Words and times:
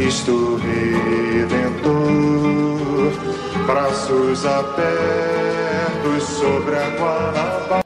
Cristo 0.00 0.56
Redentor, 0.56 1.92
braços 3.66 4.46
abertos 4.46 6.22
sobre 6.22 6.74
a 6.74 6.88
Guanabara. 6.96 7.82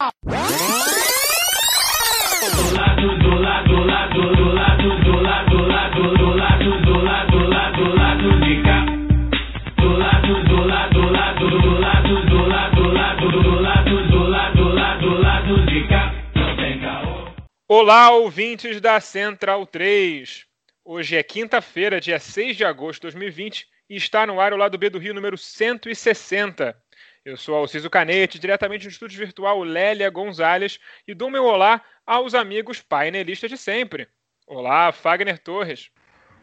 Olá, 17.66 18.10
ouvintes 18.12 18.80
da 18.80 19.00
Central 19.00 19.66
3. 19.66 20.53
Hoje 20.86 21.16
é 21.16 21.22
quinta-feira, 21.22 21.98
dia 21.98 22.18
6 22.18 22.58
de 22.58 22.62
agosto 22.62 23.00
de 23.00 23.06
2020 23.06 23.66
e 23.88 23.96
está 23.96 24.26
no 24.26 24.38
ar 24.38 24.52
o 24.52 24.56
lado 24.58 24.76
B 24.76 24.90
do 24.90 24.98
Rio 24.98 25.14
número 25.14 25.38
160. 25.38 26.76
Eu 27.24 27.38
sou 27.38 27.54
Alciso 27.54 27.88
Canete, 27.88 28.38
diretamente 28.38 28.86
do 28.86 28.90
estúdio 28.90 29.18
virtual 29.18 29.62
Lélia 29.62 30.10
Gonzalez 30.10 30.78
e 31.08 31.14
dou 31.14 31.30
meu 31.30 31.44
olá 31.44 31.80
aos 32.06 32.34
amigos 32.34 32.82
painelistas 32.82 33.48
de 33.50 33.56
sempre. 33.56 34.06
Olá, 34.46 34.92
Fagner 34.92 35.38
Torres. 35.38 35.90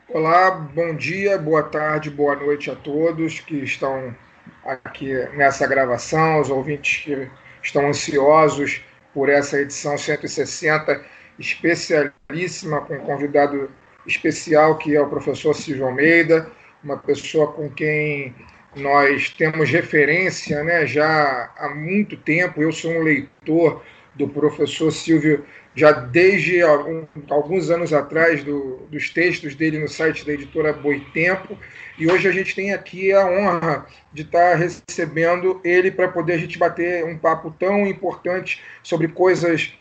Olá, 0.10 0.50
bom 0.50 0.96
dia, 0.96 1.38
boa 1.38 1.62
tarde, 1.62 2.10
boa 2.10 2.36
noite 2.36 2.72
a 2.72 2.76
todos 2.76 3.40
que 3.42 3.58
estão 3.58 4.18
aqui 4.66 5.14
nessa 5.36 5.68
gravação, 5.68 6.42
os 6.42 6.50
ouvintes 6.50 7.04
que 7.04 7.30
estão 7.62 7.88
ansiosos 7.88 8.84
por 9.14 9.30
essa 9.30 9.62
edição 9.62 9.96
160 9.96 11.06
especialíssima 11.38 12.82
com 12.82 12.98
convidado 13.02 13.70
especial 14.06 14.78
que 14.78 14.96
é 14.96 15.02
o 15.02 15.10
professor 15.10 15.54
Silvio 15.54 15.86
Almeida, 15.86 16.50
uma 16.84 16.98
pessoa 16.98 17.52
com 17.52 17.70
quem 17.70 18.34
nós 18.76 19.30
temos 19.30 19.70
referência 19.70 20.64
né, 20.64 20.86
já 20.86 21.52
há 21.58 21.70
muito 21.70 22.16
tempo. 22.18 22.62
Eu 22.62 22.72
sou 22.72 22.92
um 22.92 23.02
leitor 23.02 23.84
do 24.16 24.28
professor 24.28 24.92
Silvio 24.92 25.46
já 25.74 25.92
desde 25.92 26.62
algum, 26.62 27.06
alguns 27.30 27.70
anos 27.70 27.94
atrás 27.94 28.44
do, 28.44 28.88
dos 28.90 29.10
textos 29.10 29.56
dele 29.56 29.80
no 29.80 29.88
site 29.88 30.26
da 30.26 30.34
editora 30.34 30.74
Boitempo 30.74 31.58
e 31.98 32.12
hoje 32.12 32.28
a 32.28 32.32
gente 32.32 32.54
tem 32.54 32.74
aqui 32.74 33.14
a 33.14 33.26
honra 33.26 33.86
de 34.12 34.24
estar 34.24 34.56
recebendo 34.56 35.62
ele 35.64 35.90
para 35.90 36.10
poder 36.10 36.34
a 36.34 36.38
gente 36.38 36.58
bater 36.58 37.06
um 37.06 37.18
papo 37.18 37.56
tão 37.58 37.88
importante 37.88 38.62
sobre 38.84 39.08
coisas 39.08 39.74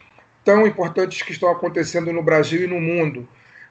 tão 0.45 0.67
importantes 0.67 1.23
que 1.23 1.33
estão 1.33 1.51
acontecendo 1.51 2.13
no 2.13 2.23
Brasil 2.23 2.65
e 2.65 2.67
no 2.67 2.81
mundo. 2.81 3.29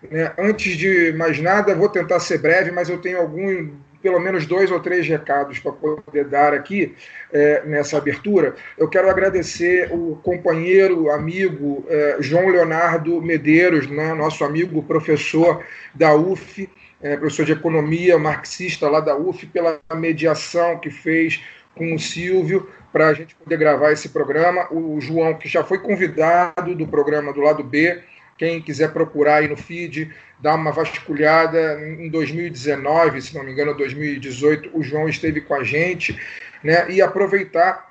Né? 0.09 0.31
Antes 0.37 0.77
de 0.77 1.11
mais 1.13 1.39
nada, 1.39 1.75
vou 1.75 1.89
tentar 1.89 2.19
ser 2.19 2.37
breve, 2.39 2.71
mas 2.71 2.89
eu 2.89 2.97
tenho 2.99 3.19
algum 3.19 3.69
pelo 4.01 4.19
menos 4.19 4.45
dois 4.45 4.71
ou 4.71 4.79
três 4.79 5.07
recados 5.07 5.59
para 5.59 5.73
poder 5.73 6.25
dar 6.25 6.53
aqui 6.53 6.95
é, 7.33 7.63
nessa 7.65 7.97
abertura. 7.97 8.55
Eu 8.77 8.87
quero 8.87 9.09
agradecer 9.09 9.89
o 9.91 10.15
companheiro, 10.23 11.11
amigo 11.11 11.85
é, 11.89 12.17
João 12.19 12.47
Leonardo 12.47 13.21
Medeiros, 13.21 13.89
né, 13.89 14.13
nosso 14.13 14.43
amigo 14.43 14.81
professor 14.83 15.63
da 15.93 16.15
UF, 16.15 16.69
é, 17.01 17.17
professor 17.17 17.45
de 17.45 17.51
economia, 17.51 18.17
marxista 18.17 18.89
lá 18.89 18.99
da 18.99 19.17
UF, 19.17 19.45
pela 19.47 19.79
mediação 19.93 20.77
que 20.79 20.89
fez 20.89 21.41
com 21.75 21.93
o 21.93 21.99
Silvio 21.99 22.69
para 22.91 23.09
a 23.09 23.13
gente 23.13 23.35
poder 23.35 23.57
gravar 23.57 23.91
esse 23.91 24.09
programa. 24.09 24.67
O 24.71 24.99
João, 24.99 25.35
que 25.35 25.47
já 25.47 25.63
foi 25.63 25.79
convidado 25.79 26.75
do 26.75 26.87
programa 26.87 27.31
do 27.31 27.41
lado 27.41 27.63
B, 27.63 28.01
quem 28.39 28.61
quiser 28.61 28.93
procurar 28.93 29.35
aí 29.35 29.47
no 29.49 29.57
feed, 29.57 30.09
dar 30.39 30.55
uma 30.55 30.71
vasculhada. 30.71 31.77
Em 31.85 32.09
2019, 32.09 33.21
se 33.21 33.35
não 33.35 33.43
me 33.43 33.51
engano, 33.51 33.75
2018, 33.75 34.71
o 34.73 34.81
João 34.81 35.09
esteve 35.09 35.41
com 35.41 35.53
a 35.53 35.63
gente, 35.63 36.17
né? 36.63 36.89
E 36.89 37.01
aproveitar 37.01 37.89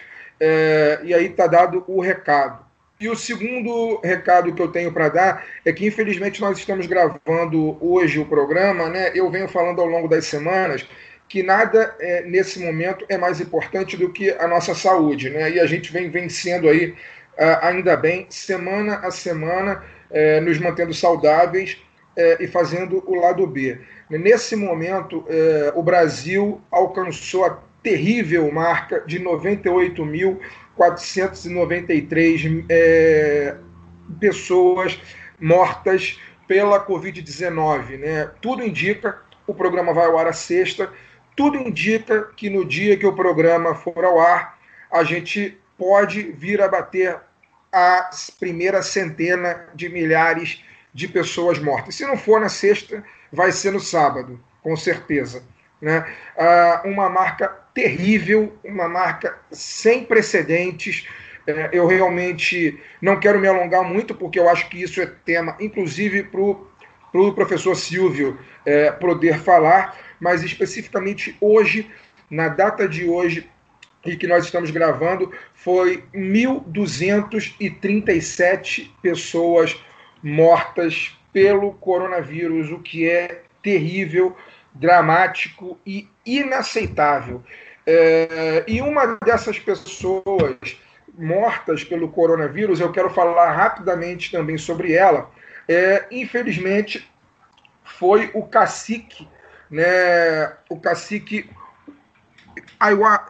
é, 0.41 0.99
e 1.05 1.15
aí 1.15 1.27
está 1.27 1.47
dado 1.47 1.85
o 1.87 2.01
recado. 2.01 2.66
E 2.99 3.09
o 3.11 3.17
segundo 3.17 4.01
recado 4.03 4.55
que 4.55 4.62
eu 4.62 4.69
tenho 4.69 4.91
para 4.91 5.11
dar 5.11 5.47
é 5.65 5.73
que, 5.73 5.87
infelizmente, 5.87 6.41
nós 6.41 6.59
estamos 6.59 6.87
gravando 6.87 7.77
hoje 7.79 8.19
o 8.19 8.25
programa, 8.25 8.89
né? 8.89 9.12
Eu 9.15 9.31
venho 9.31 9.49
falando 9.49 9.83
ao 9.83 9.87
longo 9.87 10.09
das 10.09 10.27
semanas 10.27 10.87
que 11.29 11.43
nada 11.43 11.95
é, 12.01 12.23
nesse 12.23 12.59
momento 12.59 13.05
é 13.09 13.19
mais 13.19 13.41
importante 13.41 13.97
do 13.97 14.11
que 14.11 14.31
a 14.31 14.49
nossa 14.49 14.75
saúde, 14.75 15.29
né? 15.29 15.51
E 15.51 15.61
a 15.61 15.67
gente 15.67 15.93
vem 15.93 16.09
vencendo 16.09 16.69
aí, 16.69 16.95
ah, 17.39 17.69
ainda 17.69 17.97
bem, 17.97 18.27
semana 18.31 19.01
a 19.03 19.11
semana, 19.11 19.83
é, 20.11 20.41
nos 20.41 20.59
mantendo 20.59 20.95
saudáveis 20.95 21.77
é, 22.17 22.43
e 22.43 22.47
fazendo 22.47 23.03
o 23.07 23.15
lado 23.17 23.47
B. 23.47 23.78
Nesse 24.09 24.57
momento, 24.57 25.25
é, 25.28 25.73
o 25.75 25.83
Brasil 25.83 26.63
alcançou 26.71 27.45
a 27.45 27.59
terrível 27.87 28.51
marca 28.51 29.01
de 29.07 29.21
98 29.21 30.05
mil 30.05 30.41
493 30.75 32.65
é, 32.69 33.55
pessoas 34.19 35.01
mortas 35.41 36.19
pela 36.49 36.84
Covid-19. 36.84 37.97
Né? 37.97 38.28
Tudo 38.41 38.65
indica, 38.65 39.22
o 39.47 39.55
programa 39.55 39.95
vai 39.95 40.07
ao 40.07 40.19
ar 40.19 40.27
à 40.27 40.33
sexta, 40.33 40.91
tudo 41.37 41.57
indica 41.59 42.25
que 42.37 42.51
no 42.51 42.65
dia 42.65 42.97
que 42.97 43.07
o 43.07 43.15
programa 43.15 43.72
for 43.77 44.05
ao 44.05 44.19
ar, 44.19 44.59
a 44.91 45.05
gente 45.05 45.57
pode 45.78 46.22
vir 46.33 46.60
a 46.60 46.66
bater 46.66 47.21
a 47.72 48.10
primeira 48.41 48.83
centena 48.83 49.69
de 49.77 49.89
milhares 49.89 50.60
de 50.93 51.07
pessoas 51.07 51.60
mortas. 51.60 51.95
Se 51.95 52.05
não 52.05 52.16
for 52.16 52.41
na 52.41 52.49
sexta, 52.49 53.05
vai 53.33 53.53
ser 53.53 53.71
no 53.71 53.81
sábado, 53.81 54.41
com 54.60 54.75
certeza. 54.77 55.45
Né? 55.81 56.05
Ah, 56.37 56.83
uma 56.84 57.09
marca 57.09 57.65
terrível, 57.77 58.53
uma 58.65 58.89
marca 58.89 59.39
sem 59.53 60.03
precedentes. 60.03 61.07
É, 61.47 61.69
eu 61.75 61.87
realmente 61.87 62.81
não 63.03 63.21
quero 63.21 63.39
me 63.39 63.47
alongar 63.47 63.84
muito, 63.84 64.15
porque 64.15 64.41
eu 64.41 64.49
acho 64.49 64.67
que 64.71 64.83
isso 64.83 64.99
é 64.99 65.05
tema, 65.07 65.55
inclusive, 65.61 66.23
para 66.23 66.41
o 66.41 66.67
pro 67.13 67.34
professor 67.34 67.77
Silvio 67.77 68.39
é, 68.65 68.91
poder 68.91 69.41
falar, 69.41 69.95
mas 70.19 70.43
especificamente 70.43 71.37
hoje 71.41 71.89
na 72.31 72.49
data 72.49 72.89
de 72.89 73.07
hoje 73.09 73.49
e 74.05 74.17
que 74.17 74.27
nós 74.27 74.45
estamos 74.45 74.71
gravando, 74.71 75.33
foi 75.55 76.05
1.237 76.15 78.91
pessoas 79.03 79.77
mortas 80.22 81.19
pelo 81.33 81.72
coronavírus, 81.75 82.71
o 82.71 82.81
que 82.81 83.09
é 83.09 83.43
terrível, 83.63 84.37
dramático 84.75 85.79
e 85.87 86.09
inaceitável. 86.25 87.43
É, 87.86 88.65
e 88.66 88.83
uma 88.83 89.16
dessas 89.24 89.59
pessoas 89.59 90.56
mortas 91.16 91.84
pelo 91.84 92.09
coronavírus, 92.09 92.80
eu 92.80 92.92
quero 92.92 93.09
falar 93.10 93.53
rapidamente 93.53 94.30
também 94.30 94.59
sobre 94.59 94.92
ela. 94.92 95.30
É, 95.68 96.06
infelizmente, 96.10 97.09
foi 97.84 98.30
o 98.34 98.42
cacique, 98.42 99.28
né, 99.71 100.53
o 100.68 100.78
cacique 100.78 101.48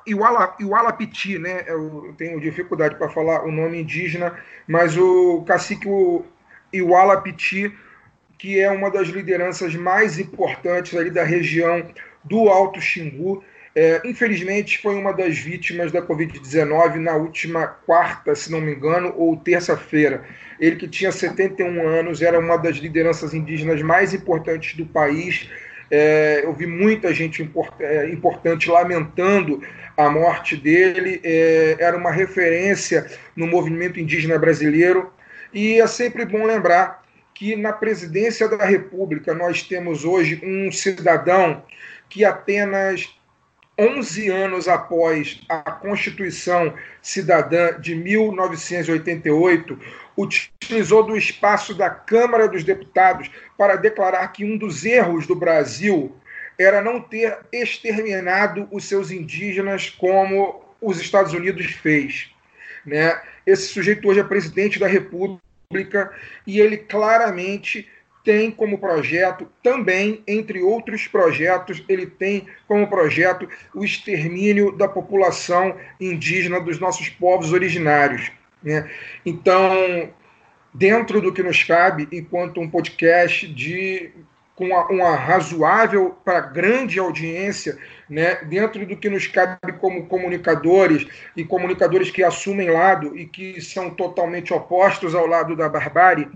Iwala, 0.07 0.57
Iwalapiti, 0.59 1.39
né? 1.39 1.65
Eu 1.67 2.15
tenho 2.19 2.41
dificuldade 2.41 2.97
para 2.97 3.09
falar 3.09 3.45
o 3.45 3.53
nome 3.53 3.81
indígena, 3.81 4.35
mas 4.67 4.97
o 4.97 5.45
cacique 5.47 5.89
Iwalapiti, 6.73 7.73
que 8.39 8.61
é 8.61 8.71
uma 8.71 8.91
das 8.91 9.09
lideranças 9.09 9.75
mais 9.75 10.19
importantes 10.19 10.99
ali 10.99 11.11
da 11.11 11.23
região 11.23 11.89
do 12.25 12.49
Alto 12.49 12.81
Xingu, 12.81 13.45
é, 13.77 14.01
infelizmente 14.07 14.79
foi 14.79 14.95
uma 14.95 15.13
das 15.13 15.37
vítimas 15.37 15.93
da 15.93 16.01
Covid-19 16.01 16.95
na 16.95 17.15
última 17.15 17.67
quarta, 17.67 18.35
se 18.35 18.51
não 18.51 18.59
me 18.59 18.73
engano, 18.73 19.13
ou 19.15 19.37
terça-feira. 19.37 20.25
Ele 20.59 20.77
que 20.77 20.89
tinha 20.89 21.13
71 21.13 21.87
anos, 21.87 22.23
era 22.23 22.41
uma 22.41 22.57
das 22.57 22.79
lideranças 22.79 23.35
indígenas 23.35 23.83
mais 23.83 24.15
importantes 24.15 24.75
do 24.75 24.87
país. 24.87 25.51
É, 25.91 26.41
eu 26.43 26.55
vi 26.55 26.67
muita 26.67 27.13
gente 27.13 27.43
import, 27.43 27.79
é, 27.79 28.09
importante 28.09 28.71
lamentando 28.71 29.61
a 29.95 30.09
morte 30.09 30.57
dele. 30.57 31.21
É, 31.23 31.77
era 31.79 31.99
uma 31.99 32.11
referência 32.11 33.07
no 33.37 33.47
movimento 33.47 34.01
indígena 34.01 34.39
brasileiro. 34.39 35.13
E 35.53 35.79
é 35.79 35.87
sempre 35.87 36.25
bom 36.25 36.47
lembrar 36.47 37.05
que 37.35 37.55
na 37.55 37.75
presidência 37.75 38.49
da 38.49 38.65
República 38.65 39.35
nós 39.35 39.63
temos 39.63 40.03
hoje 40.03 40.41
um 40.43 40.73
cidadão 40.73 41.63
que 42.09 42.25
apenas 42.25 43.16
11 43.79 44.29
anos 44.31 44.69
após 44.69 45.41
a 45.49 45.71
Constituição 45.71 46.73
Cidadã 47.03 47.79
de 47.79 47.95
1988, 47.95 49.79
utilizou 50.17 51.03
do 51.03 51.17
espaço 51.17 51.75
da 51.75 51.91
Câmara 51.91 52.49
dos 52.49 52.65
Deputados 52.65 53.31
para 53.57 53.77
declarar 53.77 54.29
que 54.29 54.45
um 54.45 54.57
dos 54.57 54.85
erros 54.85 55.27
do 55.27 55.37
Brasil 55.37 56.17
era 56.59 56.81
não 56.81 57.01
ter 57.01 57.39
exterminado 57.53 58.67
os 58.71 58.85
seus 58.85 59.11
indígenas 59.11 59.91
como 59.91 60.65
os 60.81 60.99
Estados 60.99 61.35
Unidos 61.35 61.67
fez. 61.67 62.31
Né? 62.85 63.21
Esse 63.45 63.69
sujeito 63.69 64.09
hoje 64.09 64.21
é 64.21 64.25
presidente 64.25 64.79
da 64.79 64.87
República 64.87 65.41
e 66.47 66.61
ele 66.61 66.79
claramente 66.79 67.87
tem 68.27 68.51
como 68.51 68.77
projeto 68.77 69.47
também, 69.63 70.21
entre 70.27 70.61
outros 70.61 71.07
projetos, 71.07 71.85
ele 71.89 72.07
tem 72.07 72.49
como 72.67 72.89
projeto 72.89 73.49
o 73.73 73.85
extermínio 73.85 74.73
da 74.73 74.89
população 74.89 75.77
indígena 76.01 76.61
dos 76.61 76.81
nossos 76.81 77.09
povos 77.09 77.53
originários. 77.53 78.33
Né? 78.61 78.91
Então, 79.25 80.11
dentro 80.75 81.21
do 81.21 81.33
que 81.33 81.41
nos 81.41 81.63
cabe, 81.63 82.09
enquanto 82.11 82.61
um 82.61 82.69
podcast 82.69 83.47
de 83.47 84.11
com 84.57 84.65
uma, 84.65 84.87
uma 84.89 85.15
razoável 85.15 86.17
para 86.25 86.41
grande 86.41 86.99
audiência, 86.99 87.79
né, 88.09 88.37
dentro 88.37 88.87
do 88.87 88.97
que 88.97 89.09
nos 89.09 89.27
cabe 89.27 89.75
como 89.79 90.07
comunicadores 90.07 91.07
e 91.37 91.45
comunicadores 91.45 92.11
que 92.11 92.25
assumem 92.25 92.71
lado 92.71 93.17
e 93.17 93.27
que 93.27 93.61
são 93.61 93.91
totalmente 93.91 94.55
opostos 94.55 95.15
ao 95.15 95.27
lado 95.27 95.55
da 95.55 95.69
barbárie, 95.69 96.29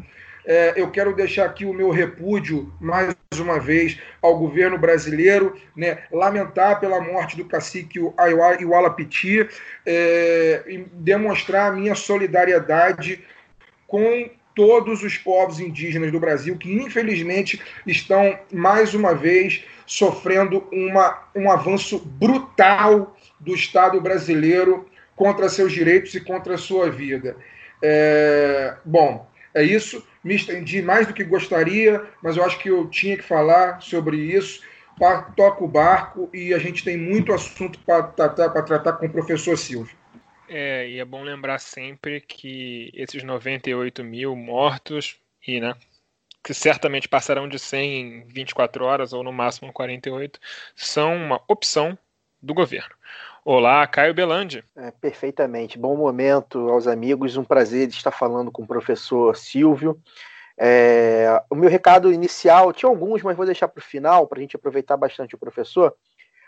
é, 0.44 0.74
eu 0.76 0.90
quero 0.90 1.14
deixar 1.14 1.46
aqui 1.46 1.64
o 1.64 1.72
meu 1.72 1.90
repúdio, 1.90 2.72
mais 2.80 3.14
uma 3.38 3.58
vez, 3.58 3.98
ao 4.22 4.38
governo 4.38 4.78
brasileiro, 4.78 5.56
né, 5.76 5.98
lamentar 6.10 6.80
pela 6.80 7.00
morte 7.00 7.36
do 7.36 7.44
cacique 7.44 7.98
Iwala 7.98 8.90
Piti 8.90 9.48
é, 9.86 10.62
e 10.66 10.78
demonstrar 10.92 11.70
a 11.70 11.74
minha 11.74 11.94
solidariedade 11.94 13.24
com 13.86 14.30
todos 14.54 15.02
os 15.02 15.16
povos 15.16 15.60
indígenas 15.60 16.10
do 16.12 16.20
Brasil 16.20 16.56
que, 16.56 16.72
infelizmente, 16.72 17.60
estão, 17.86 18.38
mais 18.52 18.94
uma 18.94 19.14
vez, 19.14 19.64
sofrendo 19.86 20.66
uma, 20.72 21.22
um 21.34 21.50
avanço 21.50 21.98
brutal 21.98 23.16
do 23.38 23.54
Estado 23.54 24.00
brasileiro 24.00 24.88
contra 25.16 25.48
seus 25.48 25.72
direitos 25.72 26.14
e 26.14 26.20
contra 26.20 26.54
a 26.54 26.58
sua 26.58 26.90
vida. 26.90 27.36
É, 27.82 28.74
bom, 28.84 29.28
é 29.54 29.62
isso 29.62 30.04
me 30.22 30.34
estendi 30.34 30.82
mais 30.82 31.06
do 31.06 31.14
que 31.14 31.24
gostaria, 31.24 32.04
mas 32.22 32.36
eu 32.36 32.44
acho 32.44 32.58
que 32.58 32.68
eu 32.68 32.88
tinha 32.88 33.16
que 33.16 33.22
falar 33.22 33.80
sobre 33.80 34.16
isso. 34.16 34.62
Toca 35.34 35.64
o 35.64 35.68
barco 35.68 36.28
e 36.32 36.52
a 36.52 36.58
gente 36.58 36.84
tem 36.84 36.96
muito 36.96 37.32
assunto 37.32 37.78
para 37.80 38.02
tratar, 38.02 38.62
tratar 38.62 38.92
com 38.94 39.06
o 39.06 39.10
professor 39.10 39.56
Silvio. 39.56 39.96
É, 40.46 40.88
e 40.88 40.98
é 40.98 41.04
bom 41.04 41.22
lembrar 41.22 41.58
sempre 41.58 42.20
que 42.20 42.90
esses 42.92 43.22
98 43.22 44.02
mil 44.02 44.34
mortos, 44.36 45.16
e 45.46 45.60
né, 45.60 45.74
que 46.42 46.52
certamente 46.52 47.08
passarão 47.08 47.48
de 47.48 47.58
100 47.58 48.00
em 48.00 48.24
24 48.24 48.84
horas 48.84 49.12
ou 49.12 49.22
no 49.22 49.32
máximo 49.32 49.72
48, 49.72 50.40
são 50.74 51.14
uma 51.16 51.40
opção 51.48 51.96
do 52.42 52.52
governo. 52.52 52.94
Olá, 53.52 53.84
Caio 53.84 54.14
Belandi. 54.14 54.64
É, 54.76 54.92
perfeitamente. 54.92 55.76
Bom 55.76 55.96
momento 55.96 56.70
aos 56.70 56.86
amigos. 56.86 57.36
Um 57.36 57.42
prazer 57.42 57.88
estar 57.88 58.12
falando 58.12 58.48
com 58.48 58.62
o 58.62 58.66
professor 58.66 59.36
Silvio. 59.36 60.00
É, 60.56 61.42
o 61.50 61.56
meu 61.56 61.68
recado 61.68 62.12
inicial, 62.12 62.72
tinha 62.72 62.88
alguns, 62.88 63.24
mas 63.24 63.36
vou 63.36 63.44
deixar 63.44 63.66
para 63.66 63.80
o 63.80 63.84
final, 63.84 64.28
para 64.28 64.38
a 64.38 64.40
gente 64.40 64.54
aproveitar 64.54 64.96
bastante 64.96 65.34
o 65.34 65.38
professor. 65.38 65.92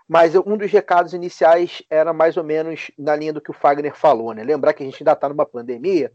Mas 0.07 0.37
um 0.37 0.57
dos 0.57 0.71
recados 0.71 1.13
iniciais 1.13 1.83
era 1.91 2.13
mais 2.13 2.37
ou 2.37 2.45
menos 2.45 2.93
na 2.97 3.17
linha 3.17 3.33
do 3.33 3.41
que 3.41 3.51
o 3.51 3.55
Fagner 3.55 3.97
falou, 3.97 4.33
né? 4.33 4.45
Lembrar 4.45 4.73
que 4.73 4.85
a 4.85 4.87
gente 4.87 5.03
ainda 5.03 5.11
está 5.11 5.29
numa 5.29 5.45
pandemia 5.45 6.13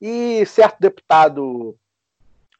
e 0.00 0.44
certo 0.44 0.80
deputado 0.80 1.76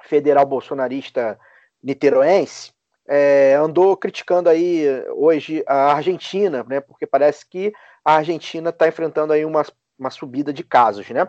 federal 0.04 0.46
bolsonarista 0.46 1.36
niteroense 1.82 2.75
é, 3.08 3.54
andou 3.54 3.96
criticando 3.96 4.48
aí 4.48 4.84
hoje 5.14 5.62
a 5.66 5.92
Argentina, 5.92 6.64
né? 6.68 6.80
Porque 6.80 7.06
parece 7.06 7.46
que 7.48 7.72
a 8.04 8.16
Argentina 8.16 8.70
está 8.70 8.88
enfrentando 8.88 9.32
aí 9.32 9.44
uma, 9.44 9.64
uma 9.98 10.10
subida 10.10 10.52
de 10.52 10.64
casos, 10.64 11.08
né? 11.10 11.28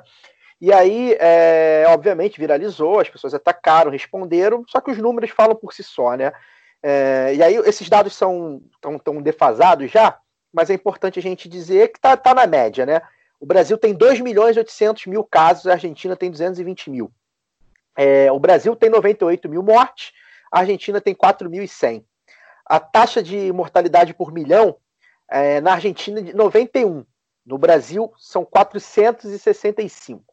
E 0.60 0.74
aí, 0.74 1.16
é, 1.20 1.86
obviamente, 1.90 2.40
viralizou, 2.40 3.00
as 3.00 3.10
pessoas 3.10 3.34
atacaram, 3.34 3.92
responderam, 3.92 4.64
só 4.68 4.82
que 4.82 4.90
os 4.90 4.98
números 4.98 5.30
falam 5.30 5.56
por 5.56 5.72
si 5.72 5.84
só, 5.84 6.16
né? 6.16 6.34
É, 6.82 7.34
e 7.36 7.44
aí, 7.44 7.56
esses 7.58 7.88
dados 7.88 8.16
são 8.16 8.62
tão, 8.82 8.98
tão 8.98 9.22
defasados 9.22 9.92
já, 9.92 10.18
mas 10.52 10.70
é 10.70 10.74
importante 10.74 11.20
a 11.20 11.22
gente 11.22 11.48
dizer 11.48 11.90
que 11.90 12.00
está 12.00 12.18
tá 12.18 12.34
na 12.34 12.48
média, 12.48 12.86
né? 12.86 13.02
O 13.40 13.46
Brasil 13.46 13.78
tem 13.78 13.94
2 13.94 14.20
milhões 14.20 14.56
e 14.56 14.60
800 14.60 15.06
mil 15.06 15.24
casos, 15.24 15.68
a 15.68 15.74
Argentina 15.74 16.16
tem 16.16 16.32
220 16.32 16.90
mil. 16.90 17.12
É, 17.96 18.32
o 18.32 18.40
Brasil 18.40 18.76
tem 18.76 18.90
98 18.90 19.48
mil 19.48 19.62
mortes, 19.62 20.12
a 20.52 20.60
Argentina 20.60 21.02
tem 21.02 21.16
4.100. 21.16 22.04
A 22.66 22.80
taxa 22.80 23.24
de 23.24 23.52
mortalidade 23.52 24.14
por 24.14 24.32
milhão 24.32 24.78
é, 25.30 25.62
na 25.62 25.74
Argentina 25.74 26.22
de 26.22 26.34
91. 26.34 27.06
No 27.46 27.58
Brasil 27.58 28.12
são 28.18 28.44
465. 28.44 30.24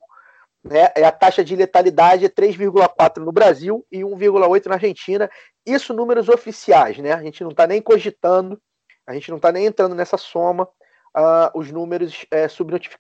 Né? 0.65 0.85
A 1.07 1.13
taxa 1.13 1.45
de 1.45 1.55
letalidade 1.55 2.25
é 2.25 2.29
3,4 2.29 3.19
no 3.19 3.31
Brasil 3.31 3.87
e 3.93 4.01
1,8 4.01 4.67
na 4.67 4.75
Argentina. 4.75 5.31
Isso 5.65 5.93
números 5.93 6.29
oficiais, 6.29 6.99
né? 6.99 7.13
A 7.13 7.23
gente 7.23 7.43
não 7.45 7.51
está 7.51 7.67
nem 7.67 7.83
cogitando, 7.83 8.61
a 9.07 9.13
gente 9.13 9.31
não 9.31 9.37
está 9.37 9.53
nem 9.53 9.67
entrando 9.67 9.95
nessa 9.95 10.17
soma 10.17 10.65
uh, 10.65 11.51
os 11.55 11.71
números 11.71 12.27
é, 12.31 12.47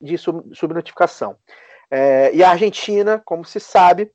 de 0.00 0.18
subnotificação. 0.18 1.37
É, 1.90 2.35
e 2.35 2.42
a 2.42 2.50
Argentina, 2.50 3.21
como 3.25 3.44
se 3.44 3.59
sabe, 3.59 4.11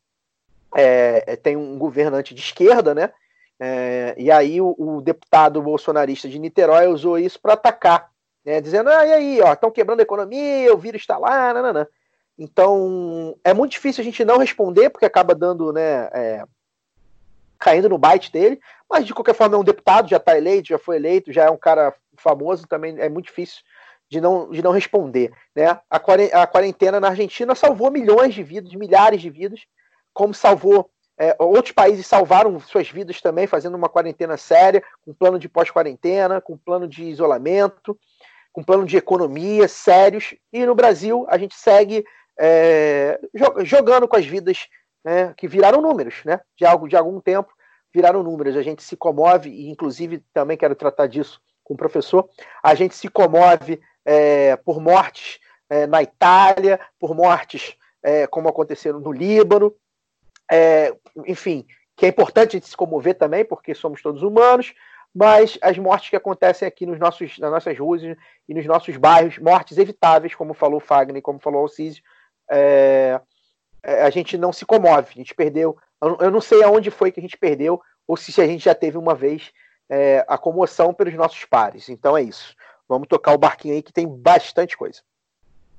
é, 0.75 1.23
é, 1.25 1.35
tem 1.35 1.55
um 1.55 1.77
governante 1.77 2.33
de 2.33 2.41
esquerda, 2.41 2.93
né? 2.93 3.11
É, 3.59 4.15
e 4.17 4.31
aí 4.31 4.61
o, 4.61 4.73
o, 4.77 5.01
deputado 5.01 5.61
bolsonarista 5.61 6.29
de 6.29 6.39
Niterói 6.39 6.87
usou 6.87 7.19
isso 7.19 7.39
para 7.41 7.53
atacar, 7.53 8.09
né? 8.45 8.61
dizendo, 8.61 8.89
ah, 8.89 9.05
e 9.05 9.11
aí, 9.11 9.41
ó, 9.41 9.51
estão 9.51 9.69
quebrando 9.69 9.99
a 9.99 10.03
economia, 10.03 10.73
o 10.73 10.77
vírus 10.77 11.01
está 11.01 11.17
lá, 11.17 11.53
nananã. 11.53 11.85
Então, 12.37 13.35
é 13.43 13.53
muito 13.53 13.73
difícil 13.73 14.01
a 14.01 14.05
gente 14.05 14.23
não 14.23 14.37
responder, 14.37 14.89
porque 14.89 15.05
acaba 15.05 15.35
dando, 15.35 15.73
né, 15.73 16.09
é, 16.13 16.45
caindo 17.59 17.89
no 17.89 17.97
bite 17.97 18.31
dele, 18.31 18.61
mas 18.89 19.05
de 19.05 19.13
qualquer 19.13 19.35
forma 19.35 19.57
é 19.57 19.59
um 19.59 19.63
deputado, 19.63 20.09
já 20.09 20.15
está 20.15 20.37
eleito, 20.37 20.69
já 20.69 20.79
foi 20.79 20.95
eleito, 20.95 21.33
já 21.33 21.43
é 21.43 21.49
um 21.49 21.57
cara 21.57 21.93
famoso, 22.15 22.65
também 22.65 22.97
é 22.97 23.09
muito 23.09 23.25
difícil 23.25 23.61
de 24.09 24.21
não, 24.21 24.49
de 24.49 24.63
não 24.63 24.71
responder. 24.71 25.33
Né? 25.53 25.77
A 25.89 26.47
quarentena 26.47 26.99
na 26.99 27.09
Argentina 27.09 27.53
salvou 27.53 27.91
milhões 27.91 28.33
de 28.33 28.41
vidas, 28.41 28.73
milhares 28.73 29.21
de 29.21 29.29
vidas, 29.29 29.59
como 30.19 30.33
salvou 30.33 30.91
É, 31.21 31.35
outros 31.37 31.73
países 31.73 32.07
salvaram 32.07 32.57
suas 32.61 32.89
vidas 32.89 33.19
também, 33.19 33.45
fazendo 33.45 33.75
uma 33.75 33.89
quarentena 33.89 34.37
séria, 34.37 34.81
com 35.01 35.13
plano 35.13 35.37
de 35.37 35.49
pós-quarentena, 35.49 36.39
com 36.39 36.57
plano 36.57 36.87
de 36.87 37.03
isolamento, 37.03 37.97
com 38.53 38.63
plano 38.63 38.85
de 38.85 38.95
economia 38.95 39.67
sérios. 39.67 40.33
E 40.53 40.65
no 40.65 40.73
Brasil, 40.73 41.25
a 41.27 41.37
gente 41.37 41.55
segue 41.55 42.05
é, 42.39 43.19
jogando 43.65 44.07
com 44.07 44.15
as 44.15 44.25
vidas 44.25 44.69
né, 45.03 45.33
que 45.37 45.45
viraram 45.45 45.81
números, 45.81 46.23
né? 46.23 46.39
De, 46.57 46.65
algo, 46.65 46.87
de 46.87 46.95
algum 46.95 47.19
tempo 47.19 47.51
viraram 47.93 48.23
números. 48.23 48.55
A 48.55 48.61
gente 48.61 48.81
se 48.81 48.95
comove, 48.95 49.49
e 49.49 49.69
inclusive 49.69 50.23
também 50.33 50.55
quero 50.55 50.75
tratar 50.75 51.07
disso 51.07 51.41
com 51.65 51.73
o 51.73 51.77
professor, 51.77 52.29
a 52.63 52.73
gente 52.75 52.95
se 52.95 53.09
comove 53.09 53.81
é, 54.05 54.55
por 54.55 54.79
mortes 54.79 55.39
é, 55.69 55.85
na 55.85 56.01
Itália, 56.01 56.79
por 56.97 57.13
mortes 57.13 57.75
é, 58.01 58.25
como 58.25 58.47
aconteceram 58.47 59.01
no 59.01 59.11
Líbano, 59.11 59.75
é, 60.49 60.93
enfim, 61.25 61.65
que 61.95 62.05
é 62.05 62.09
importante 62.09 62.55
a 62.55 62.59
gente 62.59 62.69
se 62.69 62.77
comover 62.77 63.15
também, 63.15 63.43
porque 63.43 63.73
somos 63.73 64.01
todos 64.01 64.23
humanos, 64.23 64.73
mas 65.13 65.57
as 65.61 65.77
mortes 65.77 66.09
que 66.09 66.15
acontecem 66.15 66.67
aqui 66.67 66.85
nos 66.85 66.99
nossos, 66.99 67.37
nas 67.39 67.51
nossas 67.51 67.77
ruas 67.77 68.01
e 68.01 68.53
nos 68.53 68.65
nossos 68.65 68.95
bairros, 68.97 69.37
mortes 69.37 69.77
evitáveis, 69.77 70.35
como 70.35 70.53
falou 70.53 70.79
Fagner, 70.79 71.21
como 71.21 71.39
falou 71.39 71.65
o 71.65 71.69
é, 72.51 73.19
é, 73.83 74.03
a 74.03 74.09
gente 74.09 74.37
não 74.37 74.51
se 74.51 74.65
comove, 74.65 75.11
a 75.11 75.17
gente 75.17 75.35
perdeu. 75.35 75.77
Eu 76.01 76.31
não 76.31 76.41
sei 76.41 76.63
aonde 76.63 76.89
foi 76.89 77.11
que 77.11 77.19
a 77.19 77.23
gente 77.23 77.37
perdeu, 77.37 77.81
ou 78.07 78.15
se 78.15 78.39
a 78.41 78.47
gente 78.47 78.63
já 78.63 78.73
teve 78.73 78.97
uma 78.97 79.13
vez 79.13 79.51
é, 79.89 80.23
a 80.27 80.37
comoção 80.37 80.93
pelos 80.93 81.13
nossos 81.13 81.43
pares. 81.45 81.89
Então 81.89 82.17
é 82.17 82.21
isso. 82.21 82.55
Vamos 82.87 83.07
tocar 83.07 83.33
o 83.33 83.37
barquinho 83.37 83.75
aí 83.75 83.83
que 83.83 83.93
tem 83.93 84.07
bastante 84.07 84.77
coisa. 84.77 85.01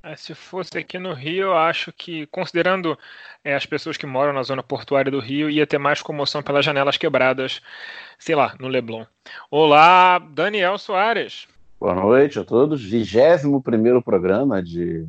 É, 0.03 0.15
se 0.15 0.33
fosse 0.33 0.75
aqui 0.79 0.97
no 0.97 1.13
Rio, 1.13 1.43
eu 1.43 1.57
acho 1.57 1.93
que, 1.93 2.25
considerando 2.27 2.97
é, 3.43 3.53
as 3.53 3.67
pessoas 3.67 3.97
que 3.97 4.07
moram 4.07 4.33
na 4.33 4.41
zona 4.41 4.63
portuária 4.63 5.11
do 5.11 5.19
Rio, 5.19 5.47
ia 5.47 5.67
ter 5.67 5.77
mais 5.77 6.01
comoção 6.01 6.41
pelas 6.41 6.65
janelas 6.65 6.97
quebradas, 6.97 7.61
sei 8.17 8.33
lá, 8.33 8.55
no 8.59 8.67
Leblon. 8.67 9.05
Olá, 9.51 10.17
Daniel 10.17 10.79
Soares. 10.79 11.47
Boa 11.79 11.93
noite 11.93 12.39
a 12.39 12.43
todos. 12.43 12.83
21 12.83 13.61
primeiro 13.61 14.01
programa 14.01 14.61
de 14.61 15.07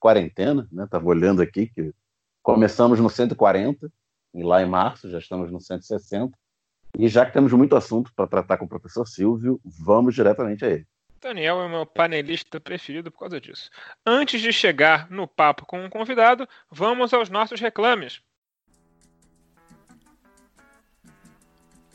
quarentena, 0.00 0.66
né? 0.72 0.84
Estava 0.84 1.06
olhando 1.06 1.40
aqui 1.40 1.68
que 1.68 1.94
começamos 2.42 2.98
no 2.98 3.08
140, 3.08 3.88
e 4.34 4.42
lá 4.42 4.60
em 4.60 4.66
março 4.66 5.08
já 5.08 5.18
estamos 5.18 5.52
no 5.52 5.60
160. 5.60 6.36
E 6.98 7.08
já 7.08 7.24
que 7.24 7.32
temos 7.32 7.52
muito 7.52 7.76
assunto 7.76 8.12
para 8.14 8.26
tratar 8.26 8.56
com 8.58 8.64
o 8.64 8.68
professor 8.68 9.06
Silvio, 9.06 9.60
vamos 9.64 10.16
diretamente 10.16 10.64
a 10.64 10.68
ele. 10.68 10.86
Daniel 11.22 11.60
é 11.60 11.66
o 11.66 11.68
meu 11.68 11.86
panelista 11.86 12.58
preferido 12.58 13.08
por 13.08 13.20
causa 13.20 13.40
disso. 13.40 13.70
Antes 14.04 14.40
de 14.40 14.52
chegar 14.52 15.08
no 15.08 15.28
papo 15.28 15.64
com 15.64 15.82
um 15.82 15.88
convidado, 15.88 16.48
vamos 16.68 17.14
aos 17.14 17.30
nossos 17.30 17.60
reclames. 17.60 18.20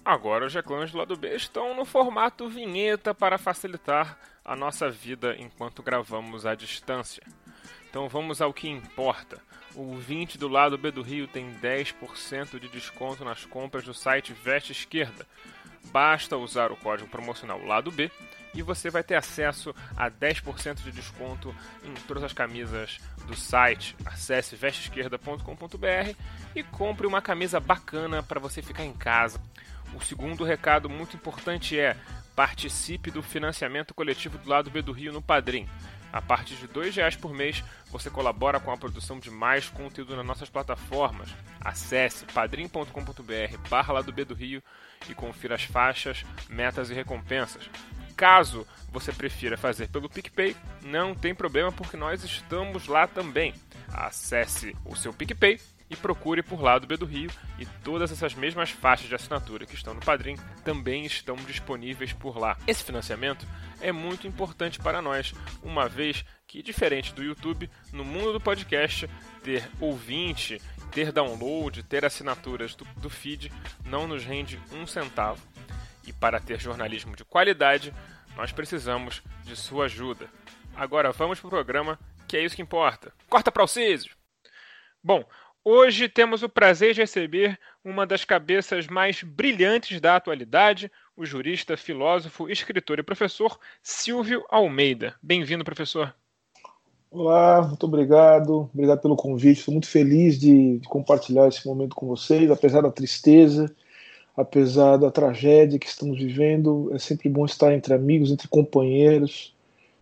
Agora 0.04 0.46
os 0.46 0.54
reclames 0.54 0.94
do 0.94 0.98
lado 0.98 1.18
B 1.18 1.36
estão 1.36 1.76
no 1.76 1.84
formato 1.84 2.48
vinheta 2.48 3.14
para 3.14 3.38
facilitar 3.38 4.18
a 4.46 4.56
nossa 4.56 4.90
vida 4.90 5.36
enquanto 5.38 5.84
gravamos 5.84 6.46
à 6.46 6.56
distância. 6.56 7.22
Então 7.90 8.08
vamos 8.08 8.42
ao 8.42 8.54
que 8.54 8.70
importa. 8.70 9.42
O 9.76 9.96
20 9.96 10.38
do 10.38 10.48
lado 10.48 10.78
B 10.78 10.90
do 10.90 11.02
Rio 11.02 11.28
tem 11.28 11.54
10% 11.60 12.58
de 12.58 12.70
desconto 12.70 13.26
nas 13.26 13.44
compras 13.44 13.84
do 13.84 13.94
site 13.94 14.32
Veste 14.32 14.72
Esquerda. 14.72 15.28
Basta 15.92 16.38
usar 16.38 16.72
o 16.72 16.78
código 16.78 17.10
promocional 17.10 17.62
lado 17.66 17.92
B 17.92 18.10
e 18.58 18.64
você 18.64 18.90
vai 18.90 19.04
ter 19.04 19.14
acesso 19.14 19.74
a 19.96 20.10
10% 20.10 20.82
de 20.84 20.92
desconto 20.92 21.56
em 21.84 21.94
todas 22.08 22.24
as 22.24 22.34
camisas 22.34 23.00
do 23.28 23.36
site. 23.36 23.96
Acesse 24.04 24.56
vesteesquerda.com.br 24.56 26.16
e 26.56 26.64
compre 26.64 27.06
uma 27.06 27.22
camisa 27.22 27.60
bacana 27.60 28.24
para 28.24 28.40
você 28.40 28.64
ficar 28.64 28.84
em 28.84 28.94
casa. 28.94 29.40
O 29.94 30.02
segundo 30.02 30.44
recado 30.44 30.90
muito 30.90 31.16
importante 31.16 31.80
é 31.80 31.96
participe 32.36 33.12
do 33.12 33.22
financiamento 33.22 33.94
coletivo 33.94 34.40
do 34.40 34.50
lado 34.50 34.72
B 34.72 34.82
do 34.82 34.92
Rio 34.92 35.14
no 35.14 35.22
Padrim. 35.22 35.70
A 36.12 36.22
partir 36.22 36.56
de 36.56 36.66
R$ 36.66 36.90
reais 36.90 37.16
por 37.16 37.34
mês, 37.34 37.64
você 37.92 38.10
colabora 38.10 38.60
com 38.60 38.72
a 38.72 38.78
produção 38.78 39.20
de 39.20 39.30
mais 39.30 39.70
conteúdo 39.70 40.16
nas 40.16 40.26
nossas 40.26 40.50
plataformas. 40.50 41.30
Acesse 41.62 42.26
padrim.com.br 42.26 43.70
barra 43.70 44.02
do 44.02 44.34
Rio 44.34 44.64
e 45.08 45.14
confira 45.14 45.54
as 45.54 45.64
faixas, 45.64 46.26
metas 46.50 46.90
e 46.90 46.94
recompensas. 46.94 47.70
Caso 48.18 48.66
você 48.92 49.14
prefira 49.14 49.56
fazer 49.56 49.90
pelo 49.90 50.10
PicPay, 50.10 50.56
não 50.82 51.14
tem 51.14 51.36
problema 51.36 51.72
porque 51.72 51.96
nós 51.96 52.24
estamos 52.24 52.88
lá 52.88 53.06
também. 53.06 53.54
Acesse 53.94 54.76
o 54.84 54.96
seu 54.96 55.14
PicPay 55.14 55.60
e 55.88 55.96
procure 55.96 56.42
por 56.42 56.60
lá 56.60 56.80
do 56.80 56.88
B 56.88 56.98
do 56.98 57.06
Rio 57.06 57.30
e 57.60 57.66
todas 57.84 58.12
essas 58.12 58.34
mesmas 58.34 58.72
faixas 58.72 59.08
de 59.08 59.14
assinatura 59.14 59.68
que 59.68 59.76
estão 59.76 59.94
no 59.94 60.02
Padrim 60.02 60.36
também 60.64 61.06
estão 61.06 61.36
disponíveis 61.36 62.12
por 62.12 62.38
lá. 62.40 62.58
Esse 62.66 62.84
financiamento 62.84 63.48
é 63.80 63.92
muito 63.92 64.28
importante 64.28 64.80
para 64.80 65.00
nós, 65.00 65.34
uma 65.62 65.88
vez 65.88 66.26
que, 66.48 66.64
diferente 66.64 67.14
do 67.14 67.24
YouTube, 67.24 67.70
no 67.94 68.04
mundo 68.04 68.34
do 68.34 68.42
podcast, 68.42 69.08
ter 69.44 69.70
ouvinte, 69.80 70.60
ter 70.92 71.12
download, 71.12 71.84
ter 71.84 72.04
assinaturas 72.04 72.74
do, 72.74 72.84
do 72.98 73.10
feed 73.10 73.52
não 73.86 74.08
nos 74.08 74.26
rende 74.26 74.60
um 74.74 74.88
centavo. 74.88 75.40
E 76.08 76.14
para 76.14 76.40
ter 76.40 76.58
jornalismo 76.58 77.18
de 77.18 77.26
qualidade, 77.26 77.94
nós 78.38 78.54
precisamos 78.54 79.22
de 79.44 79.58
sua 79.58 79.86
ajuda. 79.86 80.30
Agora 80.74 81.12
vamos 81.12 81.38
para 81.38 81.48
o 81.48 81.52
programa, 81.52 82.00
que 82.26 82.38
é 82.38 82.46
isso 82.46 82.56
que 82.56 82.62
importa. 82.62 83.12
Corta 83.30 83.52
para 83.52 83.64
o 83.64 83.68
Císio! 83.68 84.16
Bom, 85.04 85.26
hoje 85.66 86.08
temos 86.08 86.44
o 86.44 86.50
prazer 86.50 86.94
de 86.94 87.02
receber 87.02 87.60
uma 87.84 88.08
das 88.08 88.24
cabeças 88.24 88.88
mais 88.88 89.22
brilhantes 89.22 90.00
da 90.00 90.16
atualidade, 90.16 90.90
o 91.16 91.26
jurista, 91.26 91.76
filósofo, 91.76 92.50
escritor 92.50 93.00
e 93.00 93.04
professor 93.04 93.60
Silvio 93.84 94.46
Almeida. 94.50 95.14
Bem-vindo, 95.22 95.66
professor. 95.66 96.16
Olá, 97.12 97.62
muito 97.64 97.86
obrigado. 97.86 98.70
Obrigado 98.74 99.02
pelo 99.02 99.18
convite. 99.18 99.60
Estou 99.60 99.74
muito 99.74 99.88
feliz 99.88 100.40
de 100.40 100.80
compartilhar 100.88 101.50
esse 101.50 101.68
momento 101.68 101.96
com 101.96 102.08
vocês, 102.08 102.50
apesar 102.50 102.82
da 102.82 102.92
tristeza 102.92 103.76
apesar 104.38 104.98
da 104.98 105.10
tragédia 105.10 105.80
que 105.80 105.88
estamos 105.88 106.20
vivendo, 106.20 106.92
é 106.94 107.00
sempre 107.00 107.28
bom 107.28 107.44
estar 107.44 107.74
entre 107.74 107.96
amigos, 107.96 108.30
entre 108.30 108.48
companheiros. 108.48 109.56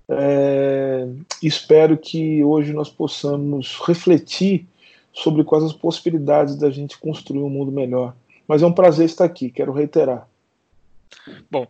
É, 0.09 1.07
espero 1.41 1.97
que 1.97 2.43
hoje 2.43 2.73
nós 2.73 2.89
possamos 2.89 3.79
refletir 3.87 4.67
sobre 5.13 5.45
quais 5.45 5.63
as 5.63 5.71
possibilidades 5.71 6.57
da 6.57 6.69
gente 6.69 6.97
construir 6.97 7.41
um 7.41 7.49
mundo 7.49 7.71
melhor. 7.71 8.13
Mas 8.45 8.61
é 8.61 8.65
um 8.65 8.73
prazer 8.73 9.05
estar 9.05 9.23
aqui, 9.23 9.49
quero 9.49 9.71
reiterar. 9.71 10.27
Bom, 11.49 11.65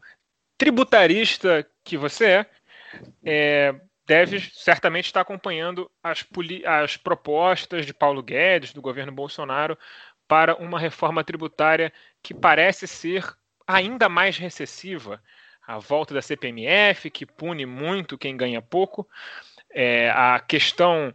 tributarista 0.57 1.65
que 1.83 1.95
você 1.95 2.25
é, 2.25 2.45
é 3.23 3.75
deve 4.07 4.39
certamente 4.53 5.05
estar 5.05 5.21
acompanhando 5.21 5.89
as, 6.03 6.25
as 6.65 6.97
propostas 6.97 7.85
de 7.85 7.93
Paulo 7.93 8.21
Guedes, 8.21 8.71
do 8.71 8.81
governo 8.81 9.11
Bolsonaro, 9.11 9.77
para 10.27 10.55
uma 10.55 10.79
reforma 10.79 11.23
tributária 11.23 11.91
que 12.21 12.33
parece 12.33 12.87
ser 12.87 13.35
ainda 13.67 14.09
mais 14.09 14.37
recessiva. 14.37 15.21
A 15.67 15.79
volta 15.79 16.13
da 16.13 16.21
CPMF, 16.21 17.09
que 17.09 17.25
pune 17.25 17.65
muito 17.65 18.17
quem 18.17 18.37
ganha 18.37 18.61
pouco, 18.61 19.07
é, 19.71 20.11
a 20.11 20.39
questão 20.39 21.13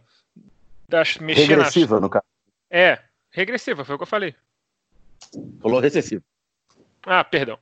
das 0.89 1.15
Regressiva, 1.15 1.95
nas... 1.95 2.01
no 2.01 2.09
caso. 2.09 2.25
É, 2.69 2.99
regressiva, 3.31 3.85
foi 3.85 3.95
o 3.95 3.97
que 3.97 4.03
eu 4.03 4.07
falei. 4.07 4.35
Falou 5.61 5.79
recessivo. 5.79 6.23
Ah, 7.05 7.23
perdão. 7.23 7.57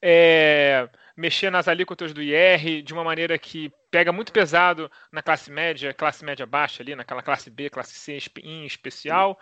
É, 0.00 0.88
mexer 1.16 1.50
nas 1.50 1.68
alíquotas 1.68 2.14
do 2.14 2.22
IR 2.22 2.82
de 2.82 2.92
uma 2.92 3.04
maneira 3.04 3.38
que 3.38 3.70
pega 3.90 4.12
muito 4.12 4.32
pesado 4.32 4.90
na 5.12 5.22
classe 5.22 5.50
média, 5.50 5.92
classe 5.92 6.24
média 6.24 6.46
baixa 6.46 6.82
ali, 6.82 6.94
naquela 6.94 7.22
classe 7.22 7.50
B, 7.50 7.68
classe 7.68 7.94
C 7.94 8.18
em 8.42 8.64
especial. 8.64 9.38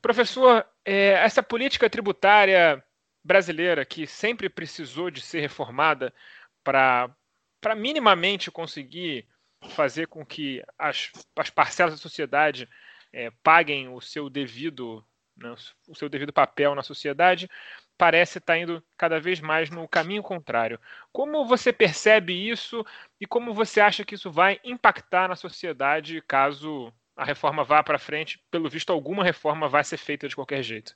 Professor, 0.00 0.66
é, 0.84 1.12
essa 1.12 1.42
política 1.42 1.88
tributária 1.88 2.82
brasileira 3.24 3.84
que 3.84 4.06
sempre 4.06 4.48
precisou 4.48 5.10
de 5.10 5.20
ser 5.20 5.40
reformada 5.40 6.12
para 6.62 7.14
minimamente 7.76 8.50
conseguir 8.50 9.26
fazer 9.70 10.08
com 10.08 10.26
que 10.26 10.62
as, 10.78 11.10
as 11.36 11.50
parcelas 11.50 11.94
da 11.94 11.98
sociedade 11.98 12.68
é, 13.12 13.30
paguem 13.42 13.88
o 13.88 14.00
seu 14.00 14.28
devido 14.28 15.04
né, 15.36 15.54
o 15.88 15.94
seu 15.94 16.08
devido 16.08 16.32
papel 16.32 16.74
na 16.74 16.82
sociedade 16.82 17.48
parece 17.96 18.38
estar 18.38 18.58
indo 18.58 18.82
cada 18.96 19.20
vez 19.20 19.40
mais 19.40 19.70
no 19.70 19.86
caminho 19.86 20.22
contrário. 20.22 20.80
Como 21.12 21.46
você 21.46 21.72
percebe 21.72 22.32
isso 22.32 22.84
e 23.20 23.26
como 23.26 23.54
você 23.54 23.80
acha 23.80 24.04
que 24.04 24.14
isso 24.14 24.30
vai 24.30 24.60
impactar 24.64 25.28
na 25.28 25.36
sociedade 25.36 26.20
caso 26.22 26.92
a 27.16 27.24
reforma 27.24 27.64
vá 27.64 27.82
para 27.82 27.98
frente, 27.98 28.40
pelo 28.50 28.68
visto, 28.68 28.92
alguma 28.92 29.22
reforma 29.22 29.68
vai 29.68 29.84
ser 29.84 29.96
feita 29.96 30.28
de 30.28 30.34
qualquer 30.34 30.62
jeito. 30.62 30.94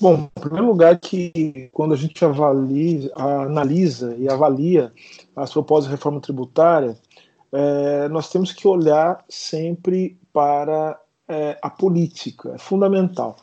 Bom, 0.00 0.30
em 0.36 0.40
primeiro 0.40 0.66
lugar 0.66 0.98
que 0.98 1.68
quando 1.72 1.94
a 1.94 1.96
gente 1.96 2.24
avalia, 2.24 3.10
analisa 3.14 4.14
e 4.16 4.28
avalia 4.28 4.92
as 5.34 5.52
propostas 5.52 5.86
de 5.86 5.96
reforma 5.96 6.20
tributária, 6.20 6.96
é, 7.52 8.08
nós 8.08 8.30
temos 8.30 8.52
que 8.52 8.66
olhar 8.66 9.24
sempre 9.28 10.18
para 10.32 10.98
é, 11.28 11.58
a 11.60 11.70
política, 11.70 12.54
é 12.54 12.58
fundamental. 12.58 13.36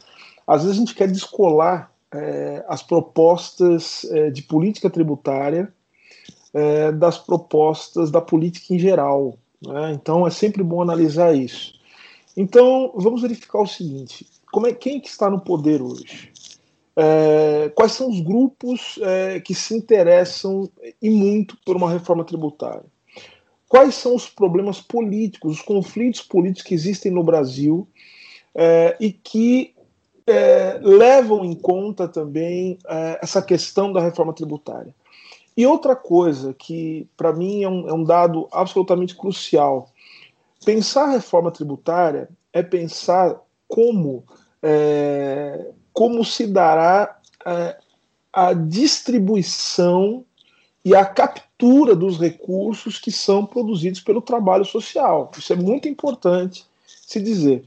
às 0.45 0.63
vezes 0.63 0.77
a 0.77 0.79
gente 0.79 0.95
quer 0.95 1.09
descolar 1.09 1.91
é, 2.11 2.65
as 2.67 2.81
propostas 2.81 4.03
é, 4.05 4.29
de 4.29 4.41
política 4.41 4.89
tributária 4.89 5.71
é, 6.53 6.91
das 6.91 7.17
propostas 7.17 8.09
da 8.09 8.19
política 8.19 8.73
em 8.73 8.79
geral. 8.79 9.37
Né? 9.61 9.91
Então 9.93 10.25
é 10.25 10.29
sempre 10.29 10.63
bom 10.63 10.81
analisar 10.81 11.35
isso. 11.35 11.73
Então 12.35 12.93
vamos 12.95 13.21
verificar 13.21 13.61
o 13.61 13.67
seguinte: 13.67 14.25
como 14.51 14.67
é 14.67 14.73
quem 14.73 14.99
que 14.99 15.09
está 15.09 15.29
no 15.29 15.41
poder 15.41 15.81
hoje? 15.81 16.31
É, 16.95 17.71
quais 17.75 17.93
são 17.93 18.09
os 18.09 18.19
grupos 18.19 18.99
é, 19.01 19.39
que 19.39 19.55
se 19.55 19.73
interessam 19.73 20.69
e 21.01 21.09
muito 21.09 21.57
por 21.65 21.75
uma 21.75 21.89
reforma 21.89 22.25
tributária? 22.25 22.85
Quais 23.69 23.95
são 23.95 24.15
os 24.15 24.27
problemas 24.27 24.81
políticos, 24.81 25.57
os 25.57 25.61
conflitos 25.61 26.21
políticos 26.21 26.63
que 26.63 26.73
existem 26.73 27.11
no 27.11 27.23
Brasil 27.23 27.87
é, 28.55 28.97
e 28.99 29.11
que 29.11 29.75
é, 30.25 30.79
levam 30.81 31.45
em 31.45 31.55
conta 31.55 32.07
também 32.07 32.79
é, 32.87 33.19
essa 33.21 33.41
questão 33.41 33.93
da 33.93 34.01
reforma 34.01 34.33
tributária? 34.33 34.93
E 35.59 35.65
outra 35.65 35.93
coisa 35.93 36.53
que, 36.53 37.05
para 37.17 37.33
mim, 37.33 37.63
é 37.63 37.67
um, 37.67 37.89
é 37.89 37.93
um 37.93 38.05
dado 38.05 38.47
absolutamente 38.49 39.13
crucial: 39.13 39.89
pensar 40.63 41.03
a 41.03 41.11
reforma 41.11 41.51
tributária 41.51 42.29
é 42.53 42.63
pensar 42.63 43.37
como 43.67 44.23
é, 44.63 45.69
como 45.91 46.23
se 46.23 46.47
dará 46.47 47.19
é, 47.45 47.77
a 48.31 48.53
distribuição 48.53 50.23
e 50.85 50.95
a 50.95 51.03
captura 51.03 51.93
dos 51.93 52.17
recursos 52.17 52.97
que 52.97 53.11
são 53.11 53.45
produzidos 53.45 53.99
pelo 53.99 54.21
trabalho 54.21 54.63
social. 54.63 55.29
Isso 55.37 55.51
é 55.51 55.57
muito 55.57 55.89
importante 55.89 56.65
se 56.85 57.19
dizer. 57.19 57.65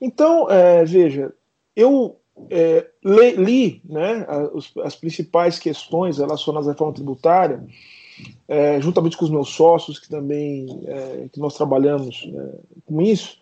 Então, 0.00 0.50
é, 0.50 0.82
veja, 0.82 1.30
eu 1.76 2.16
é, 2.50 2.86
li, 3.04 3.30
li 3.36 3.82
né, 3.84 4.26
as, 4.28 4.72
as, 4.84 4.96
principais 4.96 5.58
questões 5.58 6.18
relacionadas 6.18 6.68
à 6.68 6.72
reforma 6.72 6.94
tributária, 6.94 7.64
é, 8.48 8.80
juntamente 8.80 9.16
com 9.16 9.24
os 9.24 9.30
meus 9.30 9.50
sócios, 9.50 9.98
que 9.98 10.08
também 10.08 10.82
é, 10.86 11.28
que 11.32 11.40
nós 11.40 11.54
trabalhamos 11.54 12.26
né, 12.26 12.52
com 12.86 13.00
isso, 13.00 13.38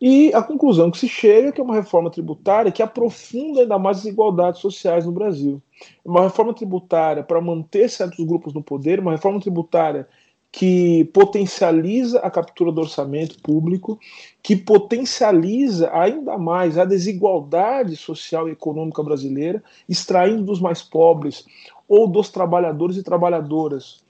e 0.00 0.32
a 0.32 0.42
conclusão 0.42 0.90
que 0.90 0.98
se 0.98 1.08
chega 1.08 1.48
é 1.48 1.52
que 1.52 1.60
é 1.60 1.64
uma 1.64 1.74
reforma 1.74 2.10
tributária 2.10 2.72
que 2.72 2.82
aprofunda 2.82 3.60
ainda 3.60 3.78
mais 3.78 3.98
as 3.98 4.04
desigualdades 4.04 4.60
sociais 4.60 5.04
no 5.04 5.12
Brasil. 5.12 5.60
É 6.02 6.08
uma 6.08 6.22
reforma 6.22 6.54
tributária 6.54 7.22
para 7.22 7.40
manter 7.40 7.90
certos 7.90 8.24
grupos 8.24 8.54
no 8.54 8.62
poder, 8.62 8.98
uma 8.98 9.12
reforma 9.12 9.38
tributária 9.38 10.08
que 10.52 11.04
potencializa 11.14 12.18
a 12.20 12.30
captura 12.30 12.72
do 12.72 12.80
orçamento 12.80 13.40
público, 13.40 13.98
que 14.42 14.56
potencializa 14.56 15.90
ainda 15.92 16.36
mais 16.36 16.76
a 16.76 16.84
desigualdade 16.84 17.96
social 17.96 18.48
e 18.48 18.52
econômica 18.52 19.02
brasileira, 19.02 19.62
extraindo 19.88 20.42
dos 20.42 20.60
mais 20.60 20.82
pobres 20.82 21.44
ou 21.88 22.08
dos 22.08 22.30
trabalhadores 22.30 22.96
e 22.96 23.02
trabalhadoras 23.02 24.02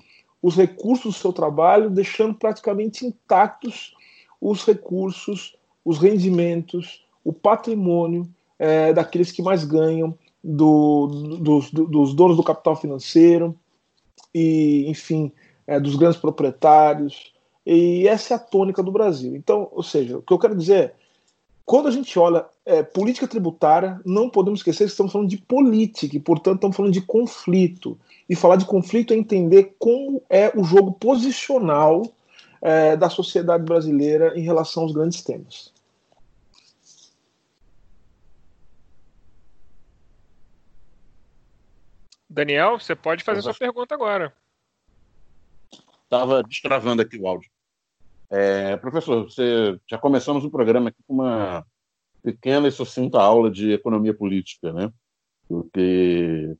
os 0.43 0.57
recursos 0.57 1.15
do 1.15 1.19
seu 1.21 1.33
trabalho, 1.33 1.91
deixando 1.91 2.35
praticamente 2.35 3.05
intactos 3.05 3.95
os 4.41 4.65
recursos, 4.65 5.55
os 5.85 5.99
rendimentos, 5.99 7.05
o 7.23 7.33
patrimônio 7.33 8.27
é, 8.59 8.93
daqueles 8.93 9.31
que 9.31 9.43
mais 9.43 9.65
ganham, 9.65 10.17
do, 10.43 11.07
dos, 11.39 11.71
dos 11.71 12.15
donos 12.15 12.35
do 12.35 12.43
capital 12.43 12.75
financeiro 12.75 13.55
e, 14.35 14.87
enfim, 14.89 15.31
é, 15.71 15.79
dos 15.79 15.95
grandes 15.95 16.19
proprietários. 16.19 17.33
E 17.65 18.09
essa 18.09 18.35
é 18.35 18.37
a 18.37 18.41
tônica 18.41 18.83
do 18.83 18.91
Brasil. 18.91 19.37
Então, 19.37 19.69
ou 19.71 19.85
seja, 19.85 20.19
o 20.19 20.23
que 20.23 20.33
eu 20.33 20.39
quero 20.39 20.57
dizer 20.57 20.85
é, 20.85 20.95
quando 21.65 21.87
a 21.87 21.93
gente 21.93 22.19
olha 22.19 22.45
é, 22.67 22.83
política 22.83 23.29
tributária, 23.29 24.01
não 24.05 24.29
podemos 24.29 24.59
esquecer 24.59 24.85
que 24.85 24.91
estamos 24.91 25.13
falando 25.13 25.29
de 25.29 25.37
política 25.37 26.17
e, 26.17 26.21
portanto, 26.21 26.57
estamos 26.57 26.77
falando 26.77 26.93
de 26.93 27.01
conflito. 27.01 27.97
E 28.29 28.35
falar 28.35 28.57
de 28.57 28.65
conflito 28.65 29.15
é 29.15 29.17
entender 29.17 29.77
como 29.79 30.21
é 30.29 30.51
o 30.57 30.65
jogo 30.65 30.91
posicional 30.91 32.03
é, 32.61 32.97
da 32.97 33.09
sociedade 33.09 33.63
brasileira 33.63 34.37
em 34.37 34.43
relação 34.43 34.83
aos 34.83 34.93
grandes 34.93 35.23
temas. 35.23 35.73
Daniel, 42.29 42.81
você 42.81 42.97
pode 42.97 43.23
fazer 43.23 43.43
sua 43.43 43.55
pergunta 43.55 43.95
agora. 43.95 44.33
Estava 46.11 46.43
destravando 46.43 47.03
aqui 47.03 47.17
o 47.17 47.29
áudio. 47.29 47.49
É, 48.29 48.77
professor, 48.79 49.23
você, 49.23 49.79
já 49.89 49.97
começamos 49.97 50.45
o 50.45 50.51
programa 50.51 50.89
aqui 50.89 50.99
com 51.07 51.15
uma 51.15 51.65
pequena 52.21 52.67
e 52.67 52.73
sucinta 52.73 53.21
aula 53.21 53.49
de 53.49 53.71
economia 53.71 54.13
política, 54.13 54.73
né? 54.73 54.93
Porque 55.47 56.57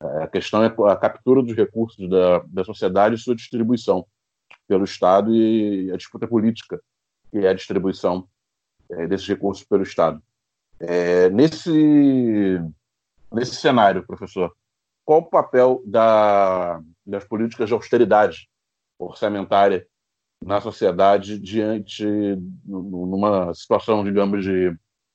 a 0.00 0.26
questão 0.26 0.64
é 0.64 0.74
a 0.90 0.96
captura 0.96 1.40
dos 1.40 1.54
recursos 1.54 2.10
da, 2.10 2.40
da 2.48 2.64
sociedade 2.64 3.14
e 3.14 3.18
sua 3.18 3.36
distribuição 3.36 4.04
pelo 4.66 4.82
Estado 4.82 5.32
e 5.32 5.92
a 5.92 5.96
disputa 5.96 6.26
política, 6.26 6.82
que 7.30 7.38
é 7.38 7.48
a 7.48 7.54
distribuição 7.54 8.28
é, 8.90 9.06
desses 9.06 9.28
recursos 9.28 9.64
pelo 9.64 9.84
Estado. 9.84 10.20
É, 10.80 11.30
nesse, 11.30 12.60
nesse 13.32 13.54
cenário, 13.54 14.04
professor, 14.04 14.52
qual 15.04 15.20
o 15.20 15.30
papel 15.30 15.80
da, 15.86 16.82
das 17.06 17.22
políticas 17.22 17.68
de 17.68 17.74
austeridade 17.74 18.49
orçamentária 19.04 19.86
na 20.44 20.60
sociedade 20.60 21.38
diante 21.38 22.04
numa 22.66 23.52
situação, 23.54 24.04
digamos, 24.04 24.44
de 24.44 24.74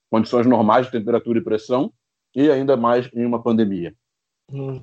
condições 0.10 0.46
normais 0.46 0.86
de 0.86 0.92
temperatura 0.92 1.40
e 1.40 1.44
pressão 1.44 1.92
e 2.36 2.50
ainda 2.50 2.78
mais 2.78 3.10
em 3.14 3.26
uma 3.26 3.42
pandemia? 3.42 3.94
Hum. 4.52 4.82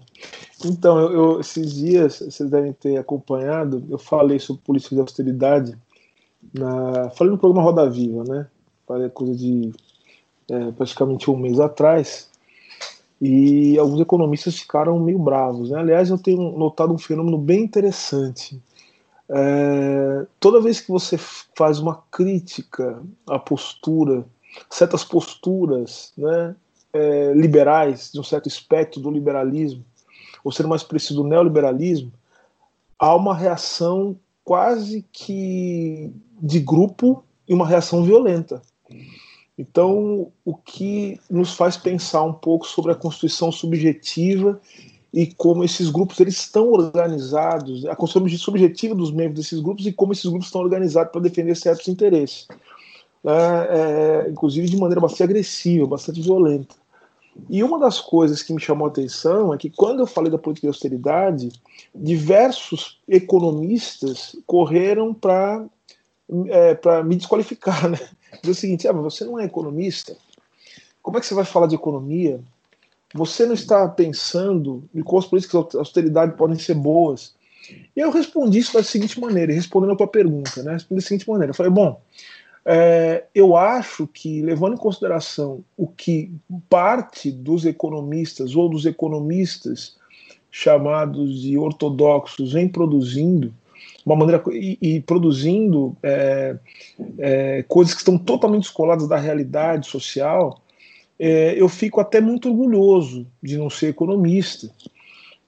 Então, 0.64 0.98
eu, 0.98 1.12
eu, 1.12 1.40
esses 1.40 1.74
dias, 1.74 2.18
vocês 2.18 2.50
devem 2.50 2.72
ter 2.72 2.96
acompanhado, 2.96 3.84
eu 3.88 3.98
falei 3.98 4.38
sobre 4.38 4.62
política 4.62 4.94
de 4.94 5.00
austeridade, 5.00 5.78
na, 6.52 7.10
falei 7.10 7.32
no 7.32 7.38
programa 7.38 7.62
Roda 7.62 7.88
Viva, 7.88 8.24
né? 8.24 8.48
Falei 8.86 9.08
coisa 9.08 9.34
de 9.34 9.72
é, 10.50 10.72
praticamente 10.72 11.30
um 11.30 11.36
mês 11.36 11.60
atrás, 11.60 12.30
e 13.20 13.78
alguns 13.78 14.00
economistas 14.00 14.58
ficaram 14.58 14.98
meio 14.98 15.18
bravos. 15.18 15.70
Né? 15.70 15.78
Aliás, 15.78 16.10
eu 16.10 16.18
tenho 16.18 16.58
notado 16.58 16.92
um 16.92 16.98
fenômeno 16.98 17.38
bem 17.38 17.62
interessante. 17.62 18.60
É, 19.34 20.26
toda 20.38 20.60
vez 20.60 20.80
que 20.80 20.90
você 20.90 21.16
faz 21.56 21.78
uma 21.78 22.02
crítica 22.10 23.02
à 23.26 23.38
postura, 23.38 24.26
certas 24.68 25.04
posturas, 25.04 26.12
né, 26.18 26.54
é, 26.92 27.32
liberais, 27.32 28.10
de 28.12 28.20
um 28.20 28.24
certo 28.24 28.46
espectro 28.46 29.00
do 29.00 29.10
liberalismo, 29.10 29.82
ou 30.44 30.52
ser 30.52 30.66
mais 30.66 30.82
preciso 30.82 31.22
do 31.22 31.28
neoliberalismo, 31.28 32.12
há 32.98 33.14
uma 33.16 33.34
reação 33.34 34.18
quase 34.44 35.04
que 35.10 36.12
de 36.40 36.60
grupo 36.60 37.24
e 37.48 37.54
uma 37.54 37.66
reação 37.66 38.04
violenta. 38.04 38.60
Então, 39.56 40.30
o 40.44 40.54
que 40.54 41.18
nos 41.30 41.54
faz 41.54 41.76
pensar 41.76 42.22
um 42.22 42.32
pouco 42.32 42.66
sobre 42.66 42.92
a 42.92 42.96
constituição 42.96 43.50
subjetiva 43.50 44.60
e 45.12 45.27
como 45.27 45.62
esses 45.62 45.90
grupos 45.90 46.18
eles 46.20 46.37
estão 46.37 46.72
organizados, 46.72 47.85
a 47.87 47.94
constituição 47.94 48.38
subjetiva 48.38 48.94
dos 48.94 49.12
membros 49.12 49.40
desses 49.40 49.61
grupos 49.61 49.87
e 49.87 49.92
como 49.92 50.12
esses 50.12 50.25
grupos 50.25 50.46
estão 50.46 50.62
organizados 50.62 51.12
para 51.12 51.20
defender 51.20 51.55
certos 51.55 51.87
interesses, 51.88 52.48
né, 53.22 53.33
é, 53.68 54.29
inclusive 54.31 54.68
de 54.68 54.77
maneira 54.77 55.01
bastante 55.01 55.25
agressiva, 55.25 55.87
bastante 55.87 56.20
violenta. 56.22 56.75
E 57.48 57.62
uma 57.62 57.79
das 57.79 58.01
coisas 58.01 58.42
que 58.42 58.53
me 58.53 58.61
chamou 58.61 58.87
a 58.87 58.90
atenção 58.90 59.53
é 59.55 59.59
que 59.59 59.70
quando 59.70 60.01
eu 60.01 60.07
falei 60.07 60.31
da 60.31 60.38
política 60.38 60.66
de 60.66 60.68
austeridade, 60.68 61.51
diversos 61.94 63.01
economistas 63.09 64.37
correram 64.46 65.14
para 65.14 65.64
é, 66.48 66.75
para 66.75 67.03
me 67.03 67.16
desqualificar, 67.16 67.88
né? 67.88 67.98
Dizer 68.40 68.53
o 68.53 68.55
seguinte, 68.55 68.88
ah, 68.88 68.92
mas 68.92 69.03
você 69.03 69.25
não 69.25 69.38
é 69.38 69.44
economista, 69.44 70.16
como 71.03 71.18
é 71.18 71.20
que 71.20 71.27
você 71.27 71.35
vai 71.35 71.44
falar 71.44 71.66
de 71.66 71.75
economia? 71.75 72.40
Você 73.14 73.44
não 73.46 73.55
está 73.55 73.87
pensando 73.88 74.85
em 74.94 75.01
as 75.01 75.27
políticas 75.27 75.68
de 75.70 75.77
austeridade 75.77 76.37
podem 76.37 76.59
ser 76.59 76.75
boas. 76.75 77.35
E 77.96 78.01
eu 78.01 78.11
respondi 78.11 78.59
isso 78.59 78.75
da 78.75 78.83
seguinte 78.83 79.20
maneira, 79.20 79.53
respondendo 79.53 79.92
a 79.92 79.96
tua 79.96 80.07
pergunta, 80.07 80.62
né? 80.62 80.72
Respondi 80.72 81.01
da 81.01 81.07
seguinte 81.07 81.29
maneira, 81.29 81.51
eu 81.51 81.55
falei, 81.55 81.70
bom, 81.70 82.01
é, 82.64 83.25
eu 83.35 83.57
acho 83.57 84.07
que, 84.07 84.40
levando 84.40 84.75
em 84.75 84.79
consideração 84.79 85.64
o 85.77 85.87
que 85.87 86.33
parte 86.68 87.31
dos 87.31 87.64
economistas 87.64 88.55
ou 88.55 88.68
dos 88.68 88.87
economistas 88.87 89.96
chamados 90.51 91.40
de 91.40 91.57
ortodoxos 91.59 92.53
vem 92.53 92.68
produzindo, 92.68 93.53
uma 94.05 94.14
maneira 94.14 94.42
e, 94.51 94.79
e 94.81 95.01
produzindo 95.01 95.96
é, 96.03 96.57
é, 97.18 97.64
coisas 97.66 97.94
que 97.94 98.01
estão 98.01 98.18
totalmente 98.18 98.64
descoladas 98.64 99.09
da 99.09 99.16
realidade 99.16 99.88
social, 99.88 100.62
é, 101.24 101.54
eu 101.56 101.68
fico 101.68 102.00
até 102.00 102.20
muito 102.20 102.48
orgulhoso 102.48 103.24
de 103.40 103.56
não 103.56 103.70
ser 103.70 103.90
economista, 103.90 104.68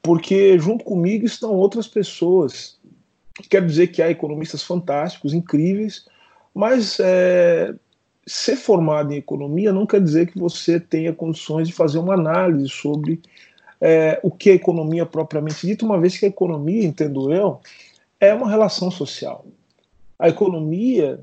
porque 0.00 0.56
junto 0.56 0.84
comigo 0.84 1.26
estão 1.26 1.52
outras 1.52 1.88
pessoas. 1.88 2.78
Quero 3.50 3.66
dizer 3.66 3.88
que 3.88 4.00
há 4.00 4.08
economistas 4.08 4.62
fantásticos, 4.62 5.34
incríveis, 5.34 6.06
mas 6.54 7.00
é, 7.00 7.74
ser 8.24 8.54
formado 8.54 9.12
em 9.12 9.16
economia 9.16 9.72
não 9.72 9.84
quer 9.84 10.00
dizer 10.00 10.30
que 10.30 10.38
você 10.38 10.78
tenha 10.78 11.12
condições 11.12 11.66
de 11.66 11.74
fazer 11.74 11.98
uma 11.98 12.14
análise 12.14 12.68
sobre 12.68 13.20
é, 13.80 14.20
o 14.22 14.30
que 14.30 14.50
é 14.50 14.54
economia 14.54 15.04
propriamente 15.04 15.66
dita, 15.66 15.84
uma 15.84 16.00
vez 16.00 16.16
que 16.16 16.24
a 16.24 16.28
economia, 16.28 16.84
entendo 16.84 17.32
eu, 17.32 17.58
é 18.20 18.32
uma 18.32 18.48
relação 18.48 18.92
social. 18.92 19.44
A 20.20 20.28
economia 20.28 21.18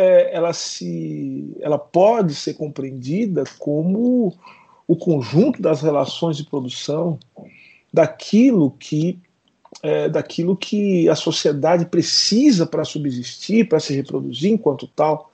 é, 0.00 0.34
ela 0.34 0.54
se 0.54 1.54
ela 1.60 1.78
pode 1.78 2.34
ser 2.34 2.54
compreendida 2.54 3.44
como 3.58 4.32
o 4.88 4.96
conjunto 4.96 5.60
das 5.60 5.82
relações 5.82 6.38
de 6.38 6.44
produção 6.44 7.18
daquilo 7.92 8.70
que 8.70 9.18
é, 9.82 10.08
daquilo 10.08 10.56
que 10.56 11.06
a 11.08 11.14
sociedade 11.14 11.84
precisa 11.84 12.66
para 12.66 12.82
subsistir, 12.82 13.68
para 13.68 13.78
se 13.78 13.94
reproduzir 13.94 14.50
enquanto 14.50 14.86
tal. 14.86 15.30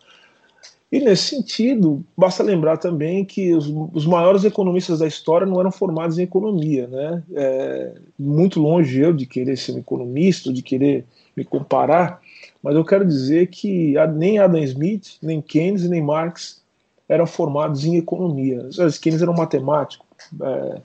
E 0.90 1.00
nesse 1.00 1.36
sentido, 1.36 2.04
basta 2.16 2.42
lembrar 2.42 2.76
também 2.76 3.24
que 3.24 3.54
os, 3.54 3.66
os 3.92 4.04
maiores 4.04 4.44
economistas 4.44 4.98
da 4.98 5.06
história 5.06 5.46
não 5.46 5.60
eram 5.60 5.70
formados 5.70 6.18
em 6.18 6.22
economia, 6.22 6.86
né? 6.86 7.22
É, 7.34 7.92
muito 8.18 8.60
longe 8.60 9.00
eu 9.00 9.12
de 9.12 9.26
querer 9.26 9.56
ser 9.56 9.72
um 9.72 9.78
economista, 9.78 10.52
de 10.52 10.62
querer 10.62 11.04
me 11.36 11.44
comparar, 11.44 12.20
mas 12.66 12.74
eu 12.74 12.84
quero 12.84 13.06
dizer 13.06 13.46
que 13.46 13.94
nem 14.16 14.40
Adam 14.40 14.60
Smith, 14.64 15.18
nem 15.22 15.40
Keynes, 15.40 15.88
nem 15.88 16.02
Marx 16.02 16.60
eram 17.08 17.24
formados 17.24 17.84
em 17.84 17.96
economia. 17.96 18.68
Keynes 19.00 19.22
era 19.22 19.30
um 19.30 19.36
matemático, 19.36 20.04
é, 20.42 20.80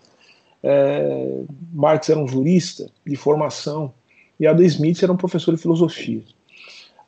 é, 0.62 1.42
Marx 1.74 2.08
era 2.08 2.20
um 2.20 2.28
jurista 2.28 2.88
de 3.04 3.16
formação 3.16 3.92
e 4.40 4.46
Adam 4.46 4.64
Smith 4.64 5.02
era 5.02 5.12
um 5.12 5.18
professor 5.18 5.56
de 5.56 5.60
filosofia. 5.60 6.22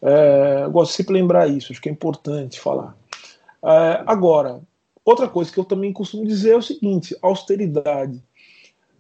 É, 0.02 0.68
gosto 0.72 0.90
de 0.90 0.98
sempre 0.98 1.14
lembrar 1.14 1.48
isso, 1.48 1.72
acho 1.72 1.80
que 1.80 1.88
é 1.88 1.92
importante 1.92 2.60
falar. 2.60 2.98
É, 3.64 4.04
agora, 4.08 4.60
outra 5.06 5.28
coisa 5.28 5.52
que 5.52 5.60
eu 5.60 5.66
também 5.66 5.94
costumo 5.94 6.26
dizer 6.26 6.54
é 6.54 6.58
o 6.58 6.64
seguinte: 6.64 7.16
austeridade. 7.22 8.20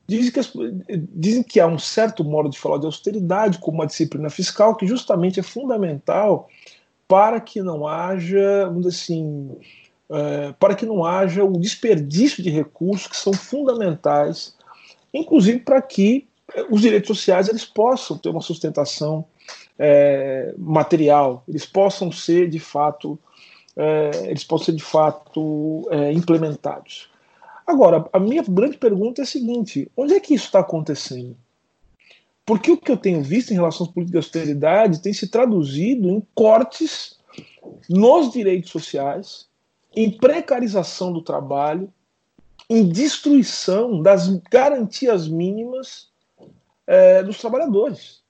Dizem 0.05 0.31
que, 0.31 1.07
dizem 1.13 1.43
que 1.43 1.59
há 1.59 1.67
um 1.67 1.79
certo 1.79 2.23
modo 2.23 2.49
de 2.49 2.59
falar 2.59 2.77
de 2.77 2.85
austeridade 2.85 3.57
como 3.57 3.77
uma 3.77 3.87
disciplina 3.87 4.29
fiscal 4.29 4.75
que 4.75 4.85
justamente 4.85 5.39
é 5.39 5.43
fundamental 5.43 6.49
para 7.07 7.39
que 7.39 7.61
não 7.61 7.87
haja, 7.87 8.65
vamos 8.65 8.83
dizer 8.83 8.95
assim, 8.95 9.57
é, 10.09 10.53
para 10.59 10.75
que 10.75 10.85
não 10.85 11.05
haja 11.05 11.43
o 11.43 11.59
desperdício 11.59 12.43
de 12.43 12.49
recursos 12.49 13.07
que 13.07 13.15
são 13.15 13.33
fundamentais, 13.33 14.55
inclusive 15.13 15.59
para 15.59 15.81
que 15.81 16.27
é, 16.53 16.65
os 16.69 16.81
direitos 16.81 17.07
sociais 17.07 17.47
eles 17.47 17.63
possam 17.63 18.17
ter 18.17 18.29
uma 18.29 18.41
sustentação 18.41 19.25
é, 19.79 20.53
material, 20.57 21.43
eles 21.47 21.65
possam 21.65 22.11
ser 22.11 22.49
de 22.49 22.59
fato, 22.59 23.17
é, 23.75 24.11
eles 24.25 24.43
possam 24.43 24.65
ser 24.65 24.73
de 24.73 24.83
fato 24.83 25.87
é, 25.91 26.11
implementados. 26.11 27.09
Agora, 27.65 28.07
a 28.11 28.19
minha 28.19 28.43
grande 28.43 28.77
pergunta 28.77 29.21
é 29.21 29.23
a 29.23 29.27
seguinte: 29.27 29.89
onde 29.95 30.13
é 30.13 30.19
que 30.19 30.33
isso 30.33 30.45
está 30.45 30.59
acontecendo? 30.59 31.35
Porque 32.45 32.71
o 32.71 32.77
que 32.77 32.91
eu 32.91 32.97
tenho 32.97 33.23
visto 33.23 33.51
em 33.51 33.55
relação 33.55 33.85
às 33.85 33.91
políticas 33.91 34.25
de 34.25 34.27
austeridade 34.27 35.01
tem 35.01 35.13
se 35.13 35.29
traduzido 35.29 36.09
em 36.09 36.21
cortes 36.35 37.17
nos 37.89 38.31
direitos 38.31 38.69
sociais, 38.69 39.47
em 39.95 40.11
precarização 40.11 41.13
do 41.13 41.21
trabalho, 41.21 41.91
em 42.69 42.87
destruição 42.87 44.01
das 44.01 44.27
garantias 44.51 45.27
mínimas 45.27 46.09
é, 46.85 47.23
dos 47.23 47.37
trabalhadores. 47.37 48.22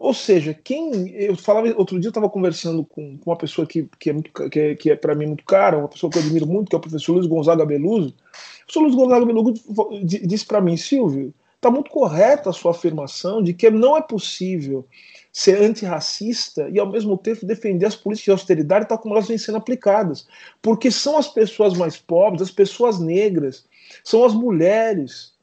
Ou 0.00 0.14
seja, 0.14 0.54
quem. 0.54 1.10
Eu 1.10 1.36
falava. 1.36 1.68
Outro 1.76 2.00
dia 2.00 2.08
eu 2.08 2.10
estava 2.10 2.30
conversando 2.30 2.82
com, 2.82 3.18
com, 3.18 3.30
uma 3.30 3.36
pessoa 3.36 3.66
que, 3.66 3.86
que 3.98 4.08
é, 4.08 4.14
que 4.48 4.58
é, 4.58 4.74
que 4.74 4.90
é 4.90 4.96
para 4.96 5.14
mim 5.14 5.26
muito 5.26 5.44
cara, 5.44 5.76
uma 5.76 5.88
pessoa 5.88 6.10
que 6.10 6.16
eu 6.16 6.22
admiro 6.22 6.46
muito, 6.46 6.70
que 6.70 6.74
é 6.74 6.78
o 6.78 6.80
professor 6.80 7.12
Luiz 7.12 7.26
Gonzaga 7.26 7.66
Beluso. 7.66 8.08
O 8.08 8.64
professor 8.64 8.80
Luiz 8.80 8.94
Gonzaga 8.94 9.26
Beluso 9.26 9.52
disse 10.02 10.46
para 10.46 10.62
mim, 10.62 10.74
Silvio, 10.78 11.34
está 11.54 11.70
muito 11.70 11.90
correta 11.90 12.48
a 12.48 12.52
sua 12.54 12.70
afirmação 12.70 13.42
de 13.42 13.52
que 13.52 13.68
não 13.68 13.94
é 13.94 14.00
possível 14.00 14.86
ser 15.30 15.60
antirracista 15.60 16.66
e, 16.70 16.80
ao 16.80 16.90
mesmo 16.90 17.18
tempo, 17.18 17.44
defender 17.44 17.84
as 17.84 17.94
políticas 17.94 18.24
de 18.24 18.30
austeridade 18.30 18.88
tal 18.88 18.98
como 18.98 19.14
elas 19.14 19.28
vêm 19.28 19.36
sendo 19.36 19.58
aplicadas. 19.58 20.26
Porque 20.62 20.90
são 20.90 21.18
as 21.18 21.28
pessoas 21.28 21.76
mais 21.76 21.98
pobres, 21.98 22.40
as 22.40 22.50
pessoas 22.50 22.98
negras, 22.98 23.66
são 24.02 24.24
as 24.24 24.32
mulheres. 24.32 25.34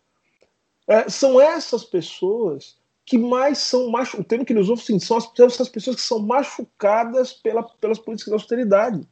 É, 0.88 1.08
são 1.08 1.39
essas 1.39 1.84
pessoas 1.84 2.76
que 3.08 3.17
mais 3.17 3.60
são 3.60 3.89
machucadas. 3.89 4.26
O 4.26 4.28
termo 4.28 4.43
que 4.43 4.52
ele 4.52 4.60
usou 4.60 4.76
assim, 4.76 5.00
são 5.00 5.15
as, 5.15 5.32
essas 5.39 5.70
pessoas 5.70 5.96
que 5.96 6.02
são 6.02 6.20
machucadas 6.20 7.32
pela, 7.32 7.63
pelas 7.63 7.98
políticas 7.98 8.32
de 8.32 8.34
austeridade. 8.34 9.08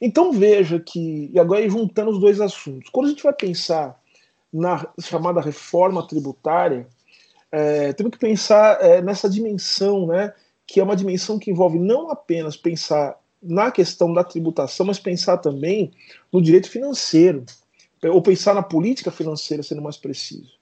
Então 0.00 0.32
veja 0.32 0.78
que, 0.78 1.28
e 1.34 1.38
agora 1.38 1.68
juntando 1.68 2.12
os 2.12 2.20
dois 2.20 2.40
assuntos, 2.40 2.88
quando 2.90 3.06
a 3.06 3.08
gente 3.10 3.24
vai 3.24 3.32
pensar 3.32 4.00
na 4.52 4.86
chamada 5.00 5.40
reforma 5.40 6.06
tributária, 6.06 6.86
é, 7.50 7.92
temos 7.92 8.12
que 8.12 8.18
pensar 8.18 8.80
é, 8.80 9.02
nessa 9.02 9.28
dimensão, 9.28 10.06
né, 10.06 10.32
que 10.64 10.78
é 10.78 10.82
uma 10.82 10.94
dimensão 10.94 11.40
que 11.40 11.50
envolve 11.50 11.76
não 11.76 12.08
apenas 12.08 12.56
pensar 12.56 13.18
na 13.42 13.72
questão 13.72 14.12
da 14.14 14.22
tributação, 14.22 14.86
mas 14.86 15.00
pensar 15.00 15.38
também 15.38 15.90
no 16.32 16.40
direito 16.40 16.70
financeiro, 16.70 17.44
ou 18.04 18.22
pensar 18.22 18.54
na 18.54 18.62
política 18.62 19.10
financeira, 19.10 19.62
sendo 19.62 19.82
mais 19.82 19.96
preciso. 19.96 20.59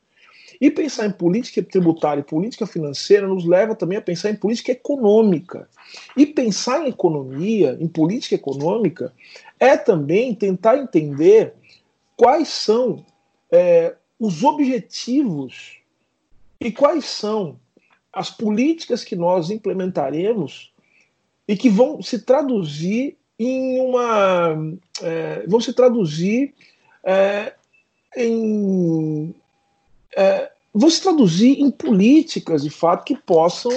E 0.61 0.71
pensar 0.71 1.07
em 1.07 1.13
política 1.13 1.63
tributária 1.63 2.21
e 2.21 2.25
política 2.25 2.67
financeira 2.67 3.27
nos 3.29 3.45
leva 3.45 3.75
também 3.75 3.99
a 3.99 4.03
pensar 4.03 4.31
em 4.31 4.37
política 4.37 4.73
econômica. 4.73 5.69
E 6.17 6.27
pensar 6.27 6.85
em 6.85 6.89
economia, 6.89 7.77
em 7.81 7.87
política 7.87 8.35
econômica, 8.35 9.13
é 9.59 9.77
também 9.77 10.35
tentar 10.35 10.79
entender 10.79 11.55
quais 12.17 12.49
são 12.49 13.05
é, 13.51 13.95
os 14.19 14.43
objetivos 14.43 15.79
e 16.61 16.73
quais 16.73 17.05
são 17.05 17.59
as 18.13 18.31
políticas 18.31 19.05
que 19.05 19.15
nós 19.15 19.51
implementaremos 19.51 20.73
e 21.47 21.57
que 21.57 21.71
vão 21.71 22.03
se 22.03 22.19
traduzir 22.19 23.17
em 23.39 23.81
uma. 23.81 24.57
É, 25.01 25.47
vão 25.47 25.61
se 25.61 25.73
traduzir 25.73 26.55
é, 27.05 27.55
em. 28.17 29.35
É, 30.17 30.51
vão 30.75 30.91
se 30.91 31.03
traduzir 31.03 31.61
em 31.61 31.71
políticas, 31.71 32.63
de 32.63 32.71
fato, 32.71 33.05
que 33.05 33.17
possam, 33.17 33.73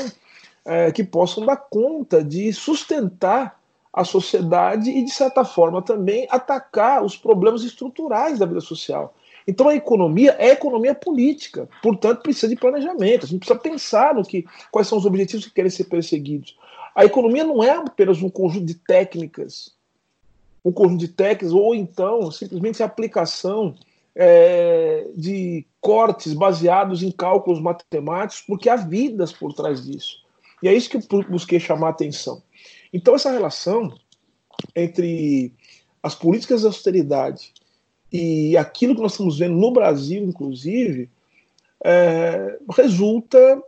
é, 0.66 0.92
que 0.92 1.04
possam 1.04 1.46
dar 1.46 1.58
conta 1.58 2.24
de 2.24 2.52
sustentar 2.54 3.60
a 3.94 4.04
sociedade 4.04 4.90
e, 4.90 5.04
de 5.04 5.12
certa 5.12 5.44
forma, 5.44 5.82
também 5.82 6.28
atacar 6.30 7.04
os 7.04 7.18
problemas 7.18 7.64
estruturais 7.64 8.40
da 8.40 8.46
vida 8.46 8.62
social. 8.62 9.14
Então 9.48 9.68
a 9.68 9.76
economia 9.76 10.36
é 10.40 10.50
economia 10.50 10.94
política, 10.94 11.68
portanto 11.82 12.22
precisa 12.22 12.48
de 12.48 12.56
planejamento, 12.56 13.26
a 13.26 13.28
gente 13.28 13.40
precisa 13.40 13.60
pensar 13.60 14.14
no 14.14 14.24
que, 14.24 14.46
quais 14.72 14.88
são 14.88 14.98
os 14.98 15.06
objetivos 15.06 15.46
que 15.46 15.54
querem 15.54 15.70
ser 15.70 15.86
perseguidos. 15.86 16.58
A 16.96 17.06
economia 17.06 17.44
não 17.44 17.64
é 17.64 17.72
apenas 17.72 18.22
um 18.22 18.30
conjunto 18.30 18.66
de 18.66 18.76
técnicas, 18.76 19.74
um 20.64 20.72
conjunto 20.72 21.00
de 21.00 21.08
técnicas, 21.08 21.54
ou 21.54 21.74
então 21.74 22.30
simplesmente 22.32 22.84
a 22.84 22.86
aplicação 22.86 23.76
é, 24.16 25.08
de 25.16 25.66
cortes 25.80 26.34
baseados 26.34 27.02
em 27.02 27.12
cálculos 27.12 27.62
matemáticos, 27.62 28.44
porque 28.46 28.70
há 28.70 28.76
vidas 28.76 29.32
por 29.32 29.54
trás 29.54 29.86
disso. 29.86 30.22
E 30.62 30.68
é 30.68 30.74
isso 30.74 30.90
que 30.90 30.98
eu 30.98 31.24
busquei 31.30 31.60
chamar 31.60 31.88
a 31.88 31.92
atenção. 31.92 32.44
Então, 32.94 33.16
essa 33.16 33.32
relação 33.32 33.94
entre 34.76 35.54
as 36.04 36.14
políticas 36.14 36.62
de 36.62 36.68
austeridade 36.68 37.54
e 38.12 38.58
aquilo 38.58 38.96
que 38.96 39.02
nós 39.02 39.14
estamos 39.14 39.40
vendo 39.40 39.56
no 39.56 39.72
Brasil, 39.72 40.24
inclusive, 40.24 41.10
é, 41.84 42.60
resulta 42.76 43.64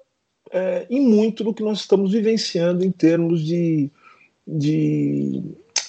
é, 0.52 0.86
em 0.90 1.02
muito 1.02 1.44
do 1.44 1.54
que 1.54 1.64
nós 1.64 1.80
estamos 1.80 2.12
vivenciando 2.12 2.84
em 2.84 2.92
termos 2.92 3.42
de, 3.42 3.90
de, 4.46 5.42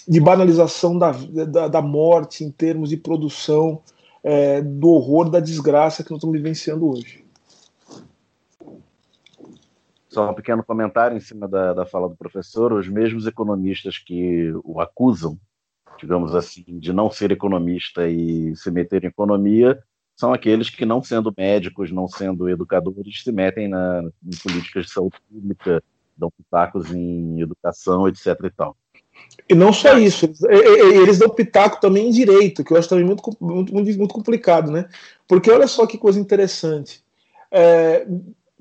de 0.07 0.21
banalização 0.21 0.97
da, 0.97 1.13
da, 1.13 1.69
da, 1.69 1.83
morte, 1.83 2.45
em 2.45 2.51
termos 2.51 2.89
de 2.89 2.97
produção 2.97 3.83
é, 4.25 4.61
do 4.61 4.89
horror, 4.89 5.31
da 5.31 5.39
desgraça 5.39 6.03
que 6.03 6.11
nós 6.11 6.19
estamos 6.19 6.37
vivenciando 6.37 6.89
hoje. 6.89 7.25
Só 10.09 10.31
um 10.31 10.35
pequeno 10.35 10.65
comentário 10.65 11.17
em 11.17 11.21
cima 11.21 11.47
da, 11.47 11.73
da 11.73 11.87
fala 11.87 12.09
do 12.09 12.17
professor. 12.17 12.73
Os 12.73 12.89
mesmos 12.89 13.27
economistas 13.27 13.99
que 13.99 14.53
o 14.65 14.81
acusam 14.81 15.39
digamos 15.99 16.35
assim, 16.35 16.65
de 16.79 16.93
não 16.93 17.11
ser 17.11 17.31
economista 17.33 18.07
e 18.09 18.55
se 18.57 18.71
meter 18.71 19.05
em 19.05 19.09
economia, 19.09 19.83
são 20.17 20.33
aqueles 20.33 20.71
que, 20.71 20.85
não 20.85 21.03
sendo 21.03 21.35
médicos, 21.37 21.91
não 21.91 22.07
sendo 22.07 22.49
educadores, 22.49 23.23
se 23.23 23.33
metem 23.33 23.69
na, 23.69 24.03
em 24.23 24.37
políticas 24.43 24.87
de 24.87 24.93
saúde 24.93 25.17
pública, 25.29 25.83
dão 26.17 26.31
pitacos 26.31 26.93
em 26.93 27.41
educação, 27.41 28.07
etc. 28.07 28.27
e 28.45 28.51
tal. 28.51 28.77
E 29.49 29.55
não 29.55 29.73
só 29.73 29.99
isso, 29.99 30.25
eles, 30.25 30.43
eles 30.43 31.19
dão 31.19 31.29
pitaco 31.29 31.81
também 31.81 32.09
em 32.09 32.11
direito, 32.11 32.65
que 32.65 32.73
eu 32.73 32.79
acho 32.79 32.89
também 32.89 33.05
muito, 33.05 33.23
muito, 33.41 33.73
muito 33.73 34.15
complicado, 34.15 34.71
né? 34.71 34.89
Porque 35.29 35.51
olha 35.51 35.67
só 35.67 35.87
que 35.87 35.99
coisa 35.99 36.19
interessante. 36.19 37.03
É, 37.51 38.07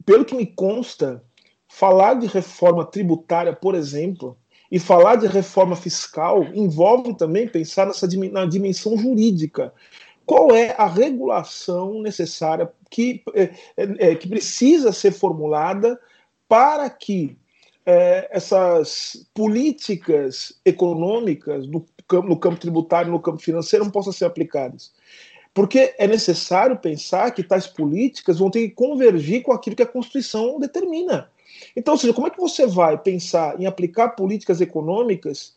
pelo 0.06 0.26
que 0.26 0.36
me 0.36 0.46
consta, 0.46 1.24
falar 1.68 2.16
de 2.16 2.28
reforma 2.28 2.86
tributária, 2.86 3.54
por 3.54 3.76
exemplo, 3.76 4.38
E 4.74 4.80
falar 4.80 5.18
de 5.18 5.28
reforma 5.28 5.76
fiscal 5.76 6.46
envolve 6.52 7.16
também 7.16 7.48
pensar 7.48 7.86
nessa 7.86 8.08
na 8.32 8.44
dimensão 8.44 8.98
jurídica. 8.98 9.72
Qual 10.26 10.56
é 10.56 10.74
a 10.76 10.88
regulação 10.88 12.02
necessária 12.02 12.68
que, 12.90 13.22
é, 13.36 13.52
é, 13.78 14.16
que 14.16 14.28
precisa 14.28 14.92
ser 14.92 15.12
formulada 15.12 16.00
para 16.48 16.90
que 16.90 17.38
é, 17.86 18.30
essas 18.32 19.26
políticas 19.34 20.54
econômicas 20.66 21.68
no 21.68 21.86
campo, 22.08 22.28
no 22.28 22.38
campo 22.38 22.60
tributário, 22.60 23.12
no 23.12 23.20
campo 23.20 23.42
financeiro, 23.42 23.86
não 23.86 23.92
possam 23.92 24.14
ser 24.14 24.26
aplicadas? 24.26 24.92
Porque 25.54 25.94
é 25.98 26.08
necessário 26.08 26.78
pensar 26.78 27.32
que 27.32 27.44
tais 27.44 27.68
políticas 27.68 28.40
vão 28.40 28.50
ter 28.50 28.68
que 28.68 28.74
convergir 28.74 29.44
com 29.44 29.52
aquilo 29.52 29.76
que 29.76 29.84
a 29.84 29.88
Constituição 29.88 30.60
determina. 30.60 31.30
Então, 31.76 31.94
ou 31.94 31.98
seja, 31.98 32.14
como 32.14 32.28
é 32.28 32.30
que 32.30 32.40
você 32.40 32.66
vai 32.66 32.98
pensar 32.98 33.60
em 33.60 33.66
aplicar 33.66 34.10
políticas 34.10 34.62
econômicas 34.62 35.54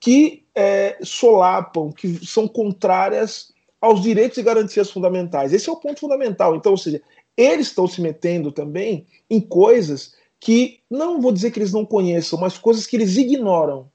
que 0.00 0.44
é, 0.54 0.98
solapam, 1.02 1.92
que 1.92 2.26
são 2.26 2.48
contrárias 2.48 3.52
aos 3.80 4.02
direitos 4.02 4.38
e 4.38 4.42
garantias 4.42 4.90
fundamentais? 4.90 5.52
Esse 5.52 5.68
é 5.68 5.72
o 5.72 5.76
ponto 5.76 6.00
fundamental. 6.00 6.56
Então, 6.56 6.72
ou 6.72 6.78
seja, 6.78 7.00
eles 7.36 7.68
estão 7.68 7.86
se 7.86 8.00
metendo 8.00 8.50
também 8.50 9.06
em 9.30 9.40
coisas 9.40 10.17
que 10.40 10.80
não 10.90 11.20
vou 11.20 11.32
dizer 11.32 11.50
que 11.50 11.58
eles 11.58 11.72
não 11.72 11.84
conheçam, 11.84 12.38
mas 12.38 12.56
coisas 12.56 12.86
que 12.86 12.96
eles 12.96 13.16
ignoram, 13.16 13.90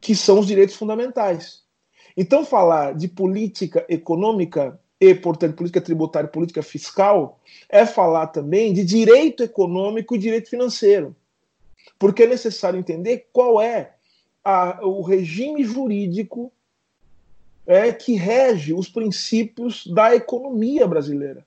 que 0.00 0.14
são 0.14 0.38
os 0.38 0.46
direitos 0.46 0.76
fundamentais. 0.76 1.64
Então, 2.16 2.44
falar 2.44 2.94
de 2.94 3.08
política 3.08 3.84
econômica 3.88 4.80
e, 5.00 5.14
portanto, 5.14 5.56
política 5.56 5.80
tributária 5.80 6.26
e 6.26 6.32
política 6.32 6.62
fiscal, 6.62 7.40
é 7.68 7.84
falar 7.84 8.28
também 8.28 8.72
de 8.72 8.84
direito 8.84 9.42
econômico 9.42 10.14
e 10.14 10.18
direito 10.18 10.48
financeiro. 10.48 11.14
Porque 11.98 12.22
é 12.22 12.26
necessário 12.26 12.78
entender 12.78 13.28
qual 13.32 13.60
é 13.60 13.94
a, 14.42 14.80
o 14.86 15.02
regime 15.02 15.64
jurídico 15.64 16.52
é, 17.66 17.92
que 17.92 18.14
rege 18.14 18.72
os 18.72 18.88
princípios 18.88 19.86
da 19.86 20.14
economia 20.14 20.86
brasileira. 20.86 21.44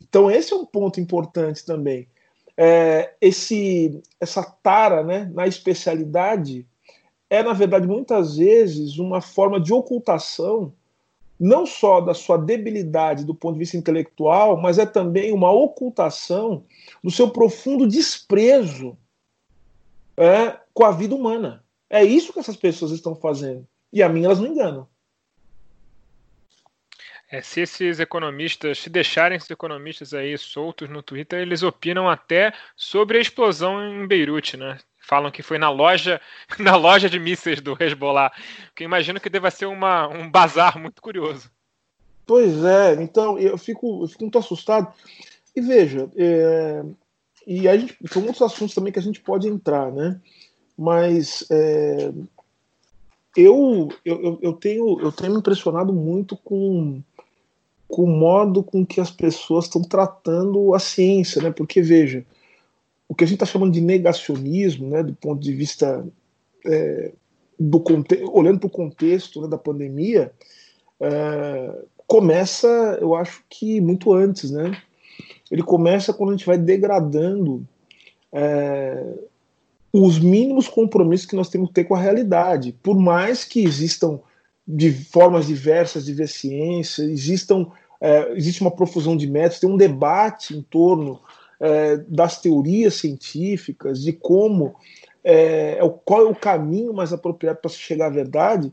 Então, 0.00 0.30
esse 0.30 0.52
é 0.52 0.56
um 0.56 0.64
ponto 0.64 0.98
importante 0.98 1.64
também. 1.64 2.08
É, 2.56 3.14
esse, 3.20 4.00
essa 4.18 4.42
tara 4.42 5.02
né, 5.02 5.30
na 5.34 5.46
especialidade 5.46 6.66
é, 7.28 7.42
na 7.42 7.52
verdade, 7.52 7.86
muitas 7.86 8.36
vezes 8.36 8.98
uma 8.98 9.20
forma 9.20 9.60
de 9.60 9.72
ocultação 9.72 10.72
não 11.38 11.66
só 11.66 12.00
da 12.00 12.14
sua 12.14 12.38
debilidade 12.38 13.24
do 13.24 13.34
ponto 13.34 13.54
de 13.54 13.58
vista 13.58 13.76
intelectual, 13.76 14.56
mas 14.56 14.78
é 14.78 14.86
também 14.86 15.32
uma 15.32 15.50
ocultação 15.50 16.64
do 17.04 17.10
seu 17.10 17.28
profundo 17.28 17.86
desprezo 17.86 18.96
é, 20.16 20.56
com 20.72 20.84
a 20.84 20.92
vida 20.92 21.14
humana. 21.14 21.62
É 21.90 22.02
isso 22.02 22.32
que 22.32 22.38
essas 22.38 22.56
pessoas 22.56 22.90
estão 22.90 23.14
fazendo. 23.14 23.66
E 23.92 24.02
a 24.02 24.08
mim 24.08 24.24
elas 24.24 24.40
não 24.40 24.46
enganam. 24.46 24.88
É, 27.30 27.42
se 27.42 27.60
esses 27.60 27.98
economistas, 27.98 28.78
se 28.78 28.88
deixarem 28.88 29.36
esses 29.36 29.50
economistas 29.50 30.14
aí 30.14 30.36
soltos 30.38 30.88
no 30.88 31.02
Twitter, 31.02 31.40
eles 31.40 31.62
opinam 31.62 32.08
até 32.08 32.52
sobre 32.76 33.18
a 33.18 33.20
explosão 33.20 33.82
em 33.82 34.06
Beirute, 34.06 34.56
né? 34.56 34.78
falam 35.06 35.30
que 35.30 35.42
foi 35.42 35.56
na 35.56 35.70
loja 35.70 36.20
na 36.58 36.76
loja 36.76 37.08
de 37.08 37.18
mísseis 37.18 37.60
do 37.60 37.76
Hezbollah, 37.78 38.32
que 38.74 38.84
imagino 38.84 39.20
que 39.20 39.30
deva 39.30 39.50
ser 39.50 39.66
uma, 39.66 40.08
um 40.08 40.28
bazar 40.28 40.78
muito 40.78 41.00
curioso. 41.00 41.48
Pois 42.26 42.64
é, 42.64 42.94
então 43.00 43.38
eu 43.38 43.56
fico, 43.56 44.02
eu 44.02 44.08
fico 44.08 44.24
muito 44.24 44.38
assustado. 44.38 44.92
E 45.54 45.60
veja, 45.60 46.10
é, 46.16 46.82
e 47.46 47.68
a 47.68 47.76
gente, 47.76 47.96
são 48.10 48.20
muitos 48.20 48.42
assuntos 48.42 48.74
também 48.74 48.92
que 48.92 48.98
a 48.98 49.02
gente 49.02 49.20
pode 49.20 49.46
entrar, 49.46 49.92
né? 49.92 50.20
Mas 50.76 51.46
é, 51.50 52.12
eu, 53.36 53.88
eu, 54.04 54.38
eu, 54.42 54.52
tenho, 54.54 55.00
eu 55.00 55.12
tenho 55.12 55.32
me 55.32 55.38
impressionado 55.38 55.92
muito 55.92 56.36
com, 56.36 57.00
com 57.88 58.02
o 58.02 58.06
modo 58.06 58.62
com 58.62 58.84
que 58.84 59.00
as 59.00 59.10
pessoas 59.10 59.66
estão 59.66 59.82
tratando 59.82 60.74
a 60.74 60.78
ciência, 60.78 61.42
né? 61.42 61.50
Porque, 61.50 61.80
veja, 61.80 62.24
o 63.08 63.14
que 63.14 63.24
a 63.24 63.26
gente 63.26 63.36
está 63.36 63.46
chamando 63.46 63.72
de 63.72 63.80
negacionismo, 63.80 64.88
né, 64.88 65.02
do 65.02 65.14
ponto 65.14 65.40
de 65.40 65.52
vista 65.52 66.04
é, 66.64 67.12
do 67.58 67.82
olhando 68.32 68.58
para 68.58 68.66
o 68.66 68.70
contexto 68.70 69.40
né, 69.40 69.48
da 69.48 69.56
pandemia, 69.56 70.32
é, 71.00 71.84
começa, 72.06 72.98
eu 73.00 73.14
acho 73.14 73.44
que 73.48 73.80
muito 73.80 74.12
antes, 74.12 74.50
né? 74.50 74.76
Ele 75.50 75.62
começa 75.62 76.12
quando 76.12 76.30
a 76.30 76.36
gente 76.36 76.46
vai 76.46 76.58
degradando 76.58 77.66
é, 78.32 79.14
os 79.92 80.18
mínimos 80.18 80.68
compromissos 80.68 81.26
que 81.26 81.36
nós 81.36 81.48
temos 81.48 81.68
que 81.68 81.74
ter 81.74 81.84
com 81.84 81.94
a 81.94 82.00
realidade, 82.00 82.76
por 82.82 82.98
mais 82.98 83.44
que 83.44 83.62
existam 83.62 84.20
de 84.66 84.92
formas 84.92 85.46
diversas 85.46 86.04
de 86.04 86.12
ver 86.12 86.28
ciência, 86.28 87.02
existam 87.02 87.70
é, 88.00 88.32
existe 88.32 88.60
uma 88.60 88.70
profusão 88.70 89.16
de 89.16 89.26
métodos, 89.26 89.60
tem 89.60 89.70
um 89.70 89.76
debate 89.76 90.56
em 90.56 90.62
torno 90.62 91.20
é, 91.58 91.96
das 92.08 92.40
teorias 92.40 92.94
científicas, 92.94 94.02
de 94.02 94.12
como 94.12 94.74
é, 95.24 95.78
é 95.80 95.94
qual 96.04 96.22
é 96.22 96.30
o 96.30 96.34
caminho 96.34 96.92
mais 96.92 97.12
apropriado 97.12 97.58
para 97.60 97.70
se 97.70 97.78
chegar 97.78 98.06
à 98.06 98.10
verdade, 98.10 98.72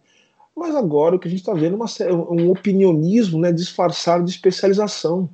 mas 0.55 0.75
agora 0.75 1.15
o 1.15 1.19
que 1.19 1.27
a 1.27 1.31
gente 1.31 1.39
está 1.39 1.53
vendo 1.53 1.77
é 1.99 2.13
um 2.13 2.51
opinionismo 2.51 3.39
né, 3.39 3.51
disfarçado 3.51 4.23
de 4.23 4.31
especialização. 4.31 5.21
Ou 5.21 5.29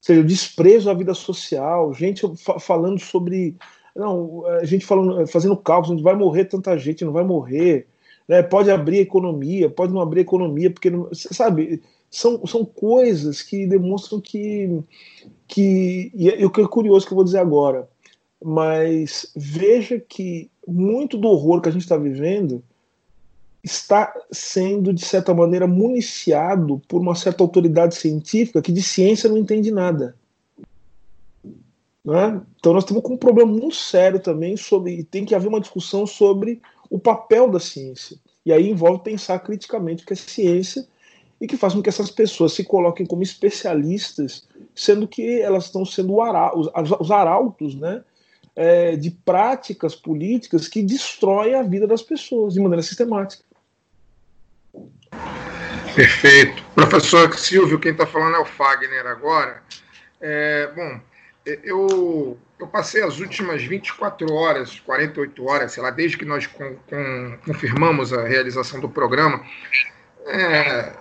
seja, 0.00 0.20
o 0.20 0.24
desprezo 0.24 0.88
à 0.88 0.94
vida 0.94 1.12
social, 1.12 1.92
gente 1.92 2.22
falando 2.60 2.98
sobre. 2.98 3.56
Não, 3.94 4.46
a 4.46 4.64
gente 4.64 4.86
falando, 4.86 5.26
fazendo 5.26 5.56
cálculos, 5.56 5.90
onde 5.90 6.02
vai 6.02 6.14
morrer 6.14 6.46
tanta 6.46 6.78
gente, 6.78 7.04
não 7.04 7.12
vai 7.12 7.24
morrer. 7.24 7.86
Né, 8.28 8.42
pode 8.42 8.70
abrir 8.70 8.98
economia, 8.98 9.70
pode 9.70 9.92
não 9.92 10.02
abrir 10.02 10.20
economia, 10.20 10.70
porque, 10.70 10.90
não, 10.90 11.08
sabe, 11.12 11.82
são, 12.10 12.46
são 12.46 12.64
coisas 12.64 13.42
que 13.42 13.66
demonstram 13.66 14.20
que, 14.20 14.82
que. 15.46 16.12
E 16.14 16.44
o 16.44 16.50
que 16.50 16.60
é 16.60 16.68
curioso 16.68 17.06
que 17.06 17.12
eu 17.12 17.16
vou 17.16 17.24
dizer 17.24 17.38
agora, 17.38 17.88
mas 18.44 19.32
veja 19.34 19.98
que 19.98 20.50
muito 20.66 21.16
do 21.16 21.28
horror 21.28 21.60
que 21.60 21.68
a 21.68 21.72
gente 21.72 21.82
está 21.82 21.96
vivendo 21.96 22.62
está 23.62 24.14
sendo, 24.30 24.92
de 24.92 25.04
certa 25.04 25.34
maneira, 25.34 25.66
municiado 25.66 26.80
por 26.86 27.00
uma 27.00 27.14
certa 27.14 27.42
autoridade 27.42 27.94
científica 27.94 28.62
que 28.62 28.72
de 28.72 28.82
ciência 28.82 29.28
não 29.28 29.36
entende 29.36 29.70
nada. 29.70 30.14
Né? 32.04 32.40
Então 32.58 32.72
nós 32.72 32.84
temos 32.84 33.04
um 33.04 33.16
problema 33.16 33.50
muito 33.50 33.76
sério 33.76 34.20
também 34.20 34.56
sobre. 34.56 35.04
Tem 35.04 35.24
que 35.24 35.34
haver 35.34 35.48
uma 35.48 35.60
discussão 35.60 36.06
sobre 36.06 36.60
o 36.90 36.98
papel 36.98 37.50
da 37.50 37.60
ciência. 37.60 38.16
E 38.44 38.52
aí 38.52 38.70
envolve 38.70 39.02
pensar 39.02 39.38
criticamente 39.40 40.04
que 40.04 40.12
a 40.12 40.16
ciência 40.16 40.86
e 41.40 41.46
que 41.46 41.56
faz 41.56 41.74
com 41.74 41.82
que 41.82 41.88
essas 41.88 42.10
pessoas 42.10 42.52
se 42.52 42.64
coloquem 42.64 43.06
como 43.06 43.22
especialistas, 43.22 44.48
sendo 44.74 45.06
que 45.06 45.40
elas 45.40 45.66
estão 45.66 45.84
sendo 45.84 46.16
os 46.16 47.10
arautos 47.10 47.74
né, 47.74 48.02
é, 48.56 48.96
de 48.96 49.10
práticas 49.10 49.94
políticas 49.94 50.66
que 50.66 50.82
destroem 50.82 51.54
a 51.54 51.62
vida 51.62 51.86
das 51.86 52.02
pessoas 52.02 52.54
de 52.54 52.60
maneira 52.60 52.82
sistemática. 52.82 53.44
Perfeito. 55.94 56.62
Professor 56.74 57.32
Silvio, 57.36 57.78
quem 57.78 57.92
está 57.92 58.06
falando 58.06 58.36
é 58.36 58.38
o 58.40 58.44
Fagner 58.44 59.06
agora. 59.06 59.62
É, 60.20 60.70
bom, 60.74 61.00
eu, 61.62 62.38
eu 62.58 62.66
passei 62.66 63.02
as 63.02 63.20
últimas 63.20 63.62
24 63.62 64.32
horas, 64.32 64.80
48 64.80 65.44
horas, 65.44 65.72
sei 65.72 65.82
lá, 65.82 65.90
desde 65.90 66.16
que 66.16 66.24
nós 66.24 66.46
com, 66.46 66.74
com, 66.74 67.38
confirmamos 67.44 68.12
a 68.12 68.26
realização 68.26 68.80
do 68.80 68.88
programa, 68.88 69.42
é, 70.26 70.92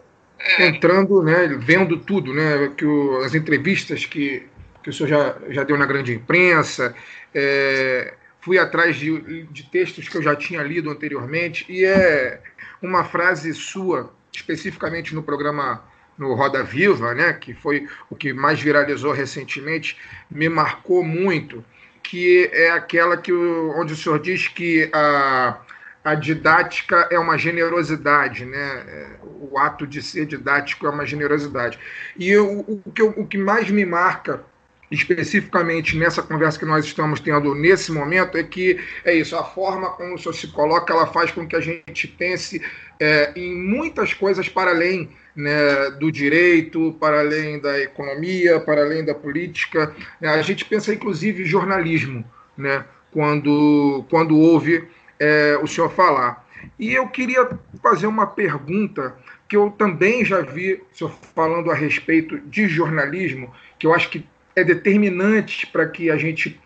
entrando, 0.59 1.21
né, 1.23 1.47
vendo 1.59 1.97
tudo, 1.97 2.33
né, 2.33 2.71
que 2.77 2.85
o, 2.85 3.17
as 3.19 3.33
entrevistas 3.33 4.05
que, 4.05 4.47
que 4.83 4.89
o 4.89 4.93
senhor 4.93 5.09
já, 5.09 5.37
já 5.49 5.63
deu 5.63 5.77
na 5.77 5.85
grande 5.85 6.13
imprensa, 6.13 6.95
é, 7.33 8.13
fui 8.41 8.57
atrás 8.57 8.95
de, 8.95 9.43
de 9.43 9.63
textos 9.69 10.07
que 10.07 10.17
eu 10.17 10.21
já 10.21 10.35
tinha 10.35 10.63
lido 10.63 10.89
anteriormente, 10.89 11.65
e 11.69 11.83
é 11.83 12.41
uma 12.81 13.03
frase 13.03 13.53
sua, 13.53 14.13
especificamente 14.31 15.13
no 15.13 15.23
programa 15.23 15.83
no 16.17 16.33
Roda 16.33 16.63
Viva, 16.63 17.13
né, 17.13 17.33
que 17.33 17.53
foi 17.53 17.87
o 18.09 18.15
que 18.15 18.33
mais 18.33 18.59
viralizou 18.59 19.11
recentemente, 19.11 19.97
me 20.29 20.49
marcou 20.49 21.03
muito, 21.03 21.63
que 22.01 22.49
é 22.53 22.71
aquela 22.71 23.17
que 23.17 23.31
onde 23.33 23.93
o 23.93 23.95
senhor 23.95 24.19
diz 24.19 24.47
que 24.47 24.89
a 24.93 25.59
a 26.07 26.15
didática 26.15 27.09
é 27.11 27.19
uma 27.19 27.37
generosidade, 27.37 28.45
né? 28.45 28.85
É, 28.87 29.09
o 29.23 29.57
ato 29.57 29.85
de 29.85 30.01
ser 30.01 30.25
didático 30.25 30.87
é 30.87 30.89
uma 30.89 31.05
generosidade. 31.05 31.77
E 32.17 32.29
eu, 32.29 32.59
o, 32.59 32.91
que 32.93 33.01
eu, 33.01 33.09
o 33.09 33.27
que 33.27 33.37
mais 33.37 33.69
me 33.69 33.85
marca 33.85 34.41
especificamente 34.89 35.97
nessa 35.97 36.23
conversa 36.23 36.57
que 36.57 36.63
nós 36.63 36.85
estamos 36.85 37.19
tendo 37.19 37.53
nesse 37.53 37.91
momento 37.91 38.37
é 38.37 38.43
que 38.43 38.79
é 39.03 39.15
isso, 39.15 39.35
a 39.35 39.43
forma 39.43 39.89
como 39.91 40.15
o 40.15 40.17
senhor 40.17 40.33
se 40.33 40.47
coloca, 40.47 40.93
ela 40.93 41.07
faz 41.07 41.29
com 41.29 41.45
que 41.45 41.57
a 41.57 41.59
gente 41.59 42.07
pense 42.07 42.61
é, 43.01 43.33
em 43.35 43.53
muitas 43.53 44.13
coisas 44.13 44.47
para 44.47 44.71
além 44.71 45.09
né, 45.37 45.91
do 45.91 46.11
direito, 46.11 46.97
para 46.99 47.19
além 47.19 47.59
da 47.59 47.79
economia, 47.79 48.59
para 48.59 48.81
além 48.81 49.05
da 49.05 49.13
política. 49.13 49.95
A 50.19 50.41
gente 50.41 50.65
pensa 50.65 50.91
inclusive 50.91 51.45
jornalismo, 51.45 52.25
né? 52.57 52.83
quando, 53.11 54.03
quando 54.09 54.35
ouve 54.35 54.87
é, 55.19 55.57
o 55.61 55.67
senhor 55.67 55.91
falar. 55.91 56.45
E 56.79 56.93
eu 56.93 57.07
queria 57.07 57.47
fazer 57.83 58.07
uma 58.07 58.25
pergunta 58.25 59.15
que 59.47 59.55
eu 59.55 59.69
também 59.69 60.25
já 60.25 60.41
vi 60.41 60.73
o 60.73 60.85
senhor 60.91 61.13
falando 61.35 61.71
a 61.71 61.75
respeito 61.75 62.39
de 62.39 62.67
jornalismo, 62.67 63.53
que 63.77 63.85
eu 63.85 63.93
acho 63.93 64.09
que 64.09 64.25
é 64.55 64.63
determinante 64.63 65.67
para 65.67 65.87
que 65.87 66.09
a 66.09 66.17
gente 66.17 66.59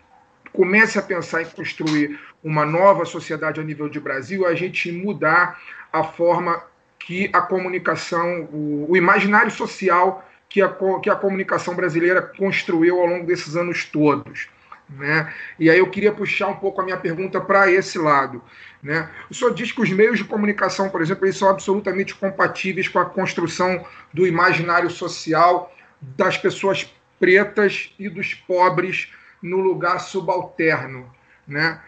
comece 0.50 0.98
a 0.98 1.02
pensar 1.02 1.42
em 1.42 1.46
construir 1.46 2.18
uma 2.42 2.64
nova 2.64 3.04
sociedade 3.04 3.60
a 3.60 3.64
nível 3.64 3.88
de 3.88 4.00
Brasil, 4.00 4.46
a 4.46 4.54
gente 4.54 4.90
mudar 4.90 5.60
a 5.92 6.02
forma 6.02 6.62
que 7.06 7.30
a 7.32 7.40
comunicação, 7.40 8.48
o, 8.52 8.86
o 8.90 8.96
imaginário 8.96 9.50
social 9.50 10.24
que 10.48 10.60
a, 10.60 10.68
que 11.02 11.08
a 11.08 11.16
comunicação 11.16 11.74
brasileira 11.74 12.20
construiu 12.20 13.00
ao 13.00 13.06
longo 13.06 13.26
desses 13.26 13.56
anos 13.56 13.84
todos. 13.84 14.48
Né? 14.88 15.32
E 15.58 15.70
aí 15.70 15.78
eu 15.78 15.90
queria 15.90 16.12
puxar 16.12 16.48
um 16.48 16.56
pouco 16.56 16.80
a 16.80 16.84
minha 16.84 16.98
pergunta 16.98 17.40
para 17.40 17.70
esse 17.70 17.98
lado. 17.98 18.42
Né? 18.82 19.08
O 19.30 19.34
senhor 19.34 19.54
diz 19.54 19.72
que 19.72 19.80
os 19.80 19.90
meios 19.90 20.18
de 20.18 20.24
comunicação, 20.24 20.90
por 20.90 21.00
exemplo, 21.00 21.24
eles 21.24 21.36
são 21.36 21.48
absolutamente 21.48 22.14
compatíveis 22.14 22.88
com 22.88 22.98
a 22.98 23.06
construção 23.06 23.84
do 24.12 24.26
imaginário 24.26 24.90
social 24.90 25.74
das 26.00 26.36
pessoas 26.36 26.92
pretas 27.18 27.94
e 27.98 28.08
dos 28.08 28.34
pobres 28.34 29.10
no 29.40 29.58
lugar 29.58 29.98
subalterno. 30.00 31.10
Né? 31.48 31.80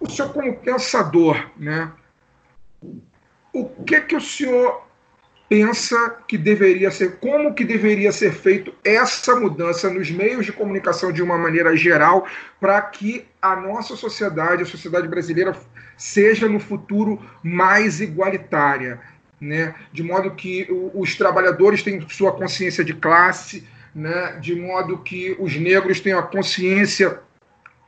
O 0.00 0.10
senhor, 0.10 0.32
como 0.32 0.56
pensador, 0.56 1.50
né? 1.56 1.92
O 3.52 3.68
que, 3.84 4.00
que 4.02 4.16
o 4.16 4.20
senhor 4.20 4.90
pensa 5.48 6.16
que 6.28 6.38
deveria 6.38 6.92
ser, 6.92 7.16
como 7.16 7.52
que 7.52 7.64
deveria 7.64 8.12
ser 8.12 8.32
feito 8.32 8.72
essa 8.84 9.34
mudança 9.34 9.90
nos 9.90 10.08
meios 10.08 10.46
de 10.46 10.52
comunicação 10.52 11.10
de 11.10 11.20
uma 11.20 11.36
maneira 11.36 11.76
geral, 11.76 12.24
para 12.60 12.80
que 12.82 13.26
a 13.42 13.56
nossa 13.56 13.96
sociedade, 13.96 14.62
a 14.62 14.66
sociedade 14.66 15.08
brasileira, 15.08 15.56
seja 15.96 16.48
no 16.48 16.60
futuro 16.60 17.20
mais 17.42 18.00
igualitária, 18.00 19.00
né? 19.40 19.74
De 19.92 20.04
modo 20.04 20.30
que 20.36 20.68
os 20.94 21.16
trabalhadores 21.16 21.82
tenham 21.82 22.08
sua 22.08 22.30
consciência 22.30 22.84
de 22.84 22.94
classe, 22.94 23.66
né? 23.92 24.38
De 24.40 24.54
modo 24.54 24.98
que 24.98 25.36
os 25.40 25.56
negros 25.56 25.98
tenham 25.98 26.20
a 26.20 26.22
consciência 26.22 27.18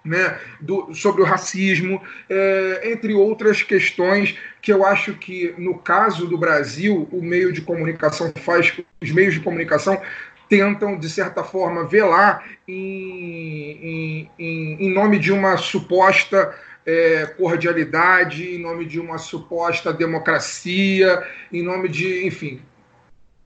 né, 0.05 0.38
do, 0.61 0.93
sobre 0.95 1.23
o 1.23 1.25
racismo, 1.25 2.01
é, 2.29 2.93
entre 2.93 3.15
outras 3.15 3.62
questões 3.62 4.37
que 4.61 4.73
eu 4.73 4.85
acho 4.85 5.15
que, 5.15 5.55
no 5.59 5.79
caso 5.79 6.27
do 6.27 6.38
Brasil, 6.38 7.09
o 7.12 7.23
meio 7.23 7.53
de 7.53 7.61
comunicação 7.61 8.33
faz, 8.37 8.73
os 9.01 9.11
meios 9.11 9.35
de 9.35 9.41
comunicação 9.41 10.01
tentam, 10.49 10.99
de 10.99 11.09
certa 11.09 11.43
forma, 11.43 11.85
velar 11.85 12.45
em, 12.69 14.29
em, 14.38 14.87
em 14.87 14.93
nome 14.93 15.19
de 15.19 15.33
uma 15.33 15.57
suposta 15.57 16.55
é, 16.85 17.27
cordialidade, 17.38 18.55
em 18.55 18.59
nome 18.59 18.85
de 18.85 19.01
uma 19.01 19.19
suposta 19.19 19.93
democracia, 19.93 21.23
em 21.53 21.62
nome 21.62 21.88
de, 21.88 22.27
enfim, 22.27 22.61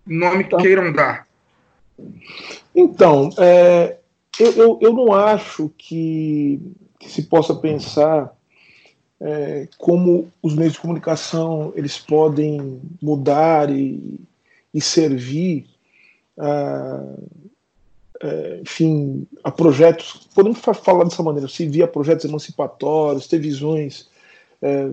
nome 0.07 0.45
que 0.45 0.57
queiram 0.57 0.92
dar. 0.92 1.27
Então, 2.75 3.31
é, 3.38 3.95
eu, 4.38 4.53
eu, 4.53 4.79
eu 4.81 4.92
não 4.92 5.12
acho 5.12 5.70
que, 5.77 6.61
que 6.99 7.11
se 7.11 7.22
possa 7.22 7.55
pensar 7.55 8.35
é, 9.20 9.68
como 9.79 10.31
os 10.42 10.55
meios 10.55 10.75
de 10.75 10.81
comunicação 10.81 11.72
eles 11.75 11.99
podem 11.99 12.81
mudar 13.01 13.70
e, 13.70 14.20
e 14.75 14.81
servir 14.81 15.66
a, 16.38 17.03
é, 18.22 18.61
enfim, 18.62 19.27
a 19.42 19.51
projetos, 19.51 20.29
podemos 20.35 20.59
falar 20.59 21.05
dessa 21.05 21.22
maneira, 21.22 21.49
se 21.49 21.66
via 21.66 21.87
projetos 21.87 22.25
emancipatórios, 22.25 23.27
ter 23.27 23.38
visões 23.38 24.09
é, 24.61 24.87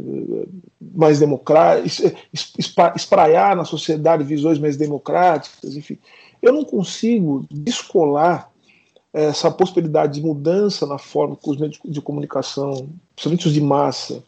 mais 0.79 1.19
democráticas, 1.19 2.13
espraiar 2.95 3.55
na 3.55 3.65
sociedade 3.65 4.23
visões 4.23 4.59
mais 4.59 4.77
democráticas, 4.77 5.75
enfim. 5.75 5.97
Eu 6.41 6.51
não 6.51 6.65
consigo 6.65 7.45
descolar 7.49 8.52
essa 9.13 9.51
possibilidade 9.51 10.19
de 10.19 10.25
mudança 10.25 10.87
na 10.87 10.97
forma 10.97 11.35
que 11.35 11.49
os 11.49 11.57
meios 11.57 11.79
de 11.85 12.01
comunicação, 12.01 12.89
principalmente 13.15 13.47
os 13.47 13.53
de 13.53 13.61
massa, 13.61 14.23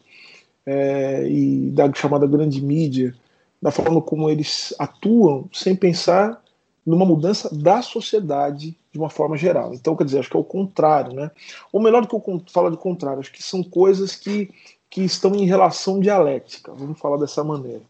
é, 0.64 1.28
e 1.28 1.70
da 1.70 1.92
chamada 1.92 2.26
grande 2.26 2.62
mídia, 2.62 3.14
da 3.60 3.70
forma 3.70 4.00
como 4.00 4.30
eles 4.30 4.74
atuam, 4.78 5.48
sem 5.52 5.74
pensar 5.74 6.40
numa 6.84 7.04
mudança 7.04 7.52
da 7.52 7.82
sociedade 7.82 8.76
de 8.92 8.98
uma 8.98 9.10
forma 9.10 9.36
geral. 9.36 9.74
Então, 9.74 9.96
quer 9.96 10.04
dizer, 10.04 10.20
acho 10.20 10.30
que 10.30 10.36
é 10.36 10.40
o 10.40 10.44
contrário, 10.44 11.12
né? 11.12 11.32
Ou 11.72 11.82
melhor 11.82 12.02
do 12.02 12.08
que 12.08 12.14
eu 12.14 12.42
falo 12.52 12.70
de 12.70 12.76
contrário, 12.76 13.18
acho 13.18 13.32
que 13.32 13.42
são 13.42 13.62
coisas 13.62 14.14
que, 14.14 14.50
que 14.88 15.02
estão 15.02 15.34
em 15.34 15.46
relação 15.46 15.98
dialética, 15.98 16.72
vamos 16.72 16.98
falar 17.00 17.16
dessa 17.16 17.42
maneira. 17.42 17.82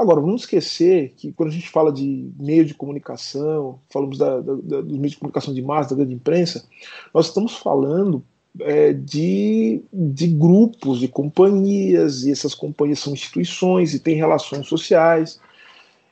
Agora, 0.00 0.18
vamos 0.18 0.40
esquecer 0.40 1.12
que 1.14 1.30
quando 1.30 1.50
a 1.50 1.52
gente 1.52 1.68
fala 1.68 1.92
de 1.92 2.32
meio 2.38 2.64
de 2.64 2.72
comunicação, 2.72 3.78
falamos 3.90 4.16
da, 4.16 4.40
da, 4.40 4.54
da, 4.54 4.80
dos 4.80 4.96
meios 4.96 5.10
de 5.12 5.18
comunicação 5.18 5.52
de 5.52 5.60
massa, 5.60 5.90
da 5.90 5.96
grande 5.96 6.14
imprensa, 6.14 6.64
nós 7.12 7.26
estamos 7.26 7.56
falando 7.56 8.24
é, 8.60 8.94
de, 8.94 9.82
de 9.92 10.26
grupos, 10.28 11.00
de 11.00 11.06
companhias, 11.06 12.24
e 12.24 12.32
essas 12.32 12.54
companhias 12.54 13.00
são 13.00 13.12
instituições 13.12 13.92
e 13.92 14.00
têm 14.00 14.16
relações 14.16 14.66
sociais. 14.66 15.38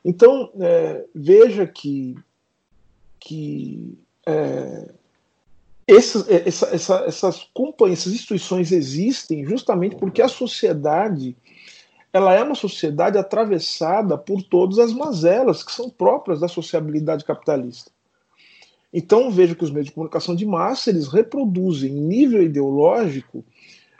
Então, 0.04 0.50
é, 0.60 1.06
veja 1.14 1.66
que, 1.66 2.14
que 3.18 3.98
é, 4.26 4.92
essas, 5.86 6.28
essa, 6.28 6.66
essa, 6.66 7.04
essas 7.06 7.48
companhias, 7.54 8.00
essas 8.00 8.12
instituições 8.12 8.70
existem 8.70 9.46
justamente 9.46 9.96
porque 9.96 10.20
a 10.20 10.28
sociedade 10.28 11.34
ela 12.12 12.34
é 12.34 12.42
uma 12.42 12.54
sociedade 12.54 13.18
atravessada 13.18 14.16
por 14.16 14.42
todas 14.42 14.78
as 14.78 14.92
mazelas 14.92 15.62
que 15.62 15.72
são 15.72 15.90
próprias 15.90 16.40
da 16.40 16.48
sociabilidade 16.48 17.24
capitalista. 17.24 17.90
Então 18.92 19.30
vejo 19.30 19.54
que 19.54 19.64
os 19.64 19.70
meios 19.70 19.86
de 19.86 19.92
comunicação 19.92 20.34
de 20.34 20.46
massa 20.46 20.90
eles 20.90 21.08
reproduzem 21.08 21.90
em 21.90 22.00
nível 22.00 22.42
ideológico 22.42 23.44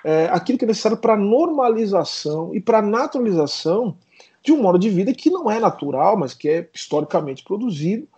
é, 0.03 0.27
aquilo 0.31 0.59
que 0.59 0.65
é 0.65 0.69
necessário 0.69 0.97
para 0.97 1.17
normalização 1.17 2.55
e 2.55 2.61
para 2.61 2.81
naturalização 2.81 3.97
de 4.43 4.53
um 4.53 4.63
modo 4.63 4.79
de 4.79 4.89
vida 4.89 5.13
que 5.13 5.29
não 5.29 5.51
é 5.51 5.61
natural, 5.61 6.17
mas 6.17 6.33
que 6.33 6.49
é 6.49 6.69
historicamente 6.73 7.45
produzido 7.45 8.09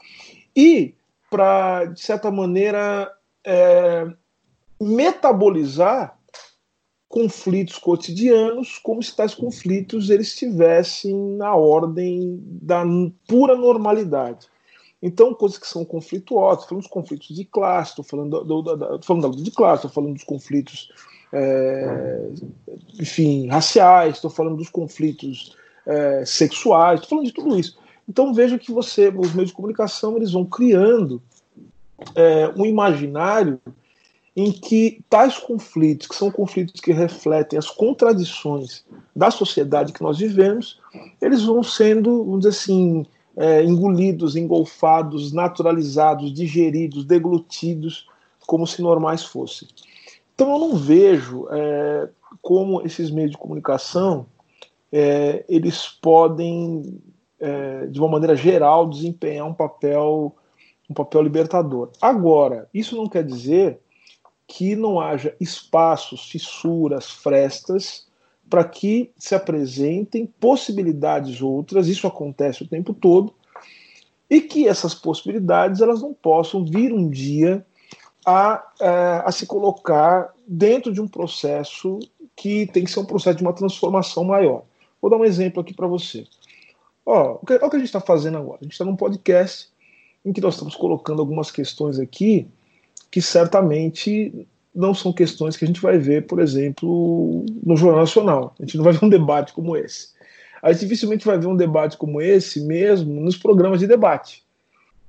e 0.54 0.94
para 1.28 1.86
de 1.86 2.00
certa 2.00 2.30
maneira 2.30 3.10
é, 3.44 4.06
metabolizar 4.80 6.16
conflitos 7.10 7.76
cotidianos 7.76 8.78
como 8.78 9.02
se 9.02 9.14
tais 9.14 9.34
conflitos 9.34 10.10
eles 10.10 10.28
estivessem 10.28 11.12
na 11.12 11.56
ordem 11.56 12.40
da 12.40 12.84
pura 13.26 13.56
normalidade. 13.56 14.46
Então, 15.02 15.34
coisas 15.34 15.58
que 15.58 15.66
são 15.66 15.84
conflituosas, 15.84 16.66
falando 16.66 16.82
dos 16.82 16.90
conflitos 16.90 17.34
de 17.34 17.44
classe, 17.44 17.90
estou 17.90 18.04
falando, 18.04 18.44
do, 18.44 18.62
do, 18.62 18.76
do, 18.76 19.02
falando 19.02 19.22
da 19.22 19.28
luta 19.28 19.42
de 19.42 19.50
classe, 19.50 19.86
estou 19.86 19.90
falando 19.90 20.14
dos 20.14 20.22
conflitos, 20.22 20.92
é, 21.32 22.28
enfim, 23.00 23.48
raciais, 23.48 24.14
estou 24.14 24.30
falando 24.30 24.58
dos 24.58 24.68
conflitos 24.68 25.56
é, 25.86 26.24
sexuais, 26.24 27.00
estou 27.00 27.08
falando 27.08 27.26
de 27.26 27.32
tudo 27.32 27.58
isso. 27.58 27.76
Então, 28.08 28.32
veja 28.32 28.56
que 28.56 28.70
você, 28.70 29.08
os 29.08 29.34
meios 29.34 29.50
de 29.50 29.56
comunicação, 29.56 30.16
eles 30.16 30.30
vão 30.30 30.44
criando 30.44 31.20
é, 32.14 32.52
um 32.56 32.64
imaginário 32.64 33.60
em 34.36 34.52
que 34.52 35.02
tais 35.08 35.36
conflitos, 35.38 36.06
que 36.06 36.14
são 36.14 36.30
conflitos 36.30 36.80
que 36.80 36.92
refletem 36.92 37.58
as 37.58 37.68
contradições 37.68 38.84
da 39.14 39.30
sociedade 39.30 39.92
que 39.92 40.02
nós 40.02 40.18
vivemos, 40.18 40.78
eles 41.20 41.42
vão 41.42 41.62
sendo, 41.62 42.24
vamos 42.24 42.40
dizer 42.40 42.50
assim, 42.50 43.06
é, 43.36 43.64
engolidos, 43.64 44.36
engolfados, 44.36 45.32
naturalizados, 45.32 46.32
digeridos, 46.32 47.04
deglutidos, 47.04 48.06
como 48.46 48.66
se 48.66 48.82
normais 48.82 49.24
fossem. 49.24 49.68
Então 50.34 50.52
eu 50.52 50.58
não 50.58 50.76
vejo 50.76 51.46
é, 51.50 52.08
como 52.40 52.82
esses 52.82 53.10
meios 53.10 53.32
de 53.32 53.38
comunicação 53.38 54.26
é, 54.92 55.44
eles 55.48 55.86
podem, 55.86 57.00
é, 57.38 57.86
de 57.86 57.98
uma 57.98 58.08
maneira 58.08 58.34
geral, 58.34 58.88
desempenhar 58.88 59.46
um 59.46 59.54
papel, 59.54 60.34
um 60.88 60.94
papel 60.94 61.22
libertador. 61.22 61.90
Agora, 62.00 62.68
isso 62.72 62.96
não 62.96 63.08
quer 63.08 63.24
dizer 63.24 63.80
que 64.50 64.74
não 64.74 65.00
haja 65.00 65.34
espaços, 65.38 66.28
fissuras, 66.28 67.08
frestas 67.08 68.08
para 68.48 68.64
que 68.64 69.12
se 69.16 69.32
apresentem 69.32 70.26
possibilidades 70.26 71.40
outras, 71.40 71.86
isso 71.86 72.04
acontece 72.04 72.64
o 72.64 72.66
tempo 72.66 72.92
todo, 72.92 73.32
e 74.28 74.40
que 74.40 74.66
essas 74.66 74.92
possibilidades 74.92 75.80
elas 75.80 76.02
não 76.02 76.12
possam 76.12 76.64
vir 76.64 76.92
um 76.92 77.08
dia 77.08 77.64
a, 78.26 78.54
a, 78.54 78.64
é, 78.80 79.22
a 79.24 79.30
se 79.30 79.46
colocar 79.46 80.34
dentro 80.44 80.92
de 80.92 81.00
um 81.00 81.06
processo 81.06 82.00
que 82.34 82.66
tem 82.66 82.82
que 82.82 82.90
ser 82.90 82.98
um 82.98 83.04
processo 83.04 83.36
de 83.36 83.44
uma 83.44 83.52
transformação 83.52 84.24
maior. 84.24 84.64
Vou 85.00 85.08
dar 85.08 85.16
um 85.16 85.24
exemplo 85.24 85.60
aqui 85.60 85.72
para 85.72 85.86
você. 85.86 86.26
Ó, 87.06 87.38
o 87.40 87.46
que, 87.46 87.54
o 87.54 87.70
que 87.70 87.76
a 87.76 87.78
gente 87.78 87.86
está 87.86 88.00
fazendo 88.00 88.36
agora? 88.36 88.58
A 88.60 88.64
gente 88.64 88.72
está 88.72 88.84
num 88.84 88.96
podcast 88.96 89.68
em 90.24 90.32
que 90.32 90.40
nós 90.40 90.54
estamos 90.54 90.74
colocando 90.74 91.20
algumas 91.20 91.52
questões 91.52 92.00
aqui 92.00 92.48
que 93.10 93.20
certamente 93.20 94.46
não 94.74 94.94
são 94.94 95.12
questões 95.12 95.56
que 95.56 95.64
a 95.64 95.66
gente 95.66 95.80
vai 95.80 95.98
ver, 95.98 96.26
por 96.26 96.40
exemplo, 96.40 97.44
no 97.62 97.76
Jornal 97.76 98.00
Nacional. 98.00 98.54
A 98.58 98.64
gente 98.64 98.76
não 98.76 98.84
vai 98.84 98.92
ver 98.92 99.04
um 99.04 99.08
debate 99.08 99.52
como 99.52 99.76
esse. 99.76 100.08
A 100.62 100.72
gente 100.72 100.82
dificilmente 100.82 101.26
vai 101.26 101.38
ver 101.38 101.46
um 101.46 101.56
debate 101.56 101.96
como 101.96 102.20
esse 102.20 102.60
mesmo 102.60 103.20
nos 103.20 103.36
programas 103.36 103.80
de 103.80 103.86
debate. 103.86 104.44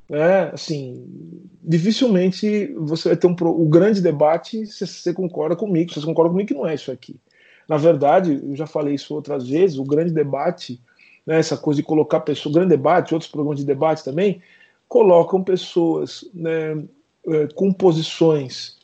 Né? 0.09 0.49
Assim, 0.53 1.05
dificilmente 1.61 2.73
você 2.77 3.09
vai 3.09 3.17
ter 3.17 3.27
um 3.27 3.35
o 3.39 3.65
grande 3.65 4.01
debate 4.01 4.65
se 4.65 4.85
você 4.85 5.13
concorda 5.13 5.55
comigo, 5.55 5.91
se 5.91 5.99
você 5.99 6.05
concorda 6.05 6.31
comigo 6.31 6.47
que 6.47 6.53
não 6.53 6.67
é 6.67 6.73
isso 6.73 6.91
aqui. 6.91 7.15
Na 7.67 7.77
verdade, 7.77 8.41
eu 8.43 8.55
já 8.55 8.65
falei 8.65 8.95
isso 8.95 9.13
outras 9.13 9.47
vezes, 9.47 9.77
o 9.77 9.83
grande 9.83 10.11
debate, 10.11 10.81
né, 11.25 11.39
essa 11.39 11.55
coisa 11.55 11.79
de 11.79 11.87
colocar 11.87 12.19
pessoas, 12.21 12.53
grande 12.53 12.71
debate, 12.71 13.13
outros 13.13 13.31
programas 13.31 13.59
de 13.59 13.65
debate 13.65 14.03
também, 14.03 14.41
colocam 14.89 15.41
pessoas 15.41 16.25
né, 16.33 16.83
é, 17.27 17.47
com 17.53 17.71
posições 17.71 18.79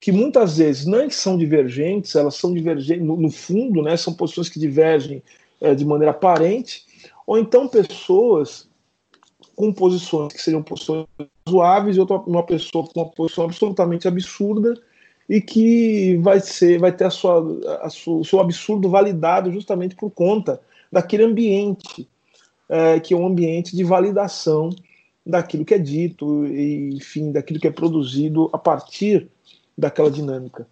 que 0.00 0.10
muitas 0.10 0.56
vezes 0.56 0.86
não 0.86 1.10
são 1.10 1.36
divergentes, 1.36 2.14
elas 2.14 2.34
são 2.36 2.54
divergentes 2.54 3.04
no, 3.04 3.16
no 3.16 3.30
fundo, 3.30 3.82
né, 3.82 3.96
são 3.96 4.14
posições 4.14 4.48
que 4.48 4.58
divergem 4.58 5.22
é, 5.60 5.74
de 5.74 5.84
maneira 5.84 6.12
aparente, 6.12 6.84
ou 7.26 7.38
então 7.38 7.68
pessoas 7.68 8.66
com 9.54 9.72
posições 9.72 10.32
que 10.32 10.40
seriam 10.40 10.62
posições 10.62 11.06
razoáveis 11.46 11.96
e 11.96 12.00
outra 12.00 12.16
uma 12.16 12.42
pessoa 12.42 12.86
com 12.86 13.00
uma 13.00 13.10
posição 13.10 13.44
absolutamente 13.44 14.08
absurda 14.08 14.74
e 15.28 15.38
que 15.40 16.16
vai 16.22 16.40
ser 16.40 16.78
vai 16.78 16.90
ter 16.90 17.04
a 17.04 17.10
sua, 17.10 17.44
a 17.82 17.90
sua, 17.90 18.20
o 18.20 18.24
seu 18.24 18.40
absurdo 18.40 18.88
validado 18.88 19.52
justamente 19.52 19.94
por 19.94 20.10
conta 20.10 20.60
daquele 20.90 21.24
ambiente 21.24 22.08
é, 22.70 22.98
que 23.00 23.12
é 23.12 23.16
um 23.16 23.26
ambiente 23.26 23.76
de 23.76 23.84
validação 23.84 24.70
daquilo 25.24 25.64
que 25.64 25.74
é 25.74 25.78
dito 25.78 26.46
e 26.46 26.94
enfim 26.94 27.32
daquilo 27.32 27.60
que 27.60 27.68
é 27.68 27.70
produzido 27.72 28.48
a 28.52 28.58
partir 28.58 29.28
daquela 29.76 30.10
dinâmica 30.10 30.66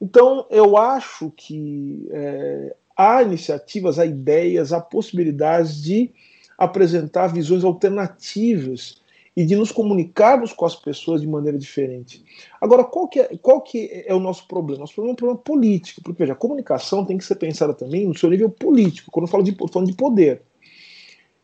então 0.00 0.46
eu 0.50 0.76
acho 0.76 1.32
que 1.36 2.06
é, 2.10 2.76
há 2.96 3.22
iniciativas, 3.22 3.98
há 3.98 4.06
ideias, 4.06 4.72
há 4.72 4.80
possibilidades 4.80 5.82
de 5.82 6.10
apresentar 6.58 7.28
visões 7.28 7.64
alternativas 7.64 9.00
e 9.36 9.44
de 9.44 9.54
nos 9.54 9.70
comunicarmos 9.70 10.52
com 10.52 10.64
as 10.64 10.74
pessoas 10.74 11.20
de 11.20 11.26
maneira 11.26 11.58
diferente. 11.58 12.24
Agora, 12.58 12.82
qual 12.82 13.06
que 13.06 13.20
é, 13.20 13.36
qual 13.36 13.60
que 13.60 14.04
é 14.06 14.14
o 14.14 14.20
nosso 14.20 14.48
problema? 14.48 14.80
Nosso 14.80 14.94
problema 14.94 15.12
é 15.12 15.14
um 15.14 15.16
problema 15.16 15.40
político, 15.42 16.00
porque 16.02 16.22
veja, 16.22 16.32
a 16.32 16.36
comunicação 16.36 17.04
tem 17.04 17.18
que 17.18 17.24
ser 17.24 17.34
pensada 17.34 17.74
também 17.74 18.06
no 18.06 18.16
seu 18.16 18.30
nível 18.30 18.48
político, 18.48 19.10
quando 19.10 19.26
eu 19.26 19.30
falo 19.30 19.42
de, 19.42 19.54
falando 19.70 19.90
de 19.90 19.96
poder. 19.96 20.40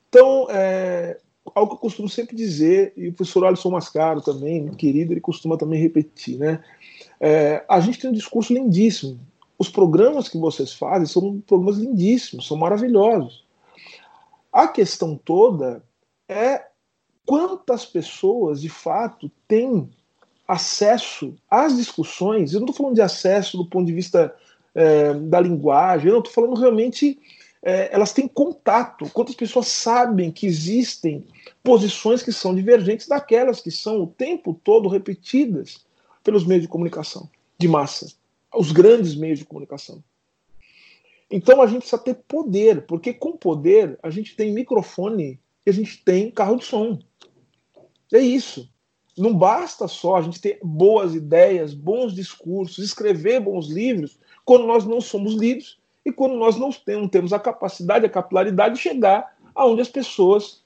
Então, 0.09 0.47
é, 0.51 1.19
algo 1.55 1.71
que 1.71 1.77
eu 1.77 1.81
costumo 1.81 2.09
sempre 2.09 2.37
dizer, 2.37 2.93
e 2.97 3.09
o 3.09 3.13
professor 3.13 3.45
Alisson 3.45 3.71
Mascaro 3.71 4.21
também, 4.21 4.63
meu 4.63 4.75
querido, 4.75 5.13
ele 5.13 5.21
costuma 5.21 5.57
também 5.57 5.81
repetir, 5.81 6.39
né? 6.39 6.63
É, 7.21 7.65
a 7.69 7.81
gente 7.81 7.99
tem 7.99 8.11
um 8.11 8.15
discurso 8.15 8.53
lindíssimo, 8.53 9.19
os 9.59 9.69
programas 9.69 10.29
que 10.29 10.39
vocês 10.39 10.73
fazem 10.73 11.07
são 11.07 11.41
programas 11.41 11.79
lindíssimos, 11.79 12.47
são 12.47 12.57
maravilhosos. 12.57 13.45
A 14.53 14.67
questão 14.67 15.17
toda 15.17 15.83
é 16.29 16.67
quantas 17.25 17.87
pessoas 17.87 18.61
de 18.61 18.69
fato 18.69 19.31
têm 19.47 19.89
acesso 20.47 21.35
às 21.49 21.77
discussões. 21.77 22.53
Eu 22.53 22.61
não 22.61 22.67
estou 22.67 22.77
falando 22.77 22.97
de 22.97 23.03
acesso 23.03 23.57
do 23.57 23.65
ponto 23.65 23.87
de 23.87 23.93
vista 23.93 24.35
é, 24.75 25.15
da 25.15 25.41
linguagem, 25.41 26.09
eu 26.09 26.15
não 26.15 26.21
estou 26.21 26.35
falando 26.35 26.59
realmente. 26.59 27.19
É, 27.63 27.95
elas 27.95 28.13
têm 28.13 28.27
contato. 28.27 29.09
Quantas 29.11 29.35
pessoas 29.35 29.69
sabem 29.69 30.33
que 30.33 30.47
existem 30.47 31.25
posições 31.63 32.23
que 32.23 32.33
são 32.33 32.55
divergentes 32.55 33.07
daquelas 33.07 33.61
que 33.61 33.71
são 33.71 34.03
o 34.03 34.07
tempo 34.07 34.59
todo 34.65 34.89
repetidas 34.89 35.85
pelos 36.25 36.45
meios 36.45 36.63
de 36.63 36.69
comunicação 36.69 37.29
de 37.59 37.69
massa? 37.69 38.13
os 38.55 38.73
grandes 38.73 39.15
meios 39.15 39.39
de 39.39 39.45
comunicação. 39.45 40.03
Então 41.31 41.63
a 41.63 41.67
gente 41.67 41.81
precisa 41.81 42.03
ter 42.03 42.15
poder, 42.15 42.83
porque 42.87 43.13
com 43.13 43.33
poder 43.33 43.99
a 44.03 44.11
gente 44.11 44.37
tem 44.37 44.53
microfone 44.53 45.41
e 45.65 45.71
a 45.71 45.73
gente 45.73 46.05
tem 46.05 46.31
carro 46.31 46.57
de 46.57 46.65
som. 46.65 46.99
É 48.13 48.19
isso. 48.19 48.69
Não 49.17 49.35
basta 49.35 49.89
só 49.89 50.17
a 50.17 50.23
gente 50.23 50.41
ter 50.41 50.59
boas 50.63 51.15
ideias, 51.15 51.75
bons 51.75 52.15
discursos, 52.15 52.85
escrever 52.85 53.41
bons 53.41 53.69
livros, 53.69 54.19
quando 54.45 54.67
nós 54.67 54.85
não 54.85 55.01
somos 55.01 55.35
lidos 55.35 55.79
e 56.05 56.13
quando 56.13 56.35
nós 56.35 56.57
não 56.57 56.71
temos 57.09 57.33
a 57.33 57.39
capacidade, 57.39 58.07
a 58.07 58.11
capilaridade 58.11 58.75
de 58.75 58.81
chegar 58.81 59.37
aonde 59.55 59.83
as 59.83 59.89
pessoas, 59.89 60.63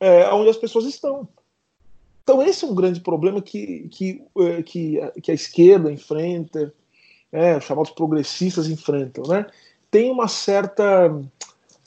é, 0.00 0.24
aonde 0.24 0.50
as 0.50 0.56
pessoas 0.56 0.84
estão. 0.84 1.26
Então 2.22 2.42
esse 2.42 2.64
é 2.64 2.68
um 2.68 2.74
grande 2.74 3.00
problema 3.00 3.40
que, 3.40 3.88
que, 3.90 4.22
é, 4.38 4.62
que, 4.62 4.98
que 5.22 5.30
a 5.30 5.34
esquerda 5.34 5.92
enfrenta, 5.92 6.72
é, 7.32 7.60
chamados 7.60 7.90
progressistas 7.90 8.68
enfrentam, 8.68 9.24
né? 9.26 9.46
Tem 9.90 10.10
uma 10.10 10.28
certa 10.28 11.14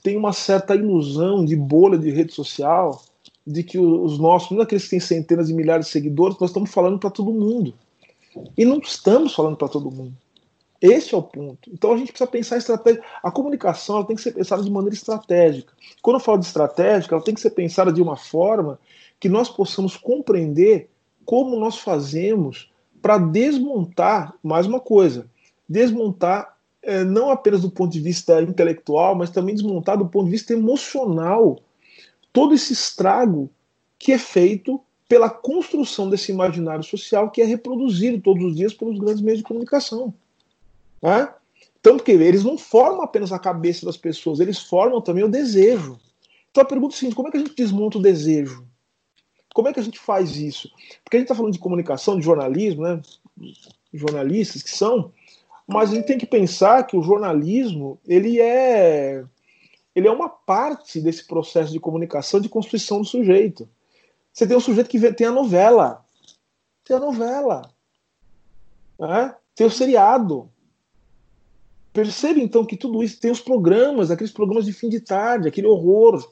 tem 0.04 0.16
uma 0.16 0.32
certa 0.32 0.74
ilusão 0.74 1.44
de 1.44 1.56
bolha 1.56 1.98
de 1.98 2.10
rede 2.12 2.34
social 2.34 3.04
de 3.46 3.64
que 3.64 3.78
os 3.80 4.20
nossos, 4.20 4.52
não 4.52 4.62
aqueles 4.62 4.86
que 4.86 4.92
têm 4.92 5.00
centenas 5.00 5.48
de 5.48 5.54
milhares 5.54 5.88
de 5.88 5.92
seguidores, 5.92 6.38
nós 6.40 6.50
estamos 6.50 6.72
falando 6.72 7.00
para 7.00 7.10
todo 7.10 7.32
mundo. 7.32 7.74
E 8.58 8.66
não 8.66 8.78
estamos 8.80 9.34
falando 9.34 9.56
para 9.56 9.68
todo 9.68 9.92
mundo. 9.92 10.14
Esse 10.82 11.16
é 11.16 11.18
o 11.18 11.24
ponto. 11.24 11.70
Então 11.72 11.94
a 11.94 11.98
gente 11.98 12.12
precisa 12.12 12.30
pensar 12.30 12.58
estratégia. 12.58 13.04
A 13.24 13.32
comunicação 13.32 13.98
ela 13.98 14.06
tem 14.06 14.16
que 14.16 14.22
ser 14.22 14.32
pensada 14.32 14.62
de 14.62 14.70
maneira 14.70 14.96
estratégica. 14.96 15.74
Quando 16.02 16.18
eu 16.18 16.20
falo 16.20 16.38
de 16.38 16.46
estratégica, 16.46 17.16
ela 17.16 17.24
tem 17.24 17.34
que 17.34 17.42
ser 17.42 17.52
pensada 17.52 17.92
de 17.92 18.02
uma 18.02 18.16
forma 18.16 18.80
que 19.20 19.28
nós 19.28 19.50
possamos 19.50 19.98
compreender 19.98 20.90
como 21.26 21.58
nós 21.58 21.80
fazemos 21.80 22.72
para 23.02 23.18
desmontar 23.18 24.34
mais 24.44 24.68
uma 24.68 24.80
coisa 24.80 25.28
desmontar 25.68 26.56
é, 26.82 27.04
não 27.04 27.30
apenas 27.30 27.62
do 27.62 27.70
ponto 27.70 27.92
de 27.92 28.00
vista 28.00 28.42
intelectual, 28.42 29.16
mas 29.16 29.30
também 29.30 29.56
desmontar 29.56 29.98
do 29.98 30.08
ponto 30.08 30.26
de 30.26 30.32
vista 30.32 30.54
emocional 30.54 31.60
todo 32.32 32.54
esse 32.54 32.72
estrago 32.72 33.50
que 34.00 34.12
é 34.12 34.18
feito 34.18 34.80
pela 35.10 35.30
construção 35.30 36.10
desse 36.10 36.32
imaginário 36.32 36.84
social 36.84 37.30
que 37.30 37.42
é 37.42 37.46
reproduzido 37.46 38.22
todos 38.22 38.44
os 38.44 38.56
dias 38.56 38.74
pelos 38.74 39.00
grandes 39.00 39.22
meios 39.22 39.40
de 39.40 39.44
comunicação. 39.44 40.14
Né? 41.02 41.34
Tanto 41.82 42.04
que 42.04 42.12
eles 42.12 42.44
não 42.44 42.58
formam 42.58 43.02
apenas 43.02 43.32
a 43.32 43.40
cabeça 43.40 43.86
das 43.86 43.98
pessoas, 43.98 44.40
eles 44.40 44.60
formam 44.60 45.02
também 45.02 45.24
o 45.24 45.30
desejo. 45.30 46.00
Então 46.52 46.64
a 46.64 46.68
pergunta 46.68 46.94
é 46.94 46.98
a 46.98 47.00
seguinte: 47.00 47.16
como 47.16 47.28
é 47.28 47.32
que 47.32 47.38
a 47.38 47.40
gente 47.40 47.56
desmonta 47.56 47.98
o 47.98 48.02
desejo? 48.02 48.68
Como 49.54 49.68
é 49.68 49.74
que 49.74 49.80
a 49.80 49.84
gente 49.84 50.00
faz 50.00 50.36
isso? 50.36 50.70
Porque 51.04 51.18
a 51.18 51.20
gente 51.20 51.26
está 51.26 51.36
falando 51.36 51.54
de 51.54 51.60
comunicação, 51.60 52.18
de 52.18 52.26
jornalismo, 52.26 52.84
né? 52.84 53.02
jornalistas 53.94 54.62
que 54.62 54.70
são, 54.70 55.12
mas 55.68 55.92
a 55.92 55.96
gente 55.96 56.06
tem 56.06 56.18
que 56.18 56.26
pensar 56.26 56.86
que 56.86 56.96
o 56.96 57.02
jornalismo 57.02 58.00
ele 58.08 58.40
é 58.40 59.24
ele 59.96 60.08
é 60.08 60.12
uma 60.12 60.30
parte 60.30 61.02
desse 61.02 61.26
processo 61.26 61.72
de 61.72 61.80
comunicação, 61.80 62.40
de 62.40 62.48
construção 62.48 63.02
do 63.02 63.08
sujeito. 63.08 63.68
Você 64.32 64.46
tem 64.46 64.56
um 64.56 64.60
sujeito 64.60 64.90
que 64.90 65.12
tem 65.14 65.26
a 65.26 65.32
novela, 65.32 66.06
tem 66.86 66.96
a 66.96 67.00
novela, 67.00 67.72
né? 69.00 69.36
tem 69.56 69.66
o 69.66 69.72
seriado. 69.72 70.52
Percebe 71.98 72.44
então 72.44 72.64
que 72.64 72.78
tudo 72.78 73.02
isso 73.02 73.20
tem 73.20 73.32
os 73.32 73.42
programas, 73.42 74.12
aqueles 74.12 74.32
programas 74.32 74.66
de 74.66 74.72
fim 74.72 74.88
de 74.88 75.00
tarde, 75.00 75.48
aquele 75.48 75.66
horror 75.66 76.30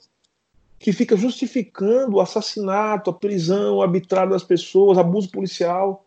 que 0.78 0.94
fica 0.94 1.18
justificando 1.18 2.18
o 2.18 2.22
assassinato, 2.22 3.10
a 3.10 3.14
prisão 3.14 3.82
arbitrária 3.82 4.30
das 4.30 4.44
pessoas, 4.44 4.96
abuso 4.96 5.32
policial. 5.32 6.06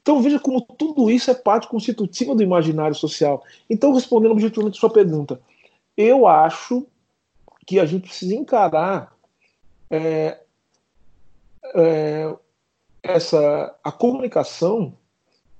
Então 0.00 0.22
veja 0.22 0.40
como 0.40 0.62
tudo 0.62 1.10
isso 1.10 1.30
é 1.30 1.34
parte 1.34 1.68
constitutiva 1.68 2.34
do 2.34 2.42
imaginário 2.42 2.96
social. 2.96 3.44
Então, 3.68 3.92
respondendo 3.92 4.32
objetivamente 4.32 4.78
a 4.78 4.80
sua 4.80 4.90
pergunta, 4.90 5.42
eu 5.94 6.26
acho 6.26 6.86
que 7.66 7.78
a 7.78 7.84
gente 7.84 8.04
precisa 8.04 8.34
encarar 8.34 9.14
é, 9.90 10.40
é, 11.74 12.34
essa 13.02 13.76
a 13.84 13.92
comunicação 13.92 14.96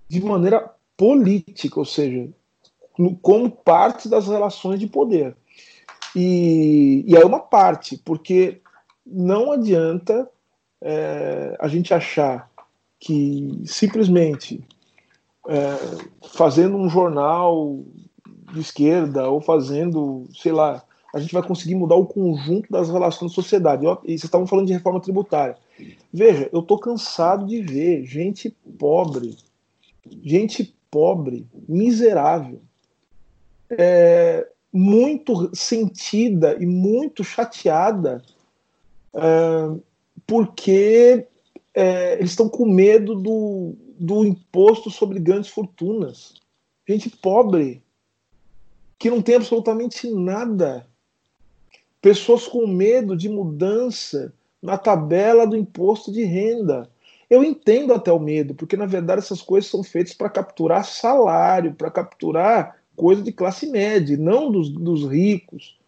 de 0.09 0.25
maneira 0.25 0.75
política, 0.97 1.79
ou 1.79 1.85
seja, 1.85 2.31
como 3.23 3.51
parte 3.51 4.09
das 4.09 4.27
relações 4.27 4.81
de 4.81 4.87
poder. 4.87 5.37
E, 6.15 7.05
e 7.07 7.17
aí 7.17 7.23
uma 7.23 7.41
parte, 7.41 7.99
porque 7.99 8.61
não 9.07 9.53
adianta 9.53 10.29
é, 10.81 11.57
a 11.61 11.69
gente 11.69 11.93
achar 11.93 12.51
que 12.99 13.63
simplesmente 13.67 14.65
é, 15.49 15.77
fazendo 16.31 16.77
um 16.77 16.89
jornal 16.89 17.81
de 18.53 18.61
esquerda 18.61 19.29
ou 19.29 19.41
fazendo, 19.41 20.25
sei 20.35 20.53
lá, 20.53 20.83
a 21.15 21.21
gente 21.21 21.33
vai 21.33 21.43
conseguir 21.43 21.75
mudar 21.75 21.97
o 21.97 22.07
conjunto 22.07 22.71
das 22.71 22.91
relações 22.91 23.31
da 23.31 23.35
sociedade. 23.35 23.87
E 23.87 23.89
vocês 23.89 24.25
estavam 24.25 24.47
falando 24.47 24.67
de 24.67 24.73
reforma 24.73 25.01
tributária. 25.01 25.57
Veja, 26.13 26.49
eu 26.53 26.61
estou 26.61 26.79
cansado 26.79 27.47
de 27.47 27.63
ver 27.63 28.05
gente 28.05 28.55
pobre, 28.79 29.37
gente 30.23 30.75
pobre, 30.91 31.47
miserável, 31.69 32.61
é, 33.71 34.47
muito 34.73 35.51
sentida 35.55 36.57
e 36.61 36.67
muito 36.67 37.25
chateada 37.25 38.23
é, 39.15 39.81
porque 40.27 41.27
é, 41.75 42.15
eles 42.15 42.31
estão 42.31 42.49
com 42.49 42.67
medo 42.67 43.15
do, 43.15 43.75
do 43.99 44.25
imposto 44.25 44.91
sobre 44.91 45.19
grandes 45.19 45.51
fortunas. 45.51 46.35
Gente 46.87 47.09
pobre, 47.11 47.83
que 48.99 49.11
não 49.11 49.23
tem 49.23 49.37
absolutamente 49.37 50.11
nada. 50.11 50.87
Pessoas 52.01 52.47
com 52.47 52.67
medo 52.67 53.17
de 53.17 53.29
mudança 53.29 54.33
na 54.63 54.77
tabela 54.77 55.47
do 55.47 55.57
imposto 55.57 56.13
de 56.13 56.25
renda. 56.25 56.89
Eu 57.29 57.43
entendo 57.43 57.93
até 57.93 58.13
o 58.13 58.21
medo, 58.21 58.55
porque 58.55 58.77
na 58.77 58.87
verdade 58.87 59.21
essas 59.21 59.43
coisas 59.43 59.71
são 59.71 59.83
feitas 59.83 60.15
para 60.15 60.31
capturar 60.31 60.85
salário, 60.85 61.75
para 61.75 61.91
capturar 61.91 62.76
coisa 62.97 63.23
de 63.23 63.33
classe 63.33 63.67
média, 63.67 64.17
não 64.17 64.51
dos, 64.51 64.69
dos 64.71 65.05
ricos. 65.07 65.79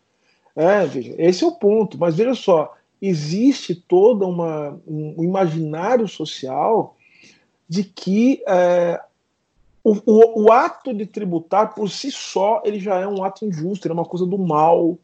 É, 0.54 0.84
veja, 0.86 1.14
esse 1.18 1.42
é 1.42 1.46
o 1.46 1.52
ponto. 1.52 1.96
Mas 1.98 2.16
veja 2.16 2.34
só, 2.34 2.76
existe 3.00 3.74
toda 3.74 4.26
uma 4.26 4.78
um 4.86 5.22
imaginário 5.22 6.06
social 6.06 6.96
de 7.68 7.84
que 7.84 8.42
é, 8.46 9.00
o, 9.84 9.92
o, 10.04 10.44
o, 10.44 10.52
ato 10.52 10.92
de 10.92 11.06
tributar 11.06 11.74
por 11.74 11.88
si 11.88 12.10
só 12.10 12.62
ele 12.64 12.80
já 12.80 12.98
é 12.98 13.06
um 13.06 13.22
ato 13.22 13.44
injusto, 13.44 13.86
ele 13.86 13.92
é 13.92 13.94
uma 13.94 14.04
coisa 14.04 14.26
do 14.26 14.38
mal. 14.38 14.98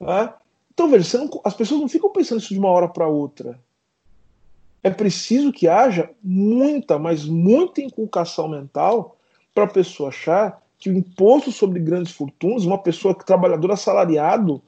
Né? 0.00 0.32
Então 0.72 0.90
veja, 0.90 1.18
não, 1.18 1.30
as 1.44 1.54
pessoas 1.54 1.80
não 1.80 1.88
ficam 1.88 2.10
pensando 2.10 2.40
isso 2.40 2.52
de 2.52 2.58
uma 2.58 2.70
hora 2.70 2.88
para 2.88 3.08
outra. 3.08 3.58
É 4.82 4.90
preciso 4.90 5.52
que 5.52 5.66
haja 5.66 6.10
muita, 6.22 6.98
mas 6.98 7.24
muita 7.24 7.80
inculcação 7.80 8.46
mental 8.46 9.16
para 9.54 9.64
a 9.64 9.68
pessoa 9.68 10.10
achar 10.10 10.62
que 10.86 10.90
o 10.90 10.96
imposto 10.96 11.50
sobre 11.50 11.80
grandes 11.80 12.12
fortunas, 12.12 12.64
uma 12.64 12.78
pessoa 12.78 13.12
trabalhadora 13.12 13.74
assalariado, 13.74 14.62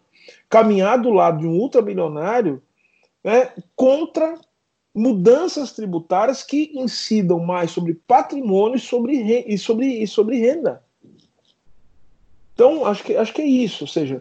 caminhar 0.49 1.01
do 1.01 1.11
lado 1.11 1.39
de 1.39 1.47
um 1.47 1.57
ultramilionário 1.57 2.61
né, 3.23 3.53
contra 3.77 4.37
mudanças 4.93 5.71
tributárias 5.71 6.43
que 6.43 6.73
incidam 6.75 7.39
mais 7.39 7.71
sobre 7.71 7.95
patrimônio 7.95 8.77
e 8.77 8.81
sobre, 8.81 9.45
e 9.47 9.57
sobre, 9.57 10.03
e 10.03 10.09
sobre 10.09 10.39
renda. 10.39 10.83
Então, 12.53 12.85
acho 12.85 13.05
que, 13.05 13.15
acho 13.15 13.33
que 13.33 13.43
é 13.43 13.47
isso. 13.47 13.85
Ou 13.85 13.89
seja, 13.89 14.21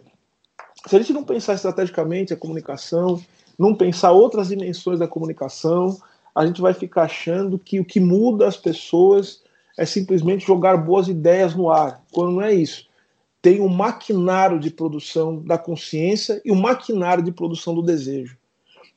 se 0.86 0.96
a 0.96 1.00
gente 1.00 1.14
não 1.14 1.24
pensar 1.24 1.56
estrategicamente 1.56 2.32
a 2.32 2.38
comunicação, 2.38 3.20
não 3.58 3.74
pensar 3.74 4.12
outras 4.12 4.50
dimensões 4.50 5.00
da 5.00 5.08
comunicação, 5.08 6.00
a 6.36 6.46
gente 6.46 6.62
vai 6.62 6.76
ficar 6.76 7.04
achando 7.04 7.58
que 7.58 7.80
o 7.80 7.86
que 7.86 8.00
muda 8.00 8.48
as 8.48 8.56
pessoas 8.56 9.42
é 9.78 9.86
simplesmente 9.86 10.46
jogar 10.46 10.76
boas 10.76 11.08
ideias 11.08 11.54
no 11.54 11.70
ar, 11.70 12.04
quando 12.12 12.32
não 12.32 12.42
é 12.42 12.54
isso. 12.54 12.88
Tem 13.42 13.62
um 13.62 13.70
maquinário 13.70 14.60
de 14.60 14.72
produção 14.72 15.40
da 15.40 15.58
consciência 15.58 16.42
e 16.44 16.52
um 16.52 16.60
maquinário 16.60 17.24
de 17.24 17.32
produção 17.32 17.76
do 17.76 17.84
desejo. 17.84 18.36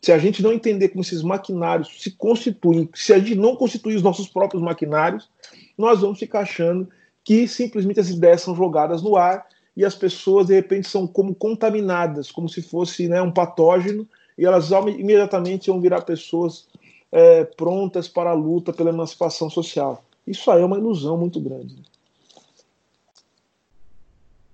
Se 0.00 0.10
a 0.10 0.18
gente 0.18 0.42
não 0.42 0.52
entender 0.52 0.88
como 0.88 1.02
esses 1.02 1.22
maquinários 1.22 2.02
se 2.02 2.10
constituem, 2.12 2.88
se 2.94 3.12
a 3.12 3.18
gente 3.18 3.34
não 3.34 3.54
constituir 3.54 3.96
os 3.96 4.02
nossos 4.02 4.26
próprios 4.26 4.62
maquinários, 4.62 5.28
nós 5.76 6.00
vamos 6.00 6.18
ficar 6.18 6.40
achando 6.40 6.88
que 7.22 7.46
simplesmente 7.46 8.00
as 8.00 8.08
ideias 8.08 8.40
são 8.40 8.56
jogadas 8.56 9.02
no 9.02 9.16
ar 9.16 9.46
e 9.76 9.84
as 9.84 9.94
pessoas 9.94 10.46
de 10.46 10.54
repente 10.54 10.88
são 10.88 11.06
como 11.06 11.34
contaminadas, 11.34 12.32
como 12.32 12.48
se 12.48 12.62
fosse 12.62 13.08
né, 13.08 13.20
um 13.20 13.30
patógeno, 13.30 14.08
e 14.38 14.46
elas 14.46 14.70
imediatamente 14.70 15.70
vão 15.70 15.80
virar 15.80 16.00
pessoas 16.00 16.66
é, 17.12 17.44
prontas 17.44 18.08
para 18.08 18.30
a 18.30 18.34
luta 18.34 18.72
pela 18.72 18.88
emancipação 18.88 19.50
social. 19.50 20.02
Isso 20.30 20.48
aí 20.48 20.62
é 20.62 20.64
uma 20.64 20.78
ilusão 20.78 21.16
muito 21.16 21.40
grande. 21.40 21.82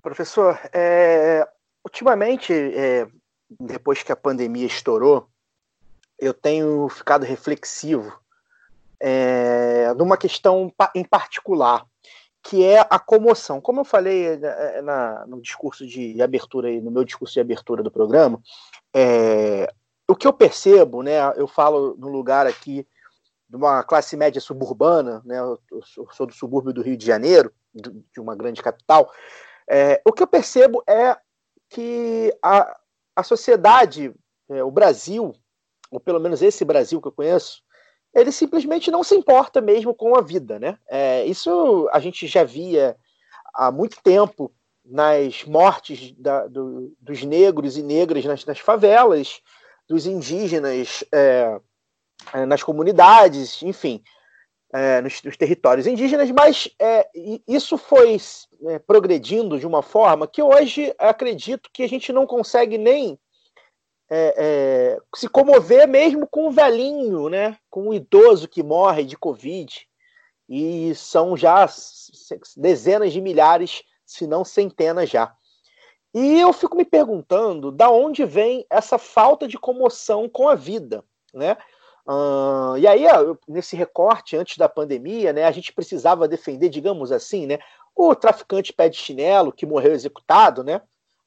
Professor, 0.01 0.59
é, 0.72 1.47
ultimamente, 1.85 2.51
é, 2.51 3.07
depois 3.61 4.03
que 4.03 4.11
a 4.11 4.16
pandemia 4.16 4.66
estourou, 4.66 5.29
eu 6.18 6.33
tenho 6.33 6.89
ficado 6.89 7.24
reflexivo 7.24 8.18
é, 8.99 9.93
numa 9.99 10.16
questão 10.16 10.72
em 10.95 11.05
particular, 11.05 11.85
que 12.43 12.64
é 12.64 12.81
a 12.81 12.99
comoção. 12.99 13.61
Como 13.61 13.81
eu 13.81 13.85
falei 13.85 14.39
na, 14.39 14.83
na, 14.83 15.27
no 15.27 15.43
discurso 15.43 15.87
de 15.87 16.22
abertura, 16.22 16.70
no 16.81 16.91
meu 16.91 17.05
discurso 17.05 17.35
de 17.35 17.41
abertura 17.41 17.83
do 17.83 17.91
programa, 17.91 18.41
é, 18.95 19.70
o 20.09 20.16
que 20.16 20.27
eu 20.27 20.33
percebo, 20.33 21.03
né, 21.03 21.18
eu 21.37 21.47
falo 21.47 21.95
no 21.99 22.09
lugar 22.09 22.47
aqui 22.47 22.87
de 23.49 23.57
uma 23.57 23.82
classe 23.82 24.16
média 24.16 24.40
suburbana, 24.40 25.22
né, 25.24 25.38
eu 25.38 25.59
sou 26.12 26.26
do 26.26 26.32
subúrbio 26.32 26.72
do 26.72 26.82
Rio 26.82 26.97
de 26.97 27.07
Janeiro, 27.07 27.53
de 27.72 28.20
uma 28.20 28.34
grande 28.34 28.62
capital, 28.62 29.11
é, 29.68 30.01
o 30.05 30.12
que 30.12 30.22
eu 30.22 30.26
percebo 30.26 30.82
é 30.88 31.16
que 31.68 32.36
a, 32.42 32.76
a 33.14 33.22
sociedade, 33.22 34.14
é, 34.49 34.62
o 34.62 34.70
Brasil, 34.70 35.32
ou 35.90 36.01
pelo 36.01 36.20
menos 36.20 36.42
esse 36.42 36.64
Brasil 36.64 37.01
que 37.01 37.09
eu 37.09 37.12
conheço, 37.12 37.62
ele 38.14 38.32
simplesmente 38.32 38.90
não 38.90 39.03
se 39.03 39.14
importa 39.14 39.61
mesmo 39.61 39.94
com 39.94 40.16
a 40.16 40.22
vida, 40.22 40.59
né? 40.59 40.78
É, 40.88 41.24
isso 41.26 41.88
a 41.92 42.01
gente 42.01 42.26
já 42.26 42.44
via 42.44 42.97
há 43.53 43.70
muito 43.70 44.03
tempo 44.03 44.53
nas 44.84 45.44
mortes 45.44 46.12
da, 46.12 46.47
do, 46.47 46.94
dos 47.01 47.22
negros 47.24 47.76
e 47.76 47.82
negras 47.82 48.24
nas, 48.24 48.44
nas 48.44 48.59
favelas, 48.59 49.42
dos 49.88 50.07
indígenas 50.07 51.05
é, 51.12 51.61
nas 52.47 52.62
comunidades, 52.62 53.62
enfim, 53.62 54.03
é, 54.73 55.01
nos, 55.01 55.23
nos, 55.23 55.37
territórios 55.37 55.87
indígenas, 55.87 56.31
mas 56.31 56.69
é, 56.79 57.09
isso 57.47 57.79
foi 57.79 58.17
é, 58.67 58.79
progredindo 58.79 59.59
de 59.59 59.67
uma 59.67 59.83
forma 59.83 60.27
que 60.27 60.43
hoje 60.43 60.95
acredito 60.99 61.71
que 61.73 61.83
a 61.83 61.89
gente 61.89 62.12
não 62.12 62.27
consegue 62.27 62.77
nem 62.77 63.19
se 65.17 65.29
comover 65.29 65.89
mesmo 65.89 66.29
com 66.29 66.47
o 66.47 66.51
velhinho, 66.53 67.29
né? 67.29 67.59
com 67.69 67.89
o 67.89 67.95
idoso 67.95 68.47
que 68.47 68.62
morre 68.62 69.03
de 69.03 69.17
Covid. 69.17 69.85
E 70.49 70.95
são 70.95 71.37
já 71.37 71.69
dezenas 72.57 73.12
de 73.12 73.21
milhares, 73.21 73.83
se 74.05 74.25
não 74.25 74.45
centenas 74.45 75.11
já. 75.11 75.35
E 76.14 76.39
eu 76.39 76.53
fico 76.53 76.77
me 76.77 76.85
perguntando 76.85 77.73
da 77.73 77.91
onde 77.91 78.25
vem 78.25 78.64
essa 78.71 78.97
falta 78.97 79.49
de 79.49 79.59
comoção 79.59 80.29
com 80.29 80.49
a 80.49 80.55
vida, 80.55 81.05
né? 81.35 81.57
Uh, 82.07 82.79
e 82.79 82.87
aí, 82.87 83.05
nesse 83.49 83.75
recorte 83.75 84.37
antes 84.37 84.57
da 84.57 84.69
pandemia, 84.69 85.33
né, 85.33 85.45
a 85.45 85.51
gente 85.51 85.73
precisava 85.73 86.29
defender, 86.29 86.69
digamos 86.69 87.11
assim, 87.11 87.47
né, 87.47 87.59
o 87.95 88.15
traficante 88.15 88.73
pé 88.73 88.89
de 88.89 88.97
chinelo 88.97 89.53
que 89.53 89.67
morreu 89.67 89.93
executado, 89.93 90.63
né? 90.63 90.81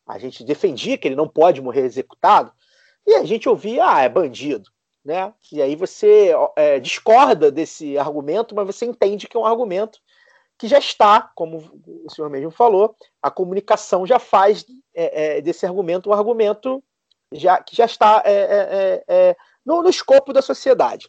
A 0.08 0.18
gente 0.18 0.44
defendia 0.44 0.98
que 0.98 1.08
ele 1.08 1.16
não 1.16 1.28
pode 1.28 1.62
morrer 1.62 1.82
executado, 1.82 2.52
e 3.06 3.16
a 3.16 3.24
gente 3.26 3.50
ouvia, 3.50 3.84
ah, 3.86 4.02
é 4.02 4.10
bandido. 4.10 4.70
Né? 5.04 5.34
E 5.52 5.62
aí 5.62 5.76
você 5.76 6.32
é, 6.56 6.80
discorda 6.80 7.52
desse 7.52 7.98
argumento, 7.98 8.54
mas 8.54 8.68
você 8.68 8.86
entende 8.86 9.28
que 9.28 9.36
é 9.36 9.40
um 9.40 9.46
argumento 9.46 10.00
que 10.58 10.68
já 10.68 10.78
está, 10.78 11.32
como 11.34 11.58
o 12.06 12.10
senhor 12.12 12.30
mesmo 12.30 12.52
falou, 12.52 12.94
a 13.22 13.32
comunicação 13.32 14.06
já 14.06 14.20
faz 14.20 14.66
é, 14.94 15.38
é, 15.38 15.42
desse 15.42 15.66
argumento 15.66 16.10
um 16.10 16.14
argumento 16.14 16.84
já, 17.32 17.64
que 17.64 17.76
já 17.76 17.86
está 17.86 18.22
é, 18.26 18.34
é, 18.34 19.04
é, 19.08 19.38
no, 19.70 19.84
no 19.84 19.90
escopo 19.90 20.34
da 20.34 20.42
sociedade. 20.42 21.08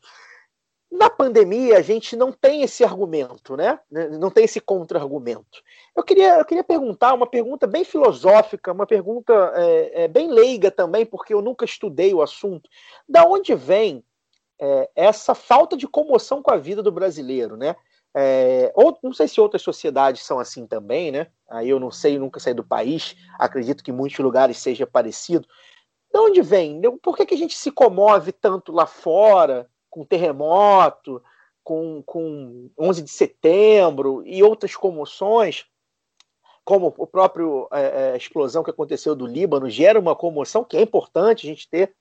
Na 0.93 1.09
pandemia, 1.09 1.79
a 1.79 1.83
gente 1.83 2.15
não 2.15 2.31
tem 2.31 2.63
esse 2.63 2.85
argumento, 2.85 3.57
né? 3.57 3.79
Não 3.91 4.29
tem 4.29 4.45
esse 4.45 4.61
contra-argumento. 4.61 5.63
Eu 5.97 6.03
queria, 6.03 6.39
eu 6.39 6.45
queria 6.45 6.65
perguntar 6.65 7.15
uma 7.15 7.27
pergunta 7.27 7.67
bem 7.67 7.85
filosófica, 7.85 8.73
uma 8.73 8.87
pergunta 8.87 9.33
é, 9.55 10.05
é, 10.05 10.09
bem 10.09 10.31
leiga 10.31 10.71
também, 10.71 11.07
porque 11.07 11.33
eu 11.33 11.41
nunca 11.41 11.65
estudei 11.65 12.13
o 12.13 12.21
assunto. 12.21 12.69
Da 13.09 13.25
onde 13.25 13.55
vem 13.55 14.05
é, 14.61 14.91
essa 14.95 15.35
falta 15.35 15.77
de 15.77 15.87
comoção 15.89 16.43
com 16.43 16.53
a 16.53 16.57
vida 16.57 16.83
do 16.83 16.93
brasileiro, 16.93 17.57
né? 17.57 17.77
É, 18.13 18.73
ou 18.75 18.99
não 19.01 19.13
sei 19.13 19.29
se 19.29 19.41
outras 19.41 19.63
sociedades 19.63 20.23
são 20.23 20.41
assim 20.41 20.67
também, 20.67 21.13
né? 21.13 21.29
Aí 21.49 21.71
eu 21.71 21.79
não 21.79 21.93
sei, 21.93 22.19
nunca 22.19 22.41
saí 22.41 22.53
do 22.53 22.65
país. 22.65 23.15
Acredito 23.39 23.85
que 23.85 23.93
em 23.93 23.95
muitos 23.95 24.19
lugares 24.19 24.59
seja 24.59 24.87
parecido. 24.87 25.47
De 26.13 26.19
onde 26.19 26.43
vem? 26.43 26.81
Por 27.03 27.17
que, 27.17 27.27
que 27.27 27.35
a 27.35 27.39
gente 27.39 27.57
se 27.57 27.71
comove 27.71 28.33
tanto 28.33 28.73
lá 28.73 28.87
fora? 28.87 29.69
com 29.91 30.05
terremoto, 30.05 31.23
com, 31.63 32.03
com 32.07 32.71
11 32.79 33.03
de 33.03 33.11
setembro 33.11 34.23
e 34.25 34.43
outras 34.43 34.77
comoções, 34.77 35.67
como 36.65 36.95
o 36.97 37.07
próprio 37.07 37.69
é, 37.73 38.13
é, 38.13 38.17
explosão 38.17 38.63
que 38.63 38.71
aconteceu 38.71 39.15
do 39.15 39.27
Líbano, 39.27 39.69
gera 39.69 39.99
uma 39.99 40.15
comoção 40.15 40.65
que 40.65 40.77
é 40.77 40.81
importante 40.81 41.47
a 41.47 41.51
gente 41.51 41.69
ter. 41.69 41.95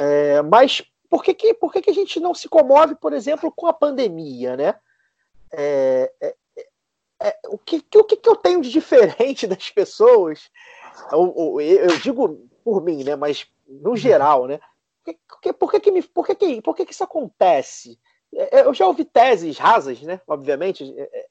É, 0.00 0.40
mas 0.42 0.82
por 1.10 1.22
que, 1.22 1.34
que, 1.34 1.54
por 1.54 1.70
que, 1.70 1.82
que 1.82 1.90
a 1.90 1.94
gente 1.94 2.18
não 2.18 2.34
se 2.34 2.48
comove, 2.48 2.94
por 2.94 3.12
exemplo, 3.12 3.52
com 3.54 3.66
a 3.66 3.72
pandemia, 3.72 4.56
né? 4.56 4.74
É, 5.52 6.12
é, 6.20 6.34
é 7.22 7.38
o, 7.48 7.58
que, 7.58 7.84
o 7.94 8.04
que, 8.04 8.16
que 8.16 8.28
eu 8.28 8.36
tenho 8.36 8.60
de 8.62 8.70
diferente 8.70 9.46
das 9.46 9.70
pessoas? 9.70 10.50
Eu, 11.12 11.60
eu, 11.60 11.98
digo 11.98 12.47
por 12.68 12.84
mim, 12.84 13.02
né? 13.02 13.16
Mas 13.16 13.46
no 13.66 13.96
geral, 13.96 14.46
né? 14.46 14.60
por 15.02 15.40
que, 15.40 15.52
por 15.54 15.70
que, 15.70 15.80
que, 15.80 15.90
me, 15.90 16.02
por 16.02 16.26
que, 16.26 16.34
que, 16.34 16.60
por 16.60 16.76
que, 16.76 16.84
que 16.84 16.92
isso 16.92 17.02
acontece? 17.02 17.98
É, 18.34 18.58
é, 18.58 18.66
eu 18.66 18.74
já 18.74 18.86
ouvi 18.86 19.06
teses 19.06 19.56
rasas, 19.56 20.02
né, 20.02 20.20
obviamente, 20.26 20.94
é, 20.98 21.26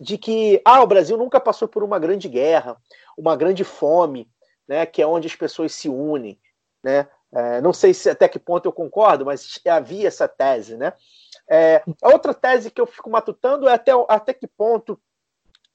de 0.00 0.16
que 0.16 0.62
ah, 0.64 0.80
o 0.80 0.86
Brasil 0.86 1.16
nunca 1.16 1.40
passou 1.40 1.66
por 1.66 1.82
uma 1.82 1.98
grande 1.98 2.28
guerra, 2.28 2.76
uma 3.18 3.34
grande 3.34 3.64
fome, 3.64 4.30
né, 4.68 4.86
que 4.86 5.02
é 5.02 5.06
onde 5.06 5.26
as 5.26 5.34
pessoas 5.34 5.74
se 5.74 5.88
unem. 5.88 6.38
Né? 6.84 7.08
É, 7.34 7.60
não 7.60 7.72
sei 7.72 7.92
se 7.92 8.08
até 8.08 8.28
que 8.28 8.38
ponto 8.38 8.66
eu 8.66 8.72
concordo, 8.72 9.24
mas 9.26 9.58
havia 9.66 10.06
essa 10.06 10.28
tese, 10.28 10.76
né? 10.76 10.92
É, 11.48 11.82
a 12.00 12.08
outra 12.10 12.32
tese 12.32 12.70
que 12.70 12.80
eu 12.80 12.86
fico 12.86 13.10
matutando 13.10 13.68
é 13.68 13.72
até, 13.72 13.90
até 14.08 14.32
que 14.32 14.46
ponto 14.46 15.00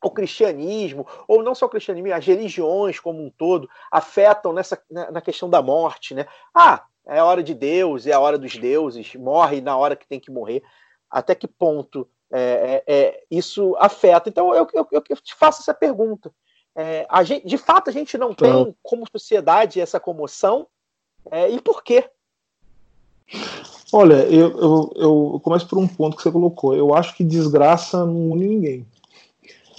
o 0.02 0.12
cristianismo, 0.12 1.06
ou 1.28 1.44
não 1.44 1.54
só 1.54 1.66
o 1.66 1.70
cristianismo, 1.70 2.14
as 2.14 2.26
religiões 2.26 3.00
como 3.00 3.24
um 3.24 3.30
todo, 3.30 3.70
afetam 3.92 4.52
nessa, 4.52 4.82
na 4.90 5.22
questão 5.22 5.50
da 5.50 5.62
morte, 5.62 6.14
né? 6.14 6.26
Ah, 6.54 6.84
é 7.06 7.20
a 7.20 7.26
hora 7.26 7.44
de 7.44 7.54
Deus, 7.54 8.08
é 8.08 8.14
a 8.14 8.20
hora 8.20 8.38
dos 8.38 8.58
deuses, 8.58 9.16
morre 9.16 9.62
na 9.62 9.78
hora 9.78 9.96
que 9.96 10.08
tem 10.08 10.20
que 10.20 10.32
morrer. 10.32 10.64
Até 11.10 11.36
que 11.36 11.48
ponto 11.48 12.08
é, 12.32 12.84
é, 12.88 12.96
é 12.96 13.24
isso 13.30 13.76
afeta? 13.78 14.30
Então, 14.30 14.54
eu, 14.56 14.68
eu, 14.74 14.88
eu, 14.92 15.02
te 15.02 15.36
faço 15.36 15.62
essa 15.62 15.74
pergunta. 15.74 16.34
É, 16.76 17.06
gente, 17.24 17.46
de 17.46 17.58
fato, 17.58 17.90
a 17.90 17.94
gente 17.94 18.18
não 18.18 18.34
tem, 18.34 18.76
como 18.82 19.06
sociedade, 19.12 19.82
essa 19.82 20.00
comoção, 20.00 20.68
é, 21.30 21.50
e 21.50 21.60
por 21.60 21.84
quê? 21.84 22.10
Olha, 23.94 24.26
eu, 24.26 24.58
eu, 24.58 24.92
eu 24.96 25.42
começo 25.44 25.68
por 25.68 25.78
um 25.78 25.88
ponto 25.88 26.16
que 26.16 26.24
você 26.24 26.32
colocou. 26.32 26.74
Eu 26.74 26.94
acho 26.94 27.16
que 27.16 27.24
desgraça 27.24 28.06
não 28.06 28.32
une 28.32 28.48
ninguém. 28.48 28.88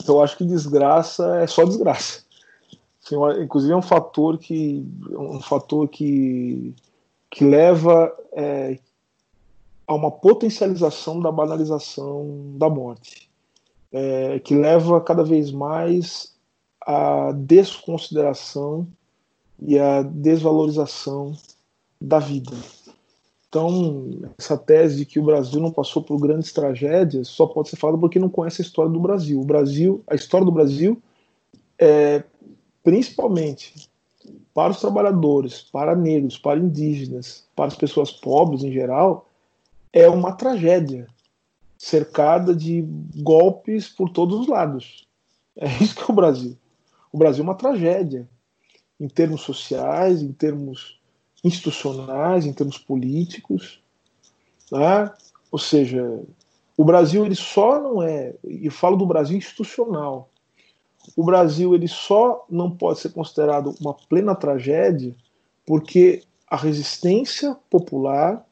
Eu 0.09 0.21
acho 0.21 0.37
que 0.37 0.45
desgraça 0.45 1.39
é 1.39 1.47
só 1.47 1.65
desgraça. 1.65 2.23
Assim, 3.05 3.17
inclusive 3.43 3.73
é 3.73 3.77
um 3.77 3.83
fator 3.83 4.39
que 4.39 4.87
um 5.11 5.41
fator 5.41 5.89
que, 5.89 6.75
que 7.31 7.45
leva 7.45 8.15
é, 8.33 8.79
a 9.87 9.95
uma 9.95 10.11
potencialização 10.11 11.21
da 11.21 11.33
banalização 11.33 12.55
da 12.57 12.71
morte, 12.71 13.29
é, 13.91 14.39
que 14.39 14.55
leva 14.55 15.01
cada 15.01 15.25
vez 15.25 15.51
mais 15.51 16.35
à 16.81 17.33
desconsideração 17.33 18.87
e 19.61 19.79
à 19.79 20.03
desvalorização 20.03 21.37
da 22.01 22.19
vida. 22.19 22.53
Então, 23.53 24.09
essa 24.39 24.57
tese 24.57 24.97
de 24.97 25.05
que 25.05 25.19
o 25.19 25.23
Brasil 25.23 25.61
não 25.61 25.71
passou 25.71 26.03
por 26.03 26.19
grandes 26.19 26.55
tragédias 26.55 27.29
só 27.29 27.47
pode 27.47 27.69
ser 27.69 27.77
falada 27.77 27.99
porque 27.99 28.19
não 28.19 28.31
conhece 28.31 28.63
a 28.63 28.65
história 28.65 28.91
do 28.91 28.99
Brasil. 28.99 29.39
O 29.39 29.45
Brasil, 29.45 30.03
a 30.07 30.15
história 30.15 30.47
do 30.47 30.51
Brasil, 30.51 30.99
é, 31.79 32.25
principalmente 32.83 33.91
para 34.55 34.73
os 34.73 34.81
trabalhadores, 34.81 35.61
para 35.61 35.95
negros, 35.95 36.39
para 36.39 36.59
indígenas, 36.59 37.47
para 37.55 37.67
as 37.67 37.77
pessoas 37.77 38.11
pobres 38.11 38.65
em 38.65 38.73
geral, 38.73 39.29
é 39.93 40.09
uma 40.09 40.33
tragédia 40.33 41.07
cercada 41.77 42.57
de 42.57 42.83
golpes 43.17 43.87
por 43.87 44.09
todos 44.09 44.41
os 44.41 44.49
lados. 44.49 45.07
É 45.55 45.67
isso 45.83 45.95
que 45.95 46.01
é 46.01 46.07
o 46.09 46.17
Brasil. 46.17 46.57
O 47.13 47.19
Brasil 47.19 47.43
é 47.43 47.47
uma 47.47 47.55
tragédia 47.55 48.27
em 48.99 49.09
termos 49.09 49.43
sociais, 49.43 50.23
em 50.23 50.33
termos 50.33 51.02
institucionais, 51.43 52.47
em 52.47 52.53
termos 52.53 52.79
políticos. 52.79 53.81
Né? 54.71 55.11
Ou 55.51 55.59
seja, 55.59 56.21
o 56.77 56.85
Brasil 56.85 57.25
ele 57.27 57.35
só 57.35 57.81
não 57.81 58.03
é, 58.03 58.35
e 58.45 58.71
falo 58.71 58.97
do 58.97 59.07
Brasil 59.07 59.37
institucional, 59.37 60.29
o 61.17 61.25
Brasil 61.25 61.75
ele 61.75 61.89
só 61.89 62.47
não 62.49 62.71
pode 62.71 63.01
ser 63.01 63.11
considerado 63.11 63.75
uma 63.81 63.95
plena 63.95 64.35
tragédia 64.35 65.15
porque 65.67 66.23
a 66.49 66.57
resistência 66.57 67.57
popular 67.69 68.45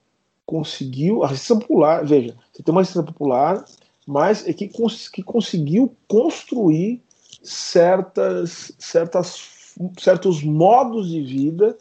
conseguiu, 0.45 1.23
a 1.23 1.29
resistência 1.29 1.61
popular, 1.61 2.05
veja, 2.05 2.37
você 2.53 2.63
tem 2.63 2.73
uma 2.73 2.81
resistência 2.81 3.13
popular, 3.13 3.65
mas 4.07 4.47
é 4.49 4.53
que, 4.53 4.69
cons 4.69 5.09
que 5.09 5.23
conseguiu 5.23 5.95
construir 6.09 7.03
certas, 7.43 8.73
certas, 8.79 9.75
certos 9.99 10.43
modos 10.43 11.09
de 11.09 11.23
vida 11.23 11.77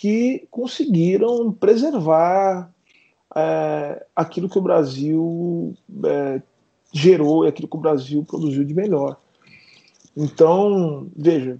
que 0.00 0.48
conseguiram 0.50 1.52
preservar 1.52 2.72
é, 3.36 4.06
aquilo 4.16 4.48
que 4.48 4.56
o 4.56 4.62
Brasil 4.62 5.76
é, 6.06 6.40
gerou 6.90 7.44
e 7.44 7.48
aquilo 7.48 7.68
que 7.68 7.76
o 7.76 7.80
Brasil 7.80 8.24
produziu 8.24 8.64
de 8.64 8.72
melhor. 8.72 9.20
Então, 10.16 11.06
veja, 11.14 11.58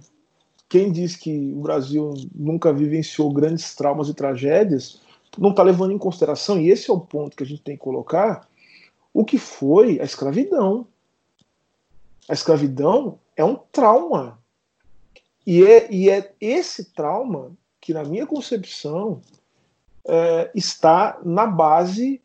quem 0.67 0.91
diz 0.91 1.15
que 1.15 1.53
o 1.53 1.61
Brasil 1.61 2.15
nunca 2.33 2.73
vivenciou 2.73 3.31
grandes 3.31 3.75
traumas 3.75 4.09
e 4.09 4.13
tragédias 4.15 4.99
não 5.37 5.51
está 5.51 5.61
levando 5.61 5.93
em 5.93 5.99
consideração, 5.99 6.59
e 6.59 6.71
esse 6.71 6.89
é 6.89 6.93
o 6.93 6.99
ponto 6.99 7.37
que 7.37 7.43
a 7.43 7.45
gente 7.45 7.61
tem 7.61 7.77
que 7.77 7.83
colocar, 7.83 8.49
o 9.13 9.23
que 9.23 9.37
foi 9.37 9.99
a 9.99 10.03
escravidão. 10.03 10.87
A 12.27 12.33
escravidão 12.33 13.19
é 13.37 13.45
um 13.45 13.55
trauma. 13.71 14.39
E 15.45 15.63
é, 15.63 15.93
e 15.93 16.09
é 16.09 16.33
esse 16.41 16.91
trauma 16.91 17.55
que, 17.81 17.93
na 17.93 18.03
minha 18.03 18.27
concepção, 18.27 19.21
é, 20.07 20.51
está 20.53 21.19
na 21.25 21.47
base 21.47 22.21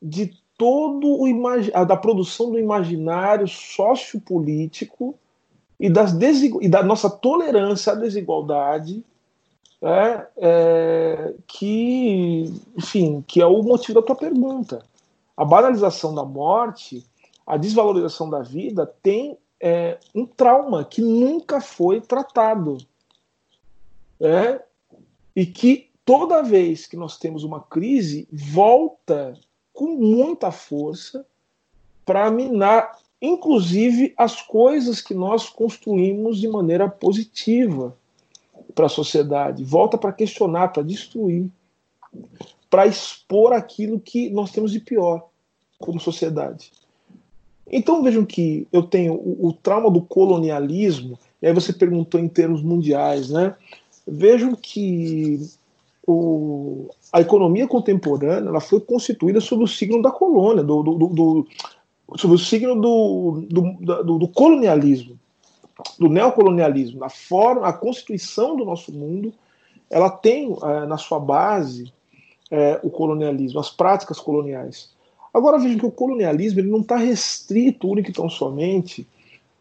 de 0.00 0.36
todo 0.56 1.22
o 1.22 1.84
da 1.86 1.96
produção 1.96 2.50
do 2.50 2.58
imaginário 2.58 3.48
sociopolítico 3.48 5.14
e, 5.80 5.88
das 5.88 6.12
e 6.12 6.68
da 6.68 6.82
nossa 6.82 7.08
tolerância 7.08 7.92
à 7.92 7.96
desigualdade, 7.96 9.04
é, 9.80 10.26
é, 10.36 11.34
que, 11.46 12.52
enfim, 12.76 13.24
que 13.26 13.40
é 13.40 13.46
o 13.46 13.62
motivo 13.62 14.00
da 14.00 14.06
tua 14.06 14.16
pergunta. 14.16 14.82
A 15.36 15.44
banalização 15.44 16.12
da 16.12 16.24
morte, 16.24 17.06
a 17.46 17.56
desvalorização 17.56 18.28
da 18.28 18.42
vida 18.42 18.92
tem 19.00 19.38
é, 19.60 19.98
um 20.12 20.26
trauma 20.26 20.84
que 20.84 21.00
nunca 21.00 21.60
foi 21.60 22.00
tratado 22.00 22.78
é, 24.20 24.60
e 25.34 25.46
que 25.46 25.90
toda 26.04 26.42
vez 26.42 26.86
que 26.86 26.96
nós 26.96 27.18
temos 27.18 27.44
uma 27.44 27.60
crise, 27.60 28.26
volta 28.32 29.38
com 29.72 29.94
muita 29.96 30.50
força 30.50 31.24
para 32.04 32.30
minar, 32.30 32.98
inclusive, 33.20 34.14
as 34.16 34.40
coisas 34.40 35.00
que 35.00 35.14
nós 35.14 35.48
construímos 35.48 36.38
de 36.38 36.48
maneira 36.48 36.88
positiva 36.88 37.96
para 38.74 38.86
a 38.86 38.88
sociedade. 38.88 39.62
Volta 39.62 39.98
para 39.98 40.12
questionar, 40.12 40.68
para 40.68 40.82
destruir, 40.82 41.48
para 42.70 42.86
expor 42.86 43.52
aquilo 43.52 44.00
que 44.00 44.30
nós 44.30 44.50
temos 44.50 44.72
de 44.72 44.80
pior 44.80 45.28
como 45.78 46.00
sociedade. 46.00 46.72
Então 47.70 48.02
vejam 48.02 48.24
que 48.24 48.66
eu 48.72 48.82
tenho 48.82 49.14
o, 49.14 49.48
o 49.48 49.52
trauma 49.52 49.90
do 49.90 50.00
colonialismo, 50.00 51.18
e 51.40 51.46
aí 51.46 51.52
você 51.52 51.72
perguntou 51.72 52.18
em 52.18 52.28
termos 52.28 52.62
mundiais, 52.62 53.30
né? 53.30 53.54
Vejam 54.08 54.54
que 54.54 55.40
o, 56.06 56.88
a 57.12 57.20
economia 57.20 57.66
contemporânea 57.66 58.48
ela 58.48 58.60
foi 58.60 58.80
constituída 58.80 59.40
sob 59.40 59.64
o 59.64 59.68
signo 59.68 60.00
da 60.00 60.10
colônia, 60.10 60.64
do, 60.64 60.82
do, 60.82 60.96
do, 61.08 61.46
sob 62.16 62.34
o 62.34 62.38
signo 62.38 62.74
do, 62.80 63.44
do, 63.48 64.18
do, 64.18 64.28
colonialismo, 64.28 65.18
do 65.98 66.08
neocolonialismo. 66.08 67.04
A 67.04 67.10
forma, 67.10 67.66
a 67.66 67.72
constituição 67.72 68.56
do 68.56 68.64
nosso 68.64 68.90
mundo, 68.92 69.32
ela 69.90 70.08
tem 70.08 70.56
é, 70.62 70.86
na 70.86 70.96
sua 70.96 71.20
base 71.20 71.92
é, 72.50 72.80
o 72.82 72.88
colonialismo, 72.88 73.60
as 73.60 73.70
práticas 73.70 74.18
coloniais. 74.18 74.90
Agora 75.32 75.58
vejam 75.58 75.78
que 75.78 75.86
o 75.86 75.90
colonialismo 75.90 76.60
ele 76.60 76.70
não 76.70 76.80
está 76.80 76.96
restrito 76.96 77.88
único 77.88 78.08
e 78.08 78.14
tão 78.14 78.30
somente 78.30 79.06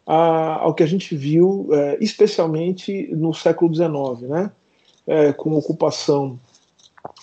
a, 0.08 0.62
ao 0.62 0.74
que 0.74 0.84
a 0.84 0.88
gente 0.88 1.16
viu, 1.16 1.68
é, 1.74 1.98
especialmente 2.00 3.10
no 3.14 3.34
século 3.34 3.74
XIX, 3.76 4.30
né? 4.30 4.52
É, 5.06 5.34
com 5.34 5.54
a 5.54 5.58
ocupação, 5.58 6.40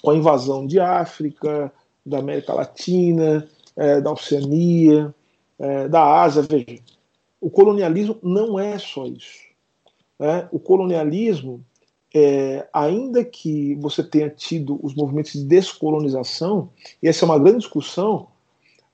com 0.02 0.10
a 0.10 0.16
invasão 0.16 0.66
de 0.66 0.78
África, 0.78 1.72
da 2.04 2.18
América 2.18 2.52
Latina, 2.52 3.48
é, 3.74 4.00
da 4.00 4.12
Oceania, 4.12 5.14
é, 5.58 5.88
da 5.88 6.22
Ásia. 6.22 6.42
Veja, 6.42 6.80
o 7.40 7.50
colonialismo 7.50 8.18
não 8.22 8.58
é 8.58 8.78
só 8.78 9.06
isso. 9.06 9.40
Né? 10.18 10.48
O 10.52 10.58
colonialismo, 10.58 11.64
é, 12.14 12.66
ainda 12.72 13.24
que 13.24 13.74
você 13.76 14.02
tenha 14.02 14.30
tido 14.30 14.78
os 14.82 14.94
movimentos 14.94 15.32
de 15.32 15.44
descolonização, 15.44 16.70
e 17.02 17.08
essa 17.08 17.24
é 17.24 17.26
uma 17.26 17.38
grande 17.38 17.58
discussão, 17.58 18.28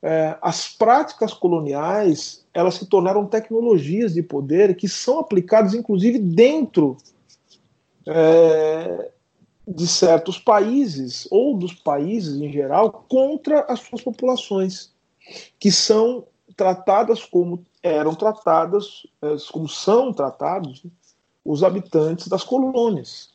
é, 0.02 0.36
as 0.40 0.68
práticas 0.68 1.34
coloniais 1.34 2.46
elas 2.54 2.74
se 2.74 2.86
tornaram 2.86 3.26
tecnologias 3.26 4.14
de 4.14 4.22
poder 4.22 4.74
que 4.74 4.88
são 4.88 5.18
aplicadas 5.18 5.74
inclusive 5.74 6.18
dentro 6.18 6.96
é, 8.06 9.10
de 9.68 9.86
certos 9.86 10.38
países 10.38 11.28
ou 11.30 11.56
dos 11.56 11.74
países 11.74 12.40
em 12.40 12.50
geral 12.50 13.04
contra 13.08 13.60
as 13.62 13.80
suas 13.80 14.02
populações 14.02 14.92
que 15.58 15.70
são 15.70 16.26
tratadas 16.56 17.22
como 17.24 17.64
eram 17.82 18.14
tratadas 18.14 19.06
é, 19.20 19.36
como 19.52 19.68
são 19.68 20.12
tratados 20.12 20.82
os 21.44 21.62
habitantes 21.62 22.26
das 22.26 22.42
colônias 22.42 23.29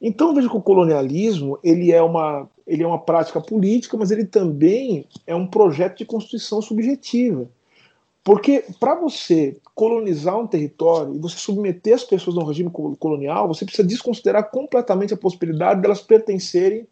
então 0.00 0.34
veja 0.34 0.48
que 0.48 0.56
o 0.56 0.62
colonialismo 0.62 1.58
ele 1.62 1.92
é 1.92 2.02
uma 2.02 2.48
ele 2.66 2.82
é 2.82 2.86
uma 2.86 2.98
prática 2.98 3.40
política, 3.40 3.96
mas 3.96 4.10
ele 4.10 4.26
também 4.26 5.06
é 5.26 5.34
um 5.34 5.46
projeto 5.46 5.98
de 5.98 6.04
constituição 6.04 6.60
subjetiva. 6.60 7.48
Porque 8.22 8.62
para 8.78 8.94
você 8.94 9.56
colonizar 9.74 10.38
um 10.38 10.46
território 10.46 11.14
e 11.14 11.18
você 11.18 11.38
submeter 11.38 11.94
as 11.94 12.04
pessoas 12.04 12.36
a 12.36 12.40
um 12.40 12.44
regime 12.44 12.70
colonial, 12.98 13.48
você 13.48 13.64
precisa 13.64 13.88
desconsiderar 13.88 14.50
completamente 14.50 15.14
a 15.14 15.16
possibilidade 15.16 15.80
delas 15.80 16.02
pertencerem 16.02 16.86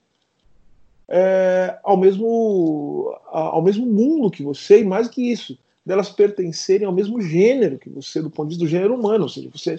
é, 1.09 1.79
ao, 1.85 1.99
mesmo, 1.99 3.15
ao 3.27 3.61
mesmo 3.61 3.85
mundo 3.85 4.31
que 4.31 4.43
você, 4.43 4.81
e 4.81 4.85
mais 4.85 5.09
que 5.09 5.31
isso, 5.31 5.59
delas 5.85 6.09
pertencerem 6.09 6.87
ao 6.87 6.93
mesmo 6.93 7.21
gênero 7.21 7.79
que 7.79 7.91
você, 7.91 8.23
do 8.23 8.31
ponto 8.31 8.49
de 8.49 8.55
vista 8.55 8.65
do 8.65 8.71
gênero 8.71 8.95
humano. 8.95 9.25
Ou 9.25 9.29
seja, 9.29 9.51
você, 9.53 9.79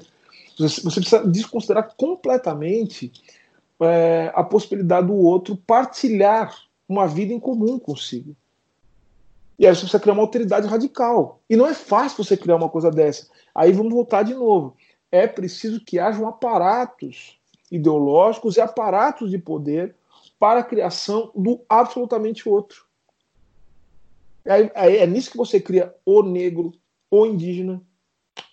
você 0.58 0.82
precisa 0.82 1.26
desconsiderar 1.26 1.94
completamente 1.96 3.12
é, 3.80 4.32
a 4.34 4.44
possibilidade 4.44 5.08
do 5.08 5.16
outro 5.16 5.56
partilhar 5.56 6.56
uma 6.90 7.08
vida 7.08 7.34
em 7.34 7.40
comum 7.40 7.78
consigo. 7.78 8.36
E 9.60 9.66
aí 9.66 9.74
você 9.74 9.82
precisa 9.82 10.00
criar 10.00 10.14
uma 10.14 10.24
alteridade 10.24 10.68
radical. 10.68 11.42
E 11.50 11.56
não 11.56 11.68
é 11.68 11.74
fácil 11.74 12.24
você 12.24 12.38
criar 12.38 12.56
uma 12.56 12.70
coisa 12.70 12.92
dessa. 12.92 13.28
Aí 13.54 13.72
vamos 13.72 13.94
voltar 13.94 14.24
de 14.24 14.34
novo. 14.34 14.76
É 15.12 15.28
preciso 15.28 15.84
que 15.84 16.00
hajam 16.00 16.28
aparatos 16.28 17.40
ideológicos 17.72 18.56
e 18.56 18.62
aparatos 18.62 19.30
de 19.30 19.38
poder 19.38 19.96
para 20.40 20.60
a 20.60 20.64
criação 20.64 21.32
do 21.36 21.62
absolutamente 21.68 22.48
outro. 22.48 22.86
É, 24.46 25.02
é 25.02 25.08
nisso 25.08 25.32
que 25.32 25.38
você 25.38 25.60
cria 25.60 25.94
o 26.06 26.22
negro, 26.24 26.74
o 27.12 27.26
indígena, 27.26 27.82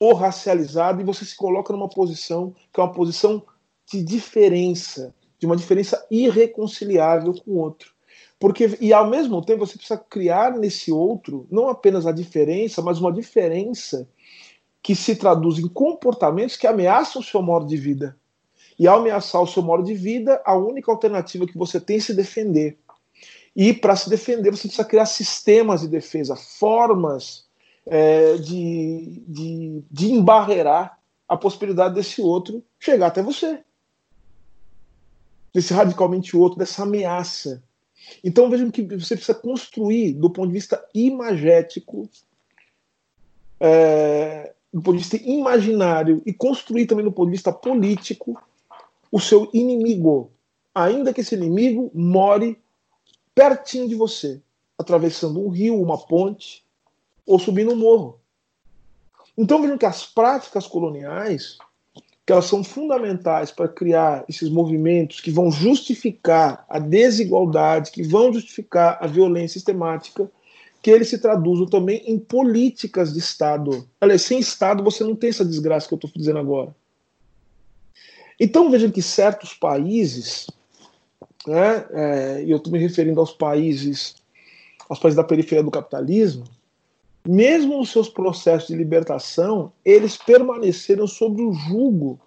o 0.01 0.13
racializado, 0.13 1.01
e 1.01 1.05
você 1.05 1.25
se 1.25 1.37
coloca 1.37 1.73
numa 1.73 1.89
posição 1.89 2.55
que 2.73 2.81
é 2.81 2.83
uma 2.83 2.93
posição 2.93 3.43
de 3.91 4.03
diferença, 4.03 5.15
de 5.39 5.47
uma 5.47 5.57
diferença 5.57 6.07
irreconciliável 6.11 7.35
com 7.35 7.53
o 7.53 7.59
outro. 7.59 7.93
Porque, 8.39 8.77
e 8.81 8.93
ao 8.93 9.09
mesmo 9.09 9.41
tempo 9.43 9.65
você 9.65 9.77
precisa 9.77 9.99
criar 9.99 10.53
nesse 10.53 10.93
outro 10.93 11.47
não 11.51 11.69
apenas 11.69 12.07
a 12.07 12.13
diferença, 12.13 12.83
mas 12.83 13.01
uma 13.01 13.13
diferença 13.13 14.09
que 14.83 14.95
se 14.95 15.17
traduz 15.17 15.59
em 15.59 15.69
comportamentos 15.69 16.57
que 16.57 16.67
ameaçam 16.67 17.23
o 17.23 17.25
seu 17.25 17.41
modo 17.41 17.67
de 17.67 17.77
vida. 17.77 18.17
E 18.79 18.87
ao 18.87 18.99
ameaçar 18.99 19.41
o 19.41 19.47
seu 19.47 19.63
modo 19.63 19.83
de 19.83 19.95
vida, 19.95 20.43
a 20.45 20.55
única 20.57 20.91
alternativa 20.91 21.47
que 21.47 21.57
você 21.57 21.81
tem 21.81 21.97
é 21.97 22.01
se 22.01 22.13
defender. 22.13 22.77
E 23.57 23.73
para 23.73 23.95
se 23.95 24.11
defender, 24.11 24.51
você 24.51 24.63
precisa 24.63 24.85
criar 24.85 25.07
sistemas 25.07 25.83
de 25.83 25.89
defesa, 25.89 26.35
formas 26.35 27.47
é, 27.87 28.37
de, 28.37 29.23
de, 29.27 29.85
de 29.91 30.13
embarrear 30.13 30.99
a 31.29 31.37
possibilidade 31.37 31.95
desse 31.95 32.21
outro 32.21 32.63
chegar 32.79 33.09
até 33.09 33.23
você. 33.23 33.63
Desse 35.53 35.73
radicalmente 35.73 36.37
outro, 36.37 36.59
dessa 36.59 36.83
ameaça 36.83 37.63
então 38.23 38.51
vejam 38.51 38.71
que 38.71 38.83
você 38.83 39.17
precisa 39.17 39.35
construir, 39.35 40.13
do 40.15 40.31
ponto 40.31 40.49
de 40.49 40.55
vista 40.55 40.85
imagético, 40.95 42.09
é, 43.61 44.53
do 44.73 44.83
ponto 44.83 44.97
de 44.97 45.03
vista 45.03 45.17
imaginário, 45.17 46.23
e 46.27 46.33
construir 46.33 46.87
também 46.87 47.05
do 47.05 47.13
ponto 47.13 47.27
de 47.27 47.33
vista 47.33 47.53
político, 47.53 48.41
o 49.11 49.21
seu 49.21 49.49
inimigo, 49.53 50.31
ainda 50.75 51.13
que 51.13 51.21
esse 51.21 51.35
inimigo 51.35 51.91
more 51.95 52.59
pertinho 53.35 53.89
de 53.89 53.95
você, 53.95 54.41
atravessando 54.77 55.41
um 55.41 55.49
rio, 55.49 55.81
uma 55.81 55.99
ponte, 55.99 56.64
ou 57.27 57.39
subindo 57.39 57.73
um 57.73 57.77
morro. 57.77 58.21
Então 59.37 59.61
vejam 59.61 59.79
que 59.79 59.87
as 59.87 60.07
práticas 60.07 60.67
coloniais 60.67 61.59
que 62.27 62.33
elas 62.33 62.47
são 62.47 62.65
fundamentais 62.65 63.51
para 63.51 63.69
criar 63.69 64.25
esses 64.29 64.49
movimentos 64.49 65.21
que 65.21 65.31
vão 65.31 65.51
justificar 65.51 66.65
a 66.69 66.79
desigualdade, 66.79 67.91
que 67.91 68.03
vão 68.03 68.33
justificar 68.33 68.99
a 69.01 69.07
violência 69.07 69.55
sistemática, 69.55 70.31
que 70.81 70.91
eles 70.91 71.09
se 71.09 71.19
traduzam 71.19 71.67
também 71.67 72.03
em 72.07 72.19
políticas 72.19 73.13
de 73.13 73.19
Estado. 73.19 73.87
Olha, 74.01 74.19
sem 74.19 74.39
Estado 74.39 74.83
você 74.83 75.05
não 75.05 75.15
tem 75.15 75.31
essa 75.31 75.45
desgraça 75.45 75.87
que 75.87 75.95
eu 75.95 75.97
estou 75.97 76.11
dizendo 76.15 76.39
agora. 76.39 76.75
Então 78.41 78.71
vejam 78.71 78.91
que 78.91 79.03
certos 79.03 79.53
países, 79.53 80.47
né, 81.47 81.87
é, 81.91 82.45
e 82.45 82.51
eu 82.51 82.57
estou 82.57 82.73
me 82.73 82.79
referindo 82.79 83.21
aos 83.21 83.33
países, 83.33 84.17
aos 84.89 84.99
países 84.99 85.17
da 85.17 85.25
periferia 85.25 85.63
do 85.63 85.71
capitalismo, 85.71 86.45
mesmo 87.27 87.79
nos 87.79 87.91
seus 87.91 88.09
processos 88.09 88.69
de 88.69 88.77
libertação, 88.77 89.73
eles 89.85 90.17
permaneceram 90.17 91.07
sob 91.07 91.43
o 91.43 91.53
jugo 91.53 92.21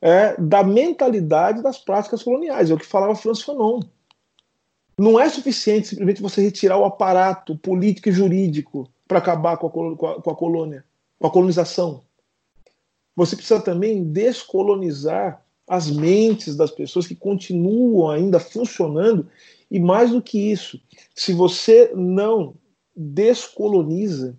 é, 0.00 0.40
da 0.40 0.62
mentalidade 0.62 1.62
das 1.62 1.78
práticas 1.78 2.22
coloniais. 2.22 2.70
É 2.70 2.74
o 2.74 2.78
que 2.78 2.86
falava 2.86 3.16
Franz 3.16 3.42
Fanon. 3.42 3.80
Não 4.96 5.18
é 5.18 5.28
suficiente 5.28 5.88
simplesmente 5.88 6.22
você 6.22 6.42
retirar 6.42 6.76
o 6.78 6.84
aparato 6.84 7.56
político 7.56 8.08
e 8.08 8.12
jurídico 8.12 8.88
para 9.06 9.18
acabar 9.18 9.56
com 9.56 9.66
a, 9.66 9.70
com, 9.70 10.06
a, 10.06 10.22
com 10.22 10.30
a 10.30 10.36
colônia, 10.36 10.84
com 11.18 11.26
a 11.26 11.30
colonização. 11.30 12.02
Você 13.16 13.34
precisa 13.34 13.60
também 13.60 14.04
descolonizar 14.04 15.44
as 15.66 15.90
mentes 15.90 16.56
das 16.56 16.70
pessoas 16.70 17.06
que 17.06 17.14
continuam 17.14 18.10
ainda 18.10 18.40
funcionando. 18.40 19.28
E 19.70 19.78
mais 19.78 20.10
do 20.10 20.22
que 20.22 20.38
isso, 20.50 20.80
se 21.14 21.32
você 21.32 21.92
não 21.94 22.54
descoloniza, 23.00 24.36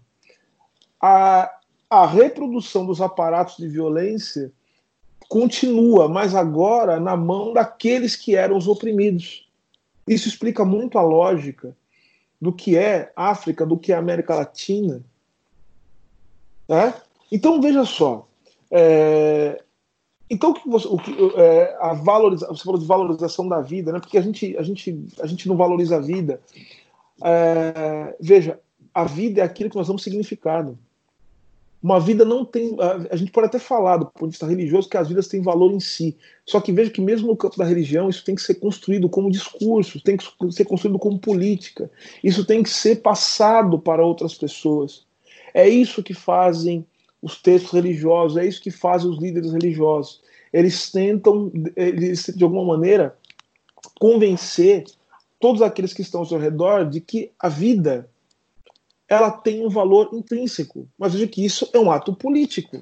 a, 1.01 1.49
a 1.89 2.05
reprodução 2.05 2.86
dos 2.86 2.99
aparatos 2.99 3.55
de 3.55 3.70
violência 3.70 4.51
continua, 5.30 6.10
mas 6.10 6.36
agora 6.36 6.99
na 6.99 7.16
mão 7.16 7.53
daqueles 7.53 8.18
que 8.18 8.36
eram 8.36 8.57
os 8.57 8.68
oprimidos. 8.68 9.47
Isso 10.05 10.28
explica 10.28 10.66
muito 10.66 10.97
a 10.97 11.01
lógica 11.01 11.74
do 12.41 12.51
que 12.51 12.76
é 12.76 13.14
África, 13.16 13.66
do 13.66 13.78
que 13.78 13.93
é 13.93 13.95
América 13.95 14.36
Latina. 14.36 15.01
Né? 16.68 16.93
Então 17.32 17.62
veja 17.62 17.86
só. 17.86 18.28
É, 18.72 19.64
então 20.30 20.53
que 20.53 20.68
você, 20.68 20.88
o 20.88 20.97
que, 20.97 21.16
é, 21.38 21.78
a 21.80 21.93
valoriza, 21.93 22.47
você 22.47 22.64
falou 22.64 22.80
de 22.80 22.86
valorização 22.86 23.47
da 23.47 23.62
vida, 23.62 23.91
né? 23.91 23.99
Porque 23.99 24.18
a 24.18 24.22
gente, 24.22 24.55
a 24.57 24.64
gente, 24.64 25.07
a 25.22 25.26
gente 25.26 25.47
não 25.47 25.57
valoriza 25.57 25.97
a 25.97 25.99
vida. 25.99 26.39
É, 27.24 28.15
veja, 28.20 28.59
a 28.93 29.03
vida 29.03 29.41
é 29.41 29.43
aquilo 29.43 29.70
que 29.70 29.76
nós 29.76 29.88
damos 29.88 30.03
significado. 30.03 30.78
Uma 31.82 31.99
vida 31.99 32.26
não 32.26 32.43
tem. 32.43 32.76
A 33.09 33.15
gente 33.15 33.32
pode 33.32 33.47
até 33.47 33.57
falar 33.57 33.97
do 33.97 34.05
ponto 34.05 34.26
de 34.26 34.32
vista 34.32 34.45
religioso 34.45 34.89
que 34.89 34.97
as 34.97 35.07
vidas 35.07 35.30
têm 35.30 35.41
valor 35.41 35.72
em 35.72 35.80
si. 35.80 36.17
Só 36.45 36.59
que 36.59 36.74
veja 36.74 36.91
que, 36.91 36.99
mesmo 36.99 37.28
no 37.28 37.38
campo 37.38 37.57
da 37.57 37.63
religião, 37.63 38.09
isso 38.09 38.26
tem 38.26 38.36
que 38.36 38.41
ser 38.41 38.55
construído 38.55 39.07
como 39.07 39.32
discurso, 39.32 40.01
tem 40.01 40.17
que 40.17 40.26
ser 40.51 40.65
construído 40.65 40.99
como 40.99 41.17
política. 41.17 41.89
Isso 42.22 42.45
tem 42.45 42.61
que 42.63 42.70
ser 42.70 42.97
passado 42.97 43.80
para 43.80 44.05
outras 44.05 44.36
pessoas. 44.36 45.05
É 45.53 45.70
isso 45.70 46.03
que 46.03 46.13
fazem 46.13 46.86
os 47.22 47.41
textos 47.41 47.72
religiosos, 47.72 48.38
é 48.38 48.45
isso 48.45 48.61
que 48.61 48.72
fazem 48.72 49.09
os 49.09 49.17
líderes 49.17 49.53
religiosos. 49.53 50.22
Eles 50.51 50.91
tentam, 50.91 51.49
eles, 51.78 52.32
de 52.36 52.43
alguma 52.43 52.65
maneira, 52.65 53.15
convencer 53.99 54.84
todos 55.39 55.61
aqueles 55.61 55.93
que 55.93 56.01
estão 56.01 56.21
ao 56.21 56.25
seu 56.25 56.37
redor 56.37 56.85
de 56.89 56.99
que 56.99 57.31
a 57.39 57.47
vida 57.47 58.09
ela 59.07 59.31
tem 59.31 59.65
um 59.65 59.69
valor 59.69 60.09
intrínseco. 60.13 60.87
Mas 60.97 61.13
veja 61.13 61.27
que 61.27 61.43
isso 61.43 61.69
é 61.73 61.79
um 61.79 61.91
ato 61.91 62.13
político. 62.13 62.79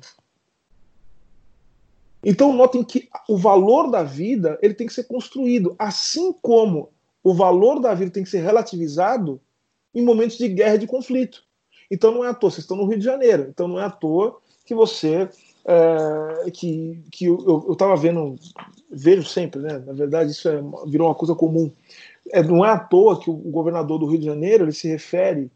Então 2.23 2.51
notem 2.51 2.83
que 2.83 3.07
o 3.29 3.37
valor 3.37 3.89
da 3.89 4.03
vida 4.03 4.57
ele 4.61 4.73
tem 4.73 4.87
que 4.87 4.93
ser 4.93 5.05
construído, 5.05 5.75
assim 5.79 6.33
como 6.41 6.89
o 7.23 7.33
valor 7.33 7.79
da 7.79 7.93
vida 7.93 8.11
tem 8.11 8.23
que 8.23 8.29
ser 8.29 8.41
relativizado 8.41 9.39
em 9.93 10.01
momentos 10.01 10.37
de 10.37 10.47
guerra 10.49 10.75
e 10.75 10.79
de 10.79 10.87
conflito. 10.87 11.43
Então 11.89 12.11
não 12.11 12.25
é 12.25 12.29
à 12.29 12.33
toa, 12.33 12.51
vocês 12.51 12.63
estão 12.63 12.75
no 12.75 12.85
Rio 12.85 12.97
de 12.97 13.05
Janeiro, 13.05 13.47
então 13.49 13.67
não 13.67 13.79
é 13.79 13.85
à 13.85 13.89
toa 13.89 14.39
que 14.65 14.75
você 14.75 15.29
é, 15.67 16.51
que, 16.51 17.03
que 17.11 17.25
eu 17.25 17.67
estava 17.71 17.95
vendo, 17.95 18.35
vejo 18.89 19.25
sempre, 19.25 19.61
né? 19.61 19.79
Na 19.79 19.93
verdade, 19.93 20.31
isso 20.31 20.47
é, 20.47 20.61
virou 20.85 21.07
uma 21.07 21.15
coisa 21.15 21.35
comum 21.35 21.71
é, 22.31 22.43
não 22.43 22.65
é 22.65 22.69
à 22.69 22.79
toa 22.79 23.19
que 23.19 23.29
o 23.29 23.33
governador 23.33 23.99
do 23.99 24.05
Rio 24.05 24.19
de 24.19 24.25
Janeiro 24.25 24.65
ele 24.65 24.71
se 24.71 24.87
refere 24.87 25.51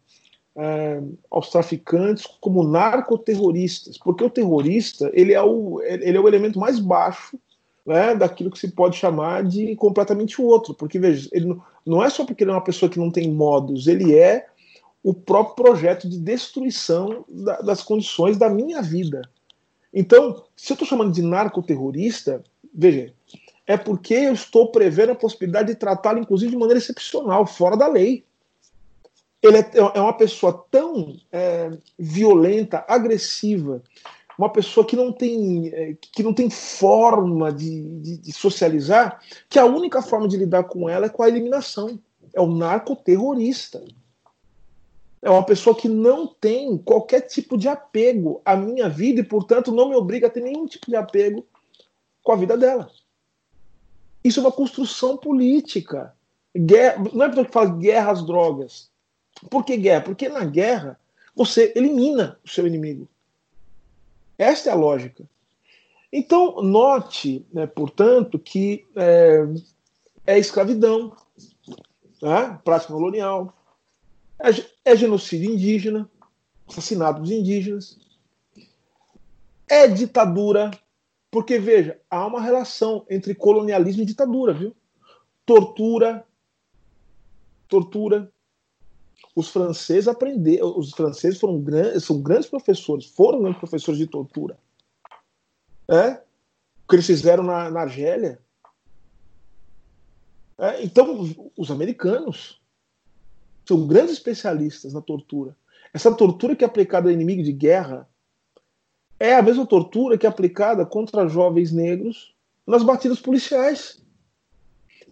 é, 0.55 1.01
aos 1.29 1.49
traficantes 1.49 2.25
como 2.39 2.63
narcoterroristas, 2.63 3.97
porque 3.97 4.23
o 4.23 4.29
terrorista 4.29 5.09
ele 5.13 5.33
é 5.33 5.41
o, 5.41 5.81
ele 5.81 6.17
é 6.17 6.19
o 6.19 6.27
elemento 6.27 6.59
mais 6.59 6.79
baixo 6.79 7.37
né, 7.85 8.15
daquilo 8.15 8.51
que 8.51 8.59
se 8.59 8.69
pode 8.69 8.97
chamar 8.97 9.43
de 9.43 9.75
completamente 9.75 10.41
outro. 10.41 10.73
Porque, 10.73 10.99
veja, 10.99 11.29
ele 11.31 11.45
não, 11.45 11.61
não 11.85 12.03
é 12.03 12.09
só 12.09 12.25
porque 12.25 12.43
ele 12.43 12.51
é 12.51 12.53
uma 12.53 12.63
pessoa 12.63 12.89
que 12.89 12.99
não 12.99 13.11
tem 13.11 13.31
modos, 13.31 13.87
ele 13.87 14.17
é 14.17 14.47
o 15.03 15.13
próprio 15.13 15.55
projeto 15.55 16.07
de 16.07 16.19
destruição 16.19 17.25
da, 17.27 17.61
das 17.61 17.81
condições 17.81 18.37
da 18.37 18.49
minha 18.49 18.81
vida. 18.81 19.21
Então, 19.93 20.43
se 20.55 20.71
eu 20.71 20.75
estou 20.75 20.87
chamando 20.87 21.11
de 21.11 21.21
narcoterrorista, 21.21 22.43
veja, 22.73 23.13
é 23.65 23.77
porque 23.77 24.13
eu 24.13 24.33
estou 24.33 24.71
prevendo 24.71 25.11
a 25.11 25.15
possibilidade 25.15 25.69
de 25.69 25.75
tratá-lo, 25.75 26.19
inclusive, 26.19 26.51
de 26.51 26.57
maneira 26.57 26.79
excepcional, 26.79 27.45
fora 27.45 27.77
da 27.77 27.87
lei. 27.87 28.25
Ele 29.41 29.57
é, 29.57 29.71
é 29.95 30.01
uma 30.01 30.15
pessoa 30.15 30.65
tão 30.69 31.15
é, 31.31 31.71
violenta, 31.97 32.85
agressiva, 32.87 33.81
uma 34.37 34.49
pessoa 34.51 34.85
que 34.85 34.95
não 34.95 35.11
tem, 35.11 35.69
é, 35.69 35.95
que 35.99 36.23
não 36.23 36.33
tem 36.33 36.49
forma 36.49 37.51
de, 37.51 37.99
de, 37.99 38.17
de, 38.17 38.31
socializar, 38.33 39.19
que 39.49 39.59
a 39.59 39.65
única 39.65 40.01
forma 40.01 40.27
de 40.27 40.37
lidar 40.37 40.63
com 40.63 40.89
ela 40.89 41.07
é 41.07 41.09
com 41.09 41.23
a 41.23 41.27
eliminação. 41.27 41.99
É 42.33 42.41
o 42.41 42.47
narcoterrorista. 42.47 43.83
É 45.21 45.29
uma 45.29 45.43
pessoa 45.43 45.75
que 45.75 45.87
não 45.87 46.25
tem 46.25 46.77
qualquer 46.77 47.21
tipo 47.21 47.57
de 47.57 47.67
apego 47.67 48.41
à 48.43 48.55
minha 48.55 48.89
vida 48.89 49.19
e, 49.19 49.23
portanto, 49.23 49.71
não 49.71 49.89
me 49.89 49.95
obriga 49.95 50.27
a 50.27 50.29
ter 50.29 50.41
nenhum 50.41 50.65
tipo 50.65 50.87
de 50.87 50.95
apego 50.95 51.45
com 52.23 52.31
a 52.31 52.35
vida 52.35 52.57
dela. 52.57 52.89
Isso 54.23 54.39
é 54.39 54.43
uma 54.43 54.51
construção 54.51 55.17
política. 55.17 56.13
Guerra, 56.55 57.03
não 57.13 57.25
é 57.25 57.29
porque 57.29 57.45
que 57.45 57.51
fala 57.51 57.77
guerra 57.77 58.11
às 58.11 58.25
drogas. 58.25 58.89
Por 59.49 59.63
que 59.63 59.77
guerra? 59.77 60.01
Porque 60.01 60.29
na 60.29 60.43
guerra 60.43 60.99
você 61.35 61.71
elimina 61.75 62.39
o 62.43 62.49
seu 62.49 62.67
inimigo. 62.67 63.07
Esta 64.37 64.69
é 64.69 64.73
a 64.73 64.75
lógica. 64.75 65.23
Então, 66.11 66.61
note, 66.61 67.45
né, 67.53 67.65
portanto, 67.65 68.37
que 68.37 68.85
é, 68.95 69.47
é 70.25 70.39
escravidão, 70.39 71.15
né, 72.21 72.59
prática 72.63 72.91
colonial, 72.91 73.55
é, 74.37 74.91
é 74.91 74.95
genocídio 74.95 75.51
indígena, 75.53 76.09
assassinato 76.67 77.21
dos 77.21 77.31
indígenas, 77.31 77.97
é 79.69 79.87
ditadura, 79.87 80.71
porque, 81.31 81.57
veja, 81.57 81.97
há 82.09 82.27
uma 82.27 82.41
relação 82.41 83.05
entre 83.09 83.33
colonialismo 83.33 84.03
e 84.03 84.05
ditadura, 84.05 84.53
viu? 84.53 84.75
Tortura, 85.45 86.27
tortura. 87.69 88.29
Os 89.33 89.47
franceses 89.47 90.09
aprenderam, 90.09 90.77
os 90.77 90.91
franceses 90.91 91.39
foram 91.39 91.61
grandes, 91.61 92.03
são 92.03 92.21
grandes 92.21 92.49
professores, 92.49 93.05
foram 93.05 93.41
grandes 93.41 93.59
professores 93.59 93.97
de 93.97 94.07
tortura. 94.07 94.59
É? 95.87 96.21
O 96.83 96.89
que 96.89 96.95
eles 96.95 97.07
fizeram 97.07 97.43
na, 97.43 97.71
na 97.71 97.81
Argélia. 97.81 98.41
É? 100.57 100.83
Então, 100.83 101.51
os 101.55 101.71
americanos 101.71 102.61
são 103.65 103.87
grandes 103.87 104.11
especialistas 104.11 104.91
na 104.91 105.01
tortura. 105.01 105.55
Essa 105.93 106.13
tortura 106.13 106.57
que 106.57 106.65
é 106.65 106.67
aplicada 106.67 107.09
a 107.09 107.13
inimigo 107.13 107.41
de 107.41 107.53
guerra 107.53 108.07
é 109.21 109.35
a 109.35 109.41
mesma 109.43 109.67
tortura 109.67 110.17
que 110.17 110.25
é 110.25 110.29
aplicada 110.29 110.83
contra 110.83 111.27
jovens 111.27 111.71
negros 111.71 112.33
nas 112.65 112.81
batidas 112.81 113.19
policiais. 113.19 114.01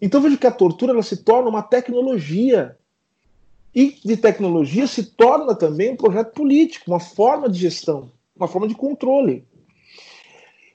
Então 0.01 0.19
veja 0.19 0.35
que 0.35 0.47
a 0.47 0.51
tortura 0.51 0.93
ela 0.93 1.03
se 1.03 1.17
torna 1.17 1.47
uma 1.47 1.61
tecnologia. 1.61 2.75
E 3.73 3.95
de 4.03 4.17
tecnologia 4.17 4.87
se 4.87 5.03
torna 5.03 5.53
também 5.53 5.91
um 5.91 5.95
projeto 5.95 6.33
político, 6.33 6.89
uma 6.89 6.99
forma 6.99 7.47
de 7.47 7.59
gestão, 7.59 8.11
uma 8.35 8.47
forma 8.47 8.67
de 8.67 8.73
controle. 8.73 9.45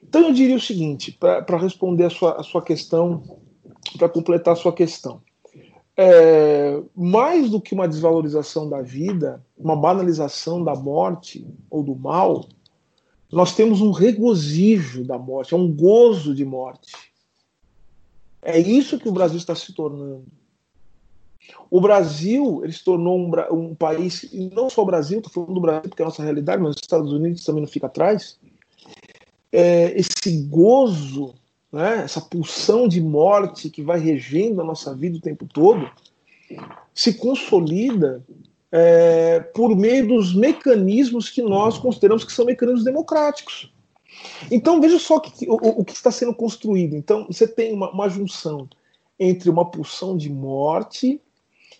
Então 0.01 0.21
eu 0.21 0.31
diria 0.31 0.55
o 0.55 0.61
seguinte, 0.61 1.11
para 1.11 1.57
responder 1.57 2.05
a 2.05 2.09
sua, 2.09 2.39
a 2.39 2.43
sua 2.43 2.61
questão, 2.61 3.21
para 3.97 4.07
completar 4.07 4.53
a 4.53 4.57
sua 4.57 4.71
questão. 4.71 5.21
É, 5.97 6.81
mais 6.95 7.49
do 7.49 7.59
que 7.59 7.73
uma 7.73 7.87
desvalorização 7.87 8.69
da 8.69 8.81
vida, 8.81 9.45
uma 9.57 9.75
banalização 9.75 10.63
da 10.63 10.73
morte 10.73 11.45
ou 11.69 11.83
do 11.83 11.95
mal, 11.95 12.47
nós 13.35 13.53
temos 13.53 13.81
um 13.81 13.91
regozijo 13.91 15.03
da 15.03 15.17
morte, 15.17 15.53
é 15.53 15.57
um 15.57 15.69
gozo 15.69 16.33
de 16.33 16.45
morte. 16.45 16.93
É 18.41 18.57
isso 18.57 18.97
que 18.97 19.09
o 19.09 19.11
Brasil 19.11 19.37
está 19.37 19.53
se 19.53 19.73
tornando. 19.73 20.23
O 21.69 21.81
Brasil 21.81 22.61
ele 22.63 22.71
se 22.71 22.81
tornou 22.81 23.19
um, 23.19 23.31
um 23.53 23.75
país, 23.75 24.23
e 24.31 24.49
não 24.53 24.69
só 24.69 24.83
o 24.83 24.85
Brasil, 24.85 25.17
estou 25.17 25.33
falando 25.33 25.53
do 25.53 25.59
Brasil 25.59 25.89
porque 25.89 26.01
é 26.01 26.05
a 26.05 26.07
nossa 26.07 26.23
realidade, 26.23 26.61
mas 26.61 26.75
os 26.75 26.81
Estados 26.81 27.11
Unidos 27.11 27.43
também 27.43 27.61
não 27.61 27.67
fica 27.67 27.87
atrás. 27.87 28.39
É, 29.51 29.91
esse 29.99 30.43
gozo, 30.43 31.35
né, 31.73 32.03
essa 32.05 32.21
pulsão 32.21 32.87
de 32.87 33.01
morte 33.01 33.69
que 33.69 33.83
vai 33.83 33.99
regendo 33.99 34.61
a 34.61 34.63
nossa 34.63 34.95
vida 34.95 35.17
o 35.17 35.21
tempo 35.21 35.45
todo, 35.45 35.91
se 36.93 37.13
consolida 37.15 38.23
é, 38.77 39.39
por 39.39 39.73
meio 39.73 40.05
dos 40.05 40.35
mecanismos 40.35 41.29
que 41.29 41.41
nós 41.41 41.77
consideramos 41.77 42.25
que 42.25 42.33
são 42.33 42.43
mecanismos 42.43 42.83
democráticos. 42.83 43.73
Então 44.51 44.81
veja 44.81 44.99
só 44.99 45.17
que, 45.21 45.49
o, 45.49 45.55
o, 45.79 45.85
que 45.85 45.93
está 45.93 46.11
sendo 46.11 46.35
construído. 46.35 46.93
Então 46.93 47.25
você 47.25 47.47
tem 47.47 47.71
uma, 47.71 47.89
uma 47.91 48.09
junção 48.09 48.67
entre 49.17 49.49
uma 49.49 49.63
pulsão 49.63 50.17
de 50.17 50.29
morte, 50.29 51.21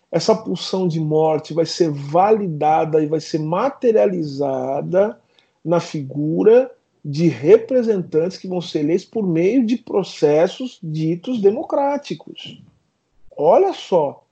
essa 0.09 0.33
pulsão 0.33 0.87
de 0.87 1.01
morte 1.01 1.53
vai 1.53 1.65
ser 1.65 1.91
validada 1.91 3.03
e 3.03 3.07
vai 3.07 3.19
ser 3.19 3.39
materializada 3.39 5.19
na 5.65 5.81
figura 5.81 6.71
de 7.03 7.27
representantes 7.27 8.37
que 8.37 8.47
vão 8.47 8.61
ser 8.61 8.79
eleitos 8.79 9.05
por 9.05 9.27
meio 9.27 9.65
de 9.65 9.75
processos 9.75 10.79
ditos 10.81 11.41
democráticos. 11.41 12.63
Olha 13.35 13.73
só, 13.73 14.24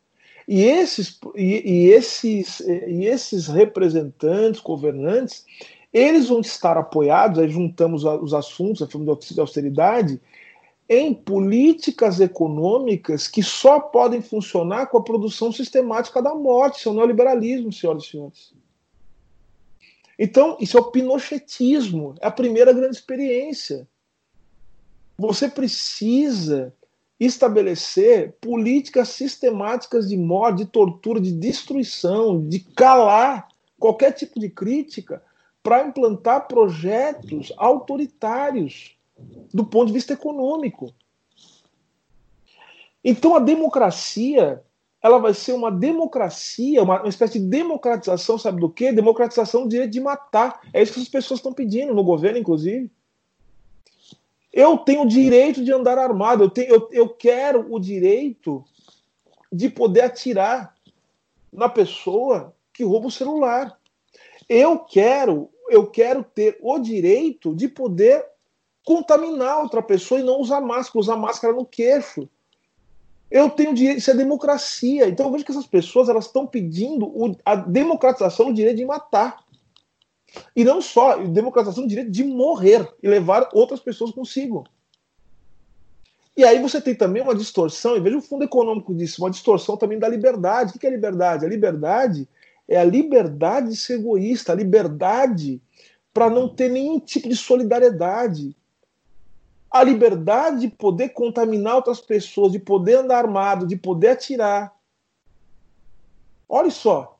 e 0.47 0.61
esses, 0.63 1.19
e, 1.35 1.71
e, 1.71 1.87
esses, 1.89 2.59
e 2.59 3.05
esses 3.05 3.47
representantes, 3.47 4.61
governantes, 4.61 5.45
eles 5.91 6.27
vão 6.27 6.41
estar 6.41 6.77
apoiados, 6.77 7.39
aí 7.39 7.49
juntamos 7.49 8.03
os 8.03 8.33
assuntos, 8.33 8.81
a 8.81 8.87
forma 8.87 9.15
de 9.15 9.39
austeridade, 9.39 10.19
em 10.89 11.13
políticas 11.13 12.19
econômicas 12.19 13.27
que 13.27 13.41
só 13.41 13.79
podem 13.79 14.21
funcionar 14.21 14.87
com 14.87 14.97
a 14.97 15.03
produção 15.03 15.51
sistemática 15.51 16.21
da 16.21 16.35
morte. 16.35 16.79
Isso 16.79 16.89
é 16.89 16.91
o 16.91 16.95
neoliberalismo, 16.95 17.71
senhoras 17.71 18.03
e 18.03 18.09
senhores. 18.09 18.53
Então, 20.19 20.57
isso 20.59 20.77
é 20.77 20.81
o 20.81 20.91
pinochetismo, 20.91 22.15
é 22.19 22.27
a 22.27 22.31
primeira 22.31 22.73
grande 22.73 22.95
experiência. 22.95 23.87
Você 25.17 25.47
precisa 25.47 26.73
estabelecer 27.25 28.35
políticas 28.41 29.09
sistemáticas 29.09 30.09
de 30.09 30.17
morte, 30.17 30.59
de 30.59 30.65
tortura, 30.65 31.19
de 31.19 31.31
destruição, 31.31 32.47
de 32.47 32.59
calar 32.59 33.47
qualquer 33.79 34.11
tipo 34.11 34.39
de 34.39 34.49
crítica 34.49 35.21
para 35.61 35.85
implantar 35.85 36.47
projetos 36.47 37.53
autoritários 37.57 38.95
do 39.53 39.65
ponto 39.65 39.87
de 39.87 39.93
vista 39.93 40.13
econômico. 40.13 40.93
Então 43.03 43.35
a 43.35 43.39
democracia 43.39 44.61
ela 45.03 45.17
vai 45.17 45.33
ser 45.33 45.51
uma 45.51 45.69
democracia, 45.69 46.81
uma, 46.81 47.01
uma 47.01 47.09
espécie 47.09 47.37
de 47.37 47.45
democratização, 47.45 48.37
sabe 48.37 48.61
do 48.61 48.69
quê? 48.69 48.93
Democratização 48.93 49.63
do 49.63 49.69
direito 49.69 49.91
de 49.91 49.99
matar. 49.99 50.61
É 50.71 50.81
isso 50.81 50.93
que 50.93 51.01
as 51.01 51.09
pessoas 51.09 51.39
estão 51.39 51.51
pedindo, 51.51 51.93
no 51.93 52.05
governo, 52.05 52.39
inclusive. 52.39 52.89
Eu 54.53 54.77
tenho 54.77 55.01
o 55.01 55.07
direito 55.07 55.63
de 55.63 55.73
andar 55.73 55.97
armado, 55.97 56.43
eu, 56.43 56.49
tenho, 56.49 56.75
eu, 56.75 56.89
eu 56.91 57.09
quero 57.09 57.73
o 57.73 57.79
direito 57.79 58.63
de 59.51 59.67
poder 59.67 60.01
atirar 60.01 60.75
na 61.51 61.67
pessoa 61.67 62.53
que 62.71 62.83
rouba 62.83 63.07
o 63.07 63.11
celular. 63.11 63.75
Eu 64.47 64.77
quero, 64.77 65.49
eu 65.69 65.87
quero 65.87 66.23
ter 66.23 66.59
o 66.61 66.77
direito 66.77 67.55
de 67.55 67.67
poder 67.67 68.25
contaminar 68.85 69.61
outra 69.61 69.81
pessoa 69.81 70.19
e 70.19 70.23
não 70.23 70.39
usar 70.39 70.61
máscara, 70.61 70.99
usar 70.99 71.15
máscara 71.15 71.53
no 71.53 71.65
queixo. 71.65 72.29
Eu 73.31 73.49
tenho 73.49 73.73
direito, 73.73 73.97
isso 73.97 74.11
é 74.11 74.15
democracia. 74.15 75.07
Então 75.07 75.25
eu 75.25 75.31
vejo 75.31 75.45
que 75.45 75.51
essas 75.51 75.65
pessoas 75.65 76.09
elas 76.09 76.25
estão 76.25 76.45
pedindo 76.45 77.11
a 77.43 77.55
democratização 77.55 78.47
do 78.47 78.53
direito 78.53 78.77
de 78.77 78.85
matar. 78.85 79.42
E 80.55 80.63
não 80.63 80.81
só, 80.81 81.17
democratização 81.17 81.83
do 81.83 81.89
direito 81.89 82.11
de 82.11 82.23
morrer 82.23 82.87
e 83.01 83.07
levar 83.07 83.49
outras 83.53 83.79
pessoas 83.79 84.11
consigo. 84.11 84.65
E 86.35 86.43
aí 86.43 86.59
você 86.59 86.81
tem 86.81 86.95
também 86.95 87.21
uma 87.21 87.35
distorção, 87.35 87.95
e 87.95 87.99
veja 87.99 88.17
o 88.17 88.21
fundo 88.21 88.43
econômico 88.43 88.93
disso, 88.93 89.21
uma 89.21 89.29
distorção 89.29 89.77
também 89.77 89.99
da 89.99 90.07
liberdade. 90.07 90.75
O 90.75 90.79
que 90.79 90.87
é 90.87 90.89
liberdade? 90.89 91.45
A 91.45 91.49
liberdade 91.49 92.27
é 92.67 92.77
a 92.77 92.83
liberdade 92.83 93.69
de 93.69 93.75
ser 93.75 93.99
egoísta, 93.99 94.51
a 94.51 94.55
liberdade 94.55 95.61
para 96.13 96.29
não 96.29 96.47
ter 96.47 96.69
nenhum 96.69 96.99
tipo 96.99 97.27
de 97.29 97.35
solidariedade. 97.35 98.55
A 99.69 99.83
liberdade 99.83 100.61
de 100.61 100.67
poder 100.69 101.09
contaminar 101.09 101.75
outras 101.75 101.99
pessoas, 101.99 102.51
de 102.51 102.59
poder 102.59 102.99
andar 102.99 103.19
armado, 103.19 103.67
de 103.67 103.75
poder 103.75 104.09
atirar. 104.09 104.73
Olha 106.47 106.69
só, 106.69 107.19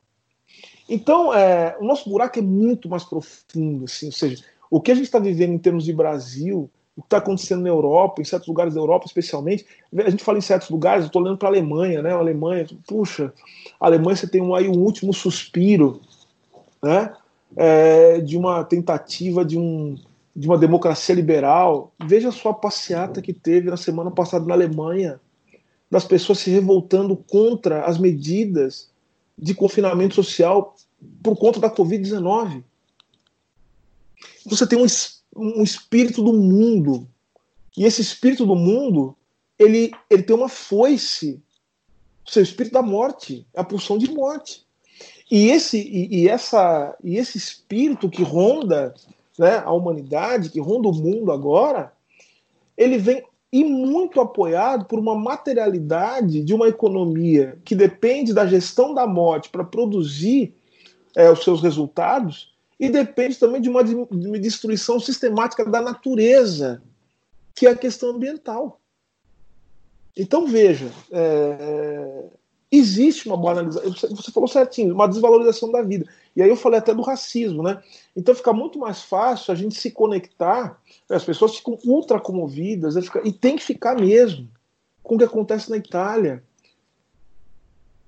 então, 0.94 1.34
é, 1.34 1.76
o 1.80 1.86
nosso 1.86 2.10
buraco 2.10 2.38
é 2.38 2.42
muito 2.42 2.88
mais 2.88 3.04
profundo, 3.04 3.86
assim, 3.86 4.08
ou 4.08 4.12
seja, 4.12 4.44
o 4.70 4.82
que 4.82 4.92
a 4.92 4.96
gente 4.96 5.06
está 5.06 5.20
vivendo 5.20 5.54
em 5.54 5.58
termos 5.58 5.84
de 5.84 5.94
Brasil, 5.94 6.70
o 6.96 7.02
que 7.02 7.08
está 7.08 7.18
acontecendo 7.18 7.64
na 7.64 7.70
Europa, 7.70 8.22
em 8.22 8.26
certos 8.26 8.48
lugares 8.48 8.74
da 8.74 8.80
Europa 8.80 9.06
especialmente, 9.06 9.66
a 9.96 10.10
gente 10.10 10.24
fala 10.24 10.38
em 10.38 10.42
certos 10.42 10.70
lugares, 10.70 11.04
eu 11.04 11.08
estou 11.08 11.22
olhando 11.22 11.38
para 11.38 11.48
a 11.48 11.52
Alemanha, 11.52 12.02
né? 12.02 12.12
A 12.12 12.18
Alemanha, 12.18 12.68
puxa, 12.88 13.34
a 13.80 13.88
Alemanha 13.88 14.16
você 14.16 14.28
tem 14.28 14.42
um, 14.42 14.54
aí 14.54 14.68
um 14.68 14.80
último 14.80 15.14
suspiro, 15.14 16.00
né? 16.82 17.14
É, 17.56 18.20
de 18.22 18.38
uma 18.38 18.64
tentativa 18.64 19.44
de, 19.44 19.58
um, 19.58 19.96
de 20.36 20.48
uma 20.48 20.58
democracia 20.58 21.14
liberal. 21.14 21.92
Veja 22.04 22.32
só 22.32 22.50
a 22.50 22.54
passeata 22.54 23.22
que 23.22 23.34
teve 23.34 23.70
na 23.70 23.78
semana 23.78 24.12
passada 24.12 24.46
na 24.46 24.54
Alemanha, 24.54 25.20
das 25.90 26.06
pessoas 26.06 26.40
se 26.40 26.50
revoltando 26.50 27.16
contra 27.16 27.86
as 27.86 28.00
medidas 28.00 28.93
de 29.38 29.54
confinamento 29.54 30.16
social 30.16 30.76
por 31.22 31.36
conta 31.36 31.60
da 31.60 31.70
Covid-19. 31.70 32.64
Você 34.46 34.68
tem 34.68 34.80
um, 34.80 34.86
um 35.36 35.64
espírito 35.64 36.24
do 36.24 36.34
mundo. 36.34 37.08
E 37.76 37.86
esse 37.86 38.02
espírito 38.02 38.46
do 38.46 38.56
mundo, 38.56 39.16
ele, 39.58 39.92
ele 40.10 40.24
tem 40.24 40.36
uma 40.36 40.50
foice. 40.50 41.42
Seu 42.26 42.42
espírito 42.42 42.74
da 42.74 42.82
morte, 42.82 43.46
a 43.56 43.64
pulsão 43.64 43.98
de 43.98 44.10
morte. 44.12 44.66
E 45.30 45.50
esse, 45.50 45.78
e, 45.78 46.22
e 46.22 46.30
essa, 46.30 46.96
e 47.04 47.18
esse 47.18 47.38
espírito 47.38 48.10
que 48.10 48.24
ronda 48.24 48.94
né, 49.38 49.58
a 49.58 49.72
humanidade, 49.72 50.50
que 50.50 50.60
ronda 50.60 50.88
o 50.88 50.94
mundo 50.94 51.32
agora, 51.32 51.92
ele 52.78 52.98
vem 52.98 53.24
e 53.54 53.64
muito 53.64 54.20
apoiado 54.20 54.86
por 54.86 54.98
uma 54.98 55.14
materialidade 55.14 56.42
de 56.42 56.56
uma 56.56 56.68
economia 56.68 57.60
que 57.64 57.76
depende 57.76 58.34
da 58.34 58.48
gestão 58.48 58.96
da 58.96 59.06
morte 59.06 59.50
para 59.50 59.64
produzir 59.64 60.56
é, 61.16 61.30
os 61.30 61.44
seus 61.44 61.62
resultados 61.62 62.52
e 62.80 62.90
depende 62.90 63.38
também 63.38 63.62
de 63.62 63.70
uma, 63.70 63.84
de 63.84 63.94
uma 63.94 64.40
destruição 64.40 65.00
sistemática 65.00 65.64
da 65.64 65.80
natureza, 65.80 66.82
que 67.54 67.68
é 67.68 67.70
a 67.70 67.76
questão 67.76 68.10
ambiental. 68.10 68.82
Então 70.18 70.48
veja, 70.48 70.92
é, 71.12 72.24
existe 72.72 73.28
uma 73.28 73.38
banalização, 73.38 74.16
você 74.16 74.32
falou 74.32 74.50
certinho, 74.50 74.96
uma 74.96 75.08
desvalorização 75.08 75.72
da 75.72 75.84
vida. 75.84 76.08
E 76.36 76.42
aí 76.42 76.50
eu 76.50 76.56
falei 76.56 76.80
até 76.80 76.94
do 76.94 77.02
racismo, 77.02 77.62
né? 77.62 77.82
Então 78.16 78.34
fica 78.34 78.52
muito 78.52 78.80
mais 78.80 79.02
fácil 79.02 79.52
a 79.52 79.56
gente 79.56 79.76
se 79.76 79.92
conectar, 79.92 80.82
as 81.10 81.24
pessoas 81.24 81.56
ficam 81.56 81.78
ultra 81.86 82.20
comovidas, 82.20 82.96
e 83.24 83.32
tem 83.32 83.56
que 83.56 83.64
ficar 83.64 83.96
mesmo 83.96 84.50
com 85.04 85.16
o 85.16 85.18
que 85.18 85.24
acontece 85.24 85.70
na 85.70 85.78
Itália. 85.78 86.44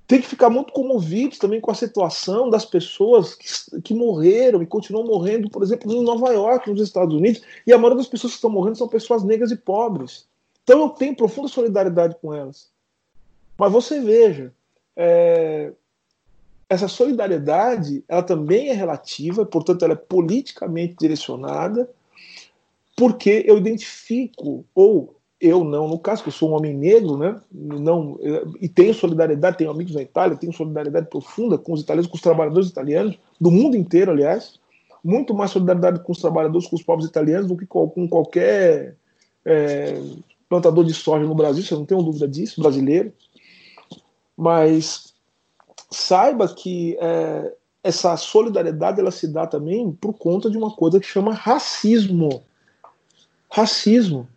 Tem 0.07 0.21
que 0.21 0.27
ficar 0.27 0.49
muito 0.49 0.71
comovidos 0.71 1.39
também 1.39 1.59
com 1.59 1.71
a 1.71 1.75
situação 1.75 2.49
das 2.49 2.63
pessoas 2.63 3.33
que, 3.33 3.81
que 3.81 3.93
morreram 3.93 4.61
e 4.61 4.67
continuam 4.67 5.05
morrendo, 5.05 5.49
por 5.49 5.63
exemplo, 5.63 5.91
em 5.91 6.03
Nova 6.03 6.31
York, 6.31 6.69
nos 6.69 6.81
Estados 6.81 7.15
Unidos, 7.15 7.41
e 7.65 7.73
a 7.73 7.77
maioria 7.77 7.97
das 7.97 8.07
pessoas 8.07 8.33
que 8.33 8.37
estão 8.37 8.51
morrendo 8.51 8.77
são 8.77 8.87
pessoas 8.87 9.23
negras 9.23 9.51
e 9.51 9.55
pobres. 9.55 10.27
Então 10.63 10.81
eu 10.81 10.89
tenho 10.89 11.15
profunda 11.15 11.47
solidariedade 11.47 12.15
com 12.21 12.33
elas. 12.33 12.69
Mas 13.57 13.71
você 13.71 13.99
veja, 13.99 14.53
é, 14.95 15.73
essa 16.69 16.87
solidariedade 16.87 18.03
ela 18.07 18.23
também 18.23 18.69
é 18.69 18.73
relativa, 18.73 19.45
portanto 19.45 19.83
ela 19.83 19.93
é 19.93 19.97
politicamente 19.97 20.95
direcionada, 20.99 21.89
porque 22.95 23.43
eu 23.45 23.57
identifico 23.57 24.65
ou 24.73 25.15
eu 25.39 25.63
não, 25.63 25.87
no 25.87 25.99
caso 25.99 26.23
que 26.23 26.29
eu 26.29 26.33
sou 26.33 26.49
um 26.49 26.53
homem 26.53 26.73
negro, 26.73 27.17
né, 27.17 27.39
não 27.51 28.17
e 28.61 28.69
tenho 28.69 28.93
solidariedade, 28.93 29.57
tenho 29.57 29.69
amigos 29.69 29.93
na 29.93 30.01
Itália, 30.01 30.37
tenho 30.37 30.53
solidariedade 30.53 31.07
profunda 31.09 31.57
com 31.57 31.73
os 31.73 31.81
italianos, 31.81 32.09
com 32.09 32.15
os 32.15 32.21
trabalhadores 32.21 32.69
italianos 32.69 33.17
do 33.39 33.51
mundo 33.51 33.75
inteiro, 33.75 34.11
aliás, 34.11 34.59
muito 35.03 35.33
mais 35.35 35.51
solidariedade 35.51 35.99
com 36.03 36.11
os 36.11 36.19
trabalhadores, 36.19 36.67
com 36.67 36.75
os 36.75 36.83
povos 36.83 37.05
italianos 37.05 37.47
do 37.47 37.57
que 37.57 37.67
com 37.67 38.07
qualquer 38.09 38.95
é, 39.45 40.01
plantador 40.49 40.83
de 40.83 40.93
soja 40.93 41.25
no 41.25 41.35
Brasil, 41.35 41.63
você 41.63 41.75
não 41.75 41.85
tem 41.85 41.97
dúvida 41.97 42.27
disso, 42.27 42.61
brasileiro. 42.61 43.13
Mas 44.35 45.04
saiba 45.89 46.47
que 46.47 46.97
é, 46.99 47.53
essa 47.83 48.17
solidariedade 48.17 48.99
ela 48.99 49.11
se 49.11 49.27
dá 49.27 49.45
também 49.45 49.91
por 49.91 50.13
conta 50.13 50.49
de 50.49 50.57
uma 50.57 50.71
coisa 50.75 50.99
que 50.99 51.05
chama 51.05 51.33
racismo. 51.33 52.43
Racismo. 53.49 54.27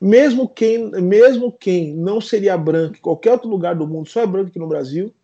Mesmo 0.00 0.48
quem, 0.48 0.90
mesmo 1.02 1.52
quem 1.52 1.94
não 1.94 2.20
seria 2.20 2.56
branco 2.56 2.96
em 2.96 3.00
qualquer 3.00 3.32
outro 3.32 3.48
lugar 3.48 3.74
do 3.74 3.86
mundo, 3.86 4.08
só 4.08 4.20
é 4.20 4.26
branco 4.26 4.48
aqui 4.48 4.58
no 4.58 4.66
Brasil, 4.66 5.14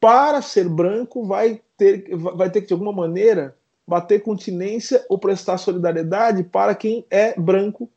para 0.00 0.40
ser 0.42 0.68
branco 0.68 1.26
vai 1.26 1.60
ter, 1.76 2.14
vai 2.16 2.50
ter 2.50 2.62
que 2.62 2.68
de 2.68 2.72
alguma 2.72 2.92
maneira 2.92 3.56
bater 3.86 4.22
continência 4.22 5.04
ou 5.08 5.18
prestar 5.18 5.58
solidariedade 5.58 6.42
para 6.44 6.74
quem 6.74 7.04
é 7.10 7.38
branco 7.38 7.90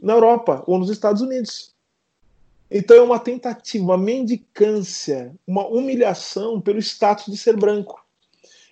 na 0.00 0.14
Europa 0.14 0.62
ou 0.66 0.78
nos 0.78 0.90
Estados 0.90 1.20
Unidos. 1.20 1.73
Então 2.76 2.96
é 2.96 3.02
uma 3.02 3.20
tentativa, 3.20 3.84
uma 3.84 3.96
mendicância, 3.96 5.32
uma 5.46 5.64
humilhação 5.64 6.60
pelo 6.60 6.80
status 6.80 7.26
de 7.26 7.38
ser 7.38 7.56
branco. 7.56 8.04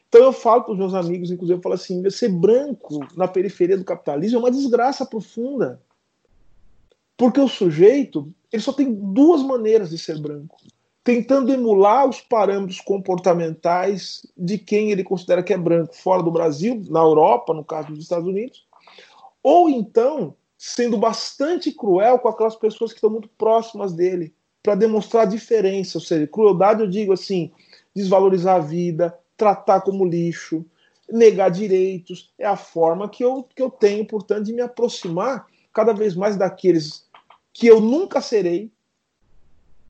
Então 0.09 0.25
eu 0.25 0.33
falo 0.33 0.65
para 0.65 0.73
os 0.73 0.79
meus 0.79 0.93
amigos, 0.93 1.31
inclusive, 1.31 1.57
eu 1.57 1.63
falo 1.63 1.77
assim: 1.77 2.11
ser 2.11 2.29
branco 2.29 2.99
na 3.17 3.29
periferia 3.29 3.79
do 3.79 3.85
capitalismo 3.85 4.39
é 4.39 4.41
uma 4.41 4.51
desgraça 4.51 5.07
profunda. 5.07 5.81
Porque 7.17 7.41
o 7.41 7.47
sujeito 7.47 8.35
ele 8.53 8.61
só 8.61 8.73
tem 8.73 8.93
duas 8.93 9.41
maneiras 9.41 9.91
de 9.91 9.99
ser 9.99 10.21
branco. 10.21 10.57
Tentando 11.05 11.53
emular 11.53 12.09
os 12.09 12.21
parâmetros 12.21 12.81
comportamentais 12.81 14.27
de 14.37 14.59
quem 14.59 14.91
ele 14.91 15.05
considera 15.05 15.45
que 15.45 15.53
é 15.53 15.59
branco 15.59 15.95
fora 15.95 16.25
do 16.25 16.31
Brasil, 16.33 16.83
na 16.91 17.01
Europa, 17.01 17.55
no 17.55 17.65
caso 17.65 17.91
dos 17.91 18.01
Estados 18.01 18.27
Unidos, 18.27 18.67
ou 19.45 19.71
então 19.71 20.35
sendo 20.65 20.97
bastante 20.97 21.73
cruel 21.73 22.21
com 22.21 22.29
aquelas 22.29 22.55
pessoas 22.55 22.93
que 22.93 22.99
estão 22.99 23.11
muito 23.11 23.29
próximas 23.31 23.93
dele, 23.93 24.33
para 24.63 24.77
demonstrar 24.77 25.25
a 25.25 25.29
diferença. 25.29 25.99
Ou 25.99 26.03
seja, 26.03 26.25
crueldade 26.25 26.83
eu 26.83 26.87
digo 26.87 27.13
assim, 27.13 27.51
desvalorizar 27.93 28.55
a 28.55 28.61
vida, 28.61 29.19
tratar 29.37 29.81
como 29.81 30.05
lixo, 30.05 30.65
negar 31.11 31.51
direitos. 31.51 32.33
É 32.39 32.47
a 32.47 32.55
forma 32.57 33.09
que 33.09 33.25
eu, 33.25 33.43
que 33.43 33.61
eu 33.61 33.69
tenho, 33.69 34.07
portanto, 34.07 34.45
de 34.45 34.53
me 34.53 34.61
aproximar 34.61 35.49
cada 35.73 35.93
vez 35.93 36.15
mais 36.15 36.37
daqueles 36.37 37.09
que 37.53 37.67
eu 37.67 37.81
nunca 37.81 38.21
serei, 38.21 38.71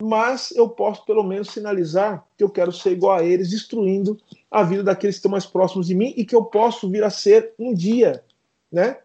mas 0.03 0.53
eu 0.53 0.70
posso 0.70 1.05
pelo 1.05 1.23
menos 1.23 1.51
sinalizar 1.51 2.27
que 2.39 2.43
eu 2.43 2.49
quero 2.49 2.73
ser 2.73 2.93
igual 2.93 3.18
a 3.18 3.23
eles, 3.23 3.51
destruindo 3.51 4.18
a 4.51 4.62
vida 4.62 4.83
daqueles 4.83 5.16
que 5.16 5.18
estão 5.18 5.31
mais 5.31 5.45
próximos 5.45 5.87
de 5.87 5.95
mim 5.95 6.14
e 6.16 6.25
que 6.25 6.35
eu 6.35 6.47
posso 6.47 6.89
vir 6.89 7.05
a 7.05 7.11
ser 7.11 7.53
um 7.59 7.75
dia, 7.75 8.25
né? 8.73 8.97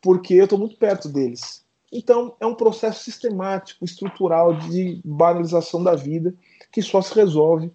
Porque 0.00 0.34
eu 0.34 0.44
estou 0.44 0.58
muito 0.58 0.76
perto 0.76 1.08
deles. 1.08 1.64
Então, 1.92 2.36
é 2.40 2.46
um 2.46 2.54
processo 2.54 3.02
sistemático, 3.02 3.84
estrutural 3.84 4.54
de 4.54 5.00
banalização 5.04 5.82
da 5.82 5.96
vida 5.96 6.34
que 6.70 6.80
só 6.80 7.02
se 7.02 7.14
resolve 7.14 7.72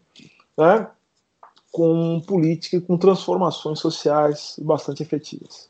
né, 0.57 0.89
com 1.71 2.21
política 2.21 2.78
e 2.78 2.82
com 2.82 2.97
transformações 2.97 3.80
sociais 3.80 4.55
bastante 4.61 5.03
efetivas. 5.03 5.69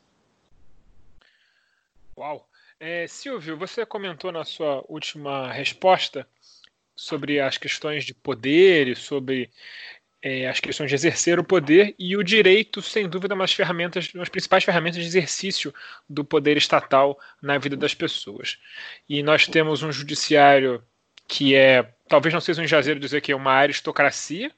Uau! 2.16 2.48
É, 2.78 3.06
Silvio, 3.06 3.56
você 3.56 3.84
comentou 3.84 4.30
na 4.30 4.44
sua 4.44 4.84
última 4.88 5.50
resposta 5.50 6.28
sobre 6.94 7.40
as 7.40 7.58
questões 7.58 8.04
de 8.04 8.14
poder 8.14 8.88
e 8.88 8.94
sobre 8.94 9.50
é, 10.28 10.48
as 10.48 10.58
questões 10.58 10.88
de 10.88 10.96
exercer 10.96 11.38
o 11.38 11.44
poder 11.44 11.94
e 11.96 12.16
o 12.16 12.24
direito, 12.24 12.82
sem 12.82 13.08
dúvida, 13.08 13.32
é 13.32 13.36
uma 13.36 13.44
das 13.44 13.52
ferramentas, 13.52 14.12
uma 14.12 14.22
das 14.22 14.28
principais 14.28 14.64
ferramentas 14.64 15.00
de 15.00 15.06
exercício 15.06 15.72
do 16.08 16.24
poder 16.24 16.56
estatal 16.56 17.16
na 17.40 17.56
vida 17.58 17.76
das 17.76 17.94
pessoas. 17.94 18.58
E 19.08 19.22
nós 19.22 19.46
temos 19.46 19.84
um 19.84 19.92
judiciário 19.92 20.82
que 21.28 21.54
é, 21.54 21.84
talvez 22.08 22.34
não 22.34 22.40
seja 22.40 22.60
um 22.60 22.64
exagero 22.64 22.98
dizer 22.98 23.20
que 23.20 23.30
é 23.30 23.36
uma 23.36 23.52
aristocracia, 23.52 24.50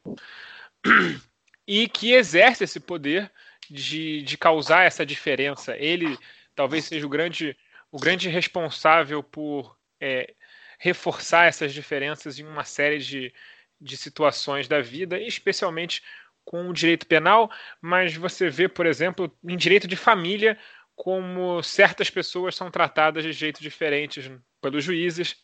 e 1.68 1.86
que 1.86 2.14
exerce 2.14 2.64
esse 2.64 2.80
poder 2.80 3.30
de, 3.68 4.22
de 4.22 4.38
causar 4.38 4.86
essa 4.86 5.04
diferença. 5.04 5.76
Ele 5.76 6.16
talvez 6.54 6.86
seja 6.86 7.04
o 7.04 7.10
grande, 7.10 7.54
o 7.92 7.98
grande 7.98 8.30
responsável 8.30 9.22
por 9.22 9.76
é, 10.00 10.32
reforçar 10.78 11.44
essas 11.44 11.74
diferenças 11.74 12.38
em 12.38 12.44
uma 12.44 12.64
série 12.64 13.00
de, 13.00 13.34
de 13.81 13.97
situações 13.97 14.68
da 14.68 14.81
vida, 14.81 15.18
especialmente 15.20 16.03
com 16.45 16.68
o 16.68 16.72
direito 16.72 17.07
penal, 17.07 17.51
mas 17.81 18.14
você 18.16 18.49
vê, 18.49 18.68
por 18.68 18.87
exemplo, 18.87 19.31
em 19.45 19.57
direito 19.57 19.87
de 19.87 19.97
família, 19.97 20.59
como 20.97 21.62
certas 21.62 22.11
pessoas 22.11 22.57
são 22.57 22.70
tratadas 22.70 23.22
de 23.22 23.33
jeitos 23.33 23.61
diferentes 23.61 24.31
pelos 24.61 24.83
juízes, 24.83 25.37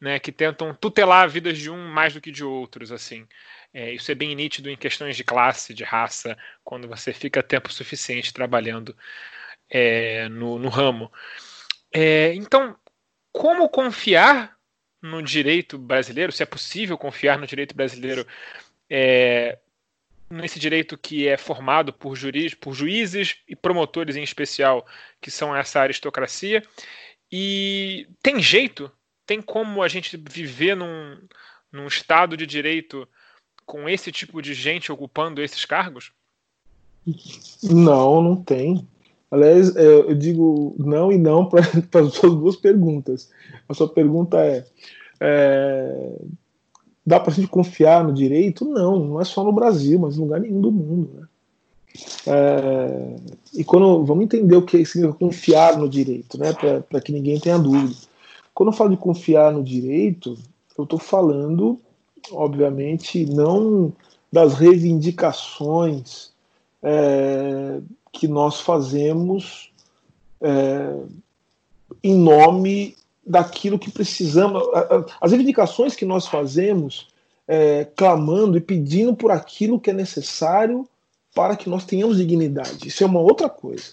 né, 0.00 0.18
que 0.18 0.30
tentam 0.30 0.74
tutelar 0.74 1.24
a 1.24 1.26
vida 1.26 1.52
de 1.52 1.70
um 1.70 1.88
mais 1.88 2.12
do 2.12 2.20
que 2.20 2.30
de 2.30 2.44
outros, 2.44 2.92
assim. 2.92 3.26
É, 3.72 3.92
isso 3.92 4.10
é 4.10 4.14
bem 4.14 4.34
nítido 4.34 4.68
em 4.68 4.76
questões 4.76 5.16
de 5.16 5.24
classe, 5.24 5.72
de 5.72 5.84
raça, 5.84 6.36
quando 6.64 6.88
você 6.88 7.12
fica 7.12 7.42
tempo 7.42 7.72
suficiente 7.72 8.34
trabalhando 8.34 8.96
é, 9.70 10.28
no, 10.28 10.58
no, 10.58 10.68
ramo. 10.68 11.10
É, 11.94 12.34
então, 12.34 12.76
como 13.32 13.68
confiar 13.68 14.57
no 15.00 15.22
direito 15.22 15.78
brasileiro, 15.78 16.32
se 16.32 16.42
é 16.42 16.46
possível 16.46 16.98
confiar 16.98 17.38
no 17.38 17.46
direito 17.46 17.74
brasileiro, 17.74 18.26
é, 18.90 19.58
nesse 20.30 20.58
direito 20.58 20.98
que 20.98 21.26
é 21.26 21.36
formado 21.36 21.92
por, 21.92 22.18
por 22.60 22.74
juízes 22.74 23.36
e 23.48 23.56
promotores 23.56 24.16
em 24.16 24.22
especial, 24.22 24.86
que 25.20 25.30
são 25.30 25.54
essa 25.54 25.80
aristocracia. 25.80 26.62
E 27.30 28.08
tem 28.22 28.40
jeito? 28.40 28.90
Tem 29.26 29.40
como 29.40 29.82
a 29.82 29.88
gente 29.88 30.16
viver 30.16 30.74
num, 30.74 31.18
num 31.70 31.86
Estado 31.86 32.36
de 32.36 32.46
direito 32.46 33.06
com 33.64 33.88
esse 33.88 34.10
tipo 34.10 34.40
de 34.40 34.54
gente 34.54 34.90
ocupando 34.90 35.42
esses 35.42 35.64
cargos? 35.64 36.12
Não, 37.62 38.22
não 38.22 38.36
tem. 38.42 38.86
Aliás, 39.30 39.74
é, 39.76 39.84
eu 39.84 40.14
digo 40.14 40.74
não 40.78 41.12
e 41.12 41.18
não 41.18 41.46
para 41.46 41.60
as 42.00 42.14
suas 42.14 42.34
duas 42.34 42.56
perguntas. 42.56 43.30
A 43.68 43.74
sua 43.74 43.88
pergunta 43.88 44.38
é, 44.38 44.64
é 45.20 46.16
dá 47.04 47.18
para 47.18 47.32
a 47.32 47.34
gente 47.34 47.48
confiar 47.48 48.04
no 48.04 48.12
direito? 48.12 48.66
Não, 48.66 48.98
não 48.98 49.20
é 49.20 49.24
só 49.24 49.42
no 49.42 49.52
Brasil, 49.52 49.98
mas 49.98 50.16
em 50.16 50.20
lugar 50.20 50.40
nenhum 50.40 50.60
do 50.60 50.70
mundo. 50.70 51.10
Né? 51.14 51.26
É, 52.26 53.16
e 53.54 53.64
quando 53.64 54.04
vamos 54.04 54.24
entender 54.24 54.56
o 54.56 54.62
que 54.62 54.84
significa 54.84 55.18
confiar 55.18 55.78
no 55.78 55.88
direito, 55.88 56.38
né, 56.38 56.52
para 56.52 57.00
que 57.00 57.12
ninguém 57.12 57.40
tenha 57.40 57.58
dúvida. 57.58 57.96
Quando 58.54 58.70
eu 58.70 58.76
falo 58.76 58.90
de 58.90 58.96
confiar 58.96 59.52
no 59.52 59.64
direito, 59.64 60.36
eu 60.76 60.84
estou 60.84 60.98
falando, 60.98 61.80
obviamente, 62.30 63.24
não 63.24 63.92
das 64.30 64.54
reivindicações 64.54 66.30
é, 66.82 67.80
que 68.12 68.28
nós 68.28 68.60
fazemos 68.60 69.72
é, 70.40 70.94
em 72.02 72.14
nome 72.14 72.96
daquilo 73.26 73.78
que 73.78 73.90
precisamos. 73.90 74.62
As 75.20 75.30
reivindicações 75.30 75.94
que 75.94 76.04
nós 76.04 76.26
fazemos 76.26 77.08
é, 77.46 77.84
clamando 77.96 78.56
e 78.56 78.60
pedindo 78.60 79.14
por 79.14 79.30
aquilo 79.30 79.80
que 79.80 79.90
é 79.90 79.92
necessário 79.92 80.88
para 81.34 81.56
que 81.56 81.68
nós 81.68 81.84
tenhamos 81.84 82.16
dignidade. 82.16 82.88
Isso 82.88 83.04
é 83.04 83.06
uma 83.06 83.20
outra 83.20 83.48
coisa. 83.48 83.92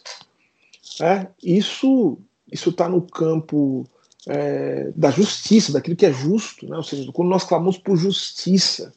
É, 1.01 1.27
isso 1.43 2.17
isso 2.51 2.69
está 2.69 2.87
no 2.87 3.01
campo 3.01 3.85
é, 4.27 4.91
da 4.95 5.11
justiça, 5.11 5.73
daquilo 5.73 5.95
que 5.95 6.05
é 6.05 6.13
justo, 6.13 6.67
né? 6.67 6.77
ou 6.77 6.83
seja, 6.83 7.11
quando 7.11 7.29
nós 7.29 7.43
clamamos 7.43 7.77
por 7.77 7.97
justiça, 7.97 8.93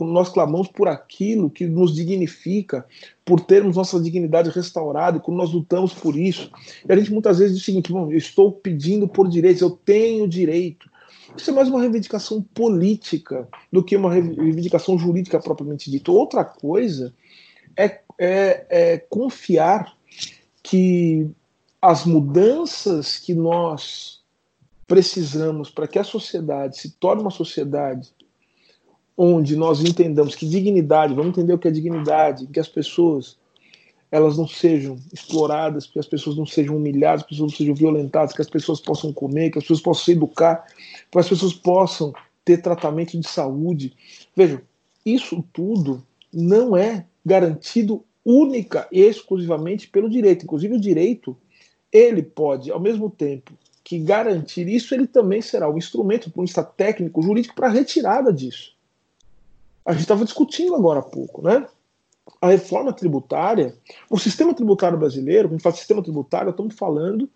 nós 0.00 0.28
clamamos 0.28 0.68
por 0.68 0.86
aquilo 0.86 1.48
que 1.48 1.66
nos 1.66 1.94
dignifica, 1.94 2.84
por 3.24 3.40
termos 3.40 3.76
nossa 3.76 3.98
dignidade 3.98 4.50
restaurada, 4.50 5.16
e 5.16 5.20
quando 5.20 5.38
nós 5.38 5.52
lutamos 5.52 5.94
por 5.94 6.14
isso. 6.14 6.50
E 6.86 6.92
a 6.92 6.96
gente 6.96 7.12
muitas 7.12 7.38
vezes 7.38 7.54
diz 7.54 7.62
o 7.62 7.64
seguinte: 7.64 7.90
bom, 7.90 8.10
eu 8.10 8.18
estou 8.18 8.52
pedindo 8.52 9.08
por 9.08 9.28
direitos, 9.28 9.62
eu 9.62 9.70
tenho 9.70 10.28
direito. 10.28 10.90
Isso 11.34 11.50
é 11.50 11.54
mais 11.54 11.68
uma 11.68 11.80
reivindicação 11.80 12.42
política 12.42 13.48
do 13.72 13.82
que 13.82 13.96
uma 13.96 14.12
reivindicação 14.12 14.98
jurídica 14.98 15.40
propriamente 15.40 15.90
dita. 15.90 16.12
Outra 16.12 16.44
coisa 16.44 17.14
é, 17.74 18.00
é, 18.18 18.66
é 18.68 18.98
confiar 18.98 19.96
que 20.62 21.30
as 21.80 22.04
mudanças 22.04 23.18
que 23.18 23.34
nós 23.34 24.20
precisamos 24.86 25.70
para 25.70 25.88
que 25.88 25.98
a 25.98 26.04
sociedade 26.04 26.78
se 26.78 26.90
torne 26.90 27.22
uma 27.22 27.30
sociedade 27.30 28.12
onde 29.16 29.56
nós 29.56 29.80
entendamos 29.80 30.34
que 30.34 30.46
dignidade, 30.46 31.14
vamos 31.14 31.30
entender 31.30 31.52
o 31.52 31.58
que 31.58 31.68
é 31.68 31.70
dignidade, 31.70 32.46
que 32.46 32.60
as 32.60 32.68
pessoas 32.68 33.36
elas 34.10 34.36
não 34.36 34.46
sejam 34.46 34.98
exploradas, 35.10 35.86
que 35.86 35.98
as 35.98 36.06
pessoas 36.06 36.36
não 36.36 36.44
sejam 36.44 36.76
humilhadas, 36.76 37.22
que 37.22 37.28
as 37.28 37.30
pessoas 37.30 37.50
não 37.50 37.56
sejam 37.56 37.74
violentadas, 37.74 38.34
que 38.34 38.42
as 38.42 38.50
pessoas 38.50 38.78
possam 38.78 39.10
comer, 39.10 39.50
que 39.50 39.58
as 39.58 39.64
pessoas 39.64 39.80
possam 39.80 40.04
se 40.04 40.12
educar, 40.12 40.66
que 41.10 41.18
as 41.18 41.28
pessoas 41.28 41.54
possam 41.54 42.12
ter 42.44 42.60
tratamento 42.60 43.18
de 43.18 43.26
saúde. 43.26 43.94
Vejam, 44.36 44.60
isso 45.04 45.42
tudo 45.50 46.04
não 46.30 46.76
é 46.76 47.06
garantido 47.24 48.04
única 48.22 48.86
e 48.92 49.00
exclusivamente 49.00 49.88
pelo 49.88 50.10
direito. 50.10 50.44
Inclusive 50.44 50.74
o 50.74 50.80
direito, 50.80 51.34
ele 51.90 52.22
pode, 52.22 52.70
ao 52.70 52.80
mesmo 52.80 53.08
tempo 53.08 53.52
que 53.82 53.98
garantir 53.98 54.68
isso, 54.68 54.94
ele 54.94 55.06
também 55.06 55.40
será 55.40 55.70
um 55.70 55.78
instrumento, 55.78 56.30
um 56.36 56.44
instrumento 56.44 56.74
técnico, 56.76 57.22
jurídico 57.22 57.54
para 57.54 57.68
retirada 57.68 58.32
disso. 58.32 58.74
A 59.84 59.92
gente 59.92 60.02
estava 60.02 60.24
discutindo 60.24 60.74
agora 60.74 61.00
há 61.00 61.02
pouco, 61.02 61.42
né? 61.42 61.66
a 62.40 62.48
reforma 62.48 62.92
tributária, 62.92 63.76
o 64.08 64.18
sistema 64.18 64.54
tributário 64.54 64.98
brasileiro, 64.98 65.48
quando 65.48 65.62
fala 65.62 65.74
sistema 65.74 66.02
tributário, 66.02 66.50
estamos 66.50 66.74
falando, 66.74 67.28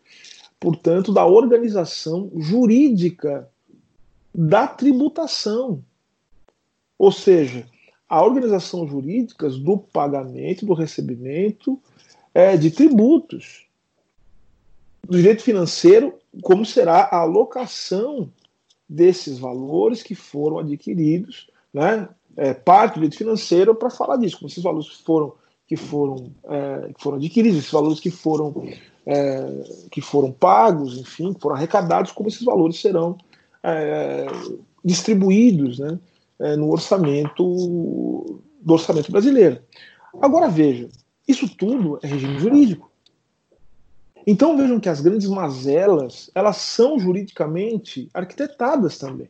portanto, 0.59 1.13
da 1.13 1.25
organização 1.27 2.31
jurídica 2.37 3.49
da 4.35 4.67
tributação. 4.67 5.83
Ou 6.99 7.13
seja, 7.13 7.67
a 8.09 8.25
organização 8.25 8.87
jurídica 8.87 9.49
do 9.49 9.79
pagamento, 9.79 10.67
do 10.67 10.75
recebimento 10.75 11.81
é, 12.33 12.57
de 12.57 12.71
tributos. 12.71 13.67
Do 15.03 15.17
direito 15.17 15.43
financeiro, 15.43 16.19
como 16.43 16.65
será 16.65 17.03
a 17.03 17.19
alocação 17.19 18.31
desses 18.89 19.39
valores 19.39 20.03
que 20.03 20.15
foram 20.15 20.59
adquiridos 20.59 21.49
né, 21.73 22.09
é, 22.37 22.53
parte 22.53 22.95
do 22.95 23.01
direito 23.01 23.19
financeiro 23.19 23.75
para 23.75 23.91
falar 23.91 24.17
disso, 24.17 24.39
como 24.39 24.49
esses 24.49 24.63
valores 24.63 24.89
foram 24.89 25.33
que 25.67 25.77
foram 25.77 26.31
é, 26.45 26.93
que 26.93 27.03
foram 27.03 27.17
adquiridos, 27.17 27.59
esses 27.59 27.73
valores 27.73 27.99
que 27.99 28.11
foram 28.11 28.55
é, 29.05 29.89
que 29.91 30.01
foram 30.01 30.31
pagos, 30.31 30.99
enfim, 30.99 31.33
que 31.33 31.41
foram 31.41 31.57
arrecadados, 31.57 32.13
como 32.13 32.29
esses 32.29 32.45
valores 32.45 32.81
serão 32.81 33.17
é, 33.63 34.27
distribuídos, 34.85 35.79
né, 35.79 35.99
é, 36.39 36.57
no 36.57 36.71
orçamento 36.71 38.41
do 38.61 38.73
orçamento 38.73 39.11
brasileiro. 39.11 39.61
Agora 40.21 40.49
veja, 40.49 40.89
isso 41.27 41.49
tudo 41.57 41.99
é 42.03 42.07
regime 42.07 42.39
jurídico. 42.39 42.91
Então 44.27 44.57
vejam 44.57 44.81
que 44.81 44.89
as 44.89 45.01
grandes 45.01 45.29
mazelas 45.29 46.31
elas 46.35 46.57
são 46.57 46.99
juridicamente 46.99 48.09
arquitetadas 48.13 48.99
também. 48.99 49.29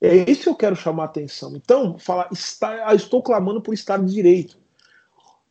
É 0.00 0.30
isso 0.30 0.44
que 0.44 0.48
eu 0.48 0.54
quero 0.54 0.74
chamar 0.74 1.02
a 1.02 1.06
atenção. 1.06 1.54
Então, 1.54 1.98
falar, 1.98 2.28
está, 2.32 2.88
ah, 2.88 2.94
estou 2.94 3.22
clamando 3.22 3.60
por 3.60 3.74
Estado 3.74 4.04
de 4.06 4.14
Direito. 4.14 4.58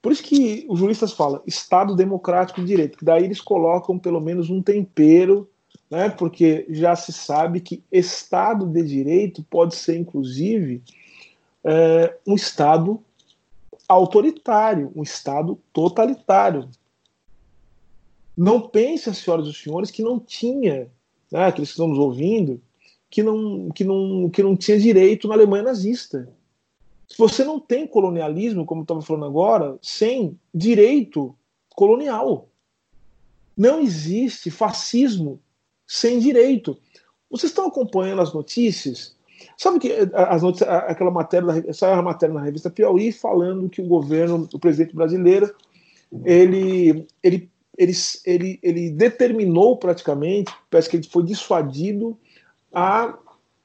Por 0.02 0.12
isso 0.12 0.24
que 0.24 0.66
os 0.68 0.80
juristas 0.80 1.12
falam 1.12 1.42
Estado 1.46 1.96
Democrático 1.96 2.62
de 2.62 2.68
Direito, 2.68 2.98
que 2.98 3.06
daí 3.06 3.26
eles 3.26 3.42
colocam 3.42 4.00
pelo 4.00 4.20
menos 4.20 4.50
um 4.50 4.62
tempero, 4.62 5.48
né, 5.90 6.10
porque 6.10 6.66
já 6.70 6.96
se 6.96 7.12
sabe 7.12 7.60
que 7.60 7.84
Estado 7.92 8.66
de 8.66 8.82
Direito 8.82 9.44
pode 9.44 9.76
ser, 9.76 9.98
inclusive, 9.98 10.82
é, 11.64 12.16
um 12.26 12.34
Estado 12.34 13.04
autoritário, 13.88 14.92
um 14.96 15.04
Estado 15.04 15.60
totalitário. 15.74 16.70
Não 18.38 18.62
pense, 18.62 19.14
senhoras 19.14 19.48
e 19.48 19.54
senhores, 19.54 19.92
que 19.92 20.02
não 20.02 20.18
tinha, 20.20 20.88
né, 21.32 21.46
aqueles 21.46 21.70
que 21.70 21.74
estão 21.74 21.88
nos 21.88 22.00
ouvindo, 22.00 22.62
que 23.10 23.24
não, 23.24 23.70
que 23.70 23.84
não, 23.84 24.30
que 24.30 24.44
não 24.44 24.56
tinha 24.56 24.80
direito 24.80 25.28
na 25.28 25.34
Alemanha 25.34 25.64
nazista. 25.64 26.30
Você 27.18 27.44
não 27.44 27.60
tem 27.60 27.88
colonialismo, 27.88 28.66
como 28.66 28.84
estava 28.84 29.02
falando 29.02 29.26
agora, 29.26 29.78
sem 29.82 30.40
direito 30.54 31.36
colonial. 31.76 32.48
Não 33.58 33.82
existe 33.82 34.52
fascismo 34.52 35.42
sem 35.88 36.20
direito. 36.20 36.78
Vocês 37.30 37.52
estão 37.52 37.68
acompanhando 37.68 38.22
as 38.22 38.34
notícias? 38.34 39.16
Sabe 39.58 39.80
que 39.80 39.92
eh, 39.92 40.10
as 40.14 40.44
notícias, 40.44 40.70
aquela 40.70 41.12
matéria, 41.12 41.74
saiu 41.74 41.96
a 41.96 42.02
matéria 42.02 42.36
na 42.36 42.44
revista 42.44 42.70
Piauí 42.70 43.12
falando 43.12 43.70
que 43.70 43.82
o 43.82 43.88
governo, 43.88 44.48
o 44.54 44.60
presidente 44.60 44.96
brasileiro, 44.96 45.54
ele, 46.24 47.08
ele, 47.24 47.50
ele, 47.78 47.92
ele, 48.26 48.60
ele 48.62 48.90
determinou 48.92 49.78
praticamente, 49.78 50.54
parece 50.70 50.90
que 50.90 50.98
ele 50.98 51.08
foi 51.08 51.24
dissuadido 51.24 52.18
a, 52.74 53.18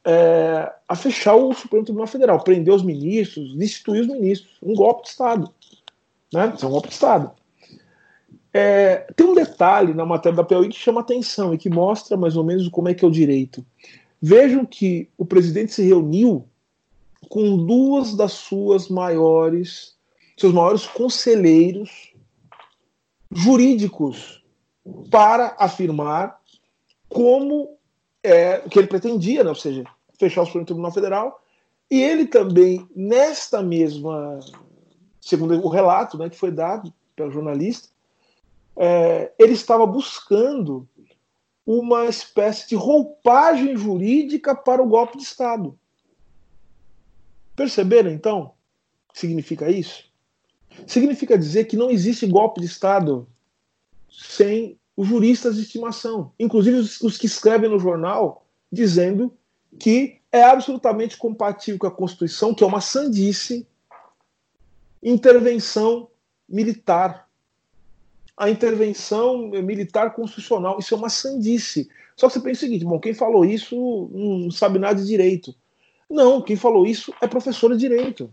é, 0.04 0.72
a 0.88 0.96
fechar 0.96 1.34
o 1.34 1.52
Supremo 1.52 1.84
Tribunal 1.84 2.06
Federal, 2.06 2.42
prender 2.42 2.74
os 2.74 2.82
ministros, 2.82 3.56
destituir 3.56 4.02
os 4.02 4.08
ministros. 4.08 4.56
Um 4.62 4.74
golpe 4.74 5.04
de 5.04 5.08
Estado. 5.10 5.50
Né? 6.32 6.52
Isso 6.54 6.64
é 6.64 6.68
um 6.68 6.72
golpe 6.72 6.88
de 6.88 6.94
Estado. 6.94 7.30
É, 8.52 8.98
tem 9.16 9.26
um 9.26 9.34
detalhe 9.34 9.92
na 9.94 10.06
matéria 10.06 10.36
da 10.36 10.44
Piauí 10.44 10.68
que 10.68 10.76
chama 10.76 11.00
atenção 11.00 11.52
e 11.52 11.58
que 11.58 11.68
mostra 11.68 12.16
mais 12.16 12.36
ou 12.36 12.44
menos 12.44 12.68
como 12.68 12.88
é 12.88 12.94
que 12.94 13.04
é 13.04 13.08
o 13.08 13.10
direito. 13.10 13.64
Vejam 14.22 14.64
que 14.64 15.08
o 15.18 15.24
presidente 15.24 15.72
se 15.72 15.82
reuniu 15.82 16.48
com 17.28 17.66
duas 17.66 18.14
das 18.14 18.32
suas 18.32 18.88
maiores, 18.88 19.96
seus 20.36 20.52
maiores 20.52 20.86
conselheiros 20.86 22.14
jurídicos 23.32 24.44
para 25.10 25.56
afirmar 25.58 26.38
como 27.08 27.76
é, 28.24 28.62
o 28.64 28.70
que 28.70 28.78
ele 28.78 28.88
pretendia, 28.88 29.44
né? 29.44 29.50
ou 29.50 29.54
seja, 29.54 29.84
fechar 30.18 30.42
o 30.42 30.46
Supremo 30.46 30.64
Tribunal 30.64 30.92
Federal. 30.92 31.44
E 31.90 32.02
ele 32.02 32.26
também, 32.26 32.88
nesta 32.96 33.62
mesma, 33.62 34.40
segundo 35.20 35.54
o 35.64 35.68
relato 35.68 36.16
né, 36.16 36.30
que 36.30 36.36
foi 36.36 36.50
dado 36.50 36.92
pelo 37.14 37.30
jornalista, 37.30 37.88
é, 38.76 39.30
ele 39.38 39.52
estava 39.52 39.86
buscando 39.86 40.88
uma 41.66 42.06
espécie 42.06 42.68
de 42.68 42.74
roupagem 42.74 43.76
jurídica 43.76 44.54
para 44.54 44.82
o 44.82 44.88
golpe 44.88 45.18
de 45.18 45.24
Estado. 45.24 45.78
Perceberam, 47.54 48.10
então, 48.10 48.52
significa 49.12 49.70
isso? 49.70 50.04
Significa 50.86 51.38
dizer 51.38 51.66
que 51.66 51.76
não 51.76 51.90
existe 51.90 52.26
golpe 52.26 52.60
de 52.60 52.66
Estado 52.66 53.28
sem 54.10 54.78
os 54.96 55.08
juristas 55.08 55.56
de 55.56 55.62
estimação, 55.62 56.32
inclusive 56.38 56.76
os, 56.76 57.00
os 57.00 57.18
que 57.18 57.26
escrevem 57.26 57.70
no 57.70 57.78
jornal, 57.78 58.46
dizendo 58.70 59.36
que 59.78 60.20
é 60.30 60.42
absolutamente 60.42 61.16
compatível 61.16 61.78
com 61.78 61.86
a 61.86 61.90
Constituição, 61.90 62.54
que 62.54 62.62
é 62.62 62.66
uma 62.66 62.80
sandice, 62.80 63.66
intervenção 65.02 66.08
militar. 66.48 67.28
A 68.36 68.50
intervenção 68.50 69.48
militar 69.48 70.12
constitucional, 70.12 70.78
isso 70.78 70.92
é 70.92 70.96
uma 70.96 71.08
sandice. 71.08 71.88
Só 72.16 72.26
que 72.26 72.34
você 72.34 72.40
pensa 72.40 72.58
o 72.58 72.60
seguinte: 72.60 72.84
bom, 72.84 72.98
quem 72.98 73.14
falou 73.14 73.44
isso 73.44 74.10
não 74.12 74.50
sabe 74.50 74.78
nada 74.78 75.00
de 75.00 75.06
direito. 75.06 75.54
Não, 76.10 76.42
quem 76.42 76.56
falou 76.56 76.84
isso 76.84 77.14
é 77.20 77.28
professor 77.28 77.72
de 77.72 77.78
direito. 77.78 78.32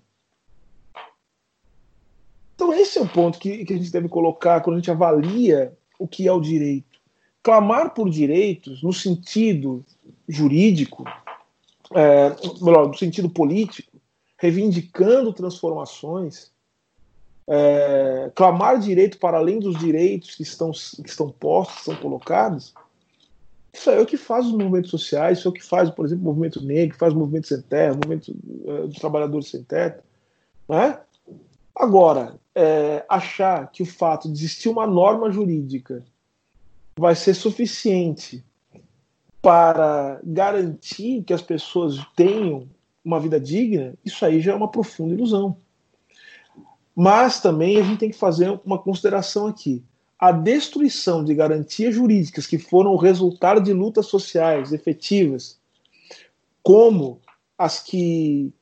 Então, 2.56 2.74
esse 2.74 2.98
é 2.98 3.02
o 3.02 3.08
ponto 3.08 3.40
que, 3.40 3.66
que 3.66 3.74
a 3.74 3.78
gente 3.78 3.92
deve 3.92 4.08
colocar 4.08 4.62
quando 4.62 4.76
a 4.76 4.80
gente 4.80 4.92
avalia 4.92 5.76
o 6.02 6.07
que 6.07 6.28
é 6.28 6.32
o 6.32 6.41
direito. 6.41 6.99
Clamar 7.44 7.94
por 7.94 8.10
direitos, 8.10 8.82
no 8.82 8.91
sentido 8.91 9.86
jurídico, 10.28 11.06
é, 11.94 12.30
no 12.60 12.94
sentido 12.95 13.30
político, 13.30 13.91
reivindicando 14.38 15.32
transformações, 15.32 16.52
é, 17.48 18.32
clamar 18.34 18.80
direito 18.80 19.19
para 19.19 19.38
além 19.38 19.60
dos 19.60 19.78
direitos 19.78 20.36
que 20.36 20.41
estão, 20.41 20.72
que 20.72 21.10
estão 21.10 21.30
postos, 21.30 21.76
que 21.76 21.82
estão 21.82 21.95
colocados, 21.98 22.73
isso 23.73 23.90
é 23.90 23.99
o 23.99 24.06
que 24.06 24.18
faz 24.18 24.48
os 24.48 24.52
movimentos 24.52 24.90
sociais, 24.90 25.38
isso 25.38 25.48
é 25.48 25.52
o 25.52 25.53
que 25.53 25.64
faz, 25.64 25.90
por 25.91 26.06
exemplo, 26.06 26.23
o 26.23 26.28
movimento 26.28 26.61
negro, 26.64 26.98
faz 26.98 27.14
o 27.14 27.18
movimento 27.18 27.48
sem 27.48 27.61
terra, 27.61 27.94
o 27.94 27.95
movimento 27.95 28.32
uh, 28.32 28.88
dos 28.88 28.98
trabalhadores 28.98 29.49
sem 29.49 29.64
teto. 29.64 30.03
Né? 30.68 30.99
Agora, 31.76 32.40
é, 32.56 33.06
achar 33.07 33.72
que 33.72 33.84
o 33.84 33.86
fato 33.86 34.28
de 34.28 34.38
existir 34.38 34.69
uma 34.69 34.86
norma 34.86 35.32
jurídica 35.32 36.03
vai 36.98 37.15
ser 37.15 37.34
suficiente 37.34 38.44
para 39.41 40.19
garantir 40.23 41.23
que 41.23 41.34
as 41.34 41.41
pessoas 41.41 41.98
tenham 42.15 42.68
uma 43.03 43.19
vida 43.19 43.40
digna, 43.40 43.95
isso 44.06 44.23
aí 44.23 44.40
já 44.40 44.52
é 44.52 44.56
uma 44.56 44.69
profunda 44.69 45.14
ilusão. 45.14 45.57
Mas 46.95 47.40
também 47.40 47.78
a 47.78 47.84
gente 47.84 47.99
tem 47.99 48.11
que 48.11 48.18
fazer 48.18 48.60
uma 48.64 48.78
consideração 48.78 49.48
aqui 49.48 49.84
a 50.22 50.32
destruição 50.32 51.26
de 51.26 51.34
garantias 51.34 51.95
jurídicas 51.95 52.45
que 52.45 52.60
foram 52.60 52.91
o 52.91 52.95
resultado 52.95 53.60
de 53.60 53.73
lutas 53.73 54.06
sociais 54.06 54.72
efetivas, 54.72 55.60
como 56.61 57.19
as 57.57 57.80
que 57.80 58.53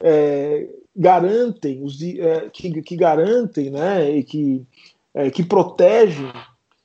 é, 0.00 0.68
garantem 0.96 1.82
os 1.82 2.00
é, 2.02 2.48
que, 2.50 2.82
que, 2.82 2.96
garantem, 2.96 3.70
né, 3.70 4.10
e 4.10 4.22
que 4.22 4.66
é, 5.12 5.30
que 5.30 5.42
protegem 5.42 6.32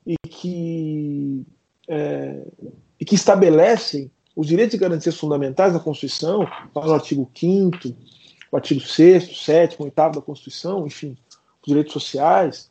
e 0.05 0.15
que 0.27 1.45
é, 1.87 2.41
e 2.99 3.05
que 3.05 3.15
estabelecem 3.15 4.11
os 4.35 4.47
direitos 4.47 4.73
e 4.75 4.77
garantias 4.77 5.17
fundamentais 5.17 5.73
da 5.73 5.79
Constituição, 5.79 6.47
no 6.73 6.93
artigo 6.93 7.29
5 7.35 7.77
o 8.51 8.55
artigo 8.55 8.81
6 8.81 9.43
7 9.43 9.75
8 9.79 9.95
da 9.95 10.21
Constituição, 10.21 10.87
enfim, 10.87 11.15
os 11.61 11.67
direitos 11.67 11.93
sociais, 11.93 12.69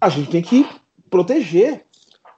a 0.00 0.08
gente 0.08 0.30
tem 0.30 0.42
que 0.42 0.64
proteger 1.10 1.84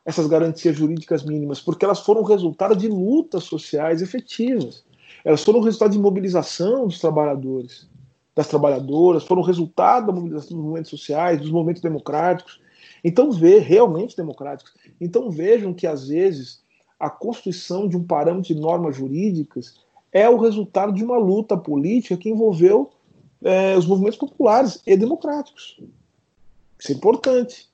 essas 0.05 0.27
garantias 0.27 0.77
jurídicas 0.77 1.23
mínimas, 1.23 1.61
porque 1.61 1.85
elas 1.85 2.01
foram 2.01 2.23
resultado 2.23 2.77
de 2.77 2.89
lutas 2.89 3.45
sociais 3.45 4.03
efetivas. 4.03 4.85
Elas 5.25 5.43
foram 5.43 5.61
resultado 5.61 5.93
de 5.93 5.99
mobilização 5.99 6.87
dos 6.87 7.01
trabalhadores, 7.01 7.89
das 8.35 8.47
trabalhadoras, 8.47 9.25
foram 9.25 9.43
resultado 9.43 10.09
da 10.09 10.13
mobilização 10.13 10.57
dos 10.57 10.65
movimentos 10.65 10.91
sociais, 10.91 11.41
dos 11.41 11.51
movimentos 11.51 11.81
democráticos. 11.81 12.61
Então, 13.03 13.33
vê, 13.33 13.59
realmente 13.59 14.17
democráticos. 14.17 14.75
Então, 15.01 15.31
vejam 15.31 15.73
que, 15.73 15.87
às 15.87 16.09
vezes, 16.09 16.63
a 16.99 17.09
constituição 17.09 17.89
de 17.89 17.97
um 17.97 18.05
parâmetro 18.05 18.55
de 18.55 18.61
normas 18.61 18.97
jurídicas 18.97 19.75
é 20.13 20.29
o 20.29 20.37
resultado 20.37 20.93
de 20.93 21.03
uma 21.03 21.19
luta 21.19 21.57
política 21.57 22.17
que 22.17 22.31
envolveu 22.31 22.91
é, 23.43 23.77
os 23.77 23.87
movimentos 23.87 24.19
populares 24.19 24.81
e 24.87 24.97
democráticos. 24.97 25.81
Isso 26.79 26.93
é 26.93 26.95
importante. 26.95 27.69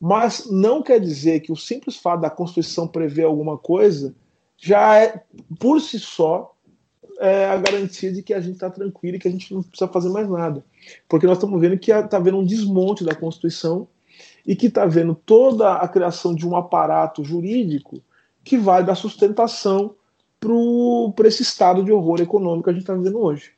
Mas 0.00 0.46
não 0.50 0.82
quer 0.82 1.00
dizer 1.00 1.40
que 1.40 1.50
o 1.50 1.56
simples 1.56 1.96
fato 1.96 2.20
da 2.20 2.30
Constituição 2.30 2.86
prever 2.86 3.24
alguma 3.24 3.58
coisa 3.58 4.14
já 4.56 4.98
é, 4.98 5.22
por 5.58 5.80
si 5.80 5.98
só, 5.98 6.54
é 7.18 7.46
a 7.46 7.56
garantia 7.56 8.12
de 8.12 8.22
que 8.22 8.32
a 8.32 8.40
gente 8.40 8.54
está 8.54 8.70
tranquilo 8.70 9.16
e 9.16 9.18
que 9.18 9.28
a 9.28 9.30
gente 9.30 9.52
não 9.52 9.62
precisa 9.62 9.90
fazer 9.90 10.08
mais 10.08 10.28
nada. 10.28 10.64
Porque 11.08 11.26
nós 11.26 11.36
estamos 11.36 11.60
vendo 11.60 11.78
que 11.78 11.90
está 11.90 12.16
havendo 12.16 12.38
um 12.38 12.44
desmonte 12.44 13.04
da 13.04 13.14
Constituição 13.14 13.88
e 14.46 14.54
que 14.54 14.66
está 14.66 14.84
havendo 14.84 15.14
toda 15.14 15.74
a 15.74 15.88
criação 15.88 16.34
de 16.34 16.46
um 16.46 16.56
aparato 16.56 17.24
jurídico 17.24 18.00
que 18.44 18.56
vai 18.56 18.84
dar 18.84 18.94
sustentação 18.94 19.94
para 21.14 21.28
esse 21.28 21.42
estado 21.42 21.84
de 21.84 21.90
horror 21.90 22.20
econômico 22.20 22.64
que 22.64 22.70
a 22.70 22.72
gente 22.72 22.82
está 22.82 22.94
vivendo 22.94 23.18
hoje. 23.18 23.50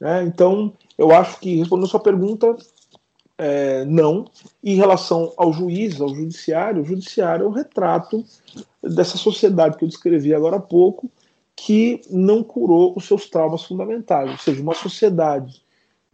Né? 0.00 0.24
Então, 0.24 0.72
eu 0.98 1.12
acho 1.12 1.38
que, 1.38 1.56
respondendo 1.56 1.86
a 1.86 1.90
sua 1.90 2.00
pergunta, 2.00 2.56
é, 3.38 3.84
não. 3.86 4.26
Em 4.62 4.74
relação 4.74 5.32
ao 5.36 5.52
juiz, 5.52 6.00
ao 6.00 6.14
judiciário, 6.14 6.82
o 6.82 6.84
judiciário 6.84 7.46
é 7.46 7.48
um 7.48 7.52
retrato 7.52 8.24
dessa 8.82 9.16
sociedade 9.16 9.78
que 9.78 9.84
eu 9.84 9.88
descrevi 9.88 10.34
agora 10.34 10.56
há 10.56 10.60
pouco, 10.60 11.10
que 11.62 12.00
não 12.10 12.42
curou 12.42 12.94
os 12.96 13.04
seus 13.06 13.28
traumas 13.28 13.64
fundamentais. 13.64 14.30
Ou 14.30 14.38
seja, 14.38 14.62
uma 14.62 14.74
sociedade 14.74 15.62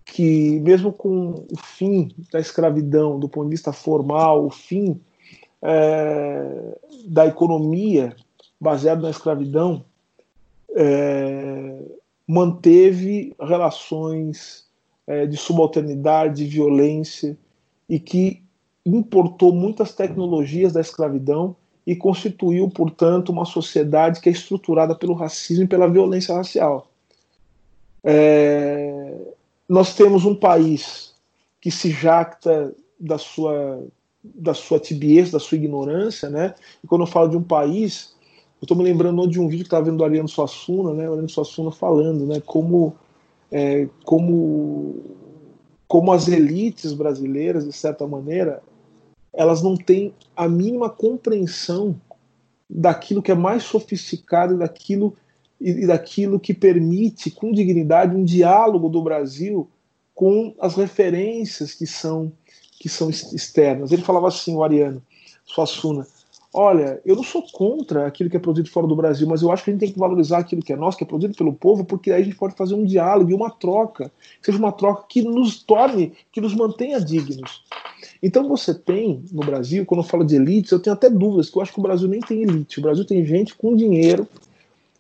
que, 0.04 0.58
mesmo 0.58 0.92
com 0.92 1.46
o 1.52 1.56
fim 1.56 2.10
da 2.32 2.40
escravidão, 2.40 3.20
do 3.20 3.28
ponto 3.28 3.44
de 3.44 3.52
vista 3.52 3.72
formal, 3.72 4.44
o 4.44 4.50
fim 4.50 5.00
é, 5.62 6.78
da 7.06 7.26
economia 7.26 8.16
baseado 8.60 9.02
na 9.02 9.10
escravidão, 9.10 9.84
é, 10.74 11.80
manteve 12.26 13.32
relações 13.40 14.66
é, 15.06 15.26
de 15.26 15.36
subalternidade, 15.36 16.44
de 16.44 16.50
violência 16.50 17.38
e 17.88 18.00
que 18.00 18.42
importou 18.84 19.52
muitas 19.52 19.94
tecnologias 19.94 20.72
da 20.72 20.80
escravidão 20.80 21.54
e 21.86 21.94
constituiu, 21.94 22.68
portanto, 22.68 23.30
uma 23.30 23.44
sociedade 23.44 24.20
que 24.20 24.28
é 24.28 24.32
estruturada 24.32 24.94
pelo 24.94 25.14
racismo 25.14 25.64
e 25.64 25.68
pela 25.68 25.88
violência 25.88 26.34
racial. 26.34 26.90
É, 28.02 29.14
nós 29.68 29.94
temos 29.94 30.24
um 30.24 30.34
país 30.34 31.14
que 31.60 31.70
se 31.70 31.90
jacta 31.90 32.74
da 32.98 33.18
sua 33.18 33.84
da 34.34 34.54
sua 34.54 34.80
tibieza, 34.80 35.32
da 35.32 35.38
sua 35.38 35.56
ignorância, 35.56 36.28
né? 36.28 36.54
E 36.82 36.86
quando 36.88 37.02
eu 37.02 37.06
falo 37.06 37.28
de 37.28 37.36
um 37.36 37.42
país, 37.42 38.14
eu 38.60 38.64
estou 38.64 38.76
me 38.76 38.82
lembrando 38.82 39.28
de 39.28 39.38
um 39.38 39.46
vídeo 39.46 39.62
que 39.62 39.68
estava 39.68 39.84
vendo 39.84 39.98
do 39.98 40.04
Ariano 40.04 40.28
Suassuna, 40.28 40.92
né? 40.92 41.08
O 41.08 41.12
Ariano 41.12 41.28
Suassuna 41.28 41.70
falando, 41.70 42.26
né? 42.26 42.42
Como, 42.44 42.96
é, 43.52 43.88
como, 44.04 44.96
como 45.86 46.10
as 46.10 46.26
elites 46.26 46.92
brasileiras, 46.92 47.64
de 47.64 47.72
certa 47.72 48.04
maneira, 48.06 48.62
elas 49.36 49.62
não 49.62 49.76
têm 49.76 50.14
a 50.34 50.48
mínima 50.48 50.88
compreensão 50.88 52.00
daquilo 52.68 53.22
que 53.22 53.30
é 53.30 53.34
mais 53.34 53.62
sofisticado, 53.62 54.58
daquilo 54.58 55.14
e 55.60 55.86
daquilo 55.86 56.40
que 56.40 56.52
permite, 56.52 57.30
com 57.30 57.52
dignidade, 57.52 58.14
um 58.14 58.24
diálogo 58.24 58.88
do 58.88 59.02
Brasil 59.02 59.70
com 60.14 60.54
as 60.58 60.74
referências 60.74 61.72
que 61.72 61.86
são 61.86 62.32
que 62.78 62.90
são 62.90 63.08
externas. 63.08 63.90
Ele 63.90 64.02
falava 64.02 64.28
assim, 64.28 64.54
o 64.54 64.62
Ariano 64.62 65.02
Suassuna, 65.46 66.06
olha, 66.56 67.02
eu 67.04 67.14
não 67.14 67.22
sou 67.22 67.42
contra 67.52 68.06
aquilo 68.06 68.30
que 68.30 68.36
é 68.36 68.40
produzido 68.40 68.70
fora 68.70 68.86
do 68.86 68.96
Brasil, 68.96 69.28
mas 69.28 69.42
eu 69.42 69.52
acho 69.52 69.62
que 69.62 69.68
a 69.68 69.72
gente 69.74 69.80
tem 69.80 69.92
que 69.92 69.98
valorizar 69.98 70.38
aquilo 70.38 70.62
que 70.62 70.72
é 70.72 70.76
nosso, 70.76 70.96
que 70.96 71.04
é 71.04 71.06
produzido 71.06 71.36
pelo 71.36 71.52
povo, 71.52 71.84
porque 71.84 72.10
aí 72.10 72.22
a 72.22 72.24
gente 72.24 72.36
pode 72.36 72.56
fazer 72.56 72.74
um 72.74 72.84
diálogo 72.84 73.30
e 73.30 73.34
uma 73.34 73.50
troca, 73.50 74.10
seja 74.40 74.56
uma 74.56 74.72
troca 74.72 75.04
que 75.06 75.20
nos 75.20 75.62
torne, 75.62 76.14
que 76.32 76.40
nos 76.40 76.54
mantenha 76.54 76.98
dignos. 76.98 77.62
Então 78.22 78.48
você 78.48 78.72
tem 78.72 79.22
no 79.30 79.44
Brasil, 79.44 79.84
quando 79.84 80.00
eu 80.00 80.08
falo 80.08 80.24
de 80.24 80.36
elites, 80.36 80.72
eu 80.72 80.80
tenho 80.80 80.94
até 80.94 81.10
dúvidas, 81.10 81.50
que 81.50 81.58
eu 81.58 81.62
acho 81.62 81.74
que 81.74 81.78
o 81.78 81.82
Brasil 81.82 82.08
nem 82.08 82.20
tem 82.20 82.42
elite. 82.42 82.78
O 82.78 82.82
Brasil 82.82 83.04
tem 83.04 83.22
gente 83.26 83.54
com 83.54 83.76
dinheiro 83.76 84.26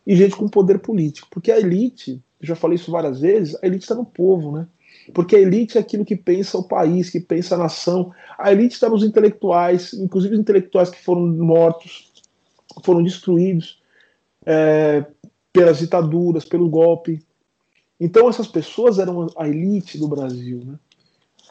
e 0.06 0.14
gente 0.14 0.36
com 0.36 0.46
poder 0.48 0.78
político. 0.78 1.26
Porque 1.30 1.50
a 1.50 1.58
elite, 1.58 2.20
eu 2.38 2.46
já 2.46 2.54
falei 2.54 2.76
isso 2.76 2.90
várias 2.90 3.20
vezes, 3.20 3.56
a 3.62 3.66
elite 3.66 3.84
está 3.84 3.94
no 3.94 4.04
povo, 4.04 4.52
né? 4.52 4.66
Porque 5.12 5.36
a 5.36 5.40
elite 5.40 5.78
é 5.78 5.80
aquilo 5.80 6.04
que 6.04 6.16
pensa 6.16 6.58
o 6.58 6.66
país, 6.66 7.10
que 7.10 7.20
pensa 7.20 7.54
a 7.54 7.58
nação. 7.58 8.12
A 8.38 8.52
elite 8.52 8.74
está 8.74 8.88
nos 8.88 9.04
intelectuais, 9.04 9.92
inclusive 9.92 10.34
os 10.34 10.40
intelectuais 10.40 10.90
que 10.90 11.02
foram 11.02 11.26
mortos, 11.26 12.12
foram 12.82 13.02
destruídos 13.02 13.80
é, 14.44 15.04
pelas 15.52 15.78
ditaduras, 15.78 16.44
pelo 16.44 16.68
golpe. 16.68 17.22
Então 17.98 18.28
essas 18.28 18.46
pessoas 18.46 18.98
eram 18.98 19.28
a 19.36 19.48
elite 19.48 19.98
do 19.98 20.08
Brasil, 20.08 20.62
né? 20.64 20.78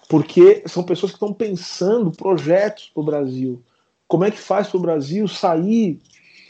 porque 0.08 0.64
são 0.68 0.84
pessoas 0.84 1.12
que 1.12 1.16
estão 1.16 1.34
pensando 1.34 2.12
projetos 2.12 2.92
para 2.94 3.02
o 3.02 3.06
Brasil. 3.06 3.64
Como 4.08 4.24
é 4.24 4.32
que 4.32 4.40
faz 4.40 4.68
para 4.68 4.78
o 4.78 4.82
Brasil 4.82 5.28
sair 5.28 6.00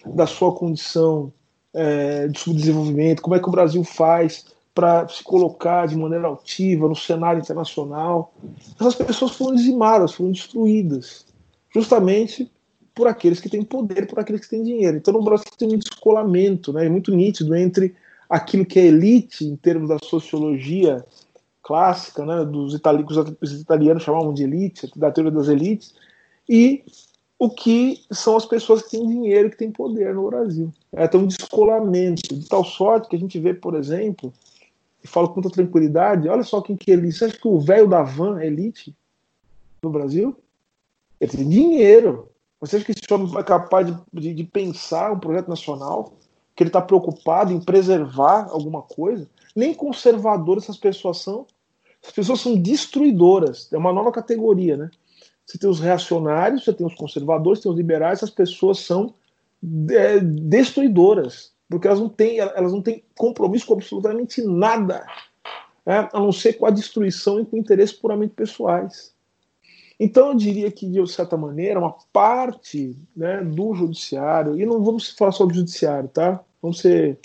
da 0.06 0.28
sua 0.28 0.54
condição 0.54 1.32
é, 1.74 2.28
de 2.28 2.38
subdesenvolvimento? 2.38 3.22
Como 3.22 3.36
é 3.36 3.40
que 3.40 3.48
o 3.48 3.52
Brasil 3.52 3.84
faz 3.84 4.46
para 4.76 5.08
se 5.08 5.24
colocar 5.24 5.88
de 5.88 5.96
maneira 5.96 6.28
altiva 6.28 6.90
no 6.90 6.96
cenário 6.96 7.40
internacional. 7.40 8.34
Essas 8.78 8.96
pessoas 8.96 9.32
foram 9.32 9.56
dizimadas, 9.56 10.14
foram 10.14 10.34
destruídas, 10.34 11.26
justamente 11.74 12.52
por 12.94 13.08
aqueles 13.08 13.40
que 13.40 13.50
têm 13.50 13.64
poder, 13.64 14.06
por 14.06 14.20
aqueles 14.20 14.42
que 14.42 14.50
têm 14.50 14.64
dinheiro. 14.64 14.98
Então 14.98 15.14
no 15.14 15.24
Brasil 15.24 15.46
tem 15.58 15.74
um 15.74 15.78
descolamento 15.78 16.74
né, 16.74 16.90
muito 16.90 17.16
nítido 17.16 17.56
entre 17.56 17.96
aquilo 18.30 18.66
que 18.66 18.78
é 18.78 18.86
elite 18.86 19.46
em 19.46 19.56
termos 19.56 19.88
da 19.88 19.98
sociologia 20.04 21.06
clássica, 21.64 22.26
né, 22.26 22.44
dos 22.44 22.74
italianos, 22.74 23.18
os 23.42 23.62
italianos 23.62 24.04
chamavam 24.04 24.34
de 24.34 24.44
elite, 24.44 24.92
da 24.96 25.10
teoria 25.10 25.32
das 25.32 25.48
elites, 25.48 25.96
e 26.48 26.84
o 27.40 27.50
que 27.50 28.02
são 28.12 28.36
as 28.36 28.46
pessoas 28.46 28.84
que 28.84 28.92
têm 28.92 29.08
dinheiro, 29.08 29.50
que 29.50 29.58
têm 29.58 29.72
poder 29.72 30.14
no 30.14 30.30
Brasil. 30.30 30.72
É, 30.94 31.08
tem 31.08 31.20
um 31.20 31.28
descolamento, 31.28 32.36
de 32.36 32.48
tal 32.48 32.64
sorte 32.64 33.10
que 33.10 33.16
a 33.16 33.20
gente 33.20 33.40
vê, 33.40 33.54
por 33.54 33.76
exemplo, 33.76 34.32
e 35.06 35.08
falo 35.08 35.30
com 35.30 35.36
muita 35.36 35.52
tranquilidade, 35.52 36.28
olha 36.28 36.42
só 36.42 36.60
quem 36.62 36.76
que 36.76 36.90
é 36.90 36.96
elite. 36.96 37.20
Você 37.20 37.26
acha 37.26 37.38
que 37.38 37.48
o 37.48 37.60
velho 37.60 37.88
da 37.88 38.02
van 38.02 38.40
é 38.40 38.48
elite 38.48 38.96
no 39.84 39.92
Brasil? 39.92 40.36
Ele 41.22 41.32
tem 41.32 41.48
dinheiro. 41.48 42.28
Você 42.60 42.78
acha 42.78 42.86
que 42.86 42.92
esse 42.92 43.14
homem 43.14 43.32
é 43.38 43.44
capaz 43.44 43.86
de, 43.86 43.96
de, 44.12 44.34
de, 44.34 44.44
pensar 44.44 45.12
um 45.12 45.20
projeto 45.20 45.48
nacional? 45.48 46.18
que 46.56 46.64
ele 46.64 46.70
está 46.70 46.82
preocupado 46.82 47.52
em 47.52 47.60
preservar 47.60 48.48
alguma 48.50 48.82
coisa, 48.82 49.28
nem 49.54 49.74
conservador 49.74 50.58
essas 50.58 50.78
pessoas 50.78 51.18
são. 51.18 51.46
As 52.02 52.12
pessoas 52.14 52.40
são 52.40 52.56
destruidoras. 52.56 53.68
É 53.74 53.78
uma 53.78 53.92
nova 53.92 54.10
categoria, 54.10 54.78
né? 54.78 54.90
Você 55.46 55.58
tem 55.58 55.70
os 55.70 55.82
reacionários, 55.82 56.64
você 56.64 56.72
tem 56.72 56.88
os 56.88 56.96
conservadores, 56.96 57.60
tem 57.60 57.70
os 57.70 57.78
liberais, 57.78 58.20
essas 58.20 58.30
pessoas 58.30 58.80
são 58.80 59.14
é, 59.92 60.20
destruidoras, 60.20 61.52
porque 61.70 61.88
elas 61.88 62.00
não 62.00 62.10
têm, 62.10 62.40
elas 62.40 62.72
não 62.72 62.82
têm 62.82 63.04
compromisso 63.16 63.66
com 63.66 63.74
absolutamente 63.74 64.42
nada, 64.42 65.06
é, 65.86 66.10
a 66.12 66.20
não 66.20 66.32
ser 66.32 66.54
com 66.54 66.66
a 66.66 66.72
destruição 66.72 67.40
e 67.40 67.46
com 67.46 67.58
interesses 67.58 67.96
puramente 67.96 68.34
pessoais. 68.34 69.14
Então 70.00 70.30
eu 70.30 70.36
diria 70.36 70.72
que, 70.72 70.86
de 70.86 71.08
certa 71.08 71.38
maneira, 71.38 71.80
uma 71.80 71.96
parte 72.12 72.98
né, 73.16 73.42
do 73.44 73.74
judiciário, 73.74 74.60
e 74.60 74.66
não 74.66 74.84
vamos 74.84 75.12
falar 75.12 75.32
só 75.32 75.46
do 75.46 75.54
judiciário, 75.54 76.10
tá? 76.10 76.44
Vamos 76.62 76.80
ser 76.80 77.18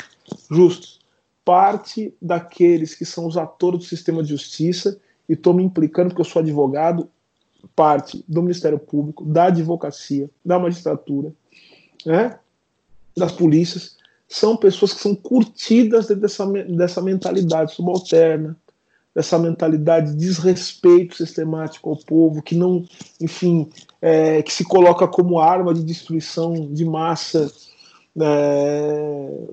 justos. 0.51 1.01
Parte 1.45 2.15
daqueles 2.23 2.95
que 2.95 3.05
são 3.05 3.27
os 3.27 3.37
atores 3.37 3.81
do 3.81 3.85
sistema 3.87 4.23
de 4.23 4.29
justiça, 4.29 5.01
e 5.29 5.33
estou 5.33 5.53
me 5.53 5.65
implicando 5.65 6.11
porque 6.11 6.21
eu 6.21 6.25
sou 6.25 6.41
advogado, 6.41 7.09
parte 7.75 8.25
do 8.29 8.43
Ministério 8.43 8.79
Público, 8.79 9.25
da 9.25 9.45
advocacia, 9.45 10.31
da 10.45 10.59
magistratura, 10.59 11.33
né, 12.07 12.39
das 13.17 13.33
polícias, 13.33 13.97
são 14.31 14.57
pessoas 14.57 14.93
que 14.93 15.01
são 15.01 15.13
curtidas 15.13 16.07
dessa, 16.07 16.47
dessa 16.47 17.03
mentalidade 17.03 17.75
subalterna, 17.75 18.57
dessa 19.13 19.37
mentalidade 19.37 20.13
de 20.13 20.19
desrespeito 20.19 21.17
sistemático 21.17 21.91
ao 21.91 21.97
povo, 21.97 22.41
que 22.41 22.55
não, 22.55 22.85
enfim, 23.21 23.69
é, 24.01 24.41
que 24.41 24.53
se 24.53 24.65
coloca 24.65 25.09
como 25.09 25.41
arma 25.41 25.75
de 25.75 25.83
destruição 25.83 26.73
de 26.73 26.85
massa, 26.85 27.51
é, 28.21 29.49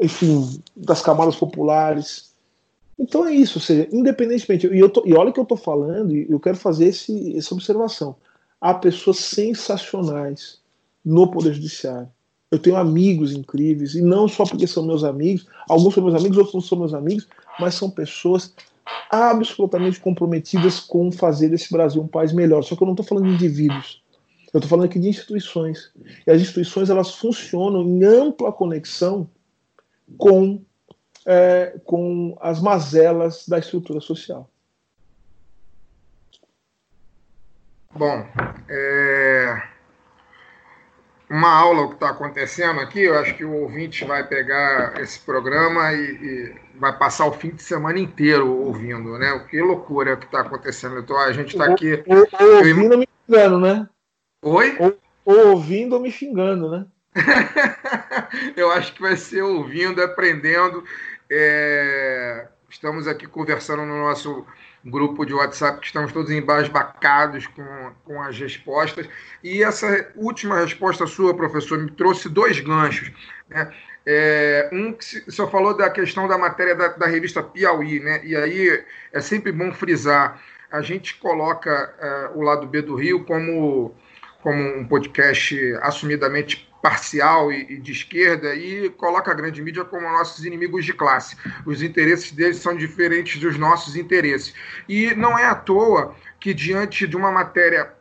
enfim, 0.00 0.58
das 0.74 1.02
camadas 1.02 1.36
populares. 1.36 2.32
Então 2.98 3.26
é 3.26 3.34
isso, 3.34 3.58
ou 3.58 3.62
seja, 3.62 3.86
independentemente, 3.92 4.66
e, 4.68 4.78
eu 4.78 4.88
tô, 4.88 5.02
e 5.04 5.12
olha 5.12 5.32
que 5.32 5.38
eu 5.38 5.42
estou 5.42 5.58
falando, 5.58 6.16
e 6.16 6.26
eu 6.30 6.40
quero 6.40 6.56
fazer 6.56 6.86
esse, 6.86 7.36
essa 7.36 7.54
observação. 7.54 8.16
Há 8.58 8.72
pessoas 8.72 9.18
sensacionais 9.18 10.62
no 11.04 11.30
Poder 11.30 11.52
Judiciário. 11.52 12.08
Eu 12.50 12.58
tenho 12.58 12.76
amigos 12.76 13.32
incríveis, 13.32 13.94
e 13.94 14.00
não 14.00 14.26
só 14.26 14.44
porque 14.44 14.66
são 14.66 14.86
meus 14.86 15.04
amigos, 15.04 15.46
alguns 15.68 15.94
são 15.94 16.02
meus 16.02 16.14
amigos, 16.18 16.38
outros 16.38 16.54
não 16.54 16.60
são 16.62 16.78
meus 16.78 16.94
amigos, 16.94 17.28
mas 17.60 17.74
são 17.74 17.90
pessoas 17.90 18.54
absolutamente 19.10 20.00
comprometidas 20.00 20.80
com 20.80 21.12
fazer 21.12 21.48
desse 21.48 21.70
Brasil 21.70 22.00
um 22.02 22.08
país 22.08 22.32
melhor. 22.32 22.62
Só 22.62 22.74
que 22.74 22.82
eu 22.82 22.86
não 22.86 22.94
estou 22.94 23.06
falando 23.06 23.26
de 23.26 23.34
indivíduos, 23.34 24.02
eu 24.52 24.58
estou 24.58 24.68
falando 24.68 24.86
aqui 24.86 24.98
de 24.98 25.08
instituições. 25.08 25.90
E 26.26 26.30
as 26.30 26.40
instituições 26.40 26.88
elas 26.88 27.14
funcionam 27.14 27.82
em 27.82 28.02
ampla 28.02 28.50
conexão 28.50 29.28
com, 30.16 30.62
é, 31.26 31.78
com 31.84 32.36
as 32.40 32.60
mazelas 32.60 33.46
da 33.46 33.58
estrutura 33.58 34.00
social. 34.00 34.48
Bom, 37.94 38.24
é, 38.68 39.62
uma 41.30 41.50
aula 41.50 41.82
o 41.82 41.88
que 41.88 41.94
está 41.94 42.10
acontecendo 42.10 42.80
aqui. 42.80 43.00
Eu 43.00 43.18
acho 43.18 43.34
que 43.34 43.44
o 43.44 43.52
ouvinte 43.52 44.04
vai 44.04 44.26
pegar 44.26 45.00
esse 45.00 45.20
programa 45.20 45.92
e, 45.92 46.00
e, 46.00 46.54
vai 46.76 46.96
passar 46.96 47.26
o 47.26 47.32
fim 47.32 47.50
de 47.50 47.62
semana 47.62 47.98
inteiro 47.98 48.50
ouvindo, 48.50 49.18
né? 49.18 49.38
Que 49.50 49.60
loucura 49.60 50.16
que 50.16 50.26
está 50.26 50.40
acontecendo. 50.40 50.98
Então, 50.98 51.18
a 51.18 51.32
gente 51.32 51.48
está 51.48 51.66
aqui. 51.66 52.02
Ou, 52.06 52.26
ou 52.40 52.56
ouvindo 52.56 52.92
ou 52.92 52.98
me 52.98 53.08
xingando, 53.26 53.60
né? 53.60 53.88
Oi? 54.42 54.76
Ou, 54.78 54.98
ou 55.24 55.48
ouvindo 55.48 55.94
ou 55.94 56.00
me 56.00 56.10
xingando, 56.10 56.70
né? 56.70 56.86
Eu 58.56 58.70
acho 58.70 58.94
que 58.94 59.02
vai 59.02 59.16
ser 59.16 59.42
ouvindo, 59.42 60.02
aprendendo. 60.02 60.82
É... 61.30 62.48
Estamos 62.70 63.06
aqui 63.06 63.26
conversando 63.26 63.84
no 63.84 63.98
nosso 63.98 64.46
grupo 64.84 65.24
de 65.24 65.34
WhatsApp 65.34 65.80
que 65.80 65.86
estamos 65.86 66.12
todos 66.12 66.30
embasbacados 66.30 67.46
com, 67.48 67.92
com 68.04 68.22
as 68.22 68.38
respostas. 68.38 69.08
E 69.42 69.62
essa 69.62 70.10
última 70.16 70.58
resposta 70.60 71.06
sua, 71.06 71.34
professor, 71.34 71.78
me 71.78 71.90
trouxe 71.90 72.28
dois 72.28 72.60
ganchos. 72.60 73.10
Né? 73.48 73.72
É, 74.06 74.70
um 74.72 74.92
que 74.92 75.24
o 75.26 75.32
senhor 75.32 75.50
falou 75.50 75.76
da 75.76 75.90
questão 75.90 76.26
da 76.26 76.38
matéria 76.38 76.74
da, 76.74 76.88
da, 76.88 77.06
revista 77.06 77.42
Piauí, 77.42 78.00
né? 78.00 78.24
E 78.24 78.34
aí 78.34 78.84
é 79.12 79.20
sempre 79.20 79.52
bom 79.52 79.72
frisar. 79.72 80.40
A 80.70 80.80
gente 80.80 81.16
coloca 81.16 81.94
é, 82.00 82.30
o 82.34 82.42
lado 82.42 82.66
B 82.66 82.80
do 82.80 82.94
Rio 82.94 83.24
como, 83.24 83.94
como 84.42 84.62
um 84.78 84.86
podcast 84.86 85.54
assumidamente 85.82 86.67
parcial 86.82 87.52
e, 87.52 87.74
e, 87.74 87.78
de 87.78 87.92
esquerda 87.92 88.54
e 88.54 88.90
coloca 88.90 89.30
a 89.30 89.34
grande 89.34 89.62
mídia 89.62 89.84
como 89.84 90.08
nossos 90.08 90.44
inimigos 90.44 90.84
de 90.84 90.92
classe. 90.92 91.36
Os 91.66 91.82
interesses 91.82 92.32
deles 92.32 92.58
são 92.58 92.76
diferentes 92.76 93.40
dos 93.40 93.58
nossos 93.58 93.96
interesses. 93.96 94.54
E 94.88 95.14
não 95.14 95.38
é 95.38 95.44
à 95.44 95.54
toa 95.54 96.14
que, 96.38 96.54
diante 96.54 97.06
de 97.06 97.16
uma 97.16 97.32
matéria 97.32 97.92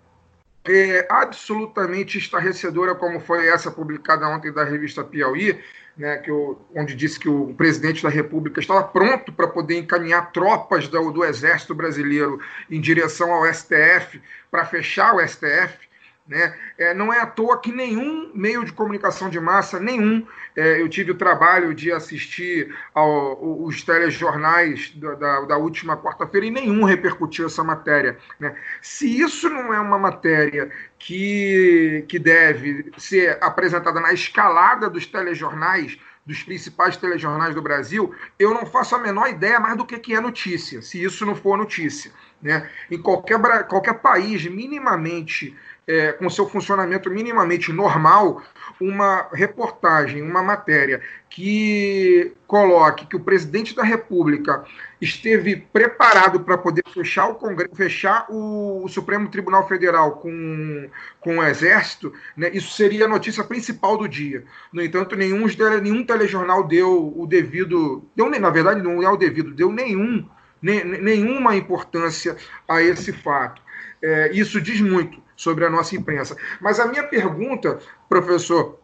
é, 0.66 1.08
absolutamente 1.10 2.18
estarrecedora, 2.18 2.94
como 2.94 3.20
foi 3.20 3.48
essa 3.48 3.72
publicada 3.72 4.28
ontem 4.28 4.52
da 4.52 4.64
revista 4.64 5.04
Piauí, 5.04 5.60
né, 5.98 6.18
que 6.18 6.32
o, 6.32 6.58
onde 6.76 6.94
disse 6.94 7.20
que 7.20 7.28
o 7.28 7.54
presidente 7.56 8.04
da 8.04 8.10
República 8.10 8.60
estava 8.60 8.84
pronto 8.84 9.32
para 9.34 9.48
poder 9.48 9.80
encaminhar 9.80 10.32
tropas 10.32 10.88
do, 10.88 11.12
do 11.12 11.26
Exército 11.26 11.74
Brasileiro 11.74 12.40
em 12.70 12.80
direção 12.80 13.32
ao 13.32 13.52
STF, 13.52 14.22
para 14.52 14.66
fechar 14.66 15.16
o 15.16 15.28
STF. 15.28 15.87
Né? 16.28 16.54
É, 16.78 16.94
não 16.94 17.14
é 17.14 17.22
à 17.22 17.26
toa 17.26 17.60
que 17.60 17.72
nenhum 17.72 18.32
meio 18.34 18.66
de 18.66 18.74
comunicação 18.74 19.30
de 19.30 19.40
massa, 19.40 19.80
nenhum, 19.80 20.28
é, 20.56 20.82
eu 20.82 20.90
tive 20.90 21.12
o 21.12 21.16
trabalho 21.16 21.74
de 21.74 21.90
assistir 21.92 22.76
aos 22.94 23.82
telejornais 23.84 24.92
da, 24.96 25.14
da, 25.16 25.42
da 25.42 25.58
última 25.58 25.96
quarta-feira 25.96 26.48
e 26.48 26.52
nenhum 26.52 26.84
repercutiu 26.84 27.46
essa 27.46 27.64
matéria. 27.64 28.18
Né? 28.40 28.54
Se 28.82 29.20
isso 29.20 29.50
não 29.50 29.74
é 29.74 29.80
uma 29.80 29.98
matéria 29.98 30.70
que, 31.00 32.04
que 32.10 32.20
deve 32.20 32.92
ser 32.98 33.38
apresentada 33.42 34.02
na 34.02 34.12
escalada 34.12 34.90
dos 34.90 35.06
telejornais, 35.06 35.98
dos 36.26 36.44
principais 36.44 36.98
telejornais 36.98 37.56
do 37.56 37.62
Brasil, 37.62 38.14
eu 38.38 38.54
não 38.54 38.66
faço 38.66 38.94
a 38.96 39.00
menor 39.00 39.30
ideia 39.30 39.62
mais 39.62 39.78
do 39.78 39.86
que, 39.86 39.98
que 39.98 40.14
é 40.14 40.20
notícia, 40.20 40.82
se 40.82 41.02
isso 41.02 41.26
não 41.26 41.34
for 41.34 41.58
notícia. 41.58 42.12
Né? 42.42 42.70
Em 42.92 43.02
qualquer, 43.02 43.40
qualquer 43.68 43.94
país 44.00 44.46
minimamente 44.46 45.56
é, 45.88 46.12
com 46.12 46.30
seu 46.30 46.48
funcionamento 46.50 47.10
minimamente 47.10 47.72
normal, 47.72 48.44
uma 48.80 49.28
reportagem, 49.32 50.22
uma 50.22 50.44
matéria 50.44 51.02
que 51.30 52.34
coloque 52.46 53.06
que 53.06 53.16
o 53.16 53.22
presidente 53.22 53.74
da 53.74 53.84
República 53.84 54.66
esteve 55.00 55.56
preparado 55.56 56.42
para 56.42 56.58
poder 56.58 56.84
fechar 56.94 57.28
o 57.28 57.36
Congresso, 57.36 57.76
fechar 57.76 58.26
o, 58.30 58.88
Supremo 58.90 59.30
Tribunal 59.30 59.68
Federal 59.68 60.14
com, 60.14 60.90
com 61.22 61.38
o 61.38 61.44
Exército, 61.44 62.12
né, 62.36 62.50
isso 62.54 62.74
seria 62.74 63.06
a 63.06 63.08
notícia 63.08 63.44
principal 63.44 63.98
do 63.98 64.08
dia. 64.08 64.44
No 64.74 64.82
entanto, 64.82 65.16
nenhum, 65.16 65.46
nenhum 65.82 66.04
telejornal 66.04 66.64
deu 66.64 67.14
o 67.16 67.26
devido, 67.28 68.04
deu, 68.16 68.30
na 68.30 68.50
verdade, 68.50 68.82
não 68.82 69.04
é 69.04 69.10
o 69.10 69.18
devido, 69.18 69.54
deu 69.54 69.72
nenhum, 69.72 70.28
ne, 70.62 70.84
nenhuma 70.84 71.56
importância 71.56 72.36
a 72.68 72.82
esse 72.82 73.14
fato. 73.14 73.62
É, 74.02 74.32
isso 74.32 74.62
diz 74.62 74.82
muito 74.82 75.22
sobre 75.36 75.66
a 75.66 75.70
nossa 75.70 75.96
imprensa. 75.96 76.36
Mas 76.60 76.80
a 76.80 76.88
minha 76.88 77.04
pergunta, 77.04 77.80
professor, 78.10 78.80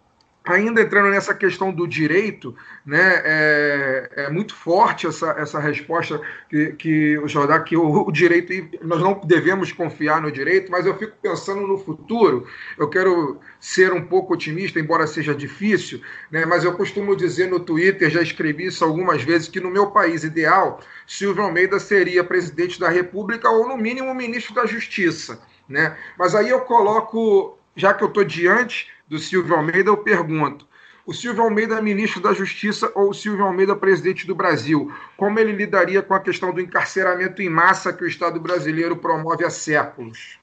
ainda 0.45 0.81
entrando 0.81 1.09
nessa 1.09 1.33
questão 1.33 1.71
do 1.71 1.87
direito, 1.87 2.55
né, 2.85 3.21
é, 3.23 4.09
é, 4.15 4.29
muito 4.29 4.53
forte 4.53 5.07
essa, 5.07 5.31
essa 5.37 5.59
resposta 5.59 6.19
que, 6.49 6.73
que 6.73 7.17
o 7.19 7.29
senhor 7.29 7.47
dá, 7.47 7.59
que 7.61 7.77
o, 7.77 8.07
o, 8.07 8.11
direito, 8.11 8.51
nós 8.85 8.99
não 8.99 9.21
devemos 9.23 9.71
confiar 9.71 10.21
no 10.21 10.31
direito, 10.31 10.69
mas 10.69 10.85
eu 10.85 10.97
fico 10.97 11.15
pensando 11.21 11.65
no 11.65 11.77
futuro, 11.77 12.45
eu 12.77 12.89
quero 12.89 13.39
ser 13.59 13.93
um 13.93 14.03
pouco 14.03 14.33
otimista, 14.33 14.79
embora 14.79 15.07
seja 15.07 15.33
difícil, 15.33 16.01
né, 16.29 16.45
mas 16.45 16.65
eu 16.65 16.73
costumo 16.73 17.15
dizer 17.15 17.47
no 17.47 17.61
Twitter, 17.61 18.09
já 18.09 18.21
escrevi 18.21 18.65
isso 18.65 18.83
algumas 18.83 19.23
vezes, 19.23 19.47
que 19.47 19.61
no 19.61 19.71
meu 19.71 19.91
país 19.91 20.25
ideal, 20.25 20.81
Silvio 21.07 21.43
Almeida 21.43 21.79
seria 21.79 22.23
presidente 22.23 22.79
da 22.79 22.89
República 22.89 23.49
ou, 23.49 23.67
no 23.67 23.77
mínimo, 23.77 24.13
ministro 24.13 24.53
da 24.53 24.65
Justiça. 24.65 25.41
Né? 25.69 25.95
Mas 26.17 26.35
aí 26.35 26.49
eu 26.49 26.61
coloco, 26.61 27.57
já 27.75 27.93
que 27.93 28.03
eu 28.03 28.09
estou 28.09 28.25
diante 28.25 28.91
do 29.13 29.19
Silvio 29.19 29.55
Almeida, 29.55 29.91
eu 29.91 29.97
pergunto: 29.97 30.67
o 31.05 31.13
Silvio 31.13 31.43
Almeida 31.43 31.75
é 31.75 31.81
ministro 31.81 32.19
da 32.19 32.33
Justiça 32.33 32.91
ou 32.95 33.11
o 33.11 33.13
Silvio 33.13 33.45
Almeida 33.45 33.75
presidente 33.75 34.25
do 34.25 34.33
Brasil? 34.33 34.91
Como 35.15 35.39
ele 35.39 35.51
lidaria 35.51 36.01
com 36.01 36.15
a 36.15 36.19
questão 36.19 36.51
do 36.51 36.59
encarceramento 36.59 37.39
em 37.41 37.49
massa 37.49 37.93
que 37.93 38.03
o 38.03 38.07
Estado 38.07 38.39
brasileiro 38.39 38.97
promove 38.97 39.45
há 39.45 39.51
séculos? 39.51 40.39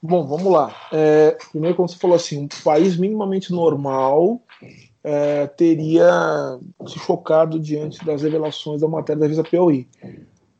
Bom, 0.00 0.24
vamos 0.26 0.52
lá. 0.52 0.74
É, 0.92 1.36
primeiro, 1.50 1.76
como 1.76 1.88
você 1.88 1.98
falou 1.98 2.14
assim, 2.14 2.44
um 2.44 2.48
país 2.62 2.96
minimamente 2.96 3.52
normal 3.52 4.40
é, 5.02 5.48
teria 5.48 6.58
se 6.86 6.98
chocado 7.00 7.58
diante 7.58 8.04
das 8.04 8.22
revelações 8.22 8.80
da 8.80 8.88
matéria 8.88 9.22
da 9.22 9.28
Visa 9.28 9.42
Piauí. 9.42 9.88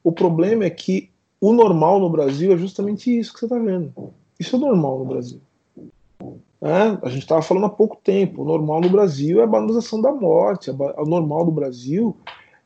O 0.02 0.10
problema 0.10 0.65
é 0.65 0.70
que 0.70 1.10
o 1.40 1.52
normal 1.52 2.01
no 2.01 2.10
Brasil 2.10 2.52
é 2.52 2.56
justamente 2.56 3.16
isso 3.16 3.32
que 3.32 3.39
você 3.39 3.47
está 3.47 3.59
vendo. 3.59 3.93
Isso 4.40 4.56
é 4.56 4.59
normal 4.59 4.98
no 5.01 5.05
Brasil. 5.05 5.40
Né? 6.60 6.98
A 7.02 7.09
gente 7.09 7.22
estava 7.22 7.43
falando 7.43 7.66
há 7.66 7.70
pouco 7.70 7.97
tempo. 7.97 8.43
O 8.43 8.44
normal 8.44 8.80
no 8.80 8.90
Brasil 8.90 9.40
é 9.40 9.44
a 9.44 9.47
banalização 9.47 10.01
da 10.01 10.12
morte. 10.12 10.70
O 10.70 11.05
normal 11.05 11.44
do 11.44 11.52
Brasil 11.52 12.16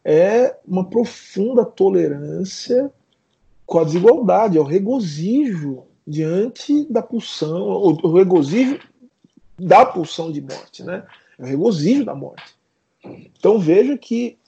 é 0.05 0.57
uma 0.67 0.85
profunda 0.85 1.65
tolerância 1.65 2.93
com 3.67 3.79
a 3.79 3.85
desigualdade, 3.85 4.59
é 4.59 4.61
o 4.61 4.65
regozijo 4.65 5.85
diante 6.07 6.85
da 6.91 7.01
pulsão, 7.01 7.63
o 7.63 8.13
regozijo 8.13 8.79
da 9.59 9.87
pulsão 9.87 10.33
de 10.33 10.41
morte, 10.41 10.83
né? 10.83 11.07
É 11.39 11.43
o 11.43 11.47
regozijo 11.47 12.05
da 12.05 12.15
morte. 12.15 12.55
Então 13.05 13.59
veja 13.59 13.97
que, 13.97 14.39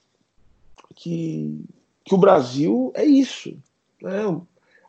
que, 0.95 1.65
que 2.05 2.15
o 2.15 2.19
Brasil 2.19 2.93
é 2.95 3.05
isso. 3.05 3.57
Né? 4.03 4.41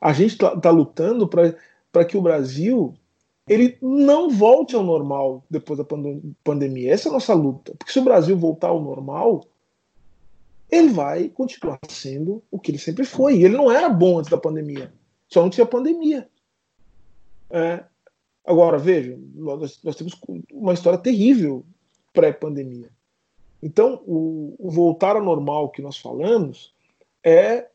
A 0.01 0.13
gente 0.13 0.33
está 0.33 0.55
tá 0.57 0.69
lutando 0.69 1.27
para 1.27 2.05
que 2.05 2.17
o 2.17 2.21
Brasil 2.21 2.93
ele 3.47 3.77
não 3.81 4.29
volte 4.29 4.75
ao 4.75 4.83
normal 4.83 5.43
depois 5.49 5.77
da 5.77 5.85
pandemia. 6.43 6.91
Essa 6.91 7.07
é 7.07 7.11
a 7.11 7.13
nossa 7.13 7.33
luta. 7.33 7.75
Porque 7.77 7.93
se 7.93 7.99
o 7.99 8.03
Brasil 8.03 8.35
voltar 8.35 8.69
ao 8.69 8.81
normal, 8.81 9.45
ele 10.69 10.89
vai 10.89 11.29
continuar 11.29 11.79
sendo 11.87 12.43
o 12.49 12.59
que 12.59 12.71
ele 12.71 12.79
sempre 12.79 13.05
foi. 13.05 13.37
E 13.37 13.45
ele 13.45 13.55
não 13.55 13.71
era 13.71 13.87
bom 13.87 14.17
antes 14.17 14.31
da 14.31 14.37
pandemia. 14.37 14.91
Só 15.27 15.41
não 15.41 15.49
tinha 15.49 15.65
pandemia. 15.65 16.27
É. 17.51 17.83
Agora, 18.43 18.77
veja, 18.77 19.17
nós, 19.33 19.79
nós, 19.83 19.95
temos 19.95 20.19
uma 20.51 20.73
história 20.73 20.97
terrível 20.99 21.63
pré-pandemia. 22.13 22.89
Então, 23.61 24.01
o, 24.05 24.55
o 24.59 24.69
voltar 24.69 25.15
ao 25.15 25.23
normal 25.23 25.69
que 25.69 25.81
nós 25.81 25.97
falamos 25.97 26.73
é 27.23 27.67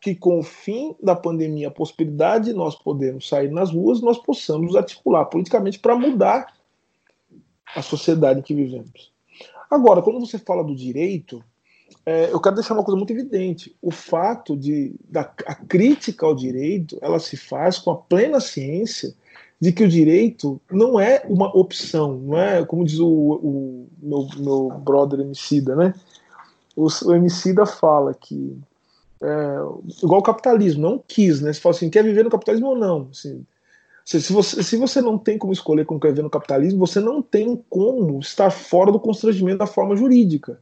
que 0.00 0.14
com 0.14 0.38
o 0.38 0.42
fim 0.42 0.94
da 1.02 1.14
pandemia, 1.14 1.68
a 1.68 1.70
possibilidade 1.70 2.46
de 2.46 2.52
nós 2.52 2.74
podermos 2.74 3.28
sair 3.28 3.50
nas 3.50 3.70
ruas, 3.70 4.00
nós 4.00 4.18
possamos 4.18 4.76
articular 4.76 5.24
politicamente 5.26 5.78
para 5.78 5.96
mudar 5.96 6.54
a 7.74 7.82
sociedade 7.82 8.40
em 8.40 8.42
que 8.42 8.54
vivemos. 8.54 9.12
Agora, 9.70 10.02
quando 10.02 10.20
você 10.20 10.38
fala 10.38 10.62
do 10.62 10.74
direito, 10.74 11.42
é, 12.04 12.30
eu 12.32 12.40
quero 12.40 12.54
deixar 12.54 12.74
uma 12.74 12.84
coisa 12.84 12.96
muito 12.96 13.12
evidente. 13.12 13.74
O 13.82 13.90
fato 13.90 14.56
de 14.56 14.94
da, 15.08 15.22
a 15.46 15.54
crítica 15.54 16.24
ao 16.24 16.34
direito, 16.34 16.98
ela 17.00 17.18
se 17.18 17.36
faz 17.36 17.78
com 17.78 17.90
a 17.90 17.96
plena 17.96 18.40
ciência 18.40 19.14
de 19.60 19.72
que 19.72 19.84
o 19.84 19.88
direito 19.88 20.60
não 20.70 21.00
é 21.00 21.22
uma 21.28 21.48
opção, 21.56 22.16
não 22.18 22.38
é 22.38 22.64
como 22.64 22.84
diz 22.84 22.98
o, 22.98 23.08
o 23.08 23.88
meu, 24.00 24.28
meu 24.36 24.68
brother 24.78 25.20
Emicida, 25.20 25.74
né? 25.74 25.94
O, 26.76 26.86
o 27.06 27.14
Emicida 27.14 27.64
fala 27.64 28.14
que 28.14 28.56
é, 29.22 30.02
igual 30.02 30.20
o 30.20 30.24
capitalismo, 30.24 30.82
não 30.82 31.02
quis, 31.06 31.40
né? 31.40 31.52
Você 31.52 31.60
fala 31.60 31.74
assim, 31.74 31.90
quer 31.90 32.04
viver 32.04 32.24
no 32.24 32.30
capitalismo 32.30 32.68
ou 32.68 32.76
não? 32.76 33.08
Assim, 33.10 33.44
se, 34.04 34.20
se, 34.20 34.32
você, 34.32 34.62
se 34.62 34.76
você 34.76 35.00
não 35.00 35.18
tem 35.18 35.38
como 35.38 35.52
escolher 35.52 35.84
como 35.84 36.00
quer 36.00 36.08
viver 36.08 36.22
no 36.22 36.30
capitalismo, 36.30 36.86
você 36.86 37.00
não 37.00 37.20
tem 37.20 37.62
como 37.68 38.20
estar 38.20 38.50
fora 38.50 38.92
do 38.92 39.00
constrangimento 39.00 39.58
da 39.58 39.66
forma 39.66 39.96
jurídica. 39.96 40.60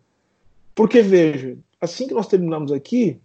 Porque, 0.74 1.02
veja, 1.02 1.56
assim 1.80 2.06
que 2.06 2.14
nós 2.14 2.26
terminamos 2.26 2.72
aqui, 2.72 3.20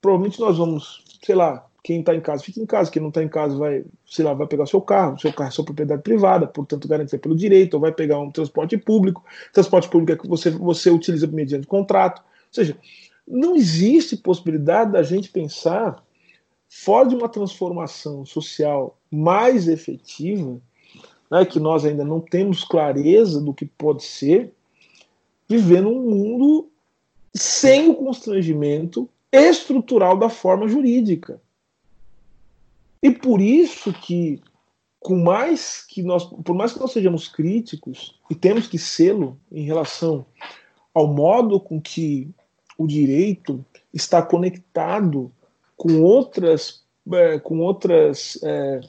provavelmente 0.00 0.40
nós 0.40 0.58
vamos, 0.58 1.04
sei 1.22 1.34
lá, 1.34 1.66
quem 1.82 2.00
está 2.00 2.14
em 2.14 2.20
casa 2.20 2.42
fica 2.42 2.60
em 2.60 2.66
casa, 2.66 2.90
quem 2.90 3.02
não 3.02 3.08
está 3.08 3.22
em 3.22 3.28
casa 3.28 3.56
vai, 3.56 3.84
sei 4.06 4.24
lá, 4.24 4.32
vai 4.32 4.46
pegar 4.46 4.66
seu 4.66 4.80
carro, 4.80 5.18
seu 5.18 5.32
carro 5.32 5.48
é 5.48 5.52
sua 5.52 5.64
propriedade 5.64 6.02
privada, 6.02 6.46
portanto 6.46 6.86
garantida 6.86 7.18
pelo 7.18 7.34
direito, 7.34 7.74
ou 7.74 7.80
vai 7.80 7.92
pegar 7.92 8.20
um 8.20 8.30
transporte 8.30 8.78
público, 8.78 9.24
transporte 9.52 9.88
público 9.88 10.12
é 10.12 10.16
que 10.16 10.28
você, 10.28 10.50
você 10.50 10.90
utiliza 10.90 11.26
mediante 11.26 11.66
contrato. 11.66 12.20
Ou 12.20 12.54
seja, 12.54 12.76
não 13.26 13.56
existe 13.56 14.16
possibilidade 14.16 14.92
da 14.92 15.02
gente 15.02 15.30
pensar 15.30 16.02
fora 16.68 17.08
de 17.08 17.14
uma 17.14 17.28
transformação 17.28 18.24
social 18.24 18.98
mais 19.10 19.68
efetiva, 19.68 20.60
né, 21.30 21.44
que 21.44 21.60
nós 21.60 21.84
ainda 21.84 22.04
não 22.04 22.20
temos 22.20 22.64
clareza 22.64 23.40
do 23.40 23.52
que 23.54 23.66
pode 23.66 24.02
ser, 24.02 24.52
viver 25.48 25.82
num 25.82 26.02
mundo 26.02 26.70
sem 27.34 27.88
o 27.90 27.94
constrangimento 27.94 29.08
estrutural 29.30 30.16
da 30.16 30.28
forma 30.28 30.68
jurídica. 30.68 31.40
E 33.02 33.10
por 33.10 33.40
isso 33.40 33.92
que, 33.92 34.40
com 35.00 35.16
mais 35.16 35.84
que 35.86 36.02
nós, 36.02 36.24
por 36.24 36.54
mais 36.54 36.72
que 36.72 36.80
nós 36.80 36.92
sejamos 36.92 37.28
críticos 37.28 38.18
e 38.30 38.34
temos 38.34 38.66
que 38.66 38.78
sê-lo 38.78 39.38
em 39.50 39.64
relação 39.64 40.24
ao 40.94 41.06
modo 41.06 41.58
com 41.58 41.80
que 41.80 42.30
o 42.78 42.86
direito 42.86 43.64
está 43.92 44.22
conectado 44.22 45.30
com 45.76 46.02
outras, 46.02 46.82
é, 47.12 47.38
com 47.38 47.58
outras, 47.60 48.38
é, 48.42 48.80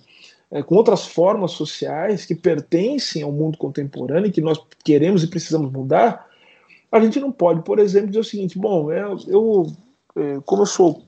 é, 0.52 0.64
com 0.64 0.76
outras 0.76 1.06
formas 1.08 1.52
sociais 1.52 2.26
que 2.26 2.36
pertencem 2.36 3.24
ao 3.24 3.32
mundo 3.32 3.58
contemporâneo 3.58 4.28
e 4.28 4.32
que 4.32 4.42
nós 4.42 4.60
queremos 4.84 5.24
e 5.24 5.28
precisamos 5.28 5.72
mudar, 5.72 6.28
a 6.92 7.00
gente 7.00 7.20
não 7.20 7.32
pode, 7.32 7.64
por 7.64 7.80
exemplo, 7.80 8.08
dizer 8.08 8.20
o 8.20 8.24
seguinte: 8.24 8.60
bom, 8.60 8.92
eu, 8.92 9.66
é, 10.16 10.40
como 10.46 10.62
eu 10.62 10.66
sou 10.68 11.04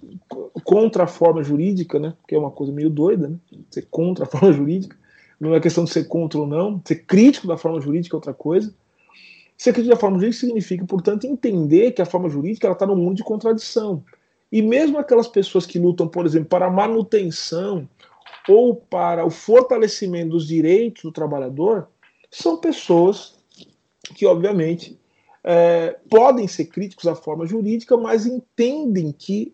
contra 0.63 1.03
a 1.03 1.07
forma 1.07 1.43
jurídica, 1.43 1.99
né, 1.99 2.13
que 2.27 2.33
é 2.33 2.39
uma 2.39 2.49
coisa 2.49 2.73
meio 2.73 2.89
doida, 2.89 3.27
né, 3.27 3.37
ser 3.69 3.87
contra 3.91 4.25
a 4.25 4.27
forma 4.27 4.51
jurídica, 4.53 4.97
não 5.39 5.53
é 5.53 5.59
questão 5.59 5.83
de 5.83 5.91
ser 5.91 6.05
contra 6.05 6.39
ou 6.39 6.47
não, 6.47 6.81
ser 6.83 7.05
crítico 7.05 7.47
da 7.47 7.57
forma 7.57 7.79
jurídica 7.79 8.15
é 8.15 8.17
outra 8.17 8.33
coisa. 8.33 8.73
Ser 9.57 9.73
crítico 9.73 9.95
da 9.95 9.99
forma 9.99 10.17
jurídica 10.17 10.45
significa, 10.45 10.85
portanto, 10.85 11.25
entender 11.25 11.91
que 11.91 12.01
a 12.01 12.05
forma 12.05 12.29
jurídica 12.29 12.69
está 12.71 12.85
no 12.85 12.95
mundo 12.95 13.15
de 13.15 13.23
contradição. 13.23 14.03
E 14.51 14.61
mesmo 14.61 14.97
aquelas 14.97 15.27
pessoas 15.27 15.65
que 15.65 15.79
lutam, 15.79 16.07
por 16.07 16.25
exemplo, 16.25 16.49
para 16.49 16.67
a 16.67 16.71
manutenção 16.71 17.87
ou 18.47 18.75
para 18.75 19.25
o 19.25 19.29
fortalecimento 19.29 20.31
dos 20.31 20.47
direitos 20.47 21.03
do 21.03 21.11
trabalhador, 21.11 21.87
são 22.29 22.57
pessoas 22.57 23.35
que, 24.13 24.25
obviamente, 24.25 24.99
é, 25.43 25.97
podem 26.09 26.47
ser 26.47 26.65
críticos 26.65 27.07
à 27.07 27.15
forma 27.15 27.45
jurídica, 27.45 27.95
mas 27.95 28.25
entendem 28.25 29.11
que 29.11 29.53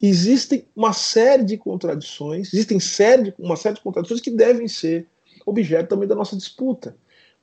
existem 0.00 0.64
uma 0.74 0.92
série 0.92 1.44
de 1.44 1.56
contradições, 1.56 2.52
existem 2.52 2.78
série, 2.80 3.34
uma 3.38 3.56
série 3.56 3.76
de 3.76 3.82
contradições 3.82 4.20
que 4.20 4.30
devem 4.30 4.68
ser 4.68 5.06
objeto 5.44 5.88
também 5.88 6.08
da 6.08 6.14
nossa 6.14 6.36
disputa. 6.36 6.96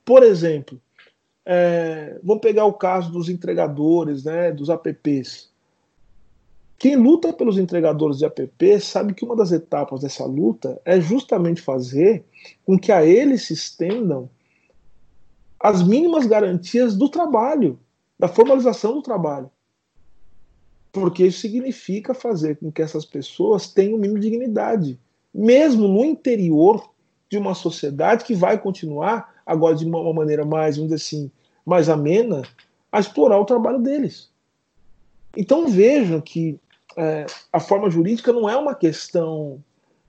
Por 0.04 0.22
exemplo, 0.22 0.80
é, 1.48 2.18
vamos 2.24 2.40
pegar 2.40 2.64
o 2.64 2.72
caso 2.72 3.12
dos 3.12 3.28
entregadores, 3.28 4.24
né, 4.24 4.50
dos 4.50 4.68
apps. 4.68 5.48
Quem 6.76 6.96
luta 6.96 7.32
pelos 7.32 7.56
entregadores 7.56 8.18
de 8.18 8.26
app 8.26 8.80
sabe 8.80 9.14
que 9.14 9.24
uma 9.24 9.36
das 9.36 9.52
etapas 9.52 10.00
dessa 10.00 10.26
luta 10.26 10.78
é 10.84 11.00
justamente 11.00 11.62
fazer 11.62 12.24
com 12.66 12.76
que 12.76 12.90
a 12.92 13.06
eles 13.06 13.46
se 13.46 13.54
estendam 13.54 14.28
as 15.58 15.82
mínimas 15.82 16.26
garantias 16.26 16.94
do 16.94 17.08
trabalho, 17.08 17.78
da 18.18 18.28
formalização 18.28 18.92
do 18.92 19.00
trabalho. 19.00 19.50
Porque 20.92 21.26
isso 21.26 21.40
significa 21.40 22.12
fazer 22.12 22.56
com 22.56 22.70
que 22.70 22.82
essas 22.82 23.04
pessoas 23.06 23.72
tenham 23.72 23.98
mínimo 23.98 24.18
de 24.18 24.28
dignidade, 24.28 24.98
mesmo 25.32 25.88
no 25.88 26.04
interior 26.04 26.90
de 27.30 27.38
uma 27.38 27.54
sociedade 27.54 28.24
que 28.24 28.34
vai 28.34 28.58
continuar, 28.60 29.42
agora 29.46 29.74
de 29.74 29.86
uma 29.86 30.12
maneira 30.12 30.44
mais, 30.44 30.76
vamos 30.76 30.92
dizer 30.92 31.04
assim, 31.04 31.30
mais 31.66 31.88
amena, 31.88 32.42
a 32.90 33.00
explorar 33.00 33.38
o 33.38 33.44
trabalho 33.44 33.80
deles. 33.80 34.30
Então 35.36 35.68
vejam 35.68 36.20
que 36.20 36.58
é, 36.96 37.26
a 37.52 37.60
forma 37.60 37.90
jurídica 37.90 38.32
não 38.32 38.48
é 38.48 38.56
uma 38.56 38.74
questão 38.74 39.62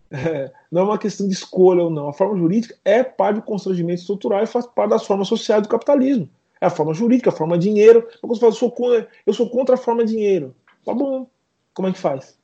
é, 0.10 0.52
não 0.72 0.84
é 0.84 0.86
uma 0.86 0.98
questão 0.98 1.28
de 1.28 1.34
escolha 1.34 1.84
ou 1.84 1.90
não. 1.90 2.08
A 2.08 2.14
forma 2.14 2.38
jurídica 2.38 2.78
é 2.86 3.04
parte 3.04 3.38
do 3.38 3.42
constrangimento 3.42 4.02
estrutural 4.02 4.44
e 4.44 4.48
faz 4.48 4.66
parte 4.66 4.92
das 4.92 5.06
formas 5.06 5.28
sociais 5.28 5.64
do 5.64 5.70
capitalismo. 5.70 6.30
É 6.62 6.68
a 6.68 6.72
forma 6.72 6.94
jurídica, 6.94 7.30
a 7.30 7.34
forma 7.34 7.58
dinheiro. 7.58 8.08
Quando 8.22 8.34
você 8.34 8.40
fala, 8.40 8.52
eu 8.52 8.56
sou, 8.56 8.72
contra, 8.72 9.08
eu 9.26 9.34
sou 9.34 9.50
contra 9.50 9.76
a 9.76 9.78
forma 9.78 10.06
dinheiro. 10.06 10.56
Tá 10.86 10.94
bom. 10.94 11.28
Como 11.74 11.88
é 11.88 11.92
que 11.92 12.00
faz? 12.00 12.38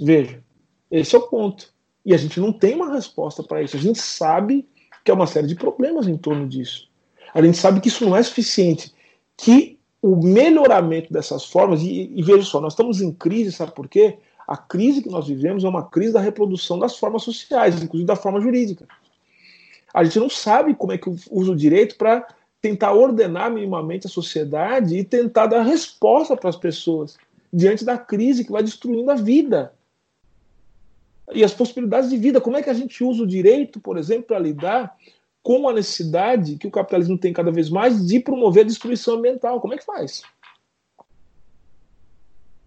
Veja, 0.00 0.42
esse 0.90 1.14
é 1.14 1.18
o 1.18 1.28
ponto. 1.28 1.72
E 2.04 2.14
a 2.14 2.16
gente 2.16 2.40
não 2.40 2.52
tem 2.52 2.74
uma 2.74 2.92
resposta 2.92 3.42
para 3.42 3.62
isso. 3.62 3.76
A 3.76 3.80
gente 3.80 4.00
sabe 4.00 4.66
que 5.04 5.10
é 5.10 5.14
uma 5.14 5.26
série 5.26 5.46
de 5.46 5.54
problemas 5.54 6.08
em 6.08 6.16
torno 6.16 6.48
disso. 6.48 6.87
A 7.34 7.42
gente 7.42 7.58
sabe 7.58 7.80
que 7.80 7.88
isso 7.88 8.04
não 8.04 8.16
é 8.16 8.22
suficiente. 8.22 8.92
Que 9.36 9.78
o 10.00 10.16
melhoramento 10.16 11.12
dessas 11.12 11.44
formas, 11.44 11.82
e, 11.82 12.10
e 12.14 12.22
veja 12.22 12.42
só, 12.42 12.60
nós 12.60 12.72
estamos 12.72 13.00
em 13.00 13.12
crise, 13.12 13.52
sabe 13.52 13.72
por 13.72 13.88
quê? 13.88 14.18
A 14.46 14.56
crise 14.56 15.02
que 15.02 15.10
nós 15.10 15.26
vivemos 15.26 15.64
é 15.64 15.68
uma 15.68 15.88
crise 15.88 16.12
da 16.12 16.20
reprodução 16.20 16.78
das 16.78 16.96
formas 16.96 17.22
sociais, 17.22 17.82
inclusive 17.82 18.06
da 18.06 18.16
forma 18.16 18.40
jurídica. 18.40 18.86
A 19.92 20.04
gente 20.04 20.18
não 20.18 20.30
sabe 20.30 20.74
como 20.74 20.92
é 20.92 20.98
que 20.98 21.10
usa 21.30 21.52
o 21.52 21.56
direito 21.56 21.96
para 21.96 22.26
tentar 22.60 22.92
ordenar 22.92 23.50
minimamente 23.50 24.06
a 24.06 24.10
sociedade 24.10 24.96
e 24.96 25.04
tentar 25.04 25.46
dar 25.46 25.62
resposta 25.62 26.36
para 26.36 26.50
as 26.50 26.56
pessoas 26.56 27.16
diante 27.52 27.84
da 27.84 27.96
crise 27.96 28.44
que 28.44 28.52
vai 28.52 28.62
destruindo 28.62 29.10
a 29.10 29.14
vida 29.14 29.72
e 31.32 31.44
as 31.44 31.52
possibilidades 31.52 32.10
de 32.10 32.16
vida. 32.16 32.40
Como 32.40 32.56
é 32.56 32.62
que 32.62 32.70
a 32.70 32.74
gente 32.74 33.02
usa 33.04 33.22
o 33.22 33.26
direito, 33.26 33.80
por 33.80 33.96
exemplo, 33.96 34.24
para 34.24 34.38
lidar 34.38 34.96
com 35.42 35.68
a 35.68 35.72
necessidade 35.72 36.56
que 36.56 36.66
o 36.66 36.70
capitalismo 36.70 37.16
tem 37.16 37.32
cada 37.32 37.50
vez 37.50 37.70
mais 37.70 38.06
de 38.06 38.20
promover 38.20 38.64
a 38.64 38.66
destruição 38.66 39.14
ambiental? 39.14 39.60
Como 39.60 39.74
é 39.74 39.78
que 39.78 39.84
faz? 39.84 40.22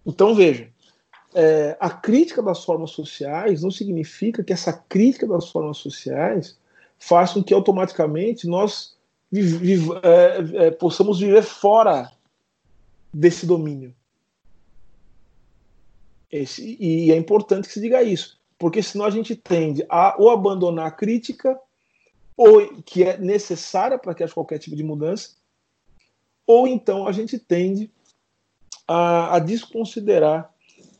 Então, 0.04 0.34
veja, 0.34 0.68
é, 1.34 1.76
a 1.80 1.88
crítica 1.88 2.42
das 2.42 2.64
formas 2.64 2.90
sociais 2.90 3.62
não 3.62 3.70
significa 3.70 4.42
que 4.42 4.52
essa 4.52 4.72
crítica 4.72 5.26
das 5.26 5.48
formas 5.48 5.78
sociais 5.78 6.58
faz 6.98 7.32
com 7.32 7.42
que 7.42 7.54
automaticamente 7.54 8.46
nós 8.46 8.96
é, 10.02 10.66
é, 10.66 10.70
possamos 10.70 11.20
viver 11.20 11.42
fora 11.42 12.12
desse 13.12 13.46
domínio. 13.46 13.94
Esse, 16.30 16.76
e 16.80 17.10
é 17.10 17.16
importante 17.16 17.68
que 17.68 17.74
se 17.74 17.80
diga 17.80 18.02
isso, 18.02 18.38
porque 18.58 18.82
senão 18.82 19.04
a 19.04 19.10
gente 19.10 19.36
tende 19.36 19.84
a 19.88 20.14
ou 20.18 20.30
abandonar 20.30 20.86
a 20.86 20.90
crítica, 20.90 21.58
ou 22.36 22.82
que 22.82 23.04
é 23.04 23.18
necessária 23.18 23.98
para 23.98 24.14
que 24.14 24.22
haja 24.22 24.34
qualquer 24.34 24.58
tipo 24.58 24.76
de 24.76 24.82
mudança, 24.82 25.30
ou 26.46 26.66
então 26.66 27.06
a 27.06 27.12
gente 27.12 27.38
tende 27.38 27.90
a, 28.86 29.36
a 29.36 29.38
desconsiderar 29.38 30.52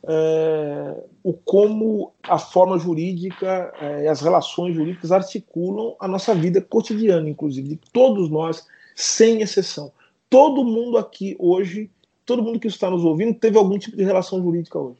é, 0.05 1.03
o 1.23 1.33
como 1.33 2.13
a 2.23 2.37
forma 2.37 2.77
jurídica 2.77 3.73
é, 3.79 4.03
e 4.03 4.07
as 4.07 4.21
relações 4.21 4.75
jurídicas 4.75 5.11
articulam 5.11 5.95
a 5.99 6.07
nossa 6.07 6.35
vida 6.35 6.61
cotidiana, 6.61 7.29
inclusive, 7.29 7.69
de 7.69 7.79
todos 7.91 8.29
nós, 8.29 8.67
sem 8.95 9.41
exceção. 9.41 9.91
Todo 10.29 10.63
mundo 10.63 10.97
aqui 10.97 11.35
hoje, 11.39 11.89
todo 12.25 12.43
mundo 12.43 12.59
que 12.59 12.67
está 12.67 12.89
nos 12.89 13.03
ouvindo, 13.03 13.39
teve 13.39 13.57
algum 13.57 13.77
tipo 13.77 13.95
de 13.95 14.03
relação 14.03 14.41
jurídica 14.41 14.77
hoje. 14.77 14.99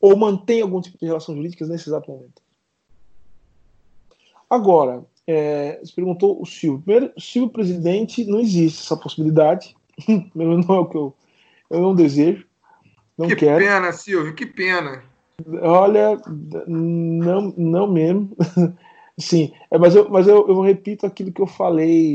Ou 0.00 0.16
mantém 0.16 0.62
algum 0.62 0.80
tipo 0.80 0.98
de 0.98 1.06
relação 1.06 1.34
jurídica 1.34 1.66
nesse 1.66 1.88
exato 1.88 2.10
momento. 2.10 2.42
Agora, 4.50 5.04
é, 5.26 5.78
você 5.80 5.94
perguntou 5.94 6.42
o 6.42 6.44
Silvio. 6.44 6.82
Primeiro, 6.82 7.12
Silvio 7.16 7.50
presidente, 7.50 8.24
não 8.24 8.40
existe 8.40 8.82
essa 8.82 8.96
possibilidade. 8.96 9.76
não 10.34 10.74
é 10.74 10.80
o 10.80 10.86
que 10.86 10.96
eu, 10.96 11.14
eu 11.70 11.80
não 11.80 11.94
desejo. 11.94 12.44
Não 13.16 13.28
que 13.28 13.36
quero. 13.36 13.64
pena, 13.64 13.92
Silvio, 13.92 14.34
que 14.34 14.46
pena. 14.46 15.04
Olha, 15.62 16.20
não, 16.66 17.54
não 17.56 17.86
mesmo. 17.86 18.36
Sim, 19.18 19.52
é, 19.70 19.78
mas, 19.78 19.94
eu, 19.94 20.08
mas 20.08 20.26
eu, 20.26 20.48
eu 20.48 20.60
repito 20.62 21.06
aquilo 21.06 21.30
que 21.30 21.42
eu 21.42 21.46
falei, 21.46 22.14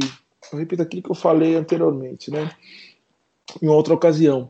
eu 0.52 0.60
repito 0.60 0.82
aquilo 0.82 1.04
que 1.04 1.12
eu 1.12 1.16
falei 1.16 1.56
anteriormente, 1.56 2.32
né? 2.32 2.52
Em 3.62 3.68
outra 3.68 3.94
ocasião. 3.94 4.50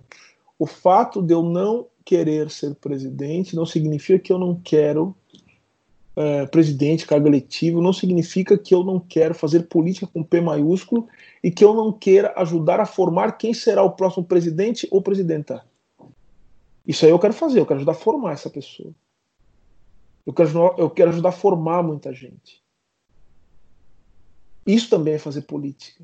O 0.58 0.66
fato 0.66 1.22
de 1.22 1.34
eu 1.34 1.44
não 1.44 1.88
querer 2.06 2.50
ser 2.50 2.74
presidente 2.76 3.56
não 3.56 3.66
significa 3.66 4.20
que 4.20 4.32
eu 4.32 4.40
não 4.40 4.60
quero 4.64 5.16
é, 6.16 6.46
presidente, 6.46 7.06
cargo 7.06 7.28
eletivo, 7.28 7.82
não 7.82 7.92
significa 7.92 8.58
que 8.58 8.74
eu 8.74 8.84
não 8.84 9.00
quero 9.00 9.34
fazer 9.36 9.64
política 9.64 10.08
com 10.08 10.24
P 10.24 10.40
maiúsculo 10.40 11.08
e 11.44 11.52
que 11.52 11.64
eu 11.64 11.74
não 11.74 11.92
queira 11.92 12.34
ajudar 12.38 12.80
a 12.80 12.86
formar 12.86 13.34
quem 13.34 13.54
será 13.54 13.84
o 13.84 13.92
próximo 13.92 14.26
presidente 14.26 14.88
ou 14.92 15.02
presidenta. 15.02 15.66
Isso 16.88 17.06
aí 17.06 17.12
eu 17.12 17.20
quero 17.20 17.34
fazer, 17.34 17.60
eu 17.60 17.66
quero 17.66 17.78
ajudar 17.78 17.94
a 17.94 17.96
formar 17.96 18.34
essa 18.34 18.50
pessoa. 18.50 18.94
Eu 20.26 20.34
quero, 20.34 20.76
eu 20.78 20.90
quero 20.90 21.12
ajudar 21.12 21.30
a 21.30 21.34
formar 21.34 21.84
muita 21.84 22.14
gente. 22.14 22.64
Isso 24.66 24.90
também 24.90 25.16
é 25.16 25.20
fazer 25.20 25.42
política. 25.42 26.04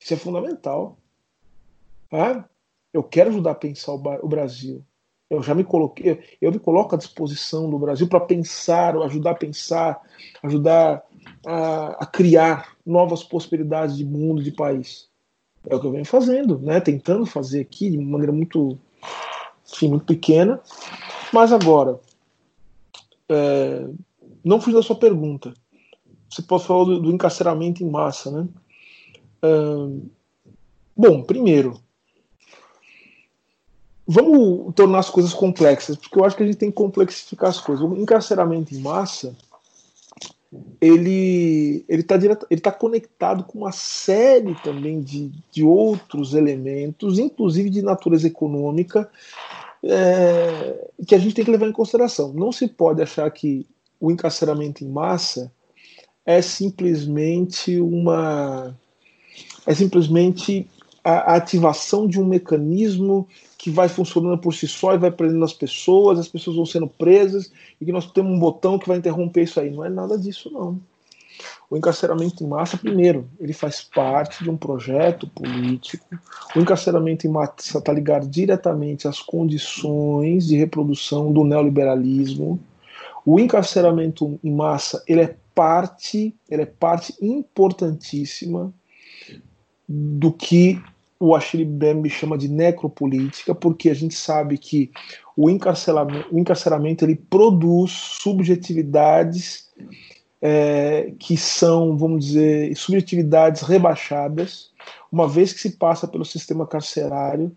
Isso 0.00 0.14
é 0.14 0.16
fundamental. 0.16 0.98
Ah, 2.10 2.44
eu 2.92 3.02
quero 3.02 3.30
ajudar 3.30 3.52
a 3.52 3.56
pensar 3.56 3.92
o, 3.92 4.28
Brasil. 4.28 4.84
Eu 5.30 5.42
já 5.42 5.54
me 5.54 5.64
coloquei, 5.64 6.20
eu 6.40 6.52
me 6.52 6.58
coloco 6.58 6.94
à 6.94 6.98
disposição 6.98 7.68
do 7.70 7.78
Brasil 7.78 8.06
para 8.06 8.20
pensar, 8.20 8.96
ajudar 8.96 9.30
a 9.30 9.34
pensar, 9.34 10.00
ajudar 10.42 11.02
a, 11.46 12.04
a, 12.04 12.06
criar 12.06 12.76
novas 12.84 13.22
possibilidades 13.22 13.96
de 13.96 14.04
mundo, 14.04 14.42
de 14.42 14.52
país. 14.52 15.08
É 15.66 15.74
o 15.74 15.80
que 15.80 15.86
eu 15.86 15.92
venho 15.92 16.04
fazendo, 16.04 16.58
né? 16.58 16.78
Tentando 16.78 17.24
fazer 17.24 17.62
aqui 17.62 17.90
de 17.90 17.96
maneira 17.96 18.32
muito 18.32 18.78
enfim, 19.66 19.88
muito 19.88 20.04
pequena. 20.04 20.60
Mas 21.32 21.52
agora, 21.52 21.98
é, 23.28 23.88
não 24.44 24.60
fugindo 24.60 24.80
da 24.80 24.86
sua 24.86 24.96
pergunta. 24.96 25.54
Você 26.28 26.42
pode 26.42 26.64
falar 26.64 26.84
do, 26.84 27.00
do 27.00 27.12
encarceramento 27.12 27.82
em 27.82 27.90
massa, 27.90 28.30
né? 28.30 28.48
É, 29.42 29.48
bom, 30.96 31.22
primeiro, 31.22 31.80
vamos 34.06 34.74
tornar 34.74 34.98
as 34.98 35.10
coisas 35.10 35.32
complexas, 35.32 35.96
porque 35.96 36.18
eu 36.18 36.24
acho 36.24 36.36
que 36.36 36.42
a 36.42 36.46
gente 36.46 36.58
tem 36.58 36.70
que 36.70 36.76
complexificar 36.76 37.50
as 37.50 37.60
coisas. 37.60 37.84
O 37.84 37.96
encarceramento 37.96 38.74
em 38.74 38.78
massa, 38.78 39.34
ele 40.80 41.84
ele 41.88 42.02
está 42.02 42.16
ele 42.50 42.60
tá 42.60 42.70
conectado 42.70 43.44
com 43.44 43.58
uma 43.58 43.72
série 43.72 44.54
também 44.62 45.00
de, 45.00 45.32
de 45.50 45.64
outros 45.64 46.34
elementos, 46.34 47.18
inclusive 47.18 47.70
de 47.70 47.82
natureza 47.82 48.26
econômica, 48.26 49.10
é, 49.82 50.88
que 51.06 51.14
a 51.14 51.18
gente 51.18 51.34
tem 51.34 51.44
que 51.44 51.50
levar 51.50 51.68
em 51.68 51.72
consideração. 51.72 52.32
Não 52.32 52.52
se 52.52 52.68
pode 52.68 53.02
achar 53.02 53.30
que 53.30 53.66
o 53.98 54.10
encarceramento 54.10 54.84
em 54.84 54.88
massa 54.88 55.50
é 56.26 56.40
simplesmente 56.40 57.80
uma 57.80 58.76
é 59.66 59.74
simplesmente 59.74 60.68
a, 61.02 61.32
a 61.32 61.36
ativação 61.36 62.06
de 62.06 62.20
um 62.20 62.24
mecanismo 62.24 63.26
que 63.64 63.70
vai 63.70 63.88
funcionando 63.88 64.36
por 64.36 64.52
si 64.52 64.68
só 64.68 64.92
e 64.92 64.98
vai 64.98 65.10
prendendo 65.10 65.42
as 65.42 65.54
pessoas, 65.54 66.18
as 66.18 66.28
pessoas 66.28 66.54
vão 66.54 66.66
sendo 66.66 66.86
presas 66.86 67.50
e 67.80 67.86
que 67.86 67.92
nós 67.92 68.04
temos 68.12 68.30
um 68.30 68.38
botão 68.38 68.78
que 68.78 68.86
vai 68.86 68.98
interromper 68.98 69.44
isso 69.44 69.58
aí. 69.58 69.70
Não 69.70 69.82
é 69.82 69.88
nada 69.88 70.18
disso, 70.18 70.50
não. 70.52 70.78
O 71.70 71.74
encarceramento 71.74 72.44
em 72.44 72.46
massa, 72.46 72.76
primeiro, 72.76 73.26
ele 73.40 73.54
faz 73.54 73.80
parte 73.80 74.44
de 74.44 74.50
um 74.50 74.56
projeto 74.58 75.26
político. 75.28 76.04
O 76.54 76.60
encarceramento 76.60 77.26
em 77.26 77.30
massa 77.30 77.78
está 77.78 77.90
ligado 77.90 78.28
diretamente 78.28 79.08
às 79.08 79.18
condições 79.18 80.46
de 80.46 80.58
reprodução 80.58 81.32
do 81.32 81.42
neoliberalismo. 81.42 82.60
O 83.24 83.40
encarceramento 83.40 84.38
em 84.44 84.54
massa, 84.54 85.02
ele 85.08 85.22
é 85.22 85.36
parte, 85.54 86.36
ele 86.50 86.62
é 86.64 86.66
parte 86.66 87.14
importantíssima 87.18 88.70
do 89.88 90.30
que 90.30 90.78
o 91.24 91.34
Achille 91.34 91.64
Mbembe 91.64 92.10
chama 92.10 92.36
de 92.36 92.48
necropolítica, 92.48 93.54
porque 93.54 93.88
a 93.88 93.94
gente 93.94 94.14
sabe 94.14 94.58
que 94.58 94.90
o 95.34 95.48
encarceramento, 95.48 96.28
o 96.30 96.38
encarceramento 96.38 97.04
ele 97.04 97.16
produz 97.16 97.92
subjetividades 97.92 99.70
é, 100.40 101.14
que 101.18 101.36
são, 101.36 101.96
vamos 101.96 102.26
dizer, 102.26 102.76
subjetividades 102.76 103.62
rebaixadas. 103.62 104.70
Uma 105.10 105.26
vez 105.26 105.52
que 105.52 105.60
se 105.60 105.70
passa 105.70 106.06
pelo 106.06 106.24
sistema 106.24 106.66
carcerário, 106.66 107.50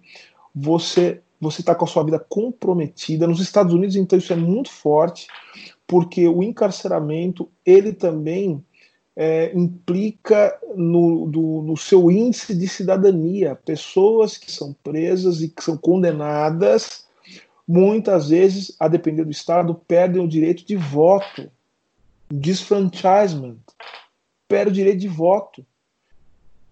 você 0.56 1.22
você 1.40 1.62
está 1.62 1.76
com 1.76 1.86
a 1.86 1.88
sua 1.88 2.04
vida 2.04 2.18
comprometida. 2.18 3.28
Nos 3.28 3.40
Estados 3.40 3.72
Unidos, 3.72 3.96
então, 3.96 4.18
isso 4.18 4.34
é 4.34 4.36
muito 4.36 4.72
forte, 4.72 5.28
porque 5.86 6.28
o 6.28 6.42
encarceramento 6.42 7.48
ele 7.64 7.94
também 7.94 8.66
é, 9.20 9.52
implica 9.58 10.56
no, 10.76 11.26
do, 11.26 11.64
no 11.64 11.76
seu 11.76 12.12
índice 12.12 12.54
de 12.54 12.68
cidadania. 12.68 13.56
Pessoas 13.56 14.38
que 14.38 14.52
são 14.52 14.74
presas 14.84 15.42
e 15.42 15.50
que 15.50 15.64
são 15.64 15.76
condenadas, 15.76 17.08
muitas 17.68 18.30
vezes, 18.30 18.76
a 18.80 18.88
depender 18.88 19.26
do 19.26 19.32
Estado, 19.32 19.74
perdem 19.88 20.24
o 20.24 20.28
direito 20.28 20.64
de 20.64 20.76
voto 20.76 21.50
disfranchisement, 22.30 23.58
perde 24.48 24.70
o 24.70 24.74
direito 24.74 25.00
de 25.00 25.08
voto. 25.08 25.66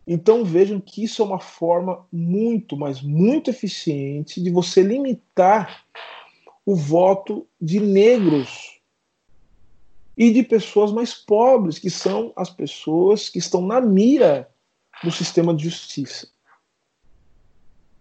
Então 0.06 0.46
vejam 0.46 0.80
que 0.80 1.04
isso 1.04 1.24
é 1.24 1.26
uma 1.26 1.40
forma 1.40 2.06
muito, 2.12 2.78
mas 2.78 3.02
muito 3.02 3.50
eficiente 3.50 4.40
de 4.40 4.52
você 4.52 4.84
limitar 4.84 5.84
o 6.64 6.76
voto 6.76 7.48
de 7.60 7.80
negros 7.80 8.75
e 10.18 10.32
de 10.32 10.44
pessoas 10.44 10.92
mais 10.92 11.14
pobres, 11.14 11.78
que 11.78 11.90
são 11.90 12.32
as 12.36 12.50
pessoas 12.50 13.30
que 13.30 13.40
estão 13.40 13.62
na 13.62 13.82
mira 13.82 14.50
do 15.04 15.12
sistema 15.12 15.54
de 15.54 15.66
justiça. 15.66 16.28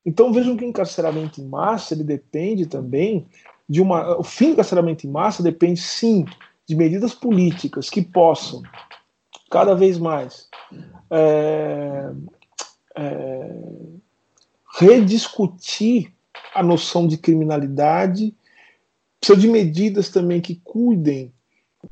Então 0.06 0.32
vejam 0.32 0.56
que 0.56 0.64
o 0.64 0.68
encarceramento 0.68 1.40
em 1.40 1.46
massa 1.46 1.94
ele 1.94 2.04
depende 2.04 2.66
também 2.66 3.26
de 3.68 3.80
uma. 3.80 4.18
O 4.18 4.22
fim 4.22 4.46
do 4.46 4.52
encarceramento 4.52 5.06
em 5.06 5.10
massa 5.10 5.42
depende 5.42 5.80
sim 5.80 6.24
de 6.66 6.74
medidas 6.74 7.14
políticas 7.14 7.90
que 7.90 8.02
possam 8.02 8.62
cada 9.50 9.74
vez 9.74 9.98
mais 9.98 10.48
é, 11.10 12.10
é, 12.96 13.60
rediscutir 14.78 16.12
a 16.54 16.62
noção 16.62 17.06
de 17.06 17.16
criminalidade, 17.16 18.34
precisa 19.20 19.40
de 19.40 19.48
medidas 19.48 20.08
também 20.08 20.40
que 20.40 20.56
cuidem 20.56 21.32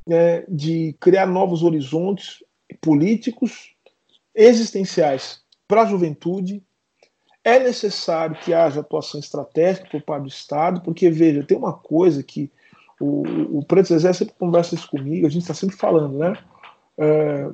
é, 0.09 0.45
de 0.49 0.97
criar 1.01 1.27
novos 1.27 1.63
horizontes 1.63 2.43
políticos 2.81 3.75
existenciais 4.35 5.41
para 5.67 5.83
a 5.83 5.87
juventude. 5.87 6.63
É 7.45 7.59
necessário 7.59 8.37
que 8.37 8.55
haja 8.55 8.81
atuação 8.81 9.19
estratégica 9.19 9.89
por 9.91 10.03
parte 10.03 10.23
do 10.23 10.29
Estado, 10.29 10.81
porque, 10.81 11.11
veja, 11.11 11.43
tem 11.43 11.57
uma 11.59 11.73
coisa 11.73 12.23
que 12.23 12.51
o, 13.01 13.59
o 13.59 13.65
Preto 13.65 13.89
Zezé 13.89 14.13
sempre 14.13 14.35
conversa 14.39 14.77
isso 14.77 14.89
comigo, 14.89 15.27
a 15.27 15.31
gente 15.31 15.43
está 15.43 15.55
sempre 15.55 15.77
falando, 15.77 16.19
né? 16.19 16.39
É, 16.97 17.51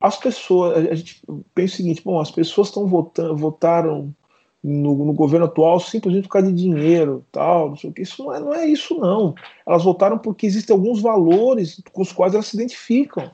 as 0.00 0.16
pessoas, 0.16 0.76
a 0.76 0.94
gente 0.94 1.22
pensa 1.54 1.74
o 1.74 1.76
seguinte, 1.76 2.02
bom, 2.04 2.20
as 2.20 2.30
pessoas 2.30 2.68
estão 2.68 2.86
votando, 2.86 3.36
votaram 3.36 4.14
no, 4.62 5.04
no, 5.04 5.12
governo 5.12 5.46
atual 5.46 5.78
simplesmente 5.78 6.24
por 6.24 6.32
causa 6.32 6.52
de 6.52 6.62
dinheiro, 6.62 7.24
tal, 7.30 7.70
não 7.70 7.76
sei 7.76 7.90
o 7.90 7.92
que. 7.92 8.02
Isso 8.02 8.22
não 8.22 8.34
é, 8.34 8.40
não 8.40 8.54
é 8.54 8.66
isso, 8.66 8.98
não. 8.98 9.34
Elas 9.66 9.84
votaram 9.84 10.18
porque 10.18 10.46
existem 10.46 10.74
alguns 10.74 11.00
valores 11.00 11.80
com 11.92 12.02
os 12.02 12.12
quais 12.12 12.34
elas 12.34 12.46
se 12.46 12.56
identificam. 12.56 13.30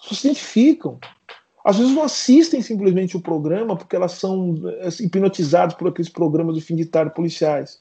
Se 0.00 0.26
identificam. 0.26 0.98
Às 1.64 1.78
vezes 1.78 1.92
não 1.92 2.02
assistem 2.02 2.62
simplesmente 2.62 3.16
o 3.16 3.20
programa 3.20 3.76
porque 3.76 3.96
elas 3.96 4.12
são 4.12 4.54
assim, 4.82 5.04
hipnotizadas 5.04 5.74
por 5.74 5.88
aqueles 5.88 6.08
programas 6.08 6.54
de 6.54 6.60
fim 6.60 6.76
de 6.76 6.84
tarde 6.84 7.14
policiais. 7.14 7.80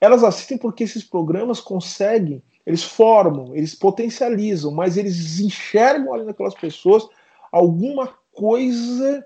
Elas 0.00 0.22
assistem 0.22 0.58
porque 0.58 0.84
esses 0.84 1.02
programas 1.02 1.60
conseguem, 1.60 2.42
eles 2.66 2.82
formam, 2.82 3.54
eles 3.54 3.74
potencializam, 3.74 4.70
mas 4.70 4.96
eles 4.96 5.40
enxergam 5.40 6.12
ali 6.12 6.24
naquelas 6.24 6.54
pessoas 6.54 7.06
alguma 7.50 8.12
coisa 8.32 9.24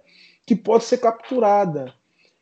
que 0.48 0.56
pode 0.56 0.84
ser 0.84 0.96
capturada. 0.96 1.92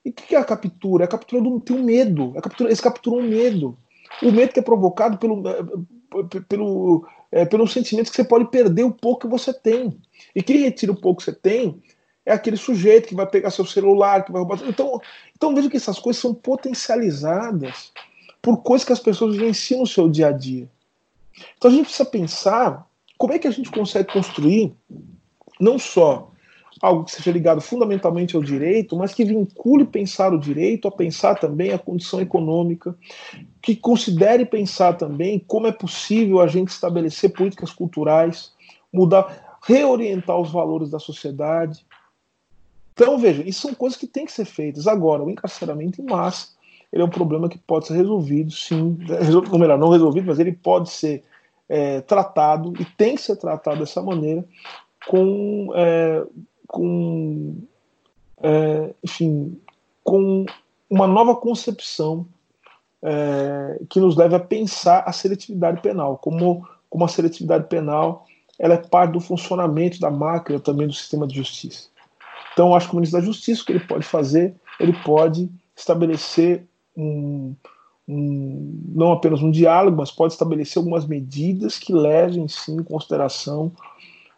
E 0.05 0.11
o 0.11 0.13
que 0.13 0.37
é 0.37 0.39
a 0.39 0.45
captura? 0.45 1.03
É 1.03 1.07
a 1.07 1.11
captura 1.11 1.43
do 1.43 1.59
teu 1.59 1.77
medo. 1.79 2.33
É 2.37 2.41
captura, 2.41 2.69
eles 2.69 2.81
capturam 2.81 3.19
o 3.19 3.29
medo. 3.29 3.77
O 4.23 4.31
medo 4.31 4.53
que 4.53 4.61
é 4.61 4.63
provocado 4.63 5.19
pelo, 5.19 5.43
eh, 5.49 6.41
pelo, 6.49 7.05
é, 7.33 7.45
pelo 7.45 7.67
sentimento 7.67 8.09
que 8.09 8.15
você 8.15 8.23
pode 8.23 8.49
perder 8.49 8.85
o 8.85 8.93
pouco 8.93 9.23
que 9.23 9.27
você 9.27 9.53
tem. 9.53 9.99
E 10.35 10.41
quem 10.41 10.59
retira 10.59 10.93
o 10.93 11.01
pouco 11.01 11.19
que 11.19 11.25
você 11.25 11.33
tem 11.33 11.83
é 12.25 12.33
aquele 12.33 12.57
sujeito 12.57 13.09
que 13.09 13.15
vai 13.17 13.27
pegar 13.27 13.51
seu 13.51 13.67
celular, 13.67 14.25
que 14.25 14.31
vai 14.31 14.41
roubar. 14.41 14.61
Então, 14.69 15.01
então 15.35 15.53
veja 15.53 15.69
que 15.69 15.77
essas 15.77 15.99
coisas 15.99 16.23
são 16.23 16.33
potencializadas 16.33 17.93
por 18.41 18.63
coisas 18.63 18.87
que 18.87 18.93
as 18.93 19.01
pessoas 19.01 19.35
vivenciam 19.35 19.81
no 19.81 19.87
seu 19.89 20.09
dia 20.09 20.29
a 20.29 20.33
dia. 20.33 20.71
Então 21.57 21.69
a 21.69 21.75
gente 21.75 21.87
precisa 21.87 22.09
pensar 22.09 22.87
como 23.19 23.33
é 23.33 23.39
que 23.41 23.49
a 23.49 23.51
gente 23.51 23.71
consegue 23.73 24.13
construir 24.13 24.73
não 25.59 25.79
só 25.79 26.31
algo 26.81 27.05
que 27.05 27.13
seja 27.13 27.31
ligado 27.31 27.61
fundamentalmente 27.61 28.37
ao 28.37 28.43
direito, 28.43 28.97
mas 28.97 29.15
que 29.15 29.25
vincule 29.25 29.85
pensar 29.85 30.33
o 30.33 30.39
direito 30.39 30.87
a 30.87 30.91
pensar 30.91 31.37
também 31.37 31.73
a 31.73 31.79
condição 31.79 32.21
econômica, 32.21 32.95
que 33.63 33.75
considere 33.75 34.45
pensar 34.45 34.95
também 34.95 35.39
como 35.39 35.67
é 35.67 35.73
possível 35.73 36.41
a 36.41 36.47
gente 36.47 36.69
estabelecer 36.69 37.33
políticas 37.33 37.73
culturais, 37.73 38.53
mudar, 38.93 39.59
reorientar 39.67 40.39
os 40.39 40.51
valores 40.51 40.91
da 40.91 40.99
sociedade. 40.99 41.85
Então, 42.93 43.19
veja, 43.19 43.43
isso 43.43 43.63
são 43.63 43.75
coisas 43.75 43.99
que 43.99 44.07
têm 44.07 44.27
que 44.27 44.33
ser 44.33 44.45
feitas. 44.45 44.87
Agora, 44.87 45.23
o 45.23 45.31
encarceramento 45.31 46.01
em 46.01 46.05
massa, 46.05 46.49
ele 46.93 47.03
é 47.03 47.05
um 47.05 47.11
problema 47.11 47.49
que 47.49 47.59
pode 47.59 47.87
ser 47.87 47.95
resolvido, 47.95 48.51
sim, 48.51 48.99
ou 49.51 49.59
melhor, 49.59 49.79
não 49.79 49.91
resolvido, 49.91 50.27
mas 50.27 50.39
ele 50.39 50.53
pode 50.53 50.91
ser 50.91 51.23
é, 51.69 52.01
tratado 52.03 52.73
e 52.81 52.85
tem 52.85 53.17
que 53.17 53.23
ser 53.23 53.37
tratado 53.37 53.81
dessa 53.81 54.01
maneira, 54.03 54.45
com 55.09 55.73
é, 55.75 56.25
com, 56.67 57.57
é, 58.43 58.95
enfim, 59.03 59.61
com 60.03 60.47
uma 60.89 61.07
nova 61.07 61.35
concepção 61.37 62.27
é, 63.03 63.81
que 63.89 64.01
nos 64.01 64.17
leve 64.17 64.35
a 64.35 64.41
pensar 64.41 65.05
a 65.07 65.13
seletividade 65.13 65.81
penal, 65.81 66.19
como, 66.19 66.67
como 66.89 67.05
a 67.05 67.09
seletividade 67.09 67.69
penal 67.69 68.27
ela 68.59 68.75
é 68.75 68.79
parte 68.79 69.13
do 69.13 69.21
funcionamento 69.21 70.01
da 70.01 70.11
máquina 70.11 70.59
também 70.59 70.87
do 70.87 70.93
sistema 70.93 71.27
de 71.27 71.35
justiça. 71.37 71.89
Então, 72.53 72.75
acho 72.75 72.89
que 72.89 72.95
o 72.95 72.97
ministro 72.97 73.21
da 73.21 73.27
Justiça, 73.27 73.63
o 73.63 73.67
que 73.67 73.73
ele 73.73 73.81
pode 73.81 74.07
fazer, 74.07 74.55
ele 74.81 74.95
pode 75.05 75.51
estabelecer 75.77 76.67
um, 76.97 77.55
um, 78.09 78.81
não 78.95 79.13
apenas 79.13 79.43
um 79.43 79.51
diálogo, 79.51 79.99
mas 79.99 80.11
pode 80.11 80.33
estabelecer 80.33 80.79
algumas 80.79 81.05
medidas 81.05 81.79
que 81.79 81.93
levem, 81.93 82.49
sim, 82.49 82.77
em 82.77 82.83
consideração 82.83 83.71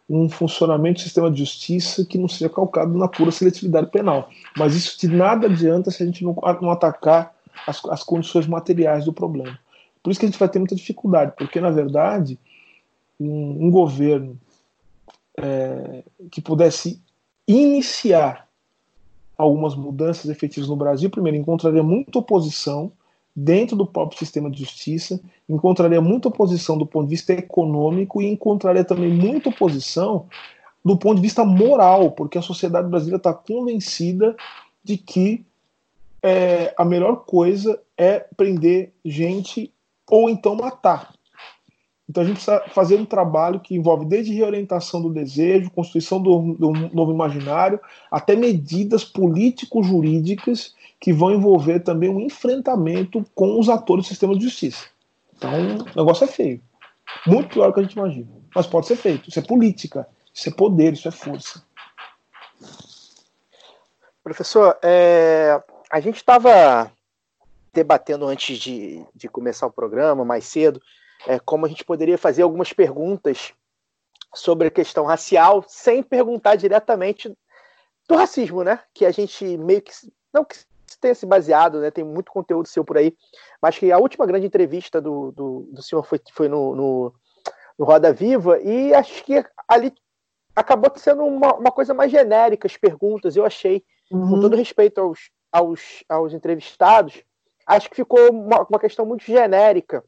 um 0.09 0.27
funcionamento 0.27 0.99
do 0.99 1.03
sistema 1.03 1.29
de 1.29 1.37
justiça 1.37 2.03
que 2.03 2.17
não 2.17 2.27
seja 2.27 2.49
calcado 2.49 2.97
na 2.97 3.07
pura 3.07 3.31
seletividade 3.31 3.91
penal. 3.91 4.29
Mas 4.57 4.75
isso 4.75 4.99
de 4.99 5.07
nada 5.07 5.45
adianta 5.45 5.91
se 5.91 6.01
a 6.01 6.05
gente 6.05 6.23
não, 6.23 6.35
não 6.61 6.71
atacar 6.71 7.35
as, 7.67 7.83
as 7.85 8.03
condições 8.03 8.47
materiais 8.47 9.05
do 9.05 9.13
problema. 9.13 9.59
Por 10.01 10.09
isso 10.09 10.19
que 10.19 10.25
a 10.25 10.29
gente 10.29 10.39
vai 10.39 10.49
ter 10.49 10.57
muita 10.57 10.75
dificuldade, 10.75 11.33
porque, 11.37 11.61
na 11.61 11.69
verdade, 11.69 12.39
um, 13.19 13.67
um 13.67 13.71
governo 13.71 14.39
é, 15.37 16.03
que 16.31 16.41
pudesse 16.41 16.99
iniciar 17.47 18.47
algumas 19.37 19.75
mudanças 19.75 20.29
efetivas 20.29 20.69
no 20.69 20.75
Brasil, 20.75 21.09
primeiro, 21.09 21.37
encontraria 21.37 21.83
muita 21.83 22.19
oposição 22.19 22.91
dentro 23.43 23.75
do 23.75 23.85
próprio 23.85 24.19
sistema 24.19 24.49
de 24.49 24.59
justiça, 24.59 25.19
encontraria 25.47 26.01
muita 26.01 26.27
oposição 26.27 26.77
do 26.77 26.85
ponto 26.85 27.05
de 27.05 27.11
vista 27.11 27.31
econômico 27.31 28.21
e 28.21 28.29
encontraria 28.29 28.83
também 28.83 29.09
muita 29.09 29.49
oposição 29.49 30.25
do 30.83 30.97
ponto 30.97 31.15
de 31.15 31.21
vista 31.21 31.45
moral, 31.45 32.11
porque 32.11 32.37
a 32.37 32.41
sociedade 32.41 32.89
brasileira 32.89 33.17
está 33.17 33.33
convencida 33.33 34.35
de 34.83 34.97
que 34.97 35.45
é, 36.21 36.73
a 36.77 36.83
melhor 36.83 37.23
coisa 37.25 37.79
é 37.97 38.19
prender 38.35 38.91
gente 39.05 39.71
ou 40.09 40.29
então 40.29 40.55
matar. 40.55 41.13
Então 42.09 42.23
a 42.23 42.25
gente 42.25 42.43
precisa 42.43 42.61
fazer 42.73 42.95
um 42.95 43.05
trabalho 43.05 43.59
que 43.59 43.75
envolve 43.75 44.03
desde 44.03 44.33
reorientação 44.33 45.01
do 45.01 45.09
desejo, 45.09 45.71
construção 45.71 46.21
do, 46.21 46.55
do 46.55 46.71
novo 46.71 47.13
imaginário, 47.13 47.79
até 48.11 48.35
medidas 48.35 49.05
político-jurídicas 49.05 50.73
que 50.99 51.13
vão 51.13 51.31
envolver 51.31 51.79
também 51.79 52.09
um 52.09 52.19
enfrentamento 52.19 53.25
com 53.33 53.59
os 53.59 53.69
atores 53.69 54.05
do 54.05 54.09
sistema 54.09 54.35
de 54.35 54.43
justiça. 54.43 54.87
Então 55.35 55.51
o 55.51 55.97
negócio 55.97 56.25
é 56.25 56.27
feio. 56.27 56.61
Muito 57.25 57.49
pior 57.49 57.67
do 57.67 57.73
que 57.73 57.79
a 57.79 57.83
gente 57.83 57.93
imagina. 57.93 58.27
Mas 58.53 58.67
pode 58.67 58.87
ser 58.87 58.95
feito. 58.95 59.29
Isso 59.29 59.39
é 59.39 59.41
política, 59.41 60.07
isso 60.33 60.49
é 60.49 60.51
poder, 60.51 60.93
isso 60.93 61.07
é 61.07 61.11
força. 61.11 61.63
Professor, 64.23 64.77
é, 64.83 65.61
a 65.89 65.99
gente 65.99 66.17
estava 66.17 66.91
debatendo 67.73 68.27
antes 68.27 68.57
de, 68.57 69.05
de 69.15 69.29
começar 69.29 69.65
o 69.67 69.71
programa, 69.71 70.25
mais 70.25 70.45
cedo, 70.45 70.81
é, 71.27 71.39
como 71.39 71.65
a 71.65 71.69
gente 71.69 71.85
poderia 71.85 72.17
fazer 72.17 72.41
algumas 72.41 72.73
perguntas 72.73 73.53
sobre 74.33 74.67
a 74.67 74.71
questão 74.71 75.05
racial 75.05 75.63
sem 75.67 76.03
perguntar 76.03 76.55
diretamente 76.55 77.33
do 78.07 78.15
racismo, 78.15 78.63
né? 78.63 78.81
Que 78.93 79.05
a 79.05 79.11
gente 79.11 79.57
meio 79.57 79.81
que 79.81 79.91
não 80.33 80.43
que 80.43 80.57
tenha 80.99 81.15
se 81.15 81.25
baseado, 81.25 81.79
né? 81.79 81.91
Tem 81.91 82.03
muito 82.03 82.31
conteúdo 82.31 82.67
seu 82.67 82.83
por 82.83 82.97
aí, 82.97 83.15
mas 83.61 83.77
que 83.77 83.91
a 83.91 83.97
última 83.97 84.25
grande 84.25 84.47
entrevista 84.47 85.01
do, 85.01 85.31
do, 85.31 85.69
do 85.71 85.81
senhor 85.81 86.03
foi, 86.03 86.19
foi 86.33 86.47
no, 86.47 86.75
no, 86.75 87.13
no 87.77 87.85
Roda 87.85 88.11
Viva 88.13 88.59
e 88.61 88.93
acho 88.93 89.23
que 89.23 89.43
ali 89.67 89.93
acabou 90.55 90.91
sendo 90.95 91.23
uma, 91.23 91.55
uma 91.55 91.71
coisa 91.71 91.93
mais 91.93 92.11
genérica 92.11 92.67
as 92.67 92.77
perguntas. 92.77 93.35
Eu 93.35 93.45
achei, 93.45 93.83
uhum. 94.11 94.29
com 94.29 94.41
todo 94.41 94.55
respeito 94.55 94.99
aos, 94.99 95.31
aos, 95.51 96.03
aos 96.09 96.33
entrevistados, 96.33 97.23
acho 97.65 97.89
que 97.89 97.95
ficou 97.95 98.29
uma, 98.31 98.65
uma 98.69 98.79
questão 98.79 99.05
muito 99.05 99.23
genérica 99.23 100.03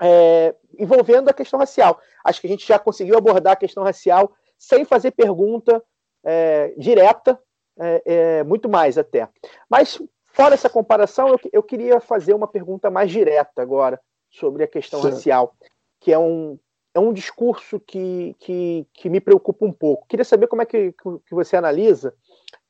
é, 0.00 0.54
envolvendo 0.78 1.28
a 1.28 1.34
questão 1.34 1.58
racial. 1.58 2.00
Acho 2.24 2.40
que 2.40 2.46
a 2.46 2.50
gente 2.50 2.66
já 2.66 2.78
conseguiu 2.78 3.16
abordar 3.16 3.54
a 3.54 3.56
questão 3.56 3.82
racial 3.82 4.32
sem 4.58 4.84
fazer 4.84 5.10
pergunta 5.10 5.82
é, 6.24 6.74
direta, 6.78 7.38
é, 7.78 8.02
é 8.04 8.44
muito 8.44 8.68
mais 8.68 8.96
até. 8.98 9.28
Mas, 9.68 10.00
fora 10.26 10.54
essa 10.54 10.68
comparação, 10.68 11.28
eu, 11.28 11.40
eu, 11.52 11.62
queria 11.62 12.00
fazer 12.00 12.34
uma 12.34 12.46
pergunta 12.46 12.90
mais 12.90 13.10
direta 13.10 13.62
agora 13.62 14.00
sobre 14.30 14.64
a 14.64 14.68
questão 14.68 15.00
Sim. 15.00 15.10
racial, 15.10 15.54
que 16.00 16.12
é 16.12 16.18
um, 16.18 16.58
é 16.94 17.00
um 17.00 17.12
discurso 17.12 17.80
que, 17.80 18.34
que, 18.38 18.86
que 18.92 19.08
me 19.08 19.20
preocupa 19.20 19.64
um 19.64 19.72
pouco. 19.72 20.06
Queria 20.06 20.24
saber 20.24 20.46
como 20.46 20.62
é 20.62 20.66
que, 20.66 20.92
que 20.92 21.34
você 21.34 21.56
analisa 21.56 22.14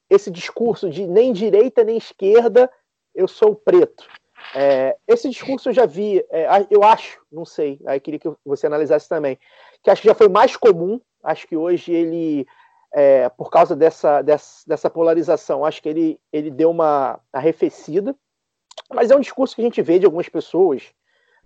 esse 0.09 0.31
discurso 0.31 0.89
de 0.91 1.07
nem 1.07 1.33
direita 1.33 1.83
nem 1.83 1.97
esquerda, 1.97 2.71
eu 3.15 3.27
sou 3.27 3.55
preto. 3.55 4.07
É, 4.55 4.97
esse 5.09 5.29
discurso 5.31 5.71
eu 5.71 5.73
já 5.73 5.87
vi, 5.87 6.25
é, 6.31 6.47
eu 6.71 6.83
acho, 6.83 7.21
não 7.33 7.45
sei, 7.45 7.81
aí 7.87 7.99
queria 7.99 8.21
que 8.21 8.31
você 8.45 8.67
analisasse 8.67 9.09
também, 9.09 9.39
que 9.83 9.91
acho 9.91 10.03
que 10.03 10.09
já 10.09 10.15
foi 10.15 10.29
mais 10.29 10.57
comum, 10.57 11.01
acho 11.23 11.47
que 11.47 11.57
hoje 11.57 11.93
ele, 11.93 12.47
é, 12.95 13.29
por 13.29 13.51
causa 13.51 13.75
dessa, 13.75 14.23
dessa, 14.23 14.63
dessa, 14.69 14.89
polarização, 14.89 15.65
acho 15.65 15.83
que 15.83 15.89
ele, 15.89 16.21
ele 16.33 16.49
deu 16.49 16.71
uma 16.71 17.19
arrefecida, 17.33 18.15
mas 18.89 19.11
é 19.11 19.17
um 19.17 19.21
discurso 19.21 19.57
que 19.57 19.63
a 19.63 19.65
gente 19.65 19.83
vê 19.83 19.99
de 19.99 20.07
algumas 20.07 20.29
pessoas, 20.29 20.85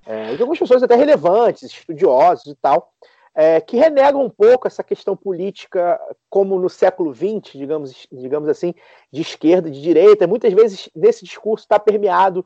é, 0.05 0.35
de 0.35 0.43
algumas 0.43 0.59
pessoas 0.59 0.83
até 0.83 0.95
relevantes, 0.95 1.63
estudiosos 1.63 2.53
e 2.53 2.55
tal, 2.57 2.93
é, 3.35 3.63
que 3.63 3.79
renegam 3.79 4.23
um 4.23 4.29
pouco 4.29 4.67
essa 4.67 4.85
questão 4.85 5.17
política 5.17 5.99
como 6.29 6.59
no 6.59 6.69
século 6.69 7.15
XX, 7.15 7.53
digamos, 7.55 8.07
digamos 8.13 8.49
assim, 8.51 8.75
de 9.11 9.23
esquerda, 9.23 9.71
de 9.71 9.81
direita. 9.81 10.27
Muitas 10.27 10.53
vezes 10.53 10.91
nesse 10.95 11.25
discurso 11.25 11.65
está 11.65 11.79
permeado 11.79 12.45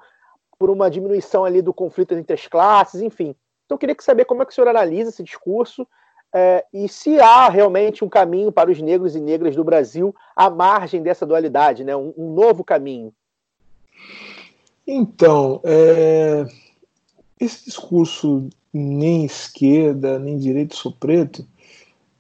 por 0.60 0.70
uma 0.70 0.88
diminuição 0.88 1.44
ali 1.44 1.60
do 1.60 1.74
conflito 1.74 2.14
entre 2.14 2.34
as 2.34 2.46
classes, 2.46 3.02
enfim. 3.02 3.34
Então 3.64 3.74
eu 3.74 3.78
queria 3.78 3.96
saber 3.98 4.26
como 4.26 4.42
é 4.42 4.46
que 4.46 4.52
o 4.52 4.54
senhor 4.54 4.68
analisa 4.68 5.10
esse 5.10 5.24
discurso 5.24 5.88
é, 6.34 6.64
e 6.72 6.88
se 6.88 7.20
há 7.20 7.48
realmente 7.48 8.04
um 8.04 8.08
caminho 8.08 8.50
para 8.50 8.70
os 8.70 8.80
negros 8.80 9.14
e 9.14 9.20
negras 9.20 9.54
do 9.54 9.62
Brasil 9.62 10.14
à 10.34 10.48
margem 10.48 11.02
dessa 11.02 11.26
dualidade, 11.26 11.84
né? 11.84 11.94
um, 11.94 12.12
um 12.16 12.32
novo 12.32 12.64
caminho. 12.64 13.12
Então, 14.86 15.60
é, 15.64 16.46
esse 17.38 17.66
discurso 17.66 18.48
nem 18.72 19.24
esquerda, 19.24 20.18
nem 20.18 20.38
direito 20.38 20.76
sou 20.76 20.92
preto, 20.92 21.46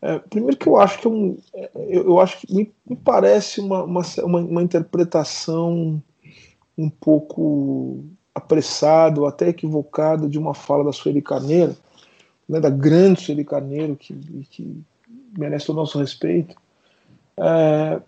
É, 0.04 0.18
primeiro 0.18 0.56
que 0.56 0.68
eu 0.68 0.76
acho 0.76 0.98
que 0.98 1.08
é 1.54 1.62
é, 1.62 1.70
eu, 1.88 2.06
eu 2.06 2.20
acho 2.20 2.40
que 2.40 2.52
me, 2.52 2.72
me 2.84 2.96
parece 2.96 3.60
uma, 3.60 3.84
uma, 3.84 4.02
uma, 4.24 4.62
interpretação 4.62 6.02
um 6.76 6.90
pouco 6.90 8.04
apressada 8.34 9.20
ou 9.20 9.28
até 9.28 9.48
equivocada 9.48 10.28
de 10.28 10.40
uma 10.40 10.54
fala 10.54 10.82
da 10.82 10.92
Sueli 10.92 11.22
Carneiro, 11.22 11.76
né, 12.52 12.60
da 12.60 12.68
grande 12.68 13.22
Sueli 13.22 13.44
Carneiro, 13.46 13.96
que, 13.96 14.14
que 14.50 14.84
merece 15.36 15.70
o 15.70 15.74
nosso 15.74 15.98
respeito. 15.98 16.54
É, 17.34 17.98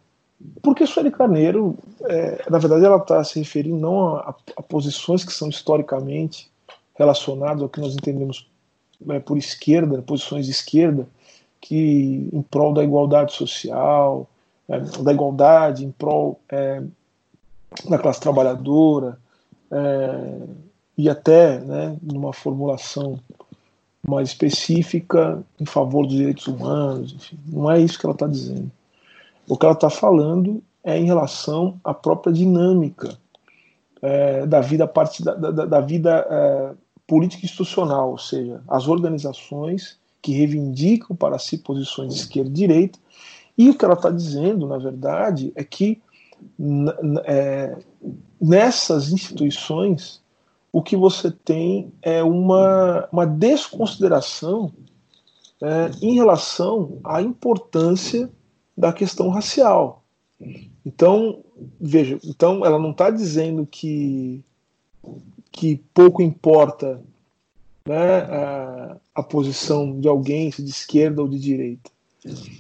porque 0.61 0.87
Sueli 0.87 1.11
Carneiro, 1.11 1.79
é, 2.03 2.45
na 2.51 2.59
verdade, 2.59 2.85
ela 2.85 2.99
está 2.99 3.25
se 3.25 3.39
referindo 3.39 3.79
não 3.79 4.17
a, 4.17 4.35
a, 4.55 4.63
posições 4.63 5.25
que 5.25 5.33
são 5.33 5.49
historicamente 5.49 6.51
relacionadas 6.95 7.63
ao 7.63 7.71
que 7.71 7.81
nós 7.81 7.95
entendemos 7.95 8.47
é, 9.09 9.19
por 9.19 9.39
esquerda, 9.39 10.03
posições 10.03 10.45
de 10.45 10.53
esquerda, 10.53 11.09
que 11.59 12.29
em 12.31 12.43
prol 12.43 12.75
da 12.75 12.85
igualdade 12.85 13.33
social, 13.33 14.29
é, 14.69 14.79
da 14.79 15.13
igualdade, 15.13 15.87
em 15.87 15.91
prol 15.91 16.39
é, 16.51 16.83
da 17.89 17.99
classe 17.99 18.21
trabalhadora, 18.21 19.19
é, 19.71 20.39
e 20.99 21.09
até 21.09 21.59
né, 21.61 21.97
numa 22.03 22.35
formulação 22.35 23.19
mais 24.09 24.29
específica 24.29 25.43
em 25.59 25.65
favor 25.65 26.07
dos 26.07 26.17
direitos 26.17 26.47
humanos, 26.47 27.15
enfim, 27.15 27.39
não 27.47 27.71
é 27.71 27.81
isso 27.81 27.99
que 27.99 28.07
ela 28.07 28.15
está 28.15 28.27
dizendo. 28.27 28.71
O 29.49 29.57
que 29.57 29.65
ela 29.65 29.75
está 29.75 29.91
falando 29.91 30.63
é 30.83 30.99
em 30.99 31.05
relação 31.05 31.81
à 31.83 31.95
própria 31.95 32.33
dinâmica 32.33 33.17
é, 34.03 34.47
da 34.47 34.61
vida, 34.61 34.87
parte 34.87 35.23
da, 35.23 35.35
da, 35.35 35.65
da 35.65 35.81
vida 35.81 36.27
é, 36.31 36.73
política 37.07 37.45
institucional, 37.45 38.11
ou 38.11 38.19
seja, 38.19 38.61
as 38.69 38.87
organizações 38.87 39.99
que 40.21 40.33
reivindicam 40.33 41.15
para 41.17 41.39
si 41.39 41.59
posições 41.59 42.15
de 42.15 42.21
esquerda 42.21 42.51
e 42.51 42.53
direita. 42.53 42.99
E 43.57 43.71
o 43.71 43.77
que 43.77 43.85
ela 43.85 43.95
está 43.95 44.11
dizendo, 44.11 44.67
na 44.67 44.79
verdade, 44.79 45.53
é 45.55 45.63
que 45.63 46.01
é, 47.25 47.77
nessas 48.41 49.13
instituições 49.13 50.23
o 50.75 50.83
que 50.83 50.97
você 50.97 51.31
tem 51.31 51.93
é 52.03 52.21
uma, 52.25 53.09
uma 53.13 53.25
desconsideração 53.25 54.73
é, 55.63 55.89
em 56.03 56.15
relação 56.15 56.99
à 57.05 57.23
importância 57.23 58.29
da 58.77 58.93
questão 58.93 59.29
racial. 59.29 60.03
Então, 60.85 61.45
veja, 61.81 62.19
então 62.25 62.67
ela 62.67 62.77
não 62.77 62.91
está 62.91 63.09
dizendo 63.09 63.65
que, 63.65 64.43
que 65.53 65.77
pouco 65.95 66.21
importa 66.21 67.01
né, 67.87 68.23
a, 68.23 68.97
a 69.15 69.23
posição 69.23 70.01
de 70.01 70.09
alguém, 70.09 70.51
se 70.51 70.61
de 70.61 70.71
esquerda 70.71 71.23
ou 71.23 71.29
de 71.29 71.39
direita. 71.39 71.89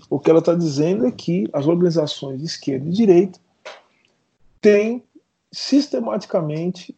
O 0.08 0.20
que 0.20 0.30
ela 0.30 0.38
está 0.38 0.54
dizendo 0.54 1.04
é 1.04 1.10
que 1.10 1.48
as 1.52 1.66
organizações 1.66 2.38
de 2.38 2.44
esquerda 2.44 2.88
e 2.88 2.92
direita 2.92 3.40
têm 4.60 5.02
sistematicamente 5.50 6.94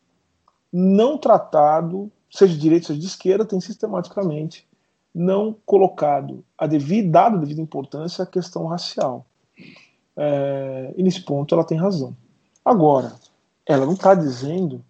não 0.72 1.16
tratado, 1.18 2.10
seja 2.30 2.55
de 2.55 2.60
direita, 2.60 2.88
seja 2.88 3.01
de 3.01 3.06
esquerda, 3.06 3.44
têm 3.44 3.60
sistematicamente 3.60 4.66
não 5.14 5.56
colocado 5.64 6.44
a 6.59 6.66
devida, 6.66 7.10
dado 7.10 7.36
a 7.36 7.40
devida 7.40 7.62
importância 7.62 8.22
à 8.22 8.26
questão 8.26 8.66
racial. 8.66 9.24
É, 10.14 10.93
e 10.97 11.02
nesse 11.02 11.22
ponto 11.22 11.55
ela 11.55 11.64
tem 11.64 11.78
razão. 11.78 12.14
Agora, 12.62 13.14
ela 13.64 13.86
não 13.86 13.94
está 13.94 14.14
dizendo 14.14 14.84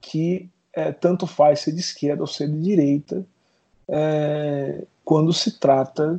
que 0.00 0.48
é, 0.72 0.92
tanto 0.92 1.26
faz 1.26 1.60
ser 1.60 1.72
de 1.72 1.80
esquerda 1.80 2.22
ou 2.22 2.26
ser 2.26 2.48
de 2.48 2.60
direita 2.60 3.24
é, 3.88 4.84
quando 5.04 5.32
se 5.32 5.58
trata 5.58 6.18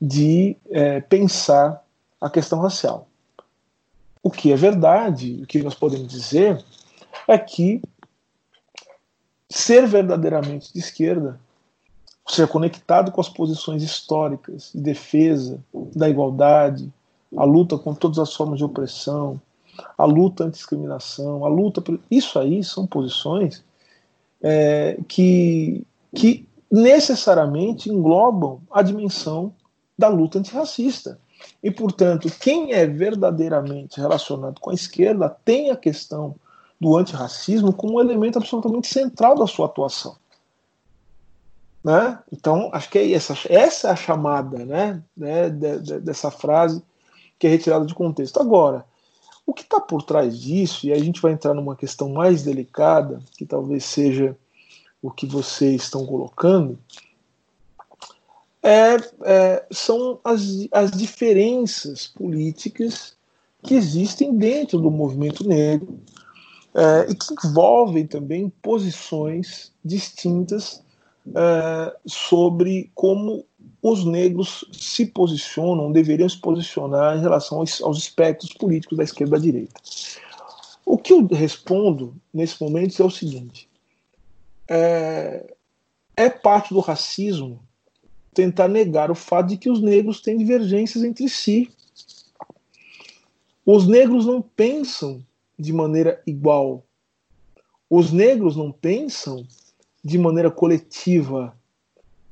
de 0.00 0.56
é, 0.70 1.00
pensar 1.00 1.84
a 2.20 2.30
questão 2.30 2.60
racial. 2.60 3.08
O 4.22 4.30
que 4.30 4.52
é 4.52 4.56
verdade, 4.56 5.40
o 5.42 5.46
que 5.46 5.62
nós 5.62 5.74
podemos 5.74 6.06
dizer 6.06 6.64
é 7.26 7.36
que 7.36 7.82
ser 9.52 9.86
verdadeiramente 9.86 10.72
de 10.72 10.78
esquerda, 10.78 11.38
ser 12.26 12.48
conectado 12.48 13.10
com 13.10 13.20
as 13.20 13.28
posições 13.28 13.82
históricas 13.82 14.70
de 14.74 14.80
defesa 14.80 15.60
da 15.94 16.08
igualdade, 16.08 16.92
a 17.36 17.44
luta 17.44 17.76
com 17.78 17.94
todas 17.94 18.18
as 18.18 18.34
formas 18.34 18.58
de 18.58 18.64
opressão, 18.64 19.40
a 19.96 20.04
luta 20.04 20.44
anti-discriminação, 20.44 21.44
a 21.44 21.48
luta 21.48 21.80
por... 21.80 21.98
Isso 22.10 22.38
aí 22.38 22.62
são 22.62 22.86
posições 22.86 23.64
é, 24.42 24.98
que, 25.08 25.84
que 26.14 26.46
necessariamente 26.70 27.90
englobam 27.90 28.60
a 28.70 28.82
dimensão 28.82 29.52
da 29.98 30.08
luta 30.08 30.38
antirracista. 30.38 31.18
E, 31.62 31.70
portanto, 31.70 32.30
quem 32.40 32.72
é 32.72 32.86
verdadeiramente 32.86 34.00
relacionado 34.00 34.60
com 34.60 34.70
a 34.70 34.74
esquerda 34.74 35.28
tem 35.44 35.70
a 35.70 35.76
questão 35.76 36.36
do 36.82 36.96
antirracismo 36.96 37.72
como 37.72 37.94
um 37.94 38.00
elemento 38.00 38.38
absolutamente 38.38 38.88
central 38.88 39.36
da 39.36 39.46
sua 39.46 39.66
atuação. 39.66 40.16
Né? 41.82 42.18
Então, 42.32 42.70
acho 42.72 42.90
que 42.90 42.98
é 42.98 43.12
essa, 43.12 43.34
essa 43.48 43.88
é 43.88 43.90
a 43.92 43.96
chamada 43.96 44.64
né, 44.64 45.00
né 45.16 45.48
de, 45.48 45.78
de, 45.78 46.00
dessa 46.00 46.28
frase 46.28 46.82
que 47.38 47.46
é 47.46 47.50
retirada 47.50 47.86
de 47.86 47.94
contexto. 47.94 48.40
Agora, 48.40 48.84
o 49.46 49.54
que 49.54 49.62
está 49.62 49.80
por 49.80 50.02
trás 50.02 50.36
disso, 50.36 50.84
e 50.84 50.92
aí 50.92 51.00
a 51.00 51.04
gente 51.04 51.22
vai 51.22 51.30
entrar 51.30 51.54
numa 51.54 51.76
questão 51.76 52.08
mais 52.08 52.42
delicada, 52.42 53.20
que 53.38 53.46
talvez 53.46 53.84
seja 53.84 54.36
o 55.00 55.08
que 55.08 55.26
vocês 55.26 55.84
estão 55.84 56.04
colocando, 56.04 56.76
é, 58.60 58.96
é, 59.22 59.66
são 59.70 60.18
as, 60.24 60.66
as 60.72 60.90
diferenças 60.90 62.08
políticas 62.08 63.16
que 63.62 63.74
existem 63.74 64.36
dentro 64.36 64.80
do 64.80 64.90
movimento 64.90 65.46
negro 65.46 66.00
é, 66.74 67.10
e 67.10 67.14
que 67.14 67.46
envolvem 67.46 68.06
também 68.06 68.48
posições 68.62 69.72
distintas 69.84 70.82
é, 71.34 71.96
sobre 72.06 72.90
como 72.94 73.44
os 73.82 74.04
negros 74.04 74.64
se 74.72 75.06
posicionam, 75.06 75.92
deveriam 75.92 76.28
se 76.28 76.38
posicionar 76.38 77.16
em 77.16 77.20
relação 77.20 77.58
aos, 77.58 77.82
aos 77.82 77.98
espectros 77.98 78.52
políticos 78.54 78.96
da 78.96 79.04
esquerda 79.04 79.36
e 79.36 79.40
da 79.40 79.44
direita. 79.44 79.80
O 80.86 80.96
que 80.96 81.12
eu 81.12 81.26
respondo 81.26 82.14
nesse 82.32 82.62
momento 82.62 83.02
é 83.02 83.04
o 83.04 83.10
seguinte: 83.10 83.68
é, 84.68 85.54
é 86.16 86.30
parte 86.30 86.72
do 86.72 86.80
racismo 86.80 87.60
tentar 88.32 88.68
negar 88.68 89.10
o 89.10 89.14
fato 89.14 89.48
de 89.48 89.56
que 89.56 89.70
os 89.70 89.80
negros 89.80 90.20
têm 90.20 90.38
divergências 90.38 91.04
entre 91.04 91.28
si. 91.28 91.70
Os 93.64 93.86
negros 93.86 94.26
não 94.26 94.42
pensam 94.42 95.24
de 95.62 95.72
maneira 95.72 96.20
igual. 96.26 96.82
Os 97.88 98.10
negros 98.10 98.56
não 98.56 98.72
pensam 98.72 99.46
de 100.04 100.18
maneira 100.18 100.50
coletiva. 100.50 101.56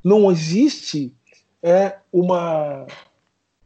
Não 0.03 0.31
existe 0.31 1.15
é 1.63 1.99
uma, 2.13 2.87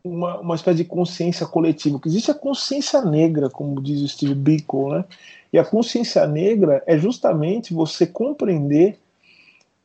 uma, 0.03 0.41
uma 0.41 0.55
espécie 0.55 0.79
de 0.79 0.85
consciência 0.85 1.47
coletiva. 1.47 1.99
Que 1.99 2.09
existe 2.09 2.31
é 2.31 2.35
a 2.35 2.39
consciência 2.39 3.01
negra, 3.03 3.49
como 3.49 3.81
diz 3.81 4.03
o 4.03 4.09
Steve 4.09 4.35
Biko, 4.35 4.91
né? 4.93 5.05
E 5.53 5.59
a 5.59 5.65
consciência 5.65 6.27
negra 6.27 6.83
é 6.87 6.99
justamente 6.99 7.73
você 7.73 8.07
compreender 8.07 8.99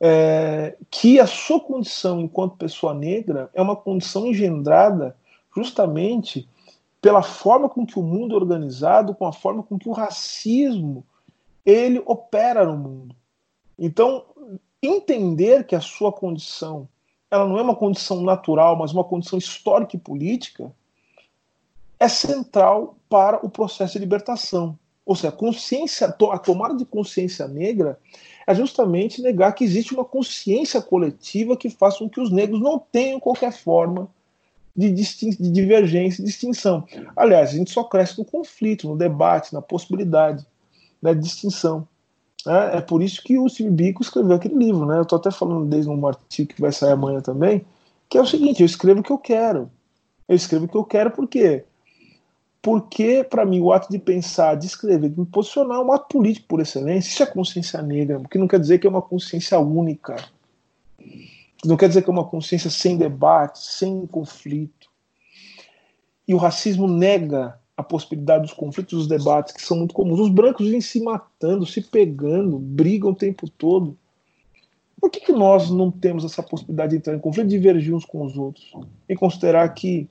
é, 0.02 0.76
que 0.90 1.20
a 1.20 1.28
sua 1.28 1.60
condição 1.60 2.20
enquanto 2.22 2.58
pessoa 2.58 2.94
negra 2.94 3.50
é 3.54 3.62
uma 3.62 3.76
condição 3.76 4.26
engendrada 4.26 5.16
justamente 5.56 6.48
pela 7.02 7.22
forma 7.22 7.70
com 7.70 7.86
que 7.86 7.98
o 7.98 8.04
mundo 8.04 8.34
é 8.34 8.38
organizado, 8.38 9.16
com 9.16 9.26
a 9.26 9.34
forma 9.34 9.64
com 9.64 9.78
que 9.78 9.88
o 9.88 9.94
racismo 9.94 11.06
ele 11.66 12.02
opera 12.06 12.66
no 12.66 12.78
mundo. 12.78 13.16
Então, 13.78 14.26
entender 14.82 15.66
que 15.66 15.76
a 15.76 15.82
sua 15.82 16.12
condição 16.12 16.88
ela 17.32 17.48
não 17.48 17.60
é 17.60 17.62
uma 17.62 17.76
condição 17.76 18.22
natural, 18.22 18.76
mas 18.76 18.92
uma 18.92 19.04
condição 19.04 19.38
histórica 19.38 19.96
e 19.96 20.00
política, 20.00 20.74
é 22.00 22.08
central 22.08 22.98
para 23.08 23.46
o 23.46 23.50
processo 23.50 23.94
de 23.94 24.00
libertação. 24.00 24.78
Ou 25.06 25.16
seja, 25.16 25.30
a 25.30 25.32
consciência, 25.32 26.08
a 26.08 26.40
tomada 26.40 26.76
de 26.76 26.86
consciência 26.86 27.48
negra 27.48 28.00
é 28.48 28.56
justamente 28.56 29.22
negar 29.22 29.54
que 29.54 29.64
existe 29.64 29.94
uma 29.94 30.06
consciência 30.06 30.82
coletiva 30.82 31.58
que 31.58 31.70
faça 31.70 32.00
com 32.00 32.10
que 32.10 32.20
os 32.20 32.32
negros 32.32 32.62
não 32.62 32.80
tenham 32.80 33.20
qualquer 33.20 33.52
forma 33.52 34.10
de, 34.76 34.92
de 34.92 35.52
divergência 35.52 36.22
e 36.22 36.26
distinção. 36.26 36.86
Aliás, 37.16 37.50
a 37.50 37.54
gente 37.54 37.72
só 37.72 37.84
cresce 37.84 38.18
no 38.18 38.26
conflito, 38.26 38.88
no 38.88 38.98
debate, 38.98 39.54
na 39.54 39.62
possibilidade 39.62 40.46
né, 41.02 41.14
distinção. 41.14 41.88
É, 42.48 42.78
é 42.78 42.82
por 42.82 43.02
isso 43.02 43.22
que 43.24 43.38
o 43.38 43.50
Steve 43.50 43.96
escreveu 44.00 44.36
aquele 44.36 44.56
livro, 44.56 44.86
né? 44.86 44.98
Eu 44.98 45.04
estou 45.04 45.18
até 45.18 45.32
falando 45.32 45.66
desde 45.66 45.90
um 45.90 46.08
artigo 46.08 46.54
que 46.54 46.62
vai 46.62 46.72
sair 46.72 46.92
amanhã 46.92 47.22
também, 47.22 47.66
que 48.08 48.18
é 48.18 48.22
o 48.22 48.26
seguinte: 48.26 48.62
eu 48.62 48.66
escrevo 48.66 49.02
o 49.02 49.04
que 49.04 49.12
eu 49.12 49.18
quero. 49.18 49.70
Eu 50.28 50.36
escrevo 50.36 50.66
o 50.66 50.68
que 50.68 50.78
eu 50.78 50.84
quero 50.84 51.12
por 51.12 51.28
quê? 51.28 51.66
Porque, 52.62 53.24
para 53.24 53.46
mim, 53.46 53.62
o 53.62 53.72
ato 53.72 53.90
de 53.90 53.98
pensar, 53.98 54.56
de 54.56 54.68
escrever, 54.68 55.10
de 55.10 55.20
me 55.20 55.26
posicionar 55.26 55.78
é 55.78 55.82
um 55.82 55.92
ato 55.94 56.08
político 56.10 56.48
por 56.48 56.60
excelência. 56.60 57.10
Isso 57.10 57.24
é 57.24 57.26
consciência 57.26 57.82
negra, 57.82 58.22
que 58.30 58.38
não 58.38 58.48
quer 58.48 58.60
dizer 58.60 58.80
que 58.80 58.88
é 58.88 58.90
uma 58.90 59.02
consciência 59.02 59.58
única. 59.60 60.16
Não 61.66 61.76
quer 61.76 61.90
dizer 61.90 62.02
que 62.02 62.10
é 62.10 62.14
uma 62.14 62.26
consciência 62.26 62.70
sem 62.70 62.98
debate, 62.98 63.60
sem 63.60 64.06
conflito. 64.08 64.90
E 66.28 66.34
o 66.34 66.38
racismo 66.38 66.88
nega 66.88 67.60
a 67.76 67.84
possibilidade 67.84 68.44
dos 68.44 68.54
conflitos, 68.54 68.98
dos 68.98 69.08
debates 69.08 69.54
que 69.54 69.62
são 69.62 69.78
muito 69.78 69.94
comuns. 69.94 70.20
Os 70.20 70.30
brancos 70.30 70.70
vêm 70.70 70.82
se 70.82 71.02
matando, 71.02 71.66
se 71.66 71.82
pegando, 71.82 72.60
brigam 72.60 73.12
o 73.12 73.16
tempo 73.16 73.50
todo. 73.50 73.98
Por 75.00 75.10
que, 75.10 75.22
que 75.22 75.32
nós 75.32 75.70
não 75.70 75.90
temos 75.90 76.26
essa 76.26 76.44
possibilidade 76.44 76.92
de 76.92 76.98
entrar 76.98 77.16
em 77.16 77.20
conflito, 77.20 77.48
divergir 77.48 77.96
uns 77.96 78.04
com 78.04 78.26
os 78.26 78.38
outros 78.38 78.72
e 79.08 79.16
considerar 79.16 79.70
que, 79.70 80.10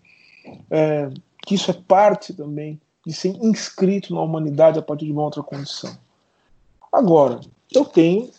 é, 0.70 1.10
que 1.46 1.54
isso 1.54 1.70
é 1.70 1.74
parte 1.74 2.32
também 2.32 2.80
de 3.06 3.12
ser 3.12 3.36
inscrito 3.42 4.14
na 4.14 4.22
humanidade 4.22 4.78
a 4.78 4.82
partir 4.82 5.04
de 5.04 5.12
uma 5.12 5.24
outra 5.24 5.42
condição? 5.42 5.94
Agora, 6.90 7.40
eu 7.70 7.84
tenho 7.84 8.30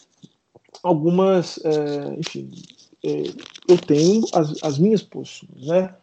algumas, 0.81 1.59
é, 1.63 2.15
enfim, 2.17 2.49
eu 3.03 3.77
tenho 3.77 4.25
as, 4.33 4.63
as 4.63 4.77
minhas 4.77 5.01
posições, 5.01 5.67
né? 5.67 5.93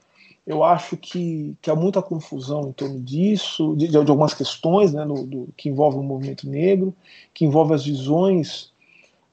Eu 0.47 0.63
acho 0.63 0.97
que, 0.97 1.57
que 1.61 1.69
há 1.69 1.75
muita 1.75 2.01
confusão 2.01 2.69
em 2.69 2.73
torno 2.73 3.01
disso, 3.01 3.75
de, 3.77 3.89
de 3.89 3.97
algumas 3.97 4.33
questões 4.33 4.93
né, 4.93 5.05
no, 5.05 5.27
do, 5.27 5.49
que 5.57 5.69
envolvem 5.69 5.99
o 5.99 6.05
movimento 6.05 6.49
negro, 6.49 6.95
que 7.35 7.45
envolvem 7.45 7.75
as 7.75 7.85
visões 7.85 8.71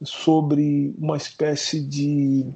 sobre 0.03 0.93
uma 0.97 1.15
espécie 1.15 1.79
de 1.79 2.47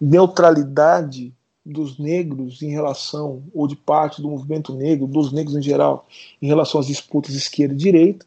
neutralidade 0.00 1.30
dos 1.64 1.98
negros 1.98 2.62
em 2.62 2.70
relação, 2.70 3.42
ou 3.54 3.68
de 3.68 3.76
parte 3.76 4.22
do 4.22 4.30
movimento 4.30 4.74
negro, 4.74 5.06
dos 5.06 5.30
negros 5.30 5.54
em 5.54 5.62
geral, 5.62 6.08
em 6.40 6.46
relação 6.46 6.80
às 6.80 6.86
disputas 6.86 7.34
esquerda 7.34 7.74
e 7.74 7.76
direita. 7.76 8.24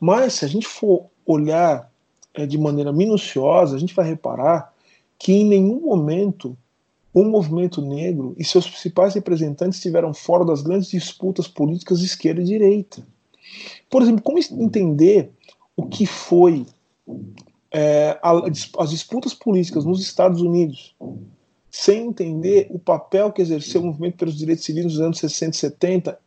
Mas 0.00 0.34
se 0.34 0.44
a 0.44 0.48
gente 0.48 0.66
for 0.66 1.06
olhar 1.24 1.90
é, 2.34 2.44
de 2.44 2.58
maneira 2.58 2.92
minuciosa, 2.92 3.76
a 3.76 3.78
gente 3.78 3.94
vai 3.94 4.06
reparar 4.06 4.74
que 5.18 5.32
em 5.32 5.44
nenhum 5.44 5.80
momento 5.80 6.56
o 7.12 7.24
movimento 7.24 7.80
negro 7.80 8.34
e 8.36 8.44
seus 8.44 8.68
principais 8.68 9.14
representantes 9.14 9.78
estiveram 9.78 10.12
fora 10.12 10.44
das 10.44 10.60
grandes 10.60 10.90
disputas 10.90 11.48
políticas 11.48 12.00
de 12.00 12.06
esquerda 12.06 12.42
e 12.42 12.44
direita. 12.44 13.02
Por 13.88 14.02
exemplo, 14.02 14.22
como 14.22 14.38
entender 14.38 15.30
o 15.74 15.86
que 15.86 16.04
foi 16.04 16.66
é, 17.70 18.18
a, 18.22 18.32
as 18.78 18.90
disputas 18.90 19.32
políticas 19.32 19.84
nos 19.84 20.00
Estados 20.02 20.42
Unidos, 20.42 20.94
sem 21.70 22.06
entender 22.06 22.68
o 22.70 22.78
papel 22.78 23.32
que 23.32 23.42
exerceu 23.42 23.80
o 23.80 23.86
movimento 23.86 24.16
pelos 24.16 24.36
direitos 24.36 24.64
civis 24.64 24.84
nos 24.84 25.00
anos 25.00 25.18
60 25.18 25.56
e 25.56 25.58
70, 25.58 26.18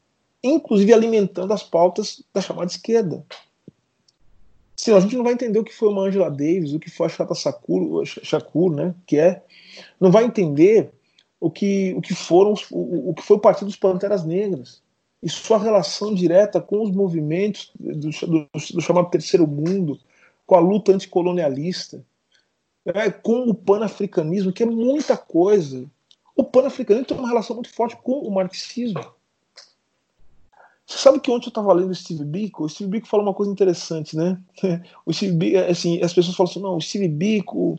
inclusive 0.44 0.94
alimentando 0.94 1.54
as 1.54 1.64
pautas 1.64 2.24
da 2.34 2.42
chamada 2.42 2.72
esquerda. 2.72 3.24
Sim, 4.80 4.94
a 4.94 5.00
gente 5.02 5.18
não 5.18 5.26
vai 5.26 5.34
entender 5.34 5.60
o 5.60 5.64
que 5.66 5.76
foi 5.76 5.90
uma 5.90 6.04
Angela 6.04 6.32
Davis, 6.32 6.72
o 6.72 6.80
que 6.80 6.90
foi 6.90 7.08
a 7.08 7.10
Chata 7.10 7.36
Shakur, 7.36 8.06
Shakur 8.06 8.74
né, 8.74 8.96
que 9.06 9.18
é, 9.18 9.44
não 10.00 10.10
vai 10.10 10.24
entender 10.24 10.90
o 11.38 11.52
que, 11.52 11.94
o 11.96 12.02
que 12.02 12.16
foram 12.16 12.54
o, 12.72 13.10
o 13.10 13.14
que 13.14 13.22
foi 13.22 13.36
o 13.36 13.42
Partido 13.42 13.66
dos 13.66 13.76
Panteras 13.76 14.24
Negras 14.24 14.82
e 15.22 15.28
sua 15.28 15.58
relação 15.58 16.16
direta 16.16 16.62
com 16.62 16.82
os 16.82 16.92
movimentos 16.92 17.74
do, 17.78 18.10
do, 18.10 18.50
do 18.54 18.82
chamado 18.82 19.10
Terceiro 19.10 19.46
Mundo, 19.46 20.00
com 20.48 20.56
a 20.56 20.60
luta 20.62 20.94
anticolonialista, 20.94 22.02
né, 22.86 23.12
com 23.12 23.50
o 23.50 23.54
panafricanismo, 23.54 24.54
que 24.54 24.64
é 24.64 24.66
muita 24.66 25.18
coisa. 25.18 25.86
O 26.38 26.46
panafricanismo 26.46 27.06
tem 27.06 27.18
uma 27.18 27.28
relação 27.28 27.54
muito 27.54 27.70
forte 27.70 27.98
com 27.98 28.22
o 28.22 28.32
marxismo. 28.32 29.04
Você 30.90 30.98
sabe 30.98 31.20
que 31.20 31.30
ontem 31.30 31.46
eu 31.46 31.50
estava 31.50 31.72
lendo 31.72 31.92
o 31.92 31.96
Steve 31.96 32.26
Biko? 32.26 32.64
O 32.64 32.70
Steve 32.70 32.90
Biko 32.90 33.08
falou 33.08 33.24
uma 33.24 33.34
coisa 33.34 33.52
interessante, 33.52 34.18
né? 34.18 34.40
O 35.06 35.14
Steve 35.14 35.34
Biko, 35.34 35.60
assim, 35.70 36.02
as 36.02 36.12
pessoas 36.12 36.36
falam 36.36 36.50
assim, 36.50 36.60
não, 36.60 36.78
o 36.78 36.82
Steve 36.82 37.08
Biko, 37.08 37.78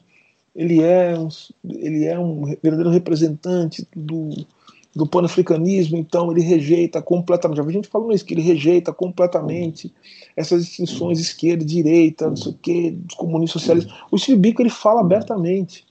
ele 0.55 0.81
é 0.81 1.19
um, 1.19 1.28
ele 1.65 2.05
é 2.05 2.16
um 2.16 2.45
verdadeiro 2.62 2.89
representante 2.89 3.85
do, 3.97 4.47
do 4.95 5.09
panafricanismo, 5.09 5.97
então 5.97 6.31
ele 6.31 6.41
rejeita 6.41 7.03
completamente. 7.03 7.57
Já 7.57 7.65
vi 7.65 7.73
gente 7.73 7.89
falando 7.89 8.15
isso, 8.15 8.24
que 8.24 8.32
ele 8.32 8.43
rejeita 8.43 8.93
completamente 8.93 9.93
essas 10.37 10.65
distinções 10.65 11.19
esquerda, 11.19 11.65
direita, 11.65 12.28
não 12.28 12.37
sei 12.37 12.53
o 12.53 12.59
quê, 12.62 12.95
dos 12.97 13.16
comunistas 13.16 13.61
socialistas. 13.61 13.93
O 14.09 14.19
Steve 14.19 14.39
Biko 14.39 14.62
ele 14.62 14.70
fala 14.70 15.01
abertamente. 15.01 15.85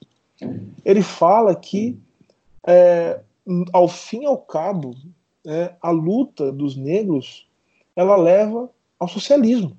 Ele 0.86 1.02
fala 1.02 1.54
que, 1.54 2.00
é, 2.66 3.20
ao 3.74 3.90
fim 3.90 4.22
e 4.22 4.26
ao 4.26 4.38
cabo, 4.38 4.96
é, 5.46 5.74
a 5.82 5.92
luta 5.92 6.52
dos 6.52 6.76
negros 6.76 7.48
ela 7.96 8.16
leva 8.16 8.70
ao 9.00 9.08
socialismo. 9.08 9.78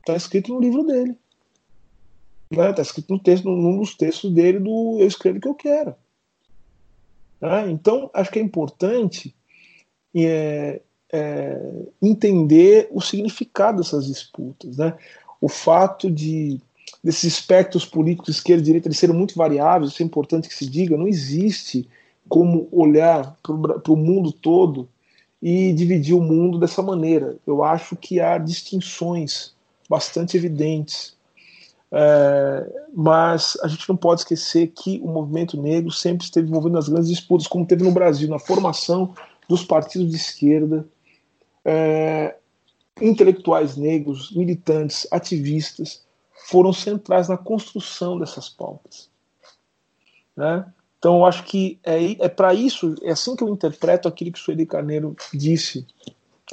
Está 0.00 0.16
escrito 0.16 0.52
no 0.52 0.60
livro 0.60 0.84
dele. 0.84 1.16
Está 2.50 2.72
né? 2.72 2.74
escrito 2.82 3.12
no 3.12 3.18
texto, 3.18 3.48
num 3.48 3.78
dos 3.78 3.94
textos 3.94 4.32
dele 4.32 4.58
do 4.58 4.96
Eu 4.98 5.06
Escrevo 5.06 5.38
o 5.38 5.40
que 5.40 5.48
eu 5.48 5.54
quero. 5.54 5.94
Né? 7.40 7.70
Então, 7.70 8.10
acho 8.14 8.30
que 8.30 8.38
é 8.38 8.42
importante 8.42 9.34
é, 10.14 10.80
é, 11.12 11.60
entender 12.00 12.88
o 12.90 13.00
significado 13.00 13.78
dessas 13.78 14.06
disputas. 14.06 14.78
Né? 14.78 14.96
O 15.40 15.48
fato 15.48 16.10
de 16.10 16.60
desses 17.02 17.24
espectros 17.24 17.84
políticos, 17.84 18.36
esquerda 18.36 18.62
e 18.62 18.64
direita, 18.64 18.88
eles 18.88 18.98
serem 18.98 19.14
muito 19.14 19.36
variáveis, 19.36 19.92
isso 19.92 20.02
é 20.02 20.06
importante 20.06 20.48
que 20.48 20.54
se 20.54 20.68
diga, 20.68 20.96
não 20.96 21.06
existe 21.06 21.88
como 22.28 22.68
olhar 22.70 23.36
para 23.42 23.92
o 23.92 23.96
mundo 23.96 24.32
todo 24.32 24.88
e 25.40 25.72
dividir 25.72 26.14
o 26.14 26.20
mundo 26.20 26.58
dessa 26.58 26.82
maneira. 26.82 27.36
Eu 27.46 27.62
acho 27.62 27.96
que 27.96 28.20
há 28.20 28.38
distinções 28.38 29.54
bastante 29.88 30.36
evidentes. 30.36 31.16
É, 31.90 32.82
mas 32.94 33.56
a 33.62 33.68
gente 33.68 33.88
não 33.88 33.96
pode 33.96 34.20
esquecer 34.20 34.68
que 34.68 35.00
o 35.02 35.08
movimento 35.08 35.60
negro 35.60 35.90
sempre 35.90 36.24
esteve 36.24 36.48
envolvido 36.48 36.74
nas 36.74 36.88
grandes 36.88 37.08
disputas, 37.08 37.46
como 37.46 37.66
teve 37.66 37.82
no 37.82 37.92
Brasil, 37.92 38.28
na 38.28 38.38
formação 38.38 39.14
dos 39.48 39.64
partidos 39.64 40.10
de 40.10 40.16
esquerda, 40.16 40.86
é, 41.64 42.36
intelectuais 43.00 43.76
negros, 43.76 44.30
militantes, 44.32 45.06
ativistas, 45.10 46.04
foram 46.46 46.72
centrais 46.72 47.28
na 47.28 47.38
construção 47.38 48.18
dessas 48.18 48.48
pautas. 48.48 49.10
Né? 50.36 50.64
Então, 50.98 51.18
eu 51.18 51.26
acho 51.26 51.44
que 51.44 51.78
é, 51.84 52.24
é 52.24 52.28
para 52.28 52.52
isso, 52.52 52.94
é 53.02 53.12
assim 53.12 53.36
que 53.36 53.42
eu 53.42 53.48
interpreto 53.48 54.08
aquilo 54.08 54.32
que 54.32 54.38
o 54.38 54.42
Sueli 54.42 54.66
Carneiro 54.66 55.16
disse 55.32 55.86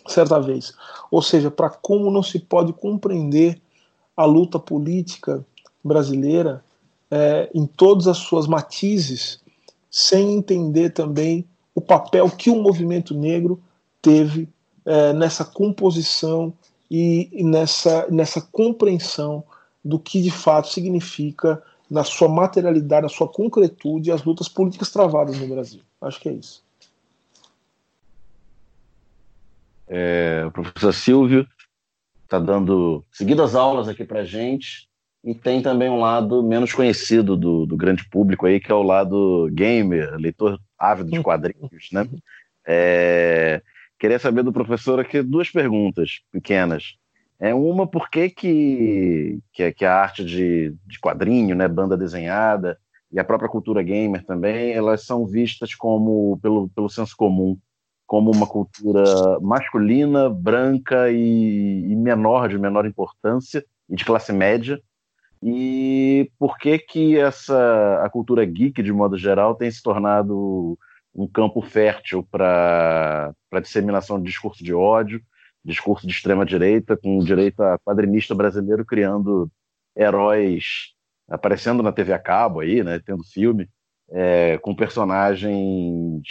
certa 0.07 0.39
vez. 0.39 0.73
Ou 1.09 1.21
seja, 1.21 1.49
para 1.49 1.69
como 1.69 2.11
não 2.11 2.21
se 2.21 2.39
pode 2.39 2.73
compreender 2.73 3.59
a 4.15 4.25
luta 4.25 4.59
política 4.59 5.45
brasileira 5.83 6.63
é, 7.09 7.49
em 7.53 7.65
todas 7.65 8.07
as 8.07 8.17
suas 8.17 8.47
matizes, 8.47 9.39
sem 9.89 10.33
entender 10.33 10.91
também 10.91 11.45
o 11.73 11.81
papel 11.81 12.29
que 12.29 12.49
o 12.49 12.61
movimento 12.61 13.13
negro 13.13 13.61
teve 14.01 14.47
é, 14.85 15.13
nessa 15.13 15.43
composição 15.43 16.53
e, 16.89 17.29
e 17.31 17.43
nessa, 17.43 18.07
nessa 18.09 18.41
compreensão 18.41 19.43
do 19.83 19.99
que 19.99 20.21
de 20.21 20.31
fato 20.31 20.69
significa 20.69 21.61
na 21.89 22.03
sua 22.03 22.27
materialidade, 22.27 23.03
na 23.03 23.09
sua 23.09 23.27
concretude, 23.27 24.11
as 24.11 24.23
lutas 24.23 24.49
políticas 24.49 24.91
travadas 24.91 25.39
no 25.39 25.47
Brasil. 25.47 25.81
Acho 26.01 26.19
que 26.19 26.29
é 26.29 26.33
isso. 26.33 26.63
É, 29.87 30.43
o 30.47 30.51
professor 30.51 30.93
Silvio 30.93 31.47
está 32.23 32.39
dando 32.39 33.03
seguidas 33.11 33.55
aulas 33.55 33.87
aqui 33.87 34.03
para 34.03 34.25
gente 34.25 34.87
e 35.23 35.33
tem 35.33 35.61
também 35.61 35.89
um 35.89 35.99
lado 35.99 36.41
menos 36.43 36.73
conhecido 36.73 37.37
do, 37.37 37.65
do, 37.65 37.77
grande 37.77 38.07
público 38.09 38.45
aí, 38.45 38.59
que 38.59 38.71
é 38.71 38.75
o 38.75 38.83
lado 38.83 39.49
gamer, 39.51 40.15
leitor 40.17 40.59
ávido 40.77 41.11
de 41.11 41.21
quadrinhos, 41.23 41.89
né? 41.91 42.07
É, 42.67 43.61
queria 43.99 44.17
saber 44.17 44.43
do 44.43 44.51
professor 44.51 44.99
aqui 44.99 45.21
duas 45.21 45.49
perguntas 45.49 46.21
pequenas. 46.31 46.95
É 47.39 47.53
uma, 47.53 47.85
por 47.85 48.09
que, 48.09 48.29
que, 48.29 49.39
que, 49.51 49.85
a 49.85 49.93
arte 49.93 50.23
de, 50.23 50.73
de 50.85 50.99
quadrinho, 50.99 51.55
né, 51.55 51.67
banda 51.67 51.97
desenhada 51.97 52.77
e 53.11 53.19
a 53.19 53.23
própria 53.23 53.49
cultura 53.49 53.83
gamer 53.83 54.25
também, 54.25 54.71
elas 54.71 55.05
são 55.05 55.25
vistas 55.25 55.75
como, 55.75 56.39
pelo, 56.41 56.69
pelo 56.69 56.89
senso 56.89 57.15
comum, 57.15 57.57
como 58.07 58.31
uma 58.31 58.47
cultura 58.47 59.03
masculina, 59.41 60.29
branca 60.29 61.09
e, 61.11 61.85
e 61.91 61.95
menor, 61.95 62.47
de 62.47 62.57
menor 62.57 62.85
importância 62.85 63.65
e 63.89 63.95
de 63.95 64.05
classe 64.05 64.31
média, 64.31 64.81
e 65.43 66.31
por 66.39 66.57
que 66.57 66.79
que 66.79 67.19
essa 67.19 68.01
a 68.03 68.09
cultura 68.09 68.45
geek 68.45 68.81
de 68.81 68.91
modo 68.91 69.17
geral 69.17 69.55
tem 69.55 69.69
se 69.69 69.83
tornado 69.83 70.77
um 71.13 71.27
campo 71.27 71.61
fértil 71.61 72.27
para 72.31 73.33
a 73.51 73.59
disseminação 73.59 74.17
de 74.17 74.25
discurso 74.25 74.63
de 74.63 74.73
ódio 74.73 75.21
discurso 75.65 76.05
de 76.05 76.13
extrema 76.13 76.45
direita, 76.45 76.95
com 76.95 77.19
direita 77.19 77.79
quadrinista 77.83 78.35
brasileiro 78.35 78.85
criando 78.85 79.49
heróis 79.95 80.93
aparecendo 81.27 81.81
na 81.81 81.91
TV 81.91 82.13
a 82.13 82.19
cabo 82.19 82.59
aí, 82.59 82.83
né, 82.83 83.01
tendo 83.03 83.23
filme, 83.23 83.67
é, 84.09 84.57
com 84.59 84.75
personagens 84.75 86.21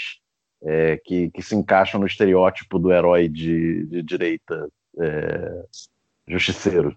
é, 0.63 0.97
que, 1.05 1.31
que 1.31 1.43
se 1.43 1.57
encaixam 1.57 2.01
no 2.01 2.07
estereótipo 2.07 2.79
do 2.79 2.93
herói 2.93 3.29
de, 3.29 3.87
de 3.87 4.03
direita 4.03 4.69
é, 4.99 5.65
justiceiro. 6.29 6.97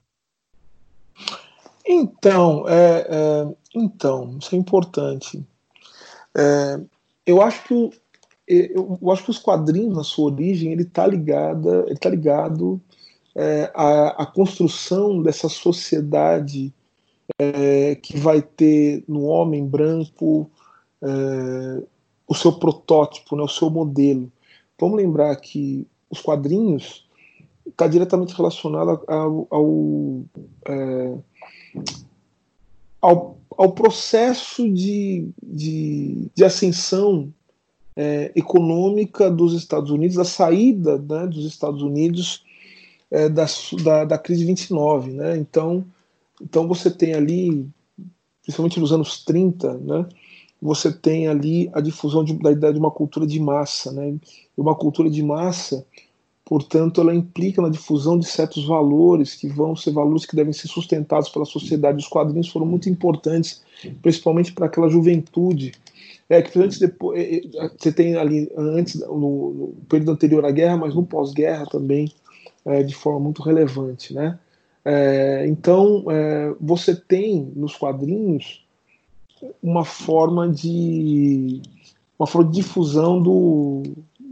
Então, 1.85 2.67
é, 2.67 3.07
é, 3.09 3.55
então, 3.73 4.37
isso 4.39 4.53
é 4.53 4.57
importante. 4.57 5.43
É, 6.35 6.79
eu 7.25 7.41
acho 7.41 7.63
que 7.63 7.89
eu, 8.47 8.97
acho 9.11 9.25
que 9.25 9.31
os 9.31 9.39
quadrinhos 9.39 9.95
na 9.95 10.03
sua 10.03 10.31
origem 10.31 10.71
ele 10.71 10.83
está 10.83 11.05
ligado, 11.05 11.85
ele 11.85 11.97
tá 11.97 12.09
ligado 12.09 12.81
é, 13.35 13.69
à, 13.75 14.23
à, 14.23 14.25
construção 14.25 15.21
dessa 15.21 15.49
sociedade 15.49 16.73
é, 17.37 17.95
que 17.95 18.17
vai 18.17 18.41
ter 18.41 19.03
no 19.07 19.25
homem 19.25 19.65
branco 19.65 20.49
é, 21.01 21.83
o 22.25 22.33
seu 22.33 22.53
protótipo, 22.53 23.35
né, 23.35 23.43
o 23.43 23.49
seu 23.49 23.69
modelo. 23.69 24.31
Vamos 24.79 24.97
lembrar 24.97 25.35
que 25.35 25.85
os 26.09 26.21
quadrinhos 26.21 27.05
está 27.67 27.85
diretamente 27.85 28.33
relacionado 28.33 29.03
ao, 29.07 29.47
ao, 29.49 30.21
é, 30.65 31.17
ao, 33.01 33.37
ao, 33.57 33.71
processo 33.73 34.71
de, 34.71 35.29
de, 35.43 36.29
de 36.33 36.45
ascensão 36.45 37.33
é, 37.97 38.31
econômica 38.35 39.29
dos 39.29 39.53
Estados 39.53 39.89
Unidos, 39.89 40.19
a 40.19 40.23
saída 40.23 40.97
né, 40.97 41.25
dos 41.25 41.45
Estados 41.45 41.81
Unidos 41.81 42.43
é, 43.09 43.27
da, 43.27 43.45
da, 43.83 44.05
da, 44.05 44.17
crise 44.17 44.41
de 44.41 44.45
29. 44.45 45.11
Né? 45.11 45.37
Então, 45.37 45.83
então 46.39 46.67
você 46.67 46.91
tem 46.91 47.15
ali, 47.15 47.67
principalmente 48.43 48.79
nos 48.79 48.93
anos 48.93 49.25
30, 49.25 49.73
né, 49.79 50.05
você 50.61 50.91
tem 50.91 51.27
ali 51.27 51.69
a 51.73 51.81
difusão 51.81 52.23
de, 52.23 52.33
da 52.35 52.51
ideia 52.51 52.71
de 52.71 52.79
uma 52.79 52.91
cultura 52.91 53.25
de 53.25 53.39
massa. 53.39 53.91
Né? 53.91 54.15
E 54.55 54.61
uma 54.61 54.75
cultura 54.75 55.09
de 55.09 55.23
massa 55.23 55.83
Portanto, 56.47 57.01
ela 57.01 57.13
implica 57.13 57.61
na 57.61 57.67
difusão 57.67 58.17
de 58.17 58.25
certos 58.25 58.65
valores 58.65 59.35
que 59.35 59.49
vão 59.49 59.75
ser 59.75 59.91
valores 59.91 60.25
que 60.25 60.33
devem 60.33 60.53
ser 60.53 60.69
sustentados 60.69 61.27
pela 61.27 61.43
sociedade. 61.43 61.97
Os 61.97 62.07
quadrinhos 62.07 62.47
foram 62.47 62.65
muito 62.65 62.89
importantes, 62.89 63.61
principalmente 64.01 64.53
para 64.53 64.67
aquela 64.67 64.87
juventude. 64.87 65.73
É 66.29 66.41
que 66.41 66.59
antes 66.59 66.79
depois 66.79 67.19
é, 67.19 67.37
é, 67.37 67.71
você 67.77 67.91
tem 67.91 68.15
ali 68.15 68.51
antes 68.57 68.99
no, 68.99 69.53
no 69.53 69.67
período 69.87 70.11
anterior 70.11 70.45
à 70.45 70.51
guerra, 70.51 70.77
mas 70.77 70.93
no 70.93 71.05
pós-guerra 71.05 71.65
também 71.65 72.11
é, 72.65 72.83
de 72.83 72.93
forma 72.93 73.19
muito 73.19 73.41
relevante, 73.41 74.13
né? 74.13 74.37
É, 74.83 75.45
então 75.47 76.05
é, 76.09 76.53
você 76.59 76.95
tem 76.95 77.51
nos 77.55 77.75
quadrinhos 77.75 78.65
uma 79.61 79.85
forma 79.85 80.49
de 80.49 81.61
uma 82.17 82.25
forma 82.25 82.49
de 82.49 82.55
difusão 82.61 83.21
do, 83.21 83.83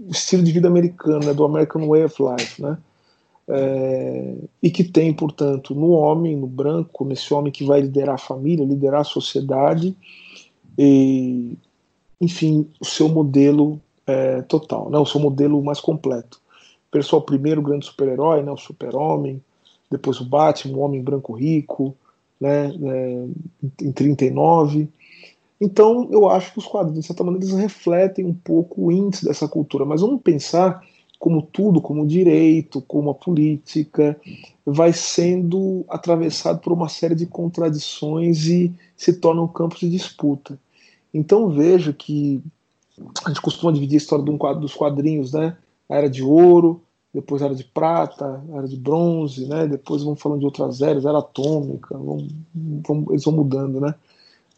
estilo 0.10 0.44
de 0.44 0.52
vida 0.52 0.68
americano, 0.68 1.26
né, 1.26 1.34
do 1.34 1.44
American 1.44 1.88
Way 1.88 2.06
of 2.06 2.16
Life, 2.22 2.62
né? 2.62 2.78
É, 3.48 4.36
e 4.62 4.72
que 4.72 4.84
tem, 4.84 5.14
portanto, 5.14 5.76
no 5.76 5.92
homem, 5.92 6.36
no 6.36 6.48
branco, 6.48 7.06
nesse 7.06 7.32
homem 7.34 7.52
que 7.52 7.64
vai 7.64 7.82
liderar 7.82 8.16
a 8.16 8.20
família, 8.20 8.66
liderar 8.66 9.02
a 9.02 9.06
sociedade, 9.06 9.96
e, 10.78 11.56
enfim, 12.20 12.70
o 12.80 12.86
seu 12.86 13.10
modelo 13.10 13.80
é, 14.06 14.42
total, 14.44 14.90
né, 14.90 14.98
o 14.98 15.06
seu 15.06 15.20
modelo 15.20 15.62
mais 15.64 15.80
completo. 15.80 16.42
Pessoal, 16.92 17.22
primeiro 17.22 17.62
o 17.62 17.64
grande 17.64 17.86
super-herói, 17.86 18.44
né, 18.44 18.52
o 18.52 18.58
super-homem, 18.58 19.42
depois 19.90 20.20
o 20.20 20.26
Batman, 20.26 20.78
o 20.78 20.82
homem 20.82 21.04
branco 21.04 21.34
rico, 21.34 21.96
né, 22.40 22.68
é, 22.68 23.26
em 23.82 23.92
39, 23.92 24.90
então, 25.60 26.10
eu 26.12 26.30
acho 26.30 26.52
que 26.52 26.60
os 26.60 26.68
quadrinhos, 26.68 27.02
de 27.02 27.08
certa 27.08 27.24
maneira, 27.24 27.46
eles 27.46 27.58
refletem 27.58 28.26
um 28.26 28.34
pouco 28.34 28.86
o 28.86 28.92
índice 28.92 29.26
dessa 29.26 29.48
cultura, 29.48 29.86
mas 29.86 30.02
vamos 30.02 30.22
pensar 30.22 30.84
como 31.18 31.42
tudo, 31.42 31.82
como 31.82 32.04
o 32.04 32.08
direito, 32.08 32.82
como 32.82 33.10
a 33.10 33.16
política, 33.16 34.20
vai 34.66 34.92
sendo 34.92 35.86
atravessado 35.88 36.60
por 36.60 36.74
uma 36.74 36.90
série 36.90 37.16
de 37.16 37.26
contradições 37.26 38.46
e 38.46 38.72
se 38.98 39.14
torna 39.14 39.42
um 39.42 39.48
campo 39.48 39.78
de 39.78 39.90
disputa. 39.90 40.60
Então 41.16 41.50
veja 41.50 41.94
que 41.94 42.44
a 43.24 43.30
gente 43.30 43.42
costuma 43.42 43.72
dividir 43.72 43.96
a 43.96 43.98
história 43.98 44.26
dos 44.56 44.74
quadrinhos, 44.74 45.32
né? 45.32 45.56
A 45.90 45.96
era 45.96 46.10
de 46.10 46.22
ouro, 46.22 46.82
depois 47.14 47.42
era 47.42 47.56
de 47.56 47.64
prata, 47.64 48.44
era 48.54 48.68
de 48.68 48.76
bronze, 48.76 49.48
né? 49.48 49.66
Depois 49.66 50.04
vamos 50.04 50.22
falando 50.22 50.40
de 50.40 50.46
outras 50.46 50.82
eras, 50.82 51.06
era 51.06 51.20
atômica, 51.20 51.98
vamos, 51.98 52.28
vamos, 52.54 53.10
eles 53.10 53.24
vão 53.24 53.34
mudando, 53.34 53.80
né? 53.80 53.96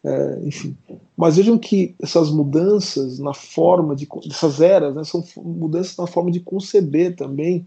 É, 0.02 0.40
enfim. 0.44 0.76
Mas 1.16 1.36
vejam 1.36 1.56
que 1.56 1.94
essas 2.02 2.30
mudanças 2.30 3.20
na 3.20 3.34
forma 3.34 3.94
de. 3.94 4.08
essas 4.28 4.60
eras 4.60 4.96
né, 4.96 5.04
são 5.04 5.24
mudanças 5.36 5.96
na 5.96 6.08
forma 6.08 6.30
de 6.30 6.40
conceber 6.40 7.14
também 7.14 7.66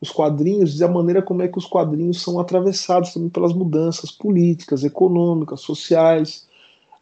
os 0.00 0.10
quadrinhos 0.10 0.80
e 0.80 0.84
a 0.84 0.88
maneira 0.88 1.22
como 1.22 1.42
é 1.42 1.48
que 1.48 1.58
os 1.58 1.66
quadrinhos 1.66 2.20
são 2.20 2.40
atravessados 2.40 3.12
também 3.12 3.28
pelas 3.28 3.52
mudanças 3.52 4.10
políticas, 4.10 4.82
econômicas, 4.82 5.60
sociais. 5.60 6.46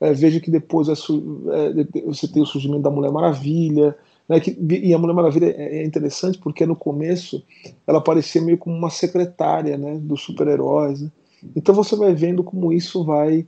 É, 0.03 0.13
veja 0.13 0.41
que 0.41 0.51
depois 0.51 0.89
é, 0.89 0.93
é, 0.93 2.03
você 2.07 2.27
tem 2.27 2.43
o 2.43 2.47
surgimento 2.47 2.83
da 2.83 2.91
Mulher 2.91 3.13
Maravilha. 3.13 3.97
Né, 4.29 4.41
que, 4.41 4.57
e 4.61 4.93
a 4.93 4.99
Mulher 4.99 5.15
Maravilha 5.15 5.55
é, 5.57 5.79
é 5.79 5.85
interessante 5.85 6.39
porque 6.39 6.67
no 6.67 6.75
começo 6.75 7.43
ela 7.87 8.01
parecia 8.01 8.43
meio 8.43 8.59
como 8.59 8.77
uma 8.77 8.91
secretária 8.91 9.79
né, 9.79 9.99
dos 10.03 10.23
super-heróis. 10.23 11.03
Né? 11.03 11.11
Então 11.55 11.73
você 11.73 11.95
vai 11.95 12.13
vendo 12.15 12.43
como 12.43 12.73
isso 12.73 13.05
vai 13.05 13.47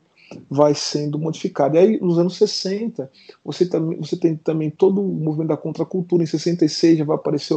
vai 0.49 0.75
sendo 0.75 1.19
modificado. 1.19 1.77
E 1.77 1.79
aí, 1.79 2.01
nos 2.01 2.19
anos 2.19 2.37
60, 2.37 3.11
você, 3.45 3.67
também, 3.67 3.99
você 3.99 4.17
tem 4.17 4.37
também 4.37 4.71
todo 4.71 5.01
o 5.01 5.05
movimento 5.05 5.49
da 5.49 5.57
contracultura. 5.57 6.23
Em 6.23 6.27
66 6.27 6.99
já 6.99 7.05
vai 7.05 7.17
aparecer, 7.17 7.55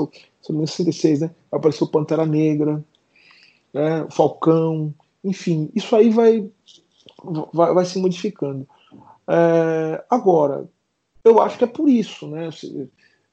não 0.49 0.67
66, 0.67 1.21
né? 1.21 1.31
O 1.51 1.87
Pantera 1.87 2.25
Negra, 2.25 2.83
né? 3.73 4.03
o 4.03 4.11
Falcão, 4.11 4.93
enfim, 5.23 5.69
isso 5.73 5.95
aí 5.95 6.09
vai, 6.09 6.47
vai, 7.53 7.73
vai 7.73 7.85
se 7.85 7.99
modificando. 7.99 8.67
É, 9.29 10.03
agora, 10.09 10.69
eu 11.23 11.41
acho 11.41 11.57
que 11.57 11.63
é 11.63 11.67
por 11.67 11.89
isso, 11.89 12.27
né? 12.27 12.49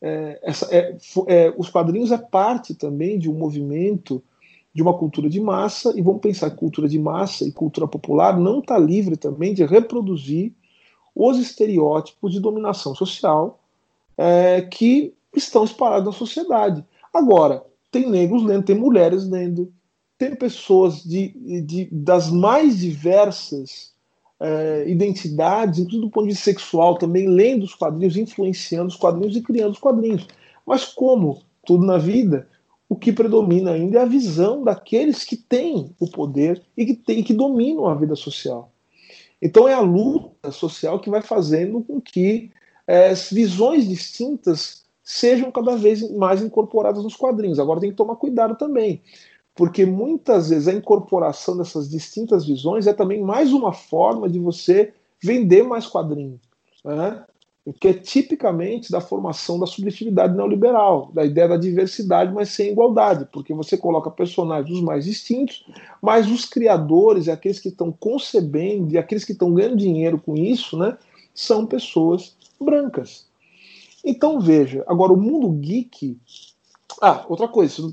É, 0.03 0.41
essa, 0.43 0.75
é, 0.75 0.97
é, 1.29 1.55
os 1.57 1.71
quadrinhos 1.71 2.13
é 2.13 2.19
parte 2.19 2.75
também 2.75 3.19
de 3.19 3.31
um 3.31 3.35
movimento 3.35 4.23
de 4.75 4.83
uma 4.83 4.93
cultura 4.93 5.31
de 5.31 5.41
massa, 5.41 5.93
e 5.97 6.03
vamos 6.03 6.21
pensar 6.21 6.51
que 6.51 6.57
cultura 6.57 6.89
de 6.89 6.99
massa 6.99 7.45
e 7.45 7.53
cultura 7.53 7.87
popular 7.87 8.37
não 8.37 8.59
está 8.59 8.77
livre 8.77 9.17
também 9.17 9.55
de 9.55 9.65
reproduzir 9.65 10.53
os 11.15 11.39
estereótipos 11.39 12.33
de 12.33 12.41
dominação 12.41 12.93
social 12.93 13.61
é, 14.19 14.63
que 14.63 15.15
estão 15.35 15.63
espalhados 15.63 16.07
na 16.07 16.13
sociedade. 16.13 16.85
Agora, 17.13 17.65
tem 17.93 18.11
negros 18.11 18.43
lendo, 18.43 18.65
tem 18.65 18.77
mulheres 18.77 19.29
lendo, 19.29 19.73
tem 20.19 20.35
pessoas 20.35 21.05
de, 21.05 21.29
de 21.63 21.89
das 21.93 22.29
mais 22.29 22.79
diversas 22.79 23.94
é, 24.41 24.85
identidades, 24.89 25.79
inclusive 25.79 26.05
do 26.05 26.11
ponto 26.11 26.25
de 26.25 26.33
vista 26.33 26.45
sexual, 26.45 26.99
também 26.99 27.29
lendo 27.29 27.65
os 27.65 27.75
quadrinhos, 27.75 28.17
influenciando 28.17 28.89
os 28.89 28.97
quadrinhos 28.97 29.37
e 29.37 29.43
criando 29.43 29.73
os 29.73 29.79
quadrinhos. 29.79 30.27
Mas 30.67 30.85
como 30.85 31.43
tudo 31.65 31.85
na 31.85 31.99
vida, 31.99 32.49
o 32.89 32.97
que 32.97 33.13
predomina 33.13 33.73
ainda 33.73 33.99
é 33.99 34.03
a 34.03 34.07
visão 34.07 34.63
daqueles 34.63 35.25
que 35.25 35.37
têm 35.37 35.95
o 35.99 36.11
poder 36.11 36.63
e 36.77 36.87
que, 36.87 36.95
tem, 36.95 37.23
que 37.23 37.33
dominam 37.33 37.87
a 37.87 37.95
vida 37.95 38.15
social. 38.15 38.71
Então 39.41 39.69
é 39.69 39.75
a 39.75 39.81
luta 39.81 40.51
social 40.51 41.01
que 41.01 41.11
vai 41.11 41.23
fazendo 41.23 41.83
com 41.83 42.01
que 42.01 42.51
é, 42.87 43.13
visões 43.33 43.89
distintas 43.89 44.85
sejam 45.03 45.51
cada 45.51 45.77
vez 45.77 46.09
mais 46.13 46.43
incorporadas 46.43 47.03
nos 47.03 47.17
quadrinhos. 47.17 47.59
Agora 47.59 47.81
tem 47.81 47.91
que 47.91 47.97
tomar 47.97 48.17
cuidado 48.17 48.57
também, 48.57 49.03
porque 49.55 49.87
muitas 49.87 50.51
vezes 50.51 50.69
a 50.69 50.73
incorporação 50.73 51.57
dessas 51.57 51.89
distintas 51.89 52.47
visões 52.47 52.87
é 52.87 52.93
também 52.93 53.23
mais 53.23 53.53
uma 53.53 53.73
forma 53.73 54.29
de 54.29 54.39
você 54.39 54.93
vender 55.23 55.63
mais 55.63 55.87
quadrinhos. 55.87 56.41
Né? 56.85 57.25
que 57.73 57.89
é 57.89 57.95
tipicamente 57.95 58.93
da 58.93 59.01
formação 59.01 59.59
da 59.59 59.67
subjetividade 59.67 60.37
neoliberal, 60.37 61.11
da 61.15 61.25
ideia 61.25 61.49
da 61.49 61.57
diversidade, 61.57 62.33
mas 62.33 62.51
sem 62.51 62.73
igualdade, 62.73 63.27
porque 63.33 63.55
você 63.55 63.77
coloca 63.77 64.11
personagens 64.11 64.69
dos 64.69 64.83
mais 64.83 65.07
distintos, 65.07 65.65
mas 66.03 66.31
os 66.31 66.45
criadores 66.45 67.27
aqueles 67.27 67.59
que 67.59 67.71
estão 67.71 67.91
concebendo 67.91 68.93
e 68.93 68.99
aqueles 68.99 69.25
que 69.25 69.33
estão 69.33 69.55
ganhando 69.55 69.77
dinheiro 69.77 70.21
com 70.21 70.37
isso, 70.37 70.77
né, 70.77 70.99
são 71.35 71.65
pessoas 71.65 72.37
brancas. 72.61 73.27
Então 74.05 74.39
veja, 74.39 74.85
agora 74.87 75.13
o 75.13 75.17
mundo 75.17 75.51
geek. 75.51 76.19
Ah, 77.07 77.23
outra 77.29 77.47
coisa, 77.47 77.93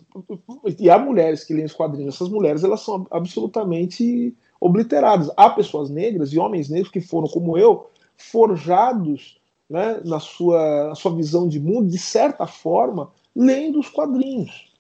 e 0.80 0.90
há 0.90 0.98
mulheres 0.98 1.44
que 1.44 1.54
leem 1.54 1.66
os 1.66 1.74
quadrinhos, 1.74 2.16
essas 2.16 2.30
mulheres 2.30 2.64
elas 2.64 2.80
são 2.80 3.06
absolutamente 3.12 4.34
obliteradas. 4.58 5.30
Há 5.36 5.50
pessoas 5.50 5.90
negras 5.90 6.32
e 6.32 6.40
homens 6.40 6.70
negros 6.70 6.90
que 6.90 7.02
foram, 7.02 7.28
como 7.28 7.58
eu, 7.58 7.90
forjados 8.16 9.38
né, 9.70 10.00
na, 10.06 10.22
sua, 10.22 10.88
na 10.88 10.96
sua 10.96 11.14
visão 11.14 11.46
de 11.46 11.60
mundo, 11.60 11.90
de 11.90 11.98
certa 11.98 12.48
forma, 12.48 13.12
lendo 13.36 13.82
os 13.82 13.90
quadrinhos. 13.90 14.72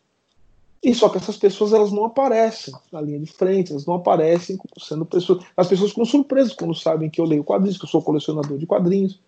E 0.81 0.95
só 0.95 1.09
que 1.09 1.17
essas 1.17 1.35
pessoas 1.35 1.73
elas 1.73 1.91
não 1.91 2.05
aparecem 2.05 2.73
na 2.89 3.01
linha 3.01 3.19
de 3.19 3.29
frente, 3.29 3.73
elas 3.73 3.85
não 3.85 3.95
aparecem 3.95 4.57
sendo 4.79 5.05
pessoas. 5.05 5.43
As 5.57 5.67
pessoas 5.67 5.89
ficam 5.89 6.05
surpresas 6.05 6.53
quando 6.53 6.73
sabem 6.73 7.09
que 7.09 7.19
eu 7.19 7.25
leio 7.25 7.43
quadrinhos, 7.43 7.77
que 7.77 7.83
eu 7.83 7.89
sou 7.89 8.01
colecionador 8.01 8.57
de 8.57 8.65
quadrinhos, 8.65 9.19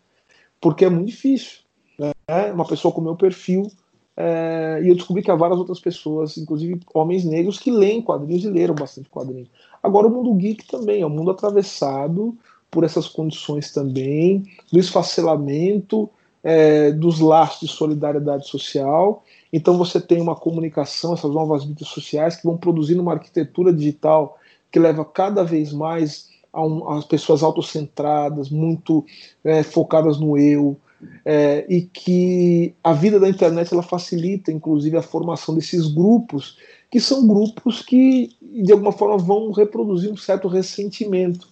porque 0.61 0.85
é 0.85 0.89
muito 0.89 1.07
difícil. 1.09 1.59
Né? 1.99 2.53
Uma 2.53 2.65
pessoa 2.65 2.93
com 2.93 3.01
meu 3.01 3.17
perfil. 3.17 3.69
É, 4.15 4.79
e 4.83 4.89
eu 4.89 4.95
descobri 4.95 5.23
que 5.23 5.31
há 5.31 5.35
várias 5.35 5.59
outras 5.59 5.79
pessoas, 5.79 6.37
inclusive 6.37 6.79
homens 6.93 7.25
negros, 7.25 7.59
que 7.59 7.71
leem 7.71 8.01
quadrinhos 8.01 8.43
e 8.43 8.49
leram 8.49 8.75
bastante 8.75 9.09
quadrinhos. 9.09 9.49
Agora, 9.81 10.07
o 10.07 10.09
mundo 10.09 10.33
geek 10.35 10.67
também 10.67 11.01
é 11.01 11.05
um 11.05 11.09
mundo 11.09 11.31
atravessado 11.31 12.37
por 12.69 12.83
essas 12.83 13.07
condições 13.07 13.71
também, 13.71 14.45
do 14.71 14.79
esfacelamento 14.79 16.09
é, 16.43 16.91
dos 16.91 17.19
laços 17.19 17.67
de 17.67 17.75
solidariedade 17.75 18.47
social. 18.47 19.23
Então, 19.51 19.77
você 19.77 19.99
tem 20.01 20.21
uma 20.21 20.35
comunicação, 20.35 21.13
essas 21.13 21.31
novas 21.31 21.65
mídias 21.65 21.89
sociais 21.89 22.35
que 22.35 22.45
vão 22.45 22.57
produzindo 22.57 23.01
uma 23.01 23.13
arquitetura 23.13 23.71
digital 23.71 24.37
que 24.71 24.79
leva 24.79 25.05
cada 25.05 25.43
vez 25.43 25.71
mais 25.71 26.29
a, 26.51 26.65
um, 26.65 26.89
a 26.89 27.01
pessoas 27.03 27.43
autocentradas, 27.43 28.49
muito 28.49 29.05
é, 29.43 29.63
focadas 29.63 30.19
no 30.19 30.37
eu, 30.37 30.77
é, 31.25 31.65
e 31.69 31.81
que 31.81 32.73
a 32.83 32.93
vida 32.93 33.19
da 33.19 33.29
internet 33.29 33.73
ela 33.73 33.83
facilita, 33.83 34.51
inclusive, 34.51 34.97
a 34.97 35.01
formação 35.01 35.55
desses 35.55 35.87
grupos, 35.87 36.57
que 36.91 36.99
são 36.99 37.27
grupos 37.27 37.81
que, 37.81 38.29
de 38.41 38.71
alguma 38.71 38.91
forma, 38.91 39.17
vão 39.17 39.51
reproduzir 39.51 40.11
um 40.11 40.17
certo 40.17 40.47
ressentimento, 40.47 41.47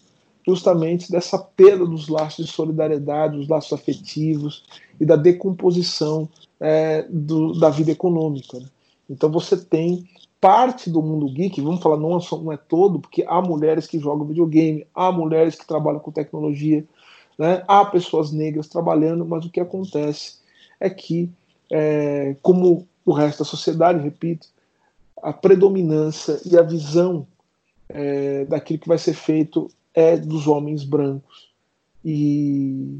justamente 0.45 1.11
dessa 1.11 1.37
perda 1.37 1.85
dos 1.85 2.07
laços 2.07 2.45
de 2.45 2.51
solidariedade, 2.51 3.37
dos 3.37 3.47
laços 3.47 3.73
afetivos 3.73 4.63
e 4.99 5.05
da 5.05 5.15
decomposição 5.15 6.27
é, 6.59 7.05
do, 7.09 7.53
da 7.59 7.69
vida 7.69 7.91
econômica. 7.91 8.59
Né? 8.59 8.65
Então, 9.09 9.31
você 9.31 9.57
tem 9.57 10.07
parte 10.39 10.89
do 10.89 11.03
mundo 11.03 11.31
geek, 11.31 11.61
vamos 11.61 11.81
falar, 11.81 11.97
não 11.97 12.17
é, 12.17 12.21
não 12.31 12.51
é 12.51 12.57
todo, 12.57 12.99
porque 12.99 13.23
há 13.27 13.39
mulheres 13.41 13.85
que 13.85 13.99
jogam 13.99 14.25
videogame, 14.25 14.87
há 14.93 15.11
mulheres 15.11 15.55
que 15.55 15.67
trabalham 15.67 15.99
com 15.99 16.11
tecnologia, 16.11 16.83
né? 17.41 17.63
há 17.67 17.83
pessoas 17.83 18.31
negras 18.31 18.67
trabalhando, 18.67 19.25
mas 19.25 19.43
o 19.43 19.49
que 19.49 19.59
acontece 19.59 20.35
é 20.79 20.91
que, 20.91 21.27
é, 21.71 22.35
como 22.39 22.87
o 23.03 23.11
resto 23.11 23.39
da 23.39 23.45
sociedade, 23.45 24.03
repito, 24.03 24.47
a 25.23 25.33
predominância 25.33 26.39
e 26.45 26.55
a 26.55 26.61
visão 26.61 27.25
é, 27.89 28.45
daquilo 28.45 28.77
que 28.77 28.87
vai 28.87 28.99
ser 28.99 29.15
feito 29.15 29.71
é 29.91 30.15
dos 30.17 30.45
homens 30.45 30.83
brancos 30.83 31.49
e, 32.05 32.99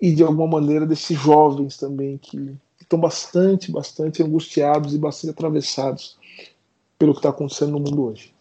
e 0.00 0.14
de 0.14 0.22
alguma 0.22 0.46
maneira 0.46 0.86
desses 0.86 1.18
jovens 1.18 1.76
também 1.76 2.18
que 2.18 2.56
estão 2.80 3.00
bastante, 3.00 3.72
bastante 3.72 4.22
angustiados 4.22 4.94
e 4.94 4.98
bastante 4.98 5.32
atravessados 5.32 6.16
pelo 6.96 7.14
que 7.14 7.18
está 7.18 7.30
acontecendo 7.30 7.72
no 7.72 7.80
mundo 7.80 8.04
hoje. 8.04 8.32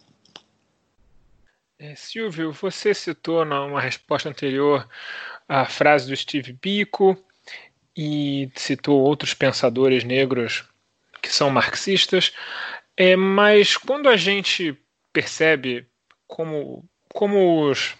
É, 1.81 1.95
Silvio, 1.95 2.51
você 2.51 2.93
citou 2.93 3.45
numa 3.45 3.80
resposta 3.80 4.27
anterior 4.27 4.85
a 5.47 5.64
frase 5.65 6.10
do 6.10 6.15
Steve 6.15 6.51
Biko 6.51 7.18
e 7.95 8.51
citou 8.53 9.01
outros 9.01 9.34
pensadores 9.34 10.03
negros 10.03 10.65
que 11.22 11.30
são 11.30 11.49
marxistas, 11.49 12.34
é, 12.97 13.15
mas 13.15 13.77
quando 13.77 14.10
a 14.10 14.18
gente 14.18 14.77
percebe 15.14 15.88
como, 16.27 16.84
como 17.14 17.69
os, 17.69 17.95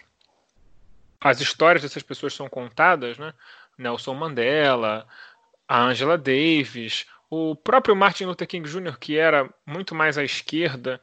as 1.22 1.40
histórias 1.40 1.82
dessas 1.82 2.04
pessoas 2.04 2.34
são 2.34 2.50
contadas, 2.50 3.18
né? 3.18 3.34
Nelson 3.78 4.14
Mandela, 4.14 5.08
a 5.66 5.84
Angela 5.84 6.18
Davis, 6.18 7.06
o 7.30 7.56
próprio 7.56 7.96
Martin 7.96 8.26
Luther 8.26 8.46
King 8.46 8.70
Jr., 8.70 8.98
que 9.00 9.18
era 9.18 9.50
muito 9.66 9.96
mais 9.96 10.18
à 10.18 10.24
esquerda 10.24 11.00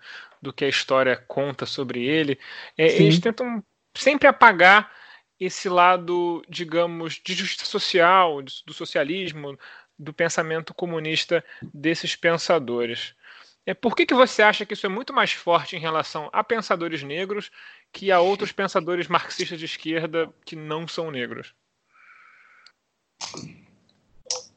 do 0.47 0.53
que 0.53 0.65
a 0.65 0.69
história 0.69 1.17
conta 1.17 1.67
sobre 1.67 2.05
ele, 2.05 2.39
é, 2.79 2.87
eles 2.87 3.19
tentam 3.19 3.63
sempre 3.97 4.29
apagar 4.29 4.93
esse 5.41 5.69
lado, 5.69 6.43
digamos, 6.49 7.21
de 7.23 7.35
justiça 7.35 7.67
social, 7.67 8.41
do 8.43 8.73
socialismo, 8.73 9.59
do 9.99 10.13
pensamento 10.13 10.73
comunista 10.73 11.45
desses 11.75 12.15
pensadores. 12.15 13.15
É, 13.67 13.75
por 13.75 13.97
que, 13.97 14.07
que 14.07 14.15
você 14.15 14.41
acha 14.41 14.65
que 14.65 14.75
isso 14.75 14.87
é 14.87 14.89
muito 14.89 15.13
mais 15.13 15.33
forte 15.33 15.75
em 15.75 15.81
relação 15.81 16.31
a 16.33 16.45
pensadores 16.45 17.03
negros 17.03 17.51
que 17.93 18.13
a 18.13 18.21
outros 18.21 18.53
pensadores 18.53 19.09
marxistas 19.09 19.59
de 19.59 19.65
esquerda 19.65 20.33
que 20.45 20.55
não 20.55 20.87
são 20.87 21.11
negros? 21.11 21.53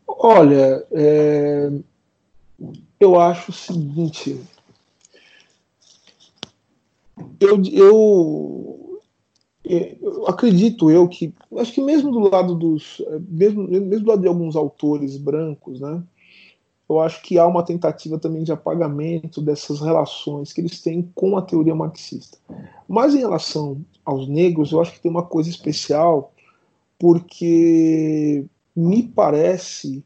Olha, 0.07 0.85
é, 0.91 1.69
eu 2.99 3.19
acho 3.19 3.49
o 3.49 3.53
seguinte. 3.53 4.39
Eu, 7.39 7.61
eu, 7.71 9.01
eu, 9.63 10.27
acredito 10.27 10.89
eu 10.89 11.07
que 11.07 11.33
acho 11.57 11.73
que 11.73 11.81
mesmo 11.81 12.11
do 12.11 12.19
lado 12.19 12.55
dos 12.55 13.01
mesmo, 13.27 13.67
mesmo 13.67 14.05
do 14.05 14.09
lado 14.09 14.21
de 14.21 14.27
alguns 14.27 14.55
autores 14.55 15.17
brancos, 15.17 15.79
né? 15.79 16.03
Eu 16.89 16.99
acho 16.99 17.21
que 17.21 17.37
há 17.37 17.45
uma 17.45 17.63
tentativa 17.63 18.17
também 18.17 18.43
de 18.43 18.51
apagamento 18.51 19.41
dessas 19.41 19.79
relações 19.79 20.51
que 20.51 20.59
eles 20.59 20.81
têm 20.81 21.07
com 21.13 21.37
a 21.37 21.41
teoria 21.41 21.75
marxista. 21.75 22.39
Mas 22.87 23.13
em 23.13 23.19
relação 23.19 23.85
aos 24.03 24.27
negros, 24.27 24.71
eu 24.71 24.81
acho 24.81 24.93
que 24.93 24.99
tem 24.99 25.11
uma 25.11 25.21
coisa 25.21 25.51
especial, 25.51 26.33
porque 26.97 28.43
me 28.75 29.03
parece 29.03 30.03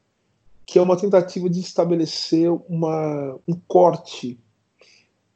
que 0.66 0.78
é 0.78 0.82
uma 0.82 0.98
tentativa 0.98 1.50
de 1.50 1.62
estabelecer 1.62 2.52
uma, 2.68 3.40
um 3.48 3.56
corte 3.66 4.38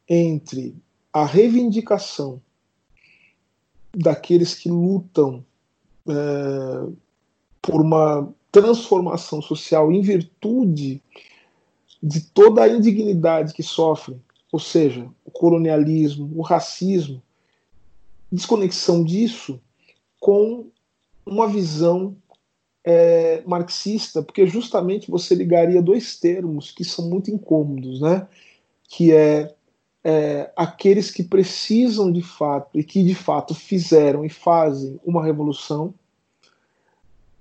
entre 0.10 0.76
a 1.22 1.26
reivindicação 1.26 2.39
daqueles 3.91 4.53
que 4.53 4.69
lutam 4.69 5.44
é, 6.07 6.14
por 7.60 7.81
uma 7.81 8.31
transformação 8.52 9.41
social 9.41 9.91
em 9.91 10.02
virtude 10.02 11.02
de 12.02 12.22
toda 12.22 12.61
a 12.61 12.69
indignidade 12.69 13.53
que 13.53 13.64
sofrem, 13.64 14.22
ou 14.52 14.60
seja, 14.60 15.10
o 15.26 15.31
colonialismo, 15.31 16.31
o 16.35 16.41
racismo, 16.41 17.22
desconexão 18.31 19.03
disso 19.03 19.60
com 20.19 20.68
uma 21.26 21.48
visão 21.48 22.15
é, 22.84 23.41
marxista, 23.45 24.22
porque 24.22 24.45
justamente 24.45 25.10
você 25.10 25.34
ligaria 25.34 25.81
dois 25.81 26.15
termos 26.19 26.72
que 26.72 26.84
são 26.84 27.10
muito 27.10 27.31
incômodos, 27.31 27.99
né? 28.02 28.27
que 28.88 29.11
é, 29.11 29.57
é 30.10 30.50
aqueles 30.56 31.12
que 31.12 31.22
precisam 31.22 32.10
de 32.10 32.22
fato 32.22 32.80
e 32.80 32.82
que 32.82 33.04
de 33.04 33.14
fato 33.14 33.54
fizeram 33.54 34.24
e 34.24 34.30
fazem 34.30 34.98
uma 35.04 35.22
revolução, 35.22 35.94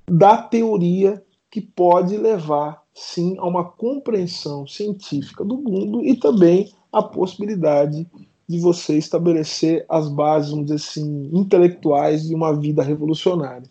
da 0.04 0.36
teoria 0.36 1.22
que 1.48 1.60
pode 1.60 2.16
levar 2.16 2.82
sim 2.92 3.36
a 3.38 3.46
uma 3.46 3.62
compreensão 3.62 4.66
científica 4.66 5.44
do 5.44 5.56
mundo 5.56 6.04
e 6.04 6.16
também 6.16 6.72
a 6.92 7.00
possibilidade 7.00 8.04
de 8.48 8.58
você 8.58 8.98
estabelecer 8.98 9.84
as 9.88 10.08
bases, 10.08 10.50
vamos 10.50 10.66
dizer 10.66 10.88
assim, 10.88 11.30
intelectuais 11.32 12.26
de 12.26 12.34
uma 12.34 12.52
vida 12.52 12.82
revolucionária. 12.82 13.68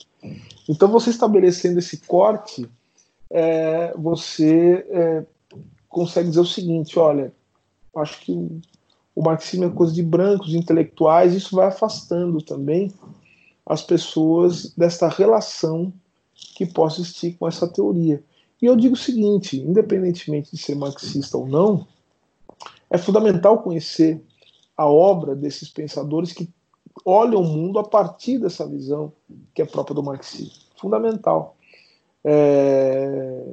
Então, 0.69 0.87
você 0.87 1.09
estabelecendo 1.09 1.79
esse 1.79 1.97
corte, 1.97 2.65
é, 3.29 3.93
você 3.97 4.87
é, 4.89 5.25
consegue 5.89 6.29
dizer 6.29 6.41
o 6.41 6.45
seguinte: 6.45 6.97
olha, 6.97 7.33
acho 7.93 8.19
que 8.21 8.61
o, 9.15 9.21
marxismo 9.21 9.65
é 9.65 9.69
coisa 9.69 9.93
de 9.93 10.03
brancos, 10.03 10.49
de 10.49 10.57
intelectuais, 10.57 11.33
isso 11.33 11.55
vai 11.55 11.67
afastando 11.67 12.41
também 12.41 12.91
as 13.65 13.81
pessoas 13.81 14.73
desta 14.75 15.07
relação 15.07 15.91
que 16.33 16.65
possa 16.65 17.01
existir 17.01 17.33
com 17.37 17.47
essa 17.47 17.67
teoria. 17.67 18.21
E 18.61 18.65
eu 18.65 18.75
digo 18.75 18.93
o 18.93 18.97
seguinte: 18.97 19.57
independentemente 19.57 20.51
de 20.51 20.57
ser 20.57 20.75
marxista 20.75 21.37
ou 21.37 21.47
não, 21.47 21.87
é 22.89 22.97
fundamental 22.97 23.61
conhecer 23.61 24.21
a 24.77 24.85
obra 24.85 25.35
desses 25.35 25.69
pensadores 25.69 26.33
que 26.33 26.49
olham 27.03 27.41
o 27.41 27.45
mundo 27.45 27.79
a 27.79 27.83
partir 27.83 28.37
dessa 28.37 28.67
visão 28.67 29.11
que 29.53 29.61
é 29.61 29.65
própria 29.65 29.95
do 29.95 30.03
marxismo. 30.03 30.53
Fundamental. 30.77 31.55
É... 32.23 33.43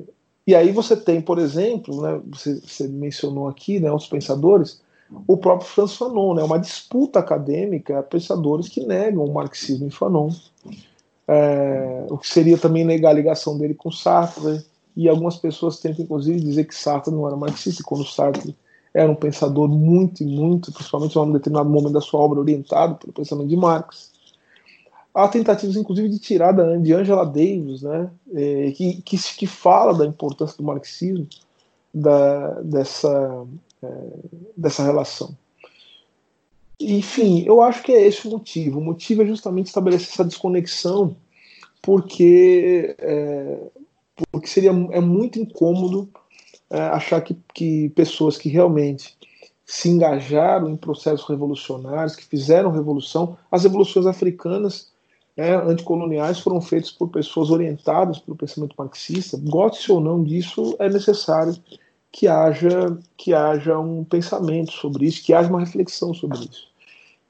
E 0.46 0.54
aí 0.54 0.72
você 0.72 0.96
tem, 0.96 1.20
por 1.20 1.38
exemplo, 1.38 2.02
né, 2.02 2.20
você, 2.26 2.60
você, 2.60 2.88
mencionou 2.88 3.48
aqui, 3.48 3.78
né, 3.78 3.92
os 3.92 4.08
pensadores, 4.08 4.80
o 5.26 5.36
próprio 5.36 5.68
Franz 5.68 5.96
Fanon, 5.96 6.34
né, 6.34 6.42
uma 6.42 6.58
disputa 6.58 7.18
acadêmica, 7.18 8.02
pensadores 8.02 8.68
que 8.68 8.84
negam 8.84 9.24
o 9.24 9.32
marxismo 9.32 9.86
em 9.86 9.90
Fanon, 9.90 10.30
é, 11.28 12.06
o 12.10 12.18
que 12.18 12.28
seria 12.28 12.58
também 12.58 12.84
negar 12.84 13.10
a 13.10 13.14
ligação 13.14 13.56
dele 13.56 13.74
com 13.74 13.90
Sartre, 13.90 14.64
e 14.94 15.08
algumas 15.08 15.36
pessoas 15.36 15.78
tentam 15.78 16.04
inclusive 16.04 16.40
dizer 16.40 16.64
que 16.64 16.74
Sartre 16.74 17.12
não 17.12 17.26
era 17.26 17.36
marxista, 17.36 17.82
quando 17.84 18.04
Sartre 18.04 18.54
era 18.92 19.10
um 19.10 19.14
pensador 19.14 19.68
muito 19.68 20.22
e 20.22 20.26
muito, 20.26 20.70
principalmente 20.72 21.16
em 21.16 21.20
um 21.20 21.32
determinado 21.32 21.70
momento 21.70 21.94
da 21.94 22.00
sua 22.00 22.20
obra, 22.20 22.40
orientado 22.40 22.96
pelo 22.96 23.12
pensamento 23.12 23.48
de 23.48 23.56
Marx. 23.56 24.12
Há 25.14 25.28
tentativas, 25.28 25.76
inclusive, 25.76 26.08
de 26.08 26.18
tirar 26.18 26.52
da, 26.52 26.76
de 26.76 26.92
Angela 26.92 27.24
Davis, 27.24 27.82
né, 27.82 28.10
é, 28.34 28.70
que, 28.72 29.00
que, 29.02 29.16
que 29.16 29.46
fala 29.46 29.94
da 29.94 30.06
importância 30.06 30.56
do 30.56 30.62
marxismo, 30.62 31.26
da, 31.92 32.60
dessa, 32.60 33.08
é, 33.08 33.71
dessa 34.56 34.82
relação. 34.82 35.36
Enfim, 36.80 37.44
eu 37.46 37.62
acho 37.62 37.82
que 37.82 37.92
é 37.92 38.06
esse 38.06 38.26
o 38.26 38.30
motivo. 38.30 38.78
O 38.80 38.84
motivo 38.84 39.22
é 39.22 39.26
justamente 39.26 39.66
estabelecer 39.66 40.08
essa 40.08 40.24
desconexão, 40.24 41.16
porque, 41.80 42.94
é, 42.98 43.58
porque 44.30 44.46
seria 44.46 44.70
é 44.70 45.00
muito 45.00 45.38
incômodo 45.38 46.08
é, 46.70 46.80
achar 46.80 47.20
que, 47.20 47.36
que 47.54 47.88
pessoas 47.90 48.36
que 48.36 48.48
realmente 48.48 49.16
se 49.64 49.88
engajaram 49.88 50.68
em 50.68 50.76
processos 50.76 51.26
revolucionários, 51.28 52.16
que 52.16 52.24
fizeram 52.24 52.70
revolução. 52.70 53.36
As 53.50 53.62
revoluções 53.62 54.06
africanas 54.06 54.92
né, 55.36 55.54
anticoloniais 55.56 56.40
foram 56.40 56.60
feitas 56.60 56.90
por 56.90 57.08
pessoas 57.08 57.50
orientadas 57.50 58.18
pelo 58.18 58.36
pensamento 58.36 58.74
marxista. 58.76 59.38
Goste 59.38 59.90
ou 59.90 60.00
não 60.00 60.22
disso, 60.22 60.76
é 60.78 60.88
necessário 60.88 61.56
que 62.12 62.28
haja, 62.28 62.98
que 63.16 63.32
haja 63.32 63.78
um 63.78 64.04
pensamento 64.04 64.70
sobre 64.70 65.06
isso, 65.06 65.24
que 65.24 65.32
haja 65.32 65.48
uma 65.48 65.60
reflexão 65.60 66.12
sobre 66.12 66.38
isso. 66.38 66.70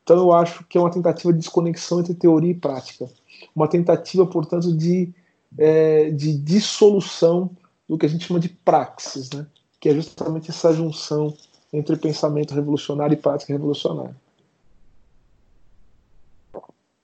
Então 0.02 0.16
eu 0.18 0.32
acho 0.32 0.64
que 0.64 0.76
é 0.76 0.80
uma 0.80 0.90
tentativa 0.90 1.32
de 1.32 1.38
desconexão 1.38 2.00
entre 2.00 2.14
teoria 2.14 2.50
e 2.50 2.54
prática. 2.54 3.08
Uma 3.54 3.68
tentativa, 3.68 4.26
portanto, 4.26 4.76
de, 4.76 5.12
é, 5.56 6.10
de 6.10 6.36
dissolução 6.36 7.50
do 7.88 7.96
que 7.96 8.06
a 8.06 8.08
gente 8.08 8.26
chama 8.26 8.40
de 8.40 8.48
praxis, 8.48 9.30
né? 9.30 9.46
que 9.78 9.88
é 9.88 9.94
justamente 9.94 10.50
essa 10.50 10.72
junção 10.72 11.36
entre 11.72 11.96
pensamento 11.96 12.54
revolucionário 12.54 13.14
e 13.14 13.16
prática 13.16 13.52
revolucionária. 13.52 14.16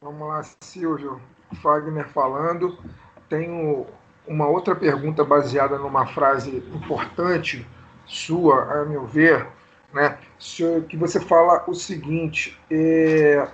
Vamos 0.00 0.28
lá, 0.28 0.42
Silvio. 0.60 1.20
Fagner 1.62 2.08
falando. 2.08 2.76
Tenho 3.28 3.86
uma 4.28 4.46
outra 4.46 4.76
pergunta 4.76 5.24
baseada 5.24 5.78
numa 5.78 6.06
frase 6.06 6.62
importante 6.74 7.66
sua, 8.06 8.82
a 8.82 8.84
meu 8.84 9.06
ver, 9.06 9.46
né? 9.92 10.18
que 10.88 10.96
você 10.96 11.18
fala 11.18 11.64
o 11.66 11.74
seguinte: 11.74 12.58
é, 12.70 13.48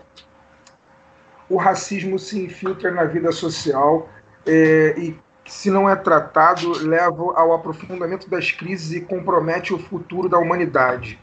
o 1.49 1.57
racismo 1.57 2.19
se 2.19 2.45
infiltra 2.45 2.91
na 2.91 3.05
vida 3.05 3.33
social 3.33 4.09
é, 4.47 4.95
e 4.99 5.19
se 5.47 5.71
não 5.71 5.89
é 5.89 5.95
tratado, 5.95 6.73
leva 6.85 7.23
ao 7.35 7.53
aprofundamento 7.53 8.29
das 8.29 8.51
crises 8.51 8.93
e 8.93 9.01
compromete 9.01 9.75
o 9.75 9.79
futuro 9.79 10.29
da 10.29 10.39
humanidade. 10.39 11.21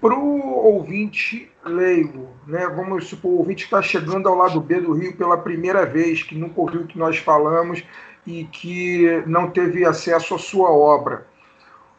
Para 0.00 0.14
o 0.14 0.64
ouvinte 0.64 1.50
leigo, 1.64 2.28
né, 2.46 2.68
vamos 2.68 3.06
supor, 3.06 3.32
o 3.32 3.38
ouvinte 3.38 3.64
está 3.64 3.82
chegando 3.82 4.28
ao 4.28 4.36
lado 4.36 4.60
B 4.60 4.80
do 4.80 4.92
Rio 4.92 5.16
pela 5.16 5.38
primeira 5.38 5.84
vez, 5.84 6.22
que 6.22 6.34
nunca 6.36 6.60
ouviu 6.60 6.82
o 6.82 6.86
que 6.86 6.98
nós 6.98 7.18
falamos 7.18 7.82
e 8.26 8.44
que 8.44 9.22
não 9.26 9.50
teve 9.50 9.84
acesso 9.84 10.34
à 10.34 10.38
sua 10.38 10.70
obra. 10.70 11.26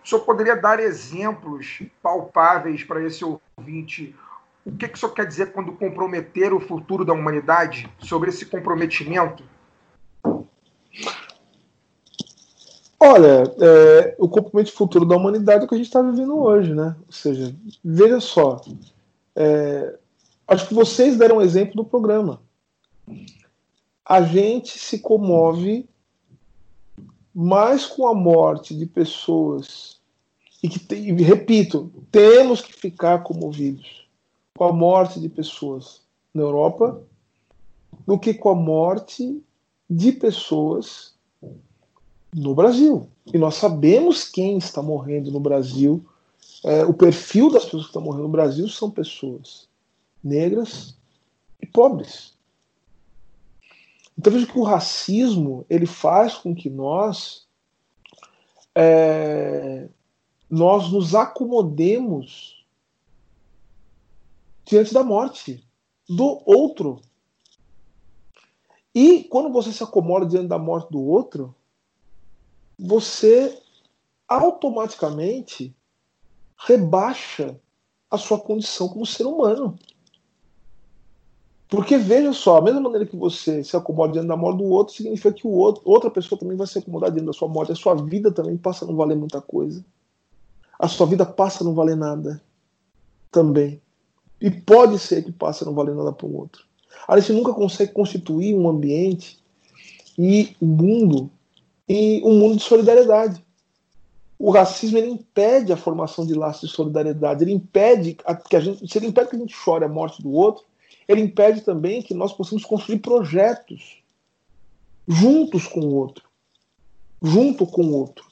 O 0.04 0.08
senhor 0.08 0.22
poderia 0.22 0.56
dar 0.56 0.80
exemplos 0.80 1.84
palpáveis 2.02 2.84
para 2.84 3.04
esse 3.04 3.26
ouvinte? 3.26 4.16
O 4.66 4.72
que, 4.72 4.88
que 4.88 4.96
o 4.96 4.98
senhor 4.98 5.14
quer 5.14 5.26
dizer 5.26 5.52
quando 5.52 5.74
comprometer 5.74 6.54
o 6.54 6.60
futuro 6.60 7.04
da 7.04 7.14
humanidade? 7.14 7.90
Sobre 8.00 8.30
esse 8.30 8.46
comprometimento? 8.46 9.44
Olha, 13.00 13.44
é, 13.60 14.16
o 14.18 14.28
comprometimento 14.28 14.78
futuro 14.78 15.06
da 15.06 15.16
humanidade 15.16 15.62
é 15.62 15.66
o 15.66 15.68
que 15.68 15.76
a 15.76 15.78
gente 15.78 15.88
está 15.88 16.02
vivendo 16.02 16.36
hoje, 16.36 16.74
né? 16.74 16.96
Ou 17.06 17.12
seja, 17.12 17.56
veja 17.84 18.20
só, 18.20 18.60
é, 19.36 19.98
acho 20.48 20.68
que 20.68 20.74
vocês 20.74 21.16
deram 21.16 21.38
um 21.38 21.42
exemplo 21.42 21.76
do 21.76 21.86
programa. 21.86 22.42
A 24.04 24.22
gente 24.24 24.80
se 24.80 25.00
comove 25.00 25.88
mais 27.36 27.86
com 27.86 28.08
a 28.08 28.16
morte 28.16 28.76
de 28.76 28.88
pessoas 28.88 30.00
e 30.64 30.68
que 30.68 30.80
tem, 30.80 31.14
repito, 31.14 31.92
temos 32.12 32.62
que 32.62 32.74
ficar 32.74 33.20
comovidos 33.20 34.08
com 34.58 34.64
a 34.64 34.74
morte 34.74 35.20
de 35.20 35.30
pessoas 35.30 36.02
na 36.34 36.42
Europa 36.42 37.00
do 38.08 38.18
que 38.18 38.34
com 38.34 38.50
a 38.50 38.56
morte 38.56 39.40
de 39.88 40.12
pessoas 40.14 41.17
no 42.34 42.54
Brasil. 42.54 43.10
E 43.34 43.38
nós 43.38 43.56
sabemos 43.56 44.24
quem 44.24 44.58
está 44.58 44.82
morrendo 44.82 45.32
no 45.32 45.40
Brasil. 45.40 46.06
É, 46.64 46.86
o 46.86 46.94
perfil 46.94 47.52
das 47.52 47.66
pessoas 47.66 47.84
que 47.84 47.90
estão 47.90 48.02
morrendo 48.02 48.24
no 48.24 48.30
Brasil 48.30 48.68
são 48.68 48.90
pessoas 48.90 49.68
negras 50.24 50.96
e 51.62 51.66
pobres. 51.66 52.34
Então 54.18 54.34
veja 54.34 54.48
que 54.48 54.58
o 54.58 54.64
racismo 54.64 55.66
ele 55.70 55.86
faz 55.86 56.36
com 56.36 56.56
que 56.56 56.70
nós 56.70 57.46
é, 58.74 59.88
nós 60.50 60.92
nos 60.92 61.14
acomodemos 61.14 62.66
diante 64.66 64.94
da 64.94 65.04
morte 65.04 65.64
do 66.08 66.42
outro. 66.46 67.02
E 68.94 69.24
quando 69.26 69.52
você 69.52 69.72
se 69.72 69.84
acomoda 69.84 70.26
diante 70.26 70.48
da 70.48 70.58
morte 70.58 70.92
do 70.92 71.02
outro, 71.02 71.56
você 72.78 73.58
automaticamente 74.28 75.76
rebaixa 76.58 77.60
a 78.10 78.18
sua 78.18 78.40
condição 78.40 78.90
como 78.90 79.06
ser 79.06 79.26
humano. 79.26 79.78
Porque 81.70 81.98
veja 81.98 82.32
só, 82.32 82.58
a 82.58 82.62
mesma 82.62 82.80
maneira 82.80 83.06
que 83.06 83.18
você 83.18 83.62
se 83.64 83.76
acomoda 83.76 84.14
diante 84.14 84.28
da 84.28 84.38
morte 84.38 84.58
do 84.58 84.66
outro, 84.66 84.94
significa 84.94 85.34
que 85.34 85.46
o 85.46 85.52
outro, 85.52 85.82
outra 85.86 86.10
pessoa 86.10 86.40
também 86.40 86.56
vai 86.56 86.66
se 86.66 86.80
acomodar 86.80 87.12
diante 87.12 87.26
da 87.26 87.34
sua 87.34 87.48
morte. 87.48 87.74
A 87.74 87.76
sua 87.76 87.94
vida 87.96 88.32
também 88.32 88.56
passa 88.56 88.86
a 88.86 88.88
não 88.88 88.96
valer 88.96 89.18
muita 89.18 89.42
coisa. 89.42 89.84
A 90.80 90.88
sua 90.88 91.06
vida 91.06 91.26
passa 91.26 91.64
a 91.64 91.66
não 91.66 91.74
valer 91.74 91.98
nada. 91.98 92.42
Também. 93.30 93.82
E 94.40 94.50
pode 94.50 94.98
ser 94.98 95.24
que 95.24 95.32
passe 95.32 95.64
a 95.64 95.66
não 95.66 95.74
valer 95.74 95.94
nada 95.94 96.14
para 96.14 96.26
o 96.26 96.38
outro. 96.38 96.66
A 97.06 97.20
gente 97.20 97.34
nunca 97.34 97.54
consegue 97.54 97.92
constituir 97.92 98.56
um 98.56 98.70
ambiente 98.70 99.38
e 100.18 100.56
um 100.62 100.68
mundo 100.68 101.30
e 101.88 102.22
um 102.24 102.38
mundo 102.40 102.58
de 102.58 102.64
solidariedade. 102.64 103.44
O 104.40 104.52
racismo 104.52 104.98
ele 104.98 105.10
impede 105.10 105.74
a 105.74 105.78
formação 105.78 106.26
de 106.26 106.34
laços 106.34 106.70
de 106.70 106.76
solidariedade, 106.76 107.44
ele 107.44 107.54
impede 107.54 108.18
que 108.50 108.56
a 108.56 108.60
gente, 108.60 108.88
se 108.88 108.98
ele 108.98 109.08
impede 109.08 109.30
que 109.30 109.36
a 109.36 109.40
gente 109.40 109.56
chore 109.56 109.84
a 109.84 109.90
morte 109.90 110.22
do 110.22 110.32
outro, 110.32 110.64
ele 111.08 111.22
impede 111.22 111.62
também 111.62 112.02
que 112.02 112.14
nós 112.14 112.34
possamos 112.34 112.64
construir 112.66 113.00
projetos 113.00 114.04
juntos 115.08 115.66
com 115.66 115.80
o 115.80 115.96
outro, 115.96 116.24
junto 117.24 117.66
com 117.66 117.82
o 117.84 117.94
outro. 117.94 118.26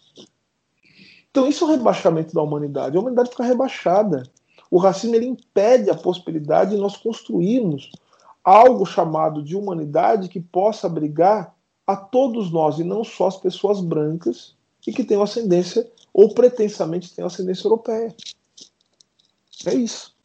Então 1.32 1.48
isso 1.48 1.64
é 1.64 1.68
o 1.68 1.72
rebaixamento 1.72 2.34
da 2.34 2.42
humanidade. 2.42 2.96
A 2.96 3.00
humanidade 3.00 3.30
fica 3.30 3.44
rebaixada. 3.44 4.24
O 4.70 4.78
racismo 4.78 5.16
ele 5.16 5.26
impede 5.26 5.90
a 5.90 5.96
possibilidade 5.96 6.72
de 6.72 6.78
nós 6.78 6.98
construirmos 6.98 7.92
algo 8.44 8.86
chamado 8.86 9.42
de 9.42 9.56
humanidade 9.56 10.30
que 10.30 10.40
possa 10.40 10.88
abrigar 10.88 11.55
a 11.86 11.96
todos 11.96 12.52
nós, 12.52 12.80
e 12.80 12.84
não 12.84 13.04
só 13.04 13.28
as 13.28 13.38
pessoas 13.38 13.82
brancas 13.82 14.56
e 14.86 14.92
que 14.92 15.04
têm 15.04 15.22
ascendência, 15.22 15.90
ou 16.14 16.34
pretensamente 16.34 17.14
têm 17.14 17.26
ascendência 17.26 17.66
europeia. 17.66 18.16
É 19.66 19.74
isso. 19.74 20.16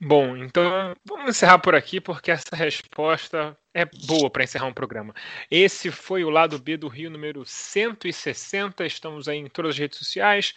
Bom, 0.00 0.36
então 0.36 0.94
vamos 1.04 1.30
encerrar 1.30 1.58
por 1.58 1.74
aqui, 1.74 2.00
porque 2.00 2.30
essa 2.30 2.54
resposta 2.54 3.56
é 3.72 3.84
boa 4.06 4.28
para 4.30 4.44
encerrar 4.44 4.66
um 4.66 4.72
programa. 4.72 5.14
Esse 5.50 5.90
foi 5.90 6.22
o 6.22 6.30
lado 6.30 6.58
B 6.58 6.76
do 6.76 6.86
Rio 6.86 7.10
número 7.10 7.44
160. 7.46 8.84
Estamos 8.84 9.26
aí 9.26 9.38
em 9.38 9.48
todas 9.48 9.70
as 9.70 9.78
redes 9.78 9.98
sociais 9.98 10.54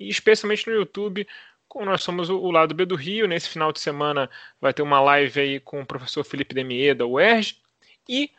e 0.00 0.08
especialmente 0.08 0.66
no 0.66 0.74
YouTube. 0.74 1.26
Como 1.68 1.84
nós 1.84 2.02
somos 2.02 2.30
o 2.30 2.50
lado 2.50 2.74
B 2.74 2.84
do 2.86 2.96
Rio, 2.96 3.28
nesse 3.28 3.48
final 3.48 3.72
de 3.72 3.80
semana 3.80 4.30
vai 4.60 4.72
ter 4.72 4.82
uma 4.82 5.00
live 5.00 5.40
aí 5.40 5.60
com 5.60 5.80
o 5.80 5.86
professor 5.86 6.24
Felipe 6.24 6.54
Demier 6.54 6.94
da 6.94 7.06
UERJ 7.06 7.60
e 8.08 8.30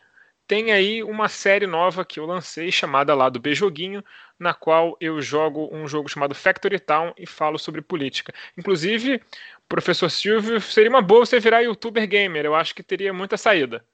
tem 0.50 0.72
aí 0.72 1.00
uma 1.04 1.28
série 1.28 1.64
nova 1.64 2.04
que 2.04 2.18
eu 2.18 2.26
lancei 2.26 2.72
chamada 2.72 3.14
Lado 3.14 3.38
B 3.38 3.54
Joguinho, 3.54 4.04
na 4.36 4.52
qual 4.52 4.96
eu 5.00 5.22
jogo 5.22 5.68
um 5.72 5.86
jogo 5.86 6.08
chamado 6.08 6.34
Factory 6.34 6.80
Town 6.80 7.14
e 7.16 7.24
falo 7.24 7.56
sobre 7.56 7.80
política. 7.80 8.34
Inclusive, 8.58 9.22
professor 9.68 10.10
Silvio, 10.10 10.60
seria 10.60 10.90
uma 10.90 11.00
boa 11.00 11.24
você 11.24 11.38
virar 11.38 11.60
youtuber 11.60 12.04
gamer, 12.08 12.44
eu 12.44 12.56
acho 12.56 12.74
que 12.74 12.82
teria 12.82 13.12
muita 13.12 13.36
saída. 13.36 13.84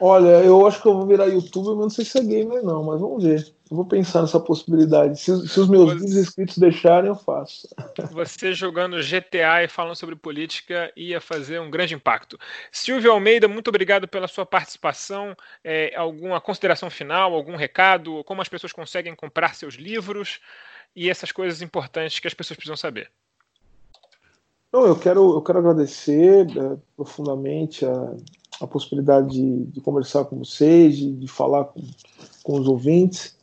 Olha, 0.00 0.44
eu 0.44 0.66
acho 0.66 0.82
que 0.82 0.88
eu 0.88 0.94
vou 0.94 1.06
virar 1.06 1.26
youtuber, 1.26 1.74
mas 1.74 1.82
não 1.82 1.90
sei 1.90 2.04
se 2.04 2.18
é 2.18 2.22
gamer 2.22 2.62
não, 2.62 2.82
mas 2.82 3.00
vamos 3.00 3.22
ver. 3.22 3.54
Eu 3.70 3.76
vou 3.76 3.86
pensar 3.86 4.20
nessa 4.20 4.38
possibilidade. 4.40 5.18
Se, 5.18 5.48
se 5.48 5.60
os 5.60 5.68
meus 5.68 5.94
você, 5.94 6.20
inscritos 6.20 6.58
deixarem, 6.58 7.08
eu 7.08 7.14
faço. 7.14 7.68
Você 8.12 8.52
jogando 8.52 9.02
GTA 9.02 9.64
e 9.64 9.68
falando 9.68 9.96
sobre 9.96 10.14
política 10.14 10.92
ia 10.94 11.20
fazer 11.20 11.58
um 11.60 11.70
grande 11.70 11.94
impacto. 11.94 12.38
Silvio 12.70 13.12
Almeida, 13.12 13.48
muito 13.48 13.68
obrigado 13.68 14.06
pela 14.06 14.28
sua 14.28 14.44
participação. 14.44 15.34
É, 15.62 15.94
alguma 15.96 16.40
consideração 16.40 16.90
final, 16.90 17.32
algum 17.32 17.56
recado? 17.56 18.22
Como 18.24 18.42
as 18.42 18.48
pessoas 18.48 18.72
conseguem 18.72 19.14
comprar 19.14 19.54
seus 19.54 19.74
livros 19.74 20.40
e 20.94 21.08
essas 21.08 21.32
coisas 21.32 21.62
importantes 21.62 22.18
que 22.18 22.28
as 22.28 22.34
pessoas 22.34 22.56
precisam 22.56 22.76
saber? 22.76 23.10
Não, 24.72 24.86
eu 24.86 24.98
quero, 24.98 25.36
eu 25.36 25.40
quero 25.40 25.60
agradecer 25.60 26.46
é, 26.50 26.76
profundamente 26.96 27.86
a, 27.86 28.12
a 28.60 28.66
possibilidade 28.66 29.28
de, 29.30 29.64
de, 29.66 29.80
conversar 29.80 30.24
com 30.24 30.38
vocês, 30.38 30.96
de, 30.96 31.12
de 31.12 31.28
falar 31.28 31.64
com, 31.64 31.82
com 32.42 32.60
os 32.60 32.68
ouvintes 32.68 33.36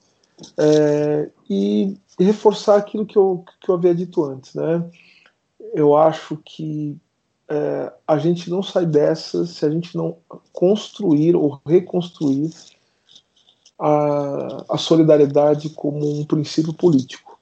é, 0.58 1.30
e, 1.50 1.98
reforçar 2.20 2.76
aquilo 2.76 3.06
que 3.06 3.18
eu, 3.18 3.44
que 3.60 3.70
eu 3.70 3.76
havia 3.76 3.96
dito 3.96 4.24
antes. 4.24 4.54
Né? 4.54 4.84
Eu 5.74 5.96
acho 5.96 6.38
que 6.46 6.98
é, 7.50 7.92
a 8.08 8.18
gente 8.18 8.50
não 8.50 8.62
sai 8.62 8.86
dessa 8.86 9.46
se 9.46 9.66
a 9.66 9.70
gente 9.70 9.96
não 9.96 10.18
construir 10.54 11.36
ou 11.36 11.60
reconstruir 11.66 12.52
a, 13.80 14.66
a 14.70 14.78
solidariedade 14.78 15.70
como 15.70 16.20
um 16.20 16.24
princípio 16.24 16.74
político. 16.74 17.40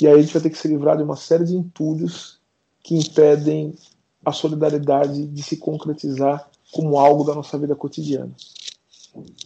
E 0.00 0.06
aí 0.06 0.18
a 0.18 0.22
gente 0.22 0.32
vai 0.32 0.42
ter 0.42 0.50
que 0.50 0.58
se 0.58 0.68
livrar 0.68 0.96
de 0.96 1.02
uma 1.02 1.16
série 1.16 1.44
de 1.44 1.56
entulhos 1.56 2.38
que 2.82 2.96
impedem 2.96 3.74
a 4.24 4.32
solidariedade 4.32 5.26
de 5.26 5.42
se 5.42 5.56
concretizar 5.56 6.48
como 6.72 6.98
algo 6.98 7.22
da 7.22 7.34
nossa 7.34 7.56
vida 7.58 7.76
cotidiana. 7.76 8.32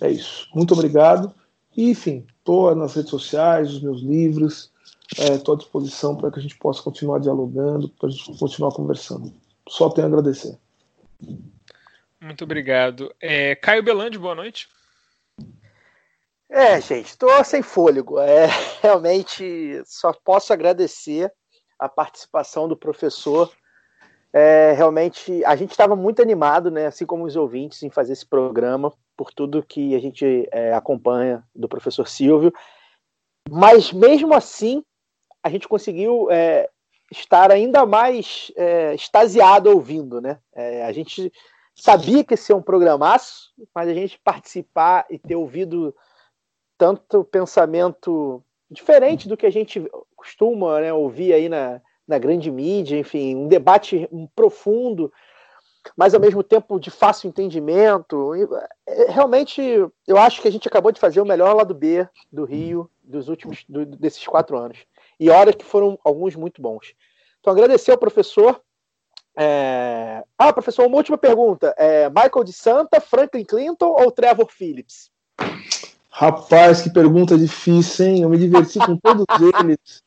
É 0.01 0.11
isso. 0.11 0.49
Muito 0.55 0.73
obrigado. 0.73 1.35
E, 1.77 1.91
enfim, 1.91 2.27
estou 2.39 2.75
nas 2.75 2.95
redes 2.95 3.11
sociais, 3.11 3.73
os 3.73 3.83
meus 3.83 4.01
livros, 4.01 4.71
estou 5.11 5.55
é, 5.55 5.57
à 5.57 5.59
disposição 5.59 6.17
para 6.17 6.31
que 6.31 6.39
a 6.39 6.43
gente 6.43 6.57
possa 6.57 6.83
continuar 6.83 7.19
dialogando, 7.19 7.89
para 7.89 8.09
a 8.09 8.13
gente 8.13 8.39
continuar 8.39 8.73
conversando. 8.73 9.33
Só 9.69 9.91
tenho 9.91 10.07
a 10.07 10.11
agradecer. 10.11 10.57
Muito 12.21 12.45
obrigado. 12.45 13.15
É, 13.21 13.55
Caio 13.57 13.83
Belandi, 13.83 14.19
boa 14.19 14.35
noite. 14.35 14.69
É, 16.49 16.81
gente, 16.81 17.07
estou 17.07 17.45
sem 17.45 17.61
fôlego. 17.61 18.19
É, 18.21 18.47
realmente 18.81 19.83
só 19.85 20.13
posso 20.13 20.53
agradecer 20.53 21.33
a 21.79 21.89
participação 21.89 22.69
do 22.69 22.77
professor. 22.77 23.53
É, 24.39 24.73
realmente, 24.73 25.43
a 25.47 25.57
gente 25.57 25.71
estava 25.71 25.97
muito 25.97 26.21
animado, 26.21 26.71
né, 26.71 26.85
assim 26.85 27.07
como 27.07 27.25
os 27.25 27.37
ouvintes, 27.37 27.83
em 27.83 27.89
fazer 27.89 28.13
esse 28.13 28.27
programa, 28.27 28.93
por 29.17 29.33
tudo 29.33 29.63
que 29.63 29.97
a 29.97 29.99
gente 29.99 30.47
é, 30.53 30.75
acompanha 30.75 31.43
do 31.55 31.67
professor 31.67 32.07
Silvio. 32.07 32.53
Mas 33.49 33.95
mesmo 33.95 34.35
assim, 34.35 34.85
a 35.43 35.49
gente 35.49 35.67
conseguiu 35.67 36.31
é, 36.31 36.69
estar 37.11 37.51
ainda 37.51 37.87
mais 37.87 38.53
é, 38.57 38.95
extasiado 38.95 39.71
ouvindo, 39.71 40.21
né? 40.21 40.39
É, 40.55 40.85
a 40.85 40.93
gente 40.93 41.33
sabia 41.75 42.23
que 42.23 42.35
esse 42.35 42.53
é 42.53 42.55
um 42.55 42.61
programaço, 42.61 43.55
mas 43.75 43.89
a 43.89 43.95
gente 43.95 44.21
participar 44.23 45.07
e 45.09 45.19
ter 45.19 45.35
ouvido 45.35 45.97
tanto 46.77 47.25
pensamento 47.25 48.45
diferente 48.71 49.31
do 49.31 49.37
que 49.37 49.47
a 49.47 49.51
gente 49.51 49.83
costuma 50.15 50.79
né, 50.83 50.93
ouvir 50.93 51.33
aí 51.33 51.49
na, 51.49 51.81
na 52.07 52.19
grande 52.19 52.51
mídia, 52.51 52.99
enfim, 52.99 53.35
um 53.35 53.49
debate 53.49 54.09
profundo, 54.35 55.13
mas 55.97 56.15
ao 56.15 56.21
mesmo 56.21 56.43
tempo 56.43 56.79
de 56.79 56.91
fácil 56.91 57.29
entendimento. 57.29 58.33
É, 58.87 59.11
realmente, 59.11 59.63
eu 60.07 60.17
acho 60.17 60.41
que 60.41 60.49
a 60.49 60.53
gente 60.53 60.69
acabou 60.69 60.93
de 60.93 61.01
fazer 61.01 61.21
o 61.21 61.27
melhor 61.27 61.55
lado 61.55 61.75
B 61.75 62.09
do 62.33 62.45
Rio 62.45 62.91
dos 63.03 63.29
últimos 63.29 63.65
do, 63.69 63.85
desses 63.85 64.27
quatro 64.27 64.57
anos. 64.59 64.79
E 65.19 65.31
olha 65.31 65.53
que 65.53 65.65
foram 65.65 65.99
alguns 66.05 66.35
muito 66.37 66.61
bons. 66.61 66.95
Então, 67.41 67.53
agradecer 67.53 67.93
ao 67.93 67.99
professor 67.99 68.61
é... 69.37 70.25
Ah, 70.39 70.53
professor, 70.53 70.87
uma 70.87 70.97
última 70.97 71.19
pergunta. 71.19 71.75
É 71.77 72.09
Michael 72.09 72.45
de 72.45 72.53
Santa, 72.55 73.01
Franklin 73.01 73.45
Clinton 73.45 73.95
ou 73.99 74.11
Trevor 74.11 74.51
Phillips? 74.51 75.11
Rapaz, 76.09 76.81
que 76.81 76.91
pergunta 76.91 77.37
difícil, 77.37 78.07
hein? 78.07 78.23
Eu 78.23 78.31
me 78.31 78.39
diverti 78.39 78.79
com 78.79 78.97
todos 78.97 79.27
eles. 79.61 80.03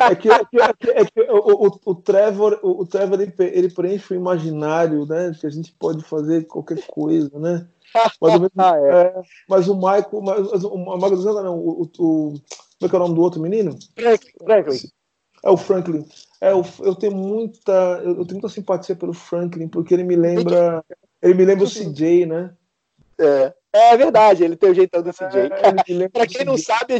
É 0.00 0.14
que, 0.14 0.30
é 0.30 0.44
que, 0.44 0.60
é 0.60 0.72
que, 0.72 0.90
é 0.90 1.04
que 1.04 1.20
o, 1.30 1.66
o, 1.66 1.80
o, 1.84 1.94
Trevor, 1.94 2.58
o, 2.62 2.80
o 2.82 2.86
Trevor 2.86 3.20
ele, 3.20 3.34
ele, 3.38 3.68
preenche 3.68 4.14
o 4.14 4.16
imaginário, 4.16 5.04
né? 5.04 5.32
Que 5.38 5.46
a 5.46 5.50
gente 5.50 5.72
pode 5.72 6.02
fazer 6.02 6.46
qualquer 6.46 6.80
coisa, 6.86 7.30
né? 7.38 7.66
Mas, 8.20 8.32
mesmo, 8.40 8.50
ah, 8.56 8.78
é. 8.78 9.02
É, 9.02 9.22
mas 9.46 9.68
o 9.68 9.74
Michael, 9.74 10.22
mas, 10.22 11.12
o 11.12 11.22
Santa 11.22 11.42
não, 11.42 11.58
o, 11.58 11.82
o, 11.82 11.88
como 11.98 12.40
é 12.82 12.88
que 12.88 12.94
é 12.94 12.98
o 12.98 13.02
nome 13.02 13.14
do 13.14 13.20
outro 13.20 13.42
menino? 13.42 13.76
Franklin. 14.42 14.88
É 15.44 15.50
o 15.50 15.56
Franklin. 15.56 16.06
É, 16.40 16.52
eu, 16.52 16.64
eu 16.80 16.94
tenho 16.94 17.14
muita, 17.14 18.00
eu, 18.02 18.24
tenho 18.24 18.40
muita 18.40 18.48
simpatia 18.48 18.96
pelo 18.96 19.12
Franklin 19.12 19.68
porque 19.68 19.92
ele 19.92 20.04
me 20.04 20.16
lembra, 20.16 20.82
ele 21.20 21.34
me 21.34 21.44
lembra 21.44 21.64
o 21.64 21.70
CJ, 21.70 22.24
né? 22.24 22.54
É, 23.18 23.52
é 23.72 23.96
verdade, 23.96 24.44
ele 24.44 24.56
tem 24.56 24.70
o 24.70 24.74
jeitão 24.74 25.02
do 25.02 25.12
CJ. 25.12 25.50
É, 25.52 26.08
Para 26.08 26.26
quem 26.26 26.44
não 26.44 26.56
sabe, 26.56 26.94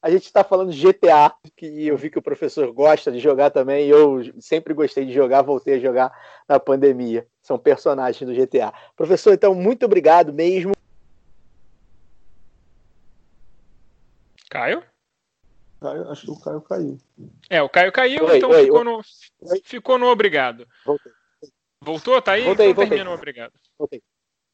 a 0.00 0.10
gente 0.10 0.24
está 0.24 0.44
falando 0.44 0.72
de 0.72 0.80
GTA, 0.80 1.34
que 1.56 1.86
eu 1.86 1.96
vi 1.96 2.08
que 2.08 2.18
o 2.18 2.22
professor 2.22 2.72
gosta 2.72 3.10
de 3.10 3.18
jogar 3.18 3.50
também, 3.50 3.86
e 3.86 3.90
eu 3.90 4.20
sempre 4.40 4.72
gostei 4.72 5.04
de 5.04 5.12
jogar, 5.12 5.42
voltei 5.42 5.74
a 5.74 5.80
jogar 5.80 6.12
na 6.48 6.60
pandemia. 6.60 7.26
São 7.42 7.58
personagens 7.58 8.28
do 8.28 8.34
GTA. 8.34 8.72
Professor, 8.96 9.32
então, 9.32 9.54
muito 9.54 9.84
obrigado 9.84 10.32
mesmo. 10.32 10.72
Caio? 14.48 14.82
Caio, 15.80 16.10
acho 16.10 16.26
que 16.26 16.30
o 16.30 16.40
Caio 16.40 16.60
caiu. 16.60 16.98
É, 17.50 17.62
o 17.62 17.68
Caio 17.68 17.92
caiu, 17.92 18.24
oi, 18.24 18.36
então 18.36 18.50
oi, 18.50 18.64
ficou, 18.64 18.78
oi. 18.78 18.84
No, 18.84 19.02
ficou 19.64 19.98
no 19.98 20.06
obrigado. 20.06 20.66
Voltei. 20.84 21.12
Voltou? 21.80 22.22
Tá 22.22 22.32
aí? 22.32 22.44
Voltei, 22.44 22.70
então 22.70 22.84
voltei. 22.84 23.04
no 23.04 23.12
obrigado. 23.12 23.52
Voltei. 23.76 24.02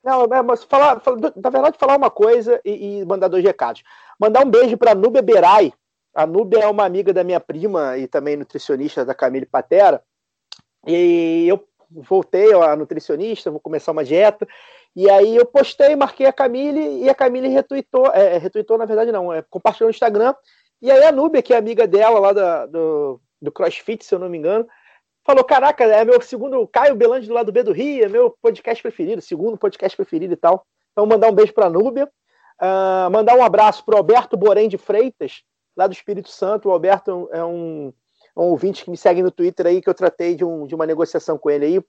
Não, 0.05 0.25
é, 0.25 0.43
mas 0.43 0.63
falar, 0.65 1.01
na 1.37 1.51
verdade, 1.51 1.79
falar 1.79 1.97
uma 1.97 2.11
coisa 2.11 2.61
e, 2.65 3.01
e 3.01 3.05
mandar 3.07 3.29
dois 3.29 3.43
recados. 3.43 3.83
Mandar 4.21 4.45
um 4.45 4.51
beijo 4.51 4.77
para 4.77 4.95
Núbia 4.95 5.23
Berai. 5.23 5.73
A 6.15 6.27
Núbia 6.27 6.61
é 6.61 6.67
uma 6.69 6.85
amiga 6.85 7.13
da 7.13 7.25
minha 7.25 7.41
prima 7.41 7.97
e 7.97 8.07
também 8.07 8.37
nutricionista 8.37 9.05
da 9.05 9.15
Camille 9.15 9.47
Patera. 9.47 10.03
E 10.87 11.47
eu 11.49 11.67
voltei 11.91 12.53
a 12.53 12.77
nutricionista, 12.77 13.51
vou 13.51 13.61
começar 13.61 13.93
uma 13.93 14.05
dieta. 14.05 14.47
E 14.95 15.09
aí 15.11 15.35
eu 15.35 15.47
postei, 15.47 15.97
marquei 15.97 16.27
a 16.27 16.33
Camille 16.33 17.03
e 17.03 17.09
a 17.09 17.15
Camille 17.15 17.49
retweetou, 17.49 18.07
é, 18.09 18.39
retweetou 18.39 18.79
na 18.79 18.85
verdade 18.85 19.11
não, 19.11 19.33
é, 19.33 19.43
compartilhou 19.43 19.89
no 19.89 19.91
Instagram 19.91 20.35
e 20.85 20.91
aí 20.91 21.03
a 21.03 21.11
Núbia, 21.11 21.43
que 21.43 21.55
é 21.55 21.57
amiga 21.57 21.87
dela 21.87 22.21
lá 22.21 22.33
da, 22.35 22.67
do, 22.67 23.19
do 23.41 23.51
CrossFit, 23.51 24.05
se 24.05 24.15
eu 24.15 24.19
não 24.19 24.29
me 24.29 24.37
engano, 24.37 24.67
falou: 25.25 25.43
Caraca, 25.43 25.85
é 25.85 26.05
meu 26.05 26.21
segundo 26.21 26.67
Caio 26.69 26.95
Belandi 26.95 27.27
do 27.27 27.35
lado 27.35 27.51
B 27.51 27.63
do 27.63 27.73
Rio, 27.73 28.05
é 28.05 28.09
meu 28.09 28.37
podcast 28.43 28.83
preferido, 28.83 29.23
segundo 29.23 29.57
podcast 29.57 29.97
preferido 29.97 30.35
e 30.35 30.37
tal. 30.37 30.67
Então, 30.93 31.07
mandar 31.07 31.29
um 31.29 31.35
beijo 31.35 31.53
para 31.53 31.67
a 31.67 31.71
Núbia. 31.71 32.09
Uh, 32.61 33.11
mandar 33.11 33.35
um 33.37 33.43
abraço 33.43 33.85
para 33.85 33.97
Alberto 33.97 34.37
Borém 34.37 34.69
de 34.69 34.79
Freitas, 34.79 35.43
lá 35.77 35.87
do 35.87 35.93
Espírito 35.93 36.31
Santo. 36.31 36.69
O 36.69 36.73
Alberto 36.73 37.29
é 37.33 37.45
um, 37.45 37.93
é 38.37 38.41
um 38.41 38.45
ouvinte 38.45 38.85
que 38.85 38.91
me 38.91 38.97
segue 38.97 39.23
no 39.23 39.31
Twitter 39.31 39.67
aí, 39.67 39.83
que 39.83 39.89
eu 39.89 39.95
tratei 39.95 40.37
de, 40.37 40.45
um, 40.45 40.67
de 40.67 40.75
uma 40.75 40.87
negociação 40.87 41.37
com 41.37 41.51
ele 41.51 41.67
aí, 41.67 41.85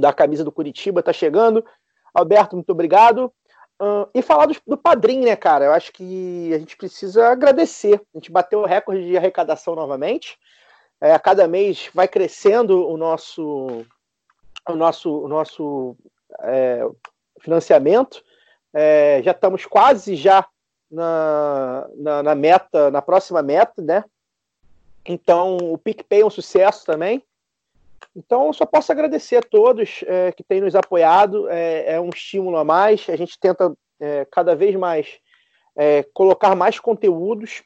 da 0.00 0.12
camisa 0.12 0.42
do 0.42 0.50
Curitiba, 0.50 1.02
tá 1.02 1.12
chegando. 1.12 1.64
Alberto, 2.12 2.56
muito 2.56 2.70
obrigado. 2.70 3.32
Uh, 3.80 4.10
e 4.12 4.20
falar 4.20 4.46
do, 4.46 4.56
do 4.66 4.76
padrinho, 4.76 5.24
né, 5.24 5.36
cara? 5.36 5.66
Eu 5.66 5.72
acho 5.72 5.92
que 5.92 6.52
a 6.52 6.58
gente 6.58 6.76
precisa 6.76 7.28
agradecer. 7.28 8.02
A 8.12 8.18
gente 8.18 8.32
bateu 8.32 8.60
o 8.60 8.66
recorde 8.66 9.06
de 9.06 9.16
arrecadação 9.16 9.76
novamente. 9.76 10.36
É, 11.00 11.12
a 11.12 11.18
cada 11.18 11.46
mês 11.46 11.90
vai 11.94 12.08
crescendo 12.08 12.88
o 12.88 12.96
nosso, 12.96 13.84
o 14.68 14.74
nosso, 14.74 15.24
o 15.24 15.28
nosso 15.28 15.96
é, 16.40 16.84
financiamento. 17.40 18.22
É, 18.74 19.22
já 19.22 19.30
estamos 19.30 19.64
quase 19.64 20.16
já 20.16 20.46
na, 20.90 21.88
na, 21.96 22.22
na, 22.22 22.34
meta, 22.34 22.90
na 22.90 23.00
próxima 23.00 23.42
meta, 23.42 23.80
né? 23.80 24.04
Então 25.06 25.56
o 25.56 25.78
PicPay 25.78 26.20
é 26.22 26.26
um 26.26 26.30
sucesso 26.30 26.84
também. 26.84 27.22
Então, 28.14 28.52
só 28.52 28.66
posso 28.66 28.90
agradecer 28.90 29.36
a 29.36 29.42
todos 29.42 30.02
é, 30.06 30.32
que 30.32 30.42
têm 30.42 30.60
nos 30.60 30.74
apoiado. 30.74 31.48
É, 31.48 31.94
é, 31.94 32.00
um 32.00 32.10
estímulo 32.10 32.56
a 32.56 32.64
mais. 32.64 33.08
A 33.08 33.16
gente 33.16 33.38
tenta 33.38 33.72
é, 34.00 34.26
cada 34.30 34.56
vez 34.56 34.74
mais 34.74 35.20
é, 35.76 36.02
colocar 36.12 36.56
mais 36.56 36.80
conteúdos 36.80 37.62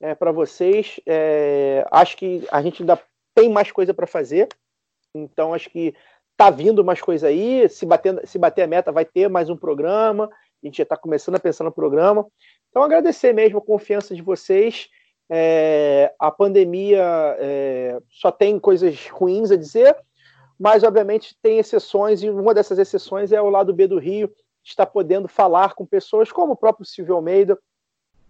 é, 0.00 0.14
para 0.14 0.32
vocês. 0.32 1.00
É, 1.06 1.86
acho 1.90 2.16
que 2.16 2.46
a 2.50 2.62
gente 2.62 2.82
ainda 2.82 3.00
tem 3.34 3.48
mais 3.48 3.70
coisa 3.70 3.92
para 3.92 4.06
fazer. 4.06 4.48
Então, 5.14 5.54
acho 5.54 5.70
que 5.70 5.94
tá 6.36 6.50
vindo 6.50 6.84
mais 6.84 7.00
coisa 7.00 7.28
aí. 7.28 7.68
Se 7.68 7.86
bater, 7.86 8.26
se 8.26 8.38
bater 8.38 8.62
a 8.62 8.66
meta, 8.66 8.92
vai 8.92 9.04
ter 9.04 9.28
mais 9.28 9.48
um 9.48 9.56
programa. 9.56 10.28
A 10.62 10.66
gente 10.66 10.78
já 10.78 10.82
está 10.82 10.96
começando 10.96 11.36
a 11.36 11.40
pensar 11.40 11.64
no 11.64 11.72
programa. 11.72 12.26
Então, 12.70 12.82
agradecer 12.82 13.32
mesmo 13.32 13.58
a 13.58 13.62
confiança 13.62 14.14
de 14.14 14.22
vocês. 14.22 14.88
É, 15.28 16.12
a 16.18 16.30
pandemia 16.30 17.02
é, 17.38 17.98
só 18.10 18.30
tem 18.30 18.58
coisas 18.58 19.08
ruins 19.08 19.50
a 19.50 19.56
dizer, 19.56 19.96
mas 20.58 20.84
obviamente 20.84 21.36
tem 21.42 21.58
exceções, 21.58 22.22
e 22.22 22.30
uma 22.30 22.54
dessas 22.54 22.78
exceções 22.78 23.32
é 23.32 23.40
o 23.40 23.50
lado 23.50 23.74
B 23.74 23.88
do 23.88 23.98
Rio, 23.98 24.32
está 24.64 24.86
podendo 24.86 25.26
falar 25.26 25.74
com 25.74 25.84
pessoas 25.84 26.30
como 26.30 26.52
o 26.52 26.56
próprio 26.56 26.86
Silvio 26.86 27.16
Almeida, 27.16 27.58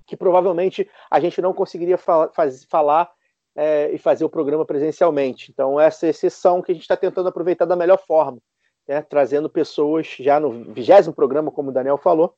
que 0.07 0.16
provavelmente 0.16 0.89
a 1.11 1.19
gente 1.19 1.43
não 1.43 1.53
conseguiria 1.53 1.99
faz, 1.99 2.65
falar 2.65 3.11
é, 3.57 3.91
e 3.93 3.99
fazer 3.99 4.24
o 4.24 4.31
programa 4.31 4.65
presencialmente. 4.65 5.51
Então, 5.51 5.81
essa 5.81 6.07
exceção 6.07 6.62
que 6.62 6.70
a 6.70 6.74
gente 6.74 6.83
está 6.83 6.97
tentando 6.97 7.28
aproveitar 7.28 7.65
da 7.65 7.74
melhor 7.74 7.99
forma, 7.99 8.39
né, 8.87 9.03
trazendo 9.03 9.51
pessoas 9.51 10.07
já 10.19 10.39
no 10.39 10.73
vigésimo 10.73 11.15
programa, 11.15 11.51
como 11.51 11.70
o 11.70 11.73
Daniel 11.73 11.97
falou, 11.97 12.35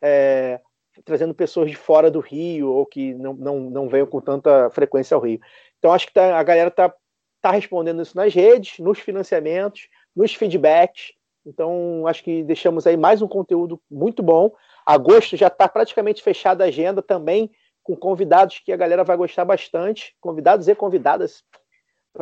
é, 0.00 0.60
trazendo 1.04 1.34
pessoas 1.34 1.70
de 1.70 1.76
fora 1.76 2.10
do 2.10 2.20
Rio 2.20 2.70
ou 2.70 2.84
que 2.84 3.14
não, 3.14 3.34
não, 3.34 3.60
não 3.60 3.88
venham 3.88 4.06
com 4.06 4.20
tanta 4.20 4.68
frequência 4.70 5.14
ao 5.14 5.20
Rio. 5.20 5.40
Então, 5.78 5.92
acho 5.92 6.06
que 6.06 6.14
tá, 6.14 6.38
a 6.38 6.42
galera 6.42 6.68
está 6.68 6.92
tá 7.40 7.50
respondendo 7.50 8.02
isso 8.02 8.16
nas 8.16 8.34
redes, 8.34 8.78
nos 8.78 8.98
financiamentos, 8.98 9.88
nos 10.14 10.34
feedbacks. 10.34 11.12
Então, 11.44 12.06
acho 12.06 12.22
que 12.22 12.42
deixamos 12.42 12.86
aí 12.86 12.96
mais 12.96 13.20
um 13.20 13.28
conteúdo 13.28 13.80
muito 13.90 14.22
bom. 14.22 14.52
Agosto 14.84 15.36
já 15.36 15.46
está 15.46 15.68
praticamente 15.68 16.22
fechada 16.22 16.64
a 16.64 16.68
agenda 16.68 17.02
também, 17.02 17.50
com 17.82 17.96
convidados 17.96 18.58
que 18.58 18.72
a 18.72 18.76
galera 18.76 19.04
vai 19.04 19.16
gostar 19.16 19.44
bastante, 19.44 20.14
convidados 20.20 20.68
e 20.68 20.74
convidadas, 20.74 21.42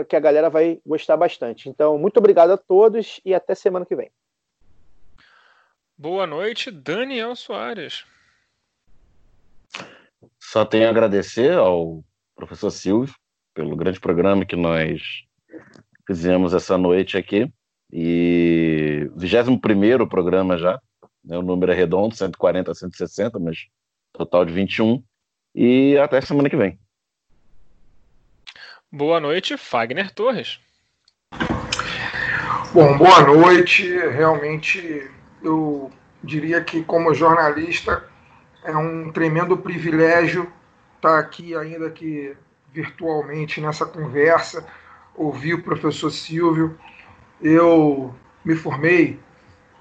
que 0.09 0.17
a 0.17 0.21
galera 0.21 0.49
vai 0.49 0.81
gostar 0.87 1.17
bastante. 1.17 1.69
Então, 1.69 1.99
muito 1.99 2.19
obrigado 2.19 2.51
a 2.51 2.57
todos 2.57 3.21
e 3.25 3.35
até 3.35 3.55
semana 3.55 3.85
que 3.85 3.97
vem. 3.97 4.11
Boa 5.97 6.27
noite, 6.27 6.71
Daniel 6.71 7.37
Soares. 7.37 8.07
Só 10.39 10.65
tenho 10.65 10.87
a 10.87 10.91
agradecer 10.91 11.53
ao 11.53 12.03
professor 12.35 12.71
Silvio 12.71 13.15
pelo 13.55 13.77
grande 13.77 14.01
programa 14.01 14.47
que 14.47 14.57
nós 14.57 15.03
fizemos 16.07 16.55
essa 16.55 16.79
noite 16.79 17.19
aqui. 17.19 17.53
E 17.93 19.11
21 19.17 20.09
programa 20.09 20.57
já, 20.57 20.81
né, 21.25 21.39
o 21.39 21.43
número 21.43 21.73
é 21.73 21.75
redondo, 21.75 22.15
140 22.15 22.71
a 22.71 22.75
160, 22.75 23.39
mas 23.39 23.69
total 24.13 24.45
de 24.45 24.53
21. 24.53 25.03
E 25.55 25.97
até 25.99 26.21
semana 26.21 26.49
que 26.49 26.57
vem. 26.57 26.79
Boa 28.91 29.21
noite, 29.21 29.57
Fagner 29.57 30.13
Torres. 30.13 30.61
Bom, 32.73 32.97
boa 32.99 33.21
noite. 33.23 33.89
Realmente, 34.09 35.11
eu 35.43 35.91
diria 36.23 36.63
que, 36.63 36.83
como 36.83 37.15
jornalista, 37.15 38.05
é 38.65 38.77
um 38.77 39.11
tremendo 39.13 39.57
privilégio 39.57 40.53
estar 40.97 41.19
aqui, 41.19 41.57
ainda 41.57 41.91
que 41.91 42.37
virtualmente, 42.73 43.61
nessa 43.61 43.85
conversa, 43.85 44.67
ouvir 45.15 45.55
o 45.55 45.63
professor 45.63 46.11
Silvio. 46.11 46.79
Eu 47.41 48.15
me 48.45 48.55
formei 48.55 49.19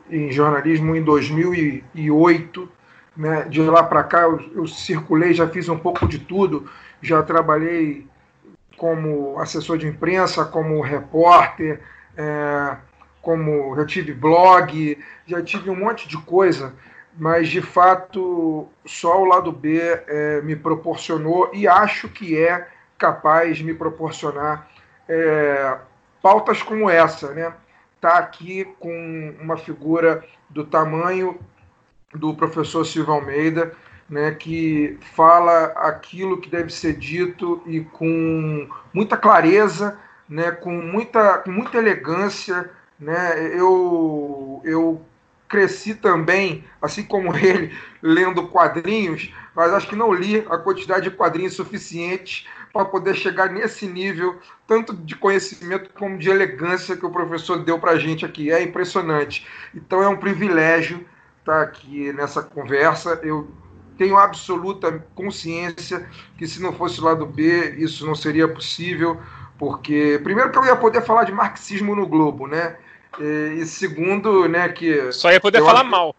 em 0.10 0.32
jornalismo 0.32 0.96
em 0.96 1.04
2008. 1.04 2.70
Né? 3.16 3.44
De 3.50 3.62
lá 3.62 3.84
para 3.84 4.04
cá, 4.04 4.22
eu, 4.22 4.40
eu 4.56 4.68
circulei, 4.68 5.34
já 5.34 5.48
fiz 5.48 5.68
um 5.70 5.78
pouco 5.78 6.08
de 6.08 6.20
tudo. 6.20 6.70
Já 7.02 7.24
trabalhei 7.24 8.08
como 8.78 9.38
assessor 9.40 9.78
de 9.78 9.88
imprensa, 9.88 10.46
como 10.46 10.82
repórter, 10.82 11.82
é, 12.18 12.78
como 13.22 13.76
já 13.76 13.86
tive 13.86 14.14
blog, 14.14 14.98
já 15.26 15.44
tive 15.44 15.70
um 15.70 15.76
monte 15.76 16.08
de 16.08 16.18
coisa, 16.18 16.74
mas 17.18 17.50
de 17.50 17.62
fato 17.62 18.68
só 18.86 19.22
o 19.22 19.26
lado 19.26 19.52
B 19.52 19.80
é, 19.80 20.42
me 20.42 20.56
proporcionou 20.56 21.52
e 21.54 21.68
acho 21.68 22.08
que 22.08 22.38
é 22.38 22.68
capaz 22.98 23.58
de 23.58 23.64
me 23.64 23.74
proporcionar 23.74 24.68
é, 25.08 25.78
pautas 26.22 26.64
como 26.64 26.90
essa, 26.90 27.34
né? 27.34 27.54
Tá 28.02 28.18
aqui 28.18 28.66
com 28.80 29.36
uma 29.42 29.58
figura 29.58 30.24
do 30.50 30.64
tamanho 30.64 31.40
do 32.14 32.34
professor 32.34 32.86
Silvio 32.86 33.14
Almeida, 33.14 33.76
né, 34.10 34.32
que 34.32 34.98
fala 35.16 35.66
aquilo 35.76 36.42
que 36.42 36.50
deve 36.50 36.74
ser 36.74 36.94
dito 36.94 37.62
e 37.66 37.82
com 37.82 38.68
muita 38.94 39.16
clareza, 39.16 40.00
né, 40.28 40.52
com, 40.52 40.72
muita, 40.72 41.40
com 41.40 41.52
muita 41.52 41.78
elegância. 41.78 42.72
Né, 43.00 43.54
eu, 43.54 44.62
eu 44.66 45.02
cresci 45.48 45.96
também, 45.96 46.64
assim 46.82 47.04
como 47.04 47.36
ele, 47.38 47.76
lendo 48.02 48.48
quadrinhos, 48.48 49.34
mas 49.56 49.74
acho 49.74 49.88
que 49.88 49.96
não 49.96 50.14
li 50.14 50.38
a 50.50 50.58
quantidade 50.58 51.10
de 51.10 51.16
quadrinhos 51.16 51.54
suficientes 51.54 52.48
para 52.72 52.86
poder 52.86 53.16
chegar 53.16 53.50
nesse 53.50 53.88
nível, 53.88 54.40
tanto 54.68 54.96
de 54.96 55.16
conhecimento 55.16 55.90
como 55.94 56.18
de 56.18 56.30
elegância 56.30 56.96
que 56.96 57.06
o 57.06 57.12
professor 57.12 57.64
deu 57.64 57.80
para 57.80 57.92
a 57.92 58.00
gente 58.00 58.26
aqui. 58.26 58.52
É 58.52 58.62
impressionante. 58.62 59.48
Então 59.74 60.04
é 60.04 60.08
um 60.08 60.18
privilégio 60.18 61.06
estar 61.40 61.62
aqui 61.62 62.14
nessa 62.14 62.44
conversa. 62.44 63.20
Eu 63.24 63.50
tenho 63.98 64.18
absoluta 64.18 65.04
consciência 65.14 66.08
que 66.38 66.48
se 66.48 66.62
não 66.62 66.72
fosse 66.72 67.02
o 67.02 67.04
lado 67.04 67.26
B, 67.26 67.76
isso 67.78 68.06
não 68.06 68.16
seria 68.16 68.48
possível, 68.48 69.20
porque 69.58 70.20
primeiro 70.24 70.52
que 70.52 70.58
eu 70.58 70.66
ia 70.66 70.76
poder 70.76 71.02
falar 71.02 71.26
de 71.26 71.34
marxismo 71.34 71.96
no 71.96 72.08
Globo, 72.08 72.48
né? 72.48 72.78
E, 73.20 73.66
segundo, 73.66 74.48
né, 74.48 74.70
que 74.70 75.12
só 75.12 75.32
ia 75.32 75.42
poder 75.42 75.62
falar 75.62 75.84
mal. 75.84 76.16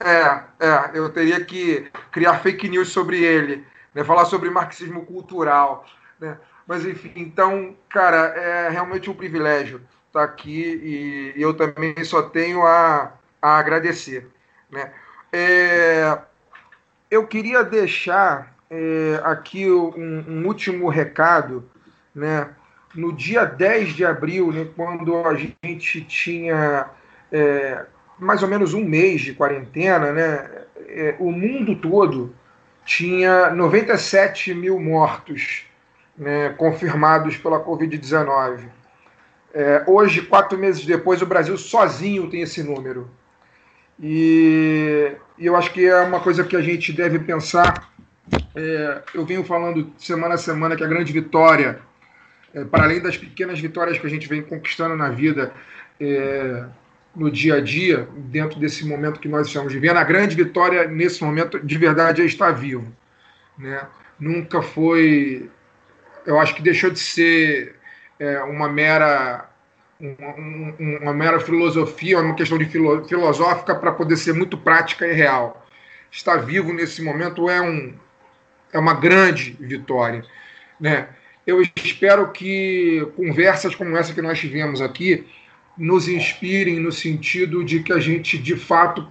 É, 0.00 0.40
é, 0.58 0.90
eu 0.94 1.08
teria 1.10 1.42
que 1.44 1.88
criar 2.10 2.38
fake 2.40 2.68
news 2.68 2.88
sobre 2.88 3.22
ele, 3.22 3.64
né, 3.96 4.04
falar 4.04 4.26
sobre 4.26 4.50
marxismo 4.50 5.06
cultural, 5.06 5.86
né? 6.20 6.36
Mas 6.66 6.84
enfim, 6.84 7.12
então, 7.16 7.74
cara, 7.88 8.18
é 8.36 8.68
realmente 8.68 9.08
um 9.08 9.14
privilégio 9.14 9.80
estar 10.08 10.22
aqui 10.22 11.32
e 11.34 11.40
eu 11.40 11.54
também 11.54 11.94
só 12.04 12.20
tenho 12.20 12.62
a, 12.66 13.14
a 13.40 13.56
agradecer, 13.56 14.28
né? 14.70 14.92
É, 15.32 16.18
eu 17.10 17.26
queria 17.26 17.64
deixar 17.64 18.54
é, 18.68 19.18
aqui 19.24 19.70
um, 19.70 20.24
um, 20.28 20.46
último 20.46 20.90
recado, 20.90 21.64
né? 22.14 22.50
No 22.94 23.14
dia 23.14 23.46
10 23.46 23.94
de 23.94 24.04
abril, 24.04 24.52
né, 24.52 24.66
quando 24.76 25.24
a 25.26 25.34
gente 25.34 26.02
tinha 26.02 26.90
é, 27.32 27.86
mais 28.18 28.42
ou 28.42 28.48
menos 28.48 28.74
um 28.74 28.84
mês 28.84 29.22
de 29.22 29.34
quarentena, 29.34 30.12
né, 30.12 30.50
é, 30.88 31.14
o 31.18 31.30
mundo 31.30 31.76
todo 31.76 32.34
tinha 32.86 33.50
97 33.50 34.54
mil 34.54 34.80
mortos 34.80 35.64
né, 36.16 36.50
confirmados 36.50 37.36
pela 37.36 37.62
Covid-19. 37.62 38.60
É, 39.52 39.84
hoje, 39.86 40.22
quatro 40.22 40.56
meses 40.56 40.86
depois, 40.86 41.20
o 41.20 41.26
Brasil 41.26 41.58
sozinho 41.58 42.30
tem 42.30 42.42
esse 42.42 42.62
número. 42.62 43.10
E, 44.00 45.12
e 45.36 45.46
eu 45.46 45.56
acho 45.56 45.72
que 45.72 45.84
é 45.84 46.00
uma 46.00 46.20
coisa 46.20 46.44
que 46.44 46.56
a 46.56 46.62
gente 46.62 46.92
deve 46.92 47.18
pensar. 47.18 47.90
É, 48.54 49.02
eu 49.14 49.26
venho 49.26 49.42
falando 49.42 49.92
semana 49.98 50.34
a 50.34 50.38
semana 50.38 50.76
que 50.76 50.84
a 50.84 50.88
grande 50.88 51.12
vitória, 51.12 51.80
é, 52.54 52.64
para 52.64 52.84
além 52.84 53.00
das 53.00 53.16
pequenas 53.16 53.58
vitórias 53.58 53.98
que 53.98 54.06
a 54.06 54.10
gente 54.10 54.28
vem 54.28 54.42
conquistando 54.42 54.94
na 54.94 55.08
vida, 55.08 55.52
é, 56.00 56.64
no 57.16 57.30
dia 57.30 57.54
a 57.56 57.60
dia, 57.60 58.06
dentro 58.14 58.60
desse 58.60 58.86
momento 58.86 59.18
que 59.18 59.28
nós 59.28 59.46
estamos 59.46 59.72
vivendo, 59.72 59.96
a 59.96 60.04
grande 60.04 60.36
vitória 60.36 60.86
nesse 60.86 61.24
momento, 61.24 61.58
de 61.58 61.78
verdade, 61.78 62.20
é 62.20 62.26
estar 62.26 62.52
vivo. 62.52 62.92
Né? 63.58 63.80
Nunca 64.20 64.60
foi. 64.60 65.50
Eu 66.26 66.38
acho 66.38 66.54
que 66.54 66.62
deixou 66.62 66.90
de 66.90 66.98
ser 66.98 67.74
é, 68.20 68.42
uma 68.42 68.68
mera 68.68 69.48
uma, 69.98 71.00
uma, 71.00 71.14
mera 71.14 71.40
filosofia, 71.40 72.20
uma 72.20 72.34
questão 72.34 72.58
de 72.58 72.66
filo, 72.66 73.06
filosófica 73.08 73.74
para 73.74 73.92
poder 73.92 74.16
ser 74.18 74.34
muito 74.34 74.58
prática 74.58 75.06
e 75.06 75.12
real. 75.12 75.66
Estar 76.10 76.36
vivo 76.36 76.72
nesse 76.72 77.02
momento 77.02 77.48
é, 77.48 77.60
um, 77.62 77.94
é 78.72 78.78
uma 78.78 78.94
grande 78.94 79.56
vitória. 79.58 80.22
Né? 80.78 81.08
Eu 81.46 81.62
espero 81.62 82.30
que 82.30 83.06
conversas 83.16 83.74
como 83.74 83.96
essa 83.96 84.12
que 84.12 84.20
nós 84.20 84.38
tivemos 84.38 84.82
aqui 84.82 85.26
nos 85.76 86.08
inspirem 86.08 86.80
no 86.80 86.90
sentido 86.90 87.64
de 87.64 87.82
que 87.82 87.92
a 87.92 87.98
gente, 87.98 88.38
de 88.38 88.56
fato, 88.56 89.06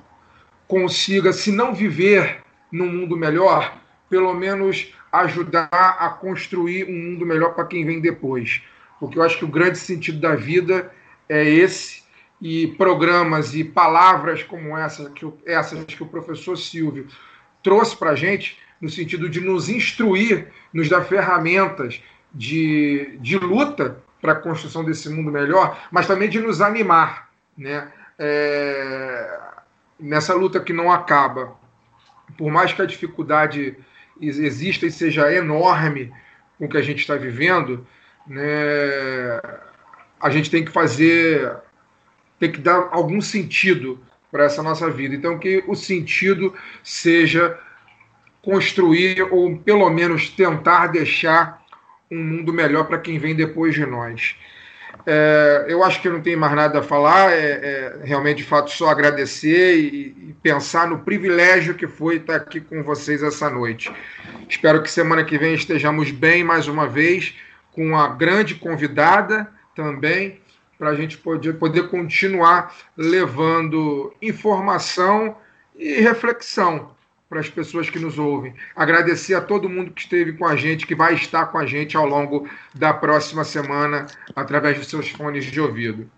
consiga, 0.67 1.31
se 1.31 1.51
não 1.51 1.73
viver 1.73 2.39
num 2.71 2.91
mundo 2.91 3.15
melhor, 3.15 3.77
pelo 4.09 4.33
menos 4.33 4.93
ajudar 5.11 5.69
a 5.71 6.09
construir 6.09 6.85
um 6.89 7.11
mundo 7.11 7.25
melhor 7.25 7.53
para 7.53 7.65
quem 7.65 7.85
vem 7.85 8.01
depois. 8.01 8.61
Porque 8.99 9.17
eu 9.17 9.23
acho 9.23 9.37
que 9.37 9.45
o 9.45 9.49
grande 9.49 9.77
sentido 9.77 10.19
da 10.19 10.35
vida 10.35 10.91
é 11.29 11.43
esse, 11.43 12.03
e 12.41 12.67
programas 12.67 13.55
e 13.55 13.63
palavras 13.63 14.43
como 14.43 14.77
essa, 14.77 15.09
que, 15.09 15.27
essas 15.45 15.83
que 15.85 16.03
o 16.03 16.07
professor 16.07 16.57
Silvio 16.57 17.07
trouxe 17.63 17.95
para 17.95 18.11
a 18.11 18.15
gente, 18.15 18.57
no 18.79 18.89
sentido 18.89 19.29
de 19.29 19.39
nos 19.39 19.69
instruir, 19.69 20.47
nos 20.73 20.89
dar 20.89 21.01
ferramentas 21.05 22.01
de, 22.33 23.17
de 23.21 23.37
luta 23.37 24.03
para 24.25 24.39
a 24.39 24.41
construção 24.41 24.83
desse 24.83 25.07
mundo 25.07 25.31
melhor, 25.31 25.79
mas 25.91 26.07
também 26.07 26.27
de 26.27 26.39
nos 26.39 26.61
animar 26.61 27.25
né? 27.57 27.91
É, 28.17 29.39
nessa 29.99 30.33
luta 30.33 30.59
que 30.59 30.73
não 30.73 30.91
acaba. 30.91 31.55
Por 32.37 32.51
mais 32.51 32.73
que 32.73 32.81
a 32.81 32.85
dificuldade 32.85 33.77
exista 34.19 34.85
e 34.85 34.91
seja 34.91 35.31
enorme 35.31 36.11
com 36.57 36.65
o 36.65 36.69
que 36.69 36.77
a 36.77 36.81
gente 36.81 36.99
está 36.99 37.15
vivendo, 37.15 37.85
né, 38.25 38.45
a 40.19 40.29
gente 40.29 40.49
tem 40.49 40.65
que 40.65 40.71
fazer, 40.71 41.55
tem 42.39 42.51
que 42.51 42.59
dar 42.59 42.89
algum 42.91 43.21
sentido 43.21 43.99
para 44.31 44.45
essa 44.45 44.63
nossa 44.63 44.89
vida. 44.89 45.15
Então, 45.15 45.37
que 45.37 45.63
o 45.67 45.75
sentido 45.75 46.53
seja 46.83 47.57
construir 48.41 49.21
ou 49.31 49.57
pelo 49.57 49.89
menos 49.89 50.29
tentar 50.29 50.87
deixar 50.87 51.64
um 52.11 52.23
mundo 52.23 52.53
melhor 52.53 52.85
para 52.85 52.97
quem 52.97 53.17
vem 53.17 53.35
depois 53.35 53.73
de 53.73 53.85
nós. 53.85 54.35
É, 55.05 55.65
eu 55.67 55.83
acho 55.83 56.01
que 56.01 56.09
não 56.09 56.21
tem 56.21 56.35
mais 56.35 56.53
nada 56.53 56.79
a 56.79 56.83
falar, 56.83 57.31
é, 57.31 57.35
é 57.37 57.99
realmente 58.03 58.37
de 58.37 58.43
fato 58.43 58.71
só 58.71 58.89
agradecer 58.89 59.75
e, 59.77 60.29
e, 60.29 60.35
pensar 60.41 60.87
no 60.87 60.99
privilégio 60.99 61.75
que 61.75 61.87
foi 61.87 62.17
estar 62.17 62.35
aqui 62.37 62.61
com 62.61 62.81
vocês 62.81 63.21
essa 63.21 63.49
noite. 63.49 63.91
Espero 64.47 64.81
que 64.81 64.89
semana 64.89 65.23
que 65.23 65.37
vem 65.37 65.53
estejamos 65.53 66.11
bem 66.11 66.43
mais 66.43 66.67
uma 66.67 66.87
vez 66.87 67.35
com 67.71 67.97
a 67.97 68.07
grande 68.07 68.55
convidada 68.55 69.47
também, 69.75 70.39
para 70.77 70.89
a 70.89 70.95
gente 70.95 71.17
poder, 71.17 71.53
poder 71.53 71.89
continuar 71.89 72.73
levando 72.97 74.13
informação 74.21 75.37
e 75.77 76.01
reflexão 76.01 76.94
para 77.35 77.41
as 77.41 77.49
pessoas 77.49 77.89
que 77.89 77.99
nos 77.99 78.17
ouvem. 78.17 78.55
Agradecer 78.73 79.33
a 79.33 79.41
todo 79.41 79.67
mundo 79.67 79.91
que 79.91 79.99
esteve 79.99 80.31
com 80.31 80.45
a 80.45 80.55
gente, 80.55 80.87
que 80.87 80.95
vai 80.95 81.15
estar 81.15 81.47
com 81.47 81.57
a 81.57 81.65
gente 81.65 81.97
ao 81.97 82.05
longo 82.05 82.49
da 82.73 82.93
próxima 82.93 83.43
semana, 83.43 84.05
através 84.33 84.77
dos 84.77 84.87
seus 84.87 85.09
fones 85.09 85.43
de 85.43 85.59
ouvido. 85.59 86.09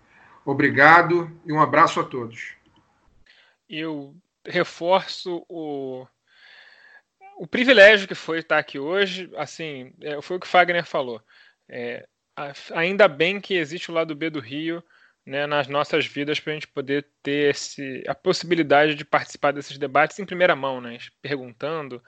Obrigado 0.44 1.28
e 1.44 1.52
um 1.52 1.60
abraço 1.60 1.98
a 1.98 2.04
todos. 2.04 2.52
Eu 3.68 4.14
reforço 4.46 5.44
o, 5.48 6.06
o 7.36 7.48
privilégio 7.48 8.06
que 8.06 8.14
foi 8.14 8.38
estar 8.38 8.58
aqui 8.58 8.78
hoje, 8.78 9.28
assim, 9.36 9.92
é, 10.00 10.22
foi 10.22 10.36
o 10.36 10.40
que 10.40 10.46
o 10.46 10.48
Fagner 10.48 10.84
falou. 10.84 11.20
É, 11.68 12.06
ainda 12.72 13.08
bem 13.08 13.40
que 13.40 13.54
existe 13.54 13.90
o 13.90 13.94
lado 13.94 14.14
B 14.14 14.30
do 14.30 14.38
Rio 14.38 14.84
né, 15.28 15.46
nas 15.46 15.68
nossas 15.68 16.06
vidas 16.06 16.40
para 16.40 16.52
a 16.52 16.54
gente 16.54 16.68
poder 16.68 17.06
ter 17.22 17.50
esse, 17.50 18.02
a 18.08 18.14
possibilidade 18.14 18.94
de 18.94 19.04
participar 19.04 19.52
desses 19.52 19.76
debates 19.76 20.18
em 20.18 20.24
primeira 20.24 20.56
mão, 20.56 20.80
né, 20.80 20.98
perguntando, 21.20 22.02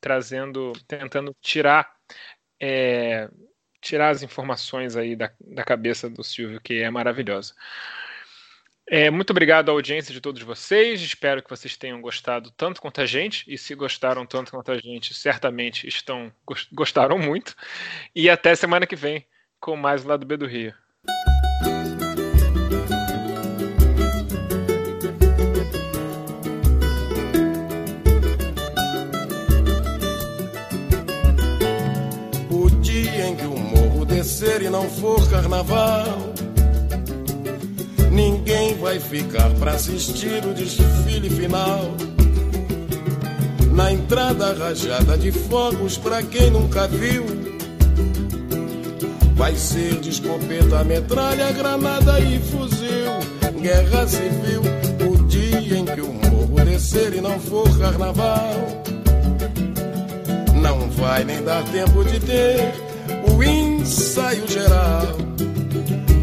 trazendo, 0.00 0.72
tentando 0.88 1.34
tirar 1.40 1.94
é, 2.60 3.28
tirar 3.80 4.10
as 4.10 4.22
informações 4.22 4.96
aí 4.96 5.16
da, 5.16 5.32
da 5.40 5.64
cabeça 5.64 6.08
do 6.08 6.22
Silvio, 6.22 6.60
que 6.60 6.82
é 6.82 6.90
maravilhosa. 6.90 7.54
É, 8.88 9.10
muito 9.10 9.30
obrigado 9.30 9.68
à 9.68 9.72
audiência 9.72 10.12
de 10.12 10.20
todos 10.20 10.42
vocês. 10.42 11.00
Espero 11.00 11.42
que 11.42 11.50
vocês 11.50 11.76
tenham 11.76 12.00
gostado 12.00 12.50
tanto 12.52 12.80
quanto 12.80 13.00
a 13.00 13.06
gente. 13.06 13.44
E 13.52 13.56
se 13.56 13.74
gostaram 13.74 14.26
tanto 14.26 14.52
quanto 14.52 14.70
a 14.70 14.78
gente, 14.78 15.14
certamente 15.14 15.86
estão 15.86 16.32
gostaram 16.72 17.18
muito. 17.18 17.56
E 18.14 18.28
até 18.28 18.54
semana 18.54 18.86
que 18.86 18.96
vem 18.96 19.26
com 19.60 19.76
mais 19.76 20.04
o 20.04 20.08
lado 20.08 20.26
B 20.26 20.36
do 20.36 20.46
Rio. 20.46 20.74
Não 34.72 34.88
for 34.88 35.28
carnaval 35.28 36.32
Ninguém 38.10 38.74
vai 38.76 38.98
ficar 38.98 39.50
para 39.54 39.72
assistir 39.72 40.44
o 40.44 40.52
desfile 40.52 41.30
final. 41.30 41.94
Na 43.70 43.90
entrada 43.90 44.52
rajada 44.52 45.16
de 45.16 45.32
fogos, 45.32 45.96
para 45.96 46.22
quem 46.22 46.50
nunca 46.50 46.86
viu, 46.88 47.24
vai 49.34 49.56
ser 49.56 49.98
de 50.00 50.10
escopeta, 50.10 50.84
metralha, 50.84 51.50
granada 51.52 52.20
e 52.20 52.38
fuzil. 52.38 53.62
Guerra 53.62 54.06
civil, 54.06 54.60
o 55.10 55.26
dia 55.26 55.78
em 55.78 55.86
que 55.86 56.00
o 56.02 56.12
morro 56.12 56.64
descer 56.66 57.14
e 57.14 57.20
não 57.22 57.40
for 57.40 57.66
carnaval. 57.78 58.82
Não 60.60 60.90
vai 60.90 61.24
nem 61.24 61.42
dar 61.42 61.64
tempo 61.64 62.04
de 62.04 62.20
ter 62.20 62.74
o 63.26 63.42
ensaio 63.82 64.46
geral 64.46 65.02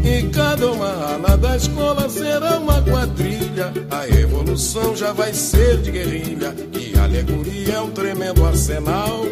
e 0.02 0.22
cada 0.30 0.72
uma 0.72 1.14
ala 1.14 1.36
da 1.36 1.56
escola 1.56 2.08
será 2.08 2.58
uma 2.58 2.80
quadrilha. 2.82 3.70
A 3.90 4.08
evolução 4.08 4.96
já 4.96 5.12
vai 5.12 5.32
ser 5.34 5.76
de 5.82 5.90
guerrilha. 5.90 6.54
E 6.72 6.98
a 6.98 7.04
alegoria 7.04 7.74
é 7.74 7.80
um 7.80 7.90
tremendo 7.90 8.44
arsenal. 8.46 9.26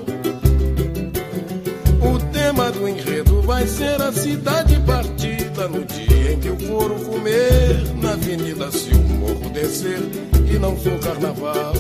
O 2.01 2.19
tema 2.33 2.71
do 2.71 2.87
enredo 2.87 3.41
vai 3.43 3.67
ser 3.67 4.01
a 4.01 4.13
cidade 4.13 4.79
partida. 4.87 5.67
No 5.67 5.85
dia 5.85 6.33
em 6.33 6.39
que 6.39 6.51
o 6.51 6.69
couro 6.69 6.97
comer 7.07 7.95
na 7.97 8.13
avenida, 8.13 8.71
se 8.71 8.91
o 8.91 8.99
morro 8.99 9.51
descer 9.51 10.01
e 10.49 10.59
não 10.59 10.77
for 10.77 10.99
carnaval. 11.01 11.73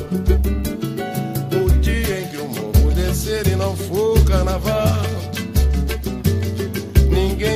O 1.54 1.70
dia 1.80 2.20
em 2.20 2.26
que 2.28 2.38
o 2.38 2.48
morro 2.48 2.90
descer 2.94 3.46
e 3.46 3.54
não 3.54 3.76
for 3.76 4.18
carnaval 4.24 5.07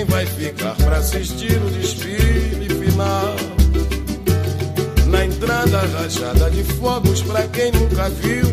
ninguém 0.02 0.04
vai 0.04 0.26
ficar 0.26 0.74
para 0.76 0.96
assistir 0.96 1.56
o 1.62 1.70
desfile 1.70 2.68
final. 2.68 3.36
Na 5.06 5.24
entrada 5.24 5.80
rajada 5.80 6.50
de 6.50 6.64
fogos 6.64 7.22
para 7.22 7.46
quem 7.48 7.70
nunca 7.72 8.08
viu. 8.10 8.44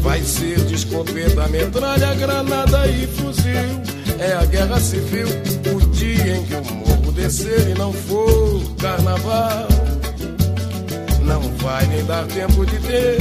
Vai 0.00 0.22
ser 0.22 0.58
de 0.66 0.74
escopeta, 0.74 1.48
metralha, 1.48 2.14
granada 2.14 2.86
e 2.86 3.06
fuzil. 3.06 3.82
É 4.18 4.32
a 4.32 4.44
guerra 4.46 4.80
civil, 4.80 5.28
o 5.74 5.86
dia 5.90 6.36
em 6.36 6.44
que 6.44 6.54
o 6.54 6.74
morro 6.74 7.12
descer 7.12 7.68
e 7.68 7.74
não 7.78 7.92
for 7.92 8.62
carnaval. 8.80 9.68
Não 11.22 11.42
vai 11.58 11.86
nem 11.86 12.04
dar 12.04 12.24
tempo 12.26 12.64
de 12.64 12.78
ter 12.78 13.18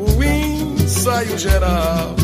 o 0.00 0.22
ensaio 0.22 1.38
geral. 1.38 2.23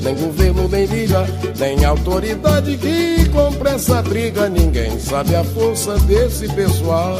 nem 0.00 0.14
governo, 0.14 0.68
nem 0.68 0.86
liga, 0.86 1.26
nem 1.58 1.84
autoridade 1.84 2.76
que 2.76 3.28
compre 3.30 3.70
essa 3.70 4.02
briga. 4.02 4.48
Ninguém 4.48 4.98
sabe 4.98 5.34
a 5.34 5.44
força 5.44 5.98
desse 6.00 6.48
pessoal. 6.48 7.18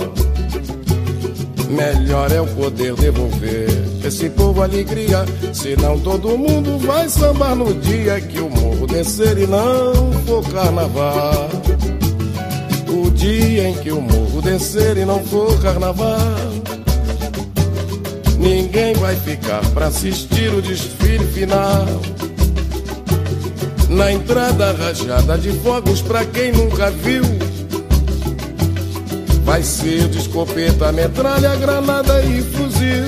Melhor 1.68 2.32
é 2.32 2.40
o 2.40 2.46
poder 2.46 2.94
devolver 2.94 3.68
esse 4.02 4.30
povo 4.30 4.62
alegria. 4.62 5.24
Senão 5.52 5.98
todo 5.98 6.38
mundo 6.38 6.78
vai 6.78 7.09
sambar 7.09 7.55
no 7.55 7.74
dia 7.74 8.20
que 8.20 8.40
o 8.40 8.48
morro 8.48 8.86
descer 8.86 9.36
e 9.38 9.46
não 9.46 10.12
for 10.26 10.42
carnaval. 10.50 11.50
O 12.88 13.10
dia 13.10 13.68
em 13.68 13.74
que 13.74 13.92
o 13.92 14.00
morro 14.00 14.40
descer 14.40 14.96
e 14.96 15.05
não 15.05 15.22
for 15.24 15.60
carnaval. 15.60 16.16
Ninguém 18.38 18.94
vai 18.94 19.16
ficar 19.16 19.60
para 19.70 19.88
assistir 19.88 20.55
o 20.55 20.62
desfile 20.62 21.26
final. 21.26 21.86
Na 23.89 24.12
entrada 24.12 24.73
rajada 24.73 25.39
de 25.39 25.51
fogos 25.60 26.02
para 26.02 26.24
quem 26.27 26.52
nunca 26.52 26.90
viu. 26.90 27.23
Vai 29.44 29.62
ser 29.62 30.09
de 30.09 30.19
escopeta, 30.19 30.93
metralha, 30.93 31.56
granada 31.56 32.23
e 32.23 32.43
fuzil. 32.43 33.05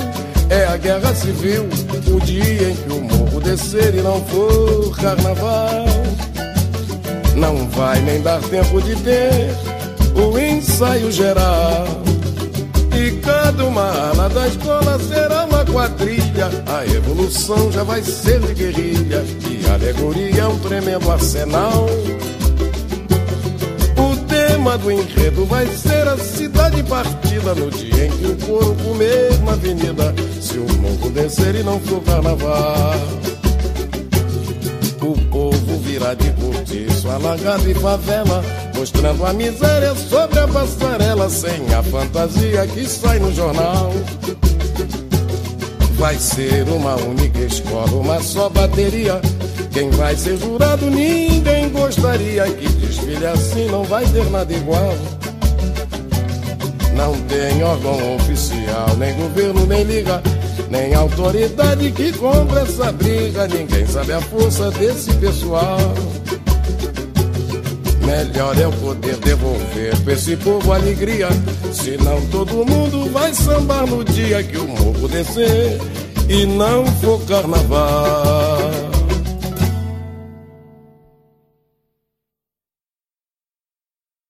É 0.49 0.65
a 0.65 0.77
guerra 0.79 1.15
civil, 1.15 1.69
o 2.09 2.21
dia 2.21 2.71
em 2.71 2.77
que 2.77 2.93
o 2.93 3.01
morro 3.03 3.41
descer 3.41 3.95
e 3.95 4.01
não 4.01 4.25
for 4.25 4.97
carnaval. 4.97 5.85
Não 7.37 7.69
vai 7.69 8.01
nem 8.01 8.21
dar 8.23 8.41
tempo 8.41 8.81
de 8.81 8.97
ter 8.97 9.55
o 10.17 10.39
ensaio 10.39 11.13
geral. 11.13 12.00
E 12.97 13.11
cada 13.21 13.65
uma 13.65 13.83
ala 13.83 14.29
da 14.29 14.47
escola 14.49 14.99
será 14.99 15.45
uma 15.45 15.65
quadrilha. 15.65 16.51
A 16.67 16.87
evolução 16.87 17.71
já 17.73 17.83
vai 17.83 18.03
ser 18.03 18.41
de 18.41 18.55
guerrilha. 18.55 19.25
E 19.49 19.67
a 19.69 19.75
alegoria 19.75 20.43
é 20.43 20.47
um 20.47 20.59
tremendo 20.59 21.11
arsenal. 21.11 21.87
O 23.97 24.17
tema 24.27 24.79
do 24.79 24.91
enredo 24.91 25.45
vai 25.47 25.67
ser 25.67 26.09
a 26.09 26.17
cidade 26.17 26.83
partida. 26.85 27.55
No 27.55 27.71
dia 27.71 28.07
em 28.07 28.11
que 28.11 28.27
o 28.27 28.37
couro 28.47 28.77
comer 28.85 29.31
avenida. 29.61 30.15
Se 30.41 30.59
o 30.59 30.67
morro 30.79 31.11
descer 31.11 31.55
e 31.55 31.63
não 31.63 31.79
for 31.81 32.03
carnaval. 32.03 32.95
O 35.03 35.15
povo 35.31 35.79
virá 35.81 36.15
de 36.15 36.31
cortiço, 36.33 37.09
alagado 37.09 37.71
e 37.71 37.75
favela, 37.75 38.45
mostrando 38.81 39.27
a 39.27 39.33
miséria 39.35 39.95
sobre 39.95 40.39
a 40.39 40.49
passarela, 40.49 41.29
sem 41.29 41.75
a 41.75 41.83
fantasia 41.83 42.67
que 42.67 42.89
sai 42.89 43.19
no 43.19 43.31
jornal. 43.31 43.93
Vai 45.99 46.17
ser 46.17 46.67
uma 46.67 46.97
única 46.97 47.41
escola, 47.41 47.93
uma 47.93 48.23
só 48.23 48.49
bateria. 48.49 49.21
Quem 49.71 49.91
vai 49.91 50.17
ser 50.17 50.39
jurado, 50.39 50.87
ninguém 50.87 51.69
gostaria 51.69 52.45
que 52.45 52.69
desfile 52.71 53.27
assim 53.27 53.67
não 53.67 53.85
vai 53.85 54.07
ter 54.07 54.25
nada 54.31 54.51
igual. 54.51 54.95
Não 56.97 57.13
tem 57.29 57.63
órgão 57.63 58.17
oficial, 58.17 58.97
nem 58.99 59.15
governo, 59.15 59.67
nem 59.67 59.83
liga, 59.83 60.23
nem 60.71 60.95
autoridade 60.95 61.93
que 61.93 62.13
compra 62.15 62.63
essa 62.63 62.91
briga. 62.93 63.47
Ninguém 63.47 63.87
sabe 63.87 64.15
a 64.15 64.23
força 64.23 64.71
desse 64.71 65.13
pessoal. 65.17 65.79
Melhor 68.11 68.59
é 68.59 68.65
eu 68.65 68.73
poder 68.73 69.17
devolver 69.19 69.97
pra 70.03 70.15
esse 70.15 70.37
povo 70.37 70.73
alegria. 70.73 71.29
Senão 71.73 72.21
todo 72.27 72.67
mundo 72.67 73.09
vai 73.13 73.33
sambar 73.33 73.87
no 73.87 74.05
dia 74.05 74.43
que 74.43 74.59
o 74.59 74.67
morro 74.67 75.07
descer 75.07 75.79
e 76.29 76.45
não 76.45 76.85
for 76.87 77.21
carnaval. 77.25 78.60